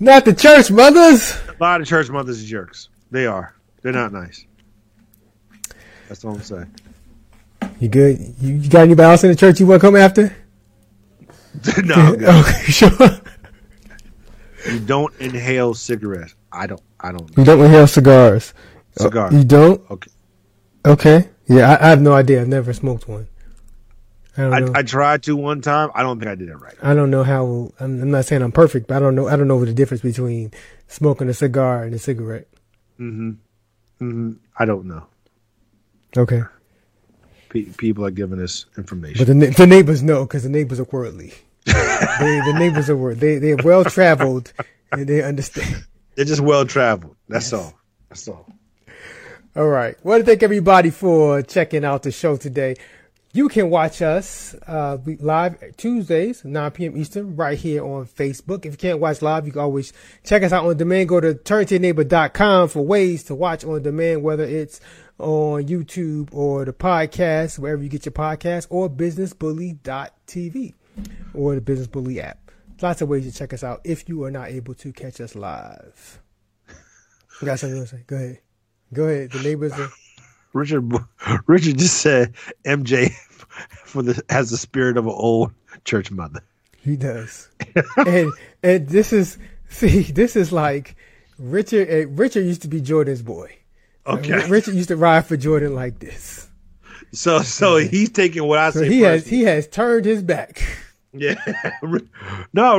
Not 0.00 0.24
the 0.24 0.34
church 0.34 0.70
mothers. 0.70 1.36
A 1.48 1.56
lot 1.60 1.80
of 1.80 1.86
church 1.86 2.08
mothers 2.08 2.42
are 2.42 2.46
jerks. 2.46 2.88
They 3.10 3.26
are. 3.26 3.54
They're 3.82 3.92
not 3.92 4.12
nice. 4.12 4.44
That's 6.08 6.24
all 6.24 6.34
I'm 6.34 6.42
saying. 6.42 6.74
You 7.80 7.88
good? 7.88 8.18
You, 8.40 8.54
you 8.56 8.70
got 8.70 8.82
anybody 8.82 9.08
else 9.10 9.24
in 9.24 9.30
the 9.30 9.36
church 9.36 9.60
you 9.60 9.66
want 9.66 9.80
to 9.80 9.86
come 9.86 9.96
after? 9.96 10.34
no, 11.84 12.14
Okay, 12.14 12.62
sure. 12.70 12.90
you 14.70 14.78
don't 14.80 15.14
inhale 15.20 15.74
cigarettes. 15.74 16.34
I 16.52 16.66
don't. 16.66 16.80
I 17.00 17.12
don't. 17.12 17.30
You 17.36 17.44
don't 17.44 17.60
inhale 17.64 17.86
cigars. 17.86 18.54
Cigar. 18.96 19.32
You 19.32 19.44
don't? 19.44 19.88
Okay. 19.90 20.10
Okay. 20.86 21.28
Yeah, 21.46 21.70
I, 21.72 21.86
I 21.86 21.88
have 21.90 22.00
no 22.00 22.12
idea. 22.12 22.40
I've 22.40 22.48
never 22.48 22.72
smoked 22.72 23.08
one. 23.08 23.28
I 24.36 24.42
don't 24.42 24.66
know. 24.66 24.72
I, 24.74 24.80
I 24.80 24.82
tried 24.82 25.22
to 25.24 25.34
one 25.36 25.60
time. 25.62 25.90
I 25.94 26.02
don't 26.02 26.18
think 26.20 26.30
I 26.30 26.34
did 26.36 26.48
it 26.48 26.56
right. 26.56 26.74
I 26.82 26.94
don't 26.94 27.10
know 27.10 27.24
how. 27.24 27.72
I'm, 27.80 28.02
I'm 28.02 28.10
not 28.10 28.24
saying 28.24 28.42
I'm 28.42 28.52
perfect, 28.52 28.86
but 28.86 28.96
I 28.96 29.00
don't 29.00 29.14
know. 29.16 29.26
I 29.28 29.36
don't 29.36 29.48
know 29.48 29.64
the 29.64 29.72
difference 29.74 30.02
between 30.02 30.52
smoking 30.86 31.28
a 31.28 31.34
cigar 31.34 31.82
and 31.82 31.94
a 31.94 31.98
cigarette. 31.98 32.46
hmm 32.96 33.32
hmm 33.98 34.32
I 34.56 34.64
don't 34.64 34.86
know. 34.86 35.06
Okay, 36.16 36.42
Pe- 37.48 37.62
people 37.62 38.04
are 38.04 38.10
giving 38.10 38.40
us 38.40 38.66
information. 38.76 39.18
but 39.18 39.26
the 39.26 39.46
the 39.50 39.66
neighbors 39.66 40.02
know 40.02 40.24
because 40.24 40.42
the 40.42 40.48
neighbors 40.48 40.80
are 40.80 40.88
worldly. 40.90 41.32
they, 41.64 41.72
the 41.74 42.56
neighbors 42.58 42.88
are 42.88 42.96
wor- 42.96 43.14
they 43.14 43.38
they're 43.38 43.56
well 43.64 43.84
traveled 43.84 44.52
and 44.92 45.06
they 45.06 45.22
understand. 45.22 45.84
They're 46.14 46.24
just 46.24 46.40
well 46.40 46.64
traveled. 46.64 47.16
That's 47.28 47.52
all. 47.52 47.74
That's 48.08 48.26
all. 48.28 48.46
All 49.56 49.68
right. 49.68 49.96
to 50.02 50.22
thank 50.24 50.42
everybody 50.42 50.90
for 50.90 51.42
checking 51.42 51.84
out 51.84 52.02
the 52.02 52.12
show 52.12 52.36
today. 52.36 52.76
You 53.32 53.48
can 53.48 53.70
watch 53.70 54.00
us 54.00 54.54
uh, 54.66 54.98
live 55.20 55.76
Tuesdays, 55.76 56.44
9 56.44 56.70
p.m. 56.70 56.96
Eastern, 56.96 57.36
right 57.36 57.58
here 57.58 57.84
on 57.84 58.06
Facebook. 58.06 58.64
If 58.64 58.72
you 58.72 58.78
can't 58.78 59.00
watch 59.00 59.20
live, 59.20 59.46
you 59.46 59.52
can 59.52 59.60
always 59.60 59.92
check 60.24 60.42
us 60.42 60.52
out 60.52 60.64
on 60.64 60.76
demand. 60.76 61.08
Go 61.10 61.20
to 61.20 61.34
turntoyourneighbor.com 61.34 62.68
for 62.68 62.84
ways 62.84 63.24
to 63.24 63.34
watch 63.34 63.64
on 63.64 63.82
demand, 63.82 64.22
whether 64.22 64.44
it's 64.44 64.80
on 65.18 65.64
YouTube 65.64 66.28
or 66.32 66.64
the 66.64 66.72
podcast, 66.72 67.58
wherever 67.58 67.82
you 67.82 67.88
get 67.88 68.06
your 68.06 68.12
podcast, 68.12 68.66
or 68.70 68.88
businessbully.tv 68.88 70.74
or 71.34 71.54
the 71.54 71.60
Business 71.60 71.86
Bully 71.86 72.20
app. 72.20 72.50
Lots 72.80 73.02
of 73.02 73.08
ways 73.08 73.30
to 73.30 73.36
check 73.36 73.52
us 73.52 73.64
out 73.64 73.80
if 73.84 74.08
you 74.08 74.24
are 74.24 74.30
not 74.30 74.48
able 74.48 74.74
to 74.74 74.92
catch 74.92 75.20
us 75.20 75.34
live. 75.34 76.20
You 77.40 77.46
got 77.46 77.58
something 77.58 77.80
to 77.80 77.86
say? 77.86 78.04
Go 78.06 78.16
ahead. 78.16 78.38
Go 78.92 79.04
ahead. 79.04 79.32
The 79.32 79.42
neighbors 79.42 79.72
are. 79.72 79.90
Richard 80.54 80.92
Richard 81.46 81.78
just 81.78 81.98
said 81.98 82.34
MJ 82.64 83.12
for 83.84 84.02
the 84.02 84.22
has 84.30 84.50
the 84.50 84.56
spirit 84.56 84.96
of 84.96 85.06
an 85.06 85.12
old 85.12 85.52
church 85.84 86.10
mother. 86.10 86.40
He 86.80 86.96
does. 86.96 87.48
and 87.96 88.32
and 88.62 88.88
this 88.88 89.12
is 89.12 89.38
see, 89.68 90.02
this 90.02 90.36
is 90.36 90.52
like 90.52 90.96
Richard. 91.38 92.18
Richard 92.18 92.44
used 92.44 92.62
to 92.62 92.68
be 92.68 92.80
Jordan's 92.80 93.22
boy. 93.22 93.57
Okay. 94.08 94.48
Richard 94.48 94.74
used 94.74 94.88
to 94.88 94.96
ride 94.96 95.26
for 95.26 95.36
Jordan 95.36 95.74
like 95.74 95.98
this. 95.98 96.48
So 97.12 97.40
so 97.42 97.76
he's 97.76 98.10
taking 98.10 98.44
what 98.46 98.58
I 98.58 98.70
So 98.70 98.80
say. 98.80 98.88
he 98.88 99.00
has 99.00 99.26
he 99.26 99.42
has 99.42 99.66
turned 99.68 100.04
his 100.04 100.22
back 100.22 100.62
Yeah. 101.12 101.34
no, 102.52 102.78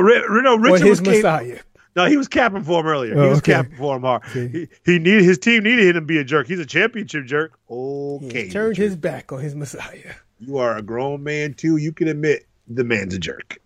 Richard 0.56 0.88
was 0.88 1.00
cap- 1.00 1.64
No, 1.96 2.06
he 2.06 2.16
was 2.16 2.28
capping 2.28 2.62
for 2.62 2.80
him 2.80 2.86
earlier. 2.86 3.18
Oh, 3.18 3.22
he 3.24 3.28
was 3.28 3.38
okay. 3.38 3.52
capping 3.54 3.76
for 3.76 3.96
him 3.96 4.02
hard. 4.02 4.22
Okay. 4.30 4.48
He, 4.48 4.68
he 4.92 4.98
needed 4.98 5.24
his 5.24 5.38
team 5.38 5.64
needed 5.64 5.88
him 5.88 5.94
to 5.94 6.00
be 6.02 6.18
a 6.18 6.24
jerk. 6.24 6.46
He's 6.46 6.60
a 6.60 6.66
championship 6.66 7.26
jerk. 7.26 7.58
Okay. 7.68 8.44
has 8.44 8.52
turned 8.52 8.68
Richard. 8.70 8.82
his 8.82 8.96
back 8.96 9.32
on 9.32 9.40
his 9.40 9.54
Messiah. 9.54 10.14
You 10.38 10.58
are 10.58 10.76
a 10.76 10.82
grown 10.82 11.22
man 11.24 11.54
too. 11.54 11.76
You 11.76 11.92
can 11.92 12.08
admit 12.08 12.46
the 12.68 12.84
man's 12.84 13.14
a 13.14 13.18
jerk. 13.18 13.58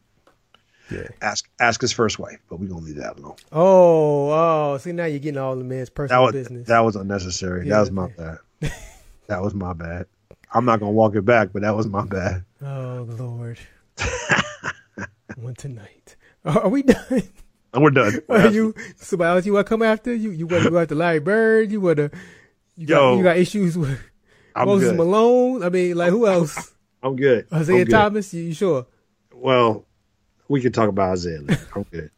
Yeah. 0.90 1.08
Ask 1.22 1.48
ask 1.60 1.80
his 1.80 1.92
first 1.92 2.18
wife, 2.18 2.38
but 2.50 2.60
we're 2.60 2.68
gonna 2.68 2.84
leave 2.84 2.96
that 2.96 3.18
alone. 3.18 3.36
Oh, 3.52 4.30
oh. 4.30 4.78
See 4.78 4.92
now 4.92 5.06
you're 5.06 5.18
getting 5.18 5.38
all 5.38 5.56
the 5.56 5.64
man's 5.64 5.88
That 5.88 5.94
personal 5.94 6.22
was 6.24 6.32
business. 6.32 6.68
that 6.68 6.80
was 6.80 6.96
unnecessary. 6.96 7.66
Yeah, 7.66 7.74
that 7.76 7.80
was 7.80 7.90
my 7.90 8.08
bad. 8.08 8.38
that 9.28 9.42
was 9.42 9.54
my 9.54 9.72
bad. 9.72 10.06
I'm 10.52 10.64
not 10.64 10.80
gonna 10.80 10.92
walk 10.92 11.14
it 11.16 11.24
back, 11.24 11.48
but 11.52 11.62
that 11.62 11.74
was 11.74 11.86
my 11.86 12.04
bad. 12.04 12.44
oh 12.62 13.06
Lord. 13.18 13.58
One 15.36 15.54
tonight. 15.54 16.16
Are 16.44 16.68
we 16.68 16.82
done? 16.82 17.22
We're 17.74 17.90
done. 17.90 18.20
Are 18.28 18.48
you 18.48 18.74
somebody 18.96 19.34
else 19.36 19.46
you 19.46 19.54
want 19.54 19.66
to 19.66 19.68
come 19.68 19.82
after? 19.82 20.14
You 20.14 20.30
you 20.30 20.46
want 20.46 20.64
to 20.64 20.70
go 20.70 20.78
after 20.78 20.94
Larry 20.94 21.18
Bird? 21.20 21.72
You 21.72 21.80
want 21.80 21.96
to? 21.96 22.10
You 22.76 22.86
got, 22.86 22.96
Yo. 23.00 23.16
you 23.16 23.22
got 23.22 23.36
issues 23.36 23.76
with 23.78 23.98
I'm 24.54 24.66
Moses 24.66 24.90
good. 24.90 24.98
Malone? 24.98 25.62
I 25.64 25.70
mean, 25.70 25.96
like 25.96 26.10
who 26.10 26.26
else? 26.26 26.72
I'm 27.02 27.16
good. 27.16 27.46
I'm 27.50 27.60
Isaiah 27.62 27.84
good. 27.84 27.90
Thomas? 27.90 28.32
You, 28.32 28.42
you 28.44 28.54
sure? 28.54 28.86
Well, 29.34 29.86
we 30.54 30.60
can 30.60 30.70
talk 30.70 30.88
about 30.88 31.10
Isaiah 31.10 31.40
later. 31.40 31.66
I'm 31.74 31.82
good. 31.90 32.10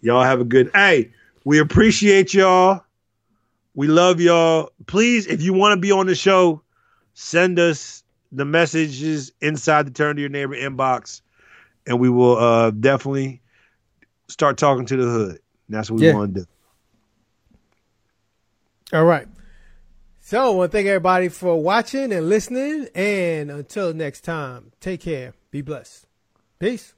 Y'all 0.00 0.24
have 0.24 0.40
a 0.40 0.44
good. 0.44 0.70
Hey, 0.74 1.12
we 1.44 1.60
appreciate 1.60 2.34
y'all. 2.34 2.82
We 3.76 3.86
love 3.86 4.20
y'all. 4.20 4.70
Please, 4.86 5.28
if 5.28 5.40
you 5.40 5.52
want 5.52 5.72
to 5.76 5.80
be 5.80 5.92
on 5.92 6.06
the 6.06 6.16
show, 6.16 6.62
send 7.14 7.60
us 7.60 8.02
the 8.32 8.44
messages 8.44 9.30
inside 9.40 9.86
the 9.86 9.92
Turn 9.92 10.16
to 10.16 10.20
Your 10.20 10.30
Neighbor 10.30 10.56
inbox, 10.56 11.20
and 11.86 12.00
we 12.00 12.10
will 12.10 12.36
uh, 12.36 12.70
definitely 12.72 13.40
start 14.28 14.58
talking 14.58 14.84
to 14.86 14.96
the 14.96 15.04
hood. 15.08 15.38
That's 15.68 15.88
what 15.90 16.00
we 16.00 16.06
Yeah. 16.06 16.14
want 16.14 16.34
to 16.34 16.40
do. 16.40 16.46
All 18.92 19.04
right. 19.04 19.28
So 20.20 20.40
I 20.44 20.48
want 20.56 20.72
to 20.72 20.76
thank 20.76 20.88
everybody 20.88 21.28
for 21.28 21.60
watching 21.62 22.12
and 22.12 22.28
listening. 22.28 22.88
And 22.94 23.50
until 23.50 23.94
next 23.94 24.22
time, 24.22 24.72
take 24.80 25.02
care. 25.02 25.34
Be 25.50 25.60
blessed. 25.62 26.06
Peace. 26.58 26.94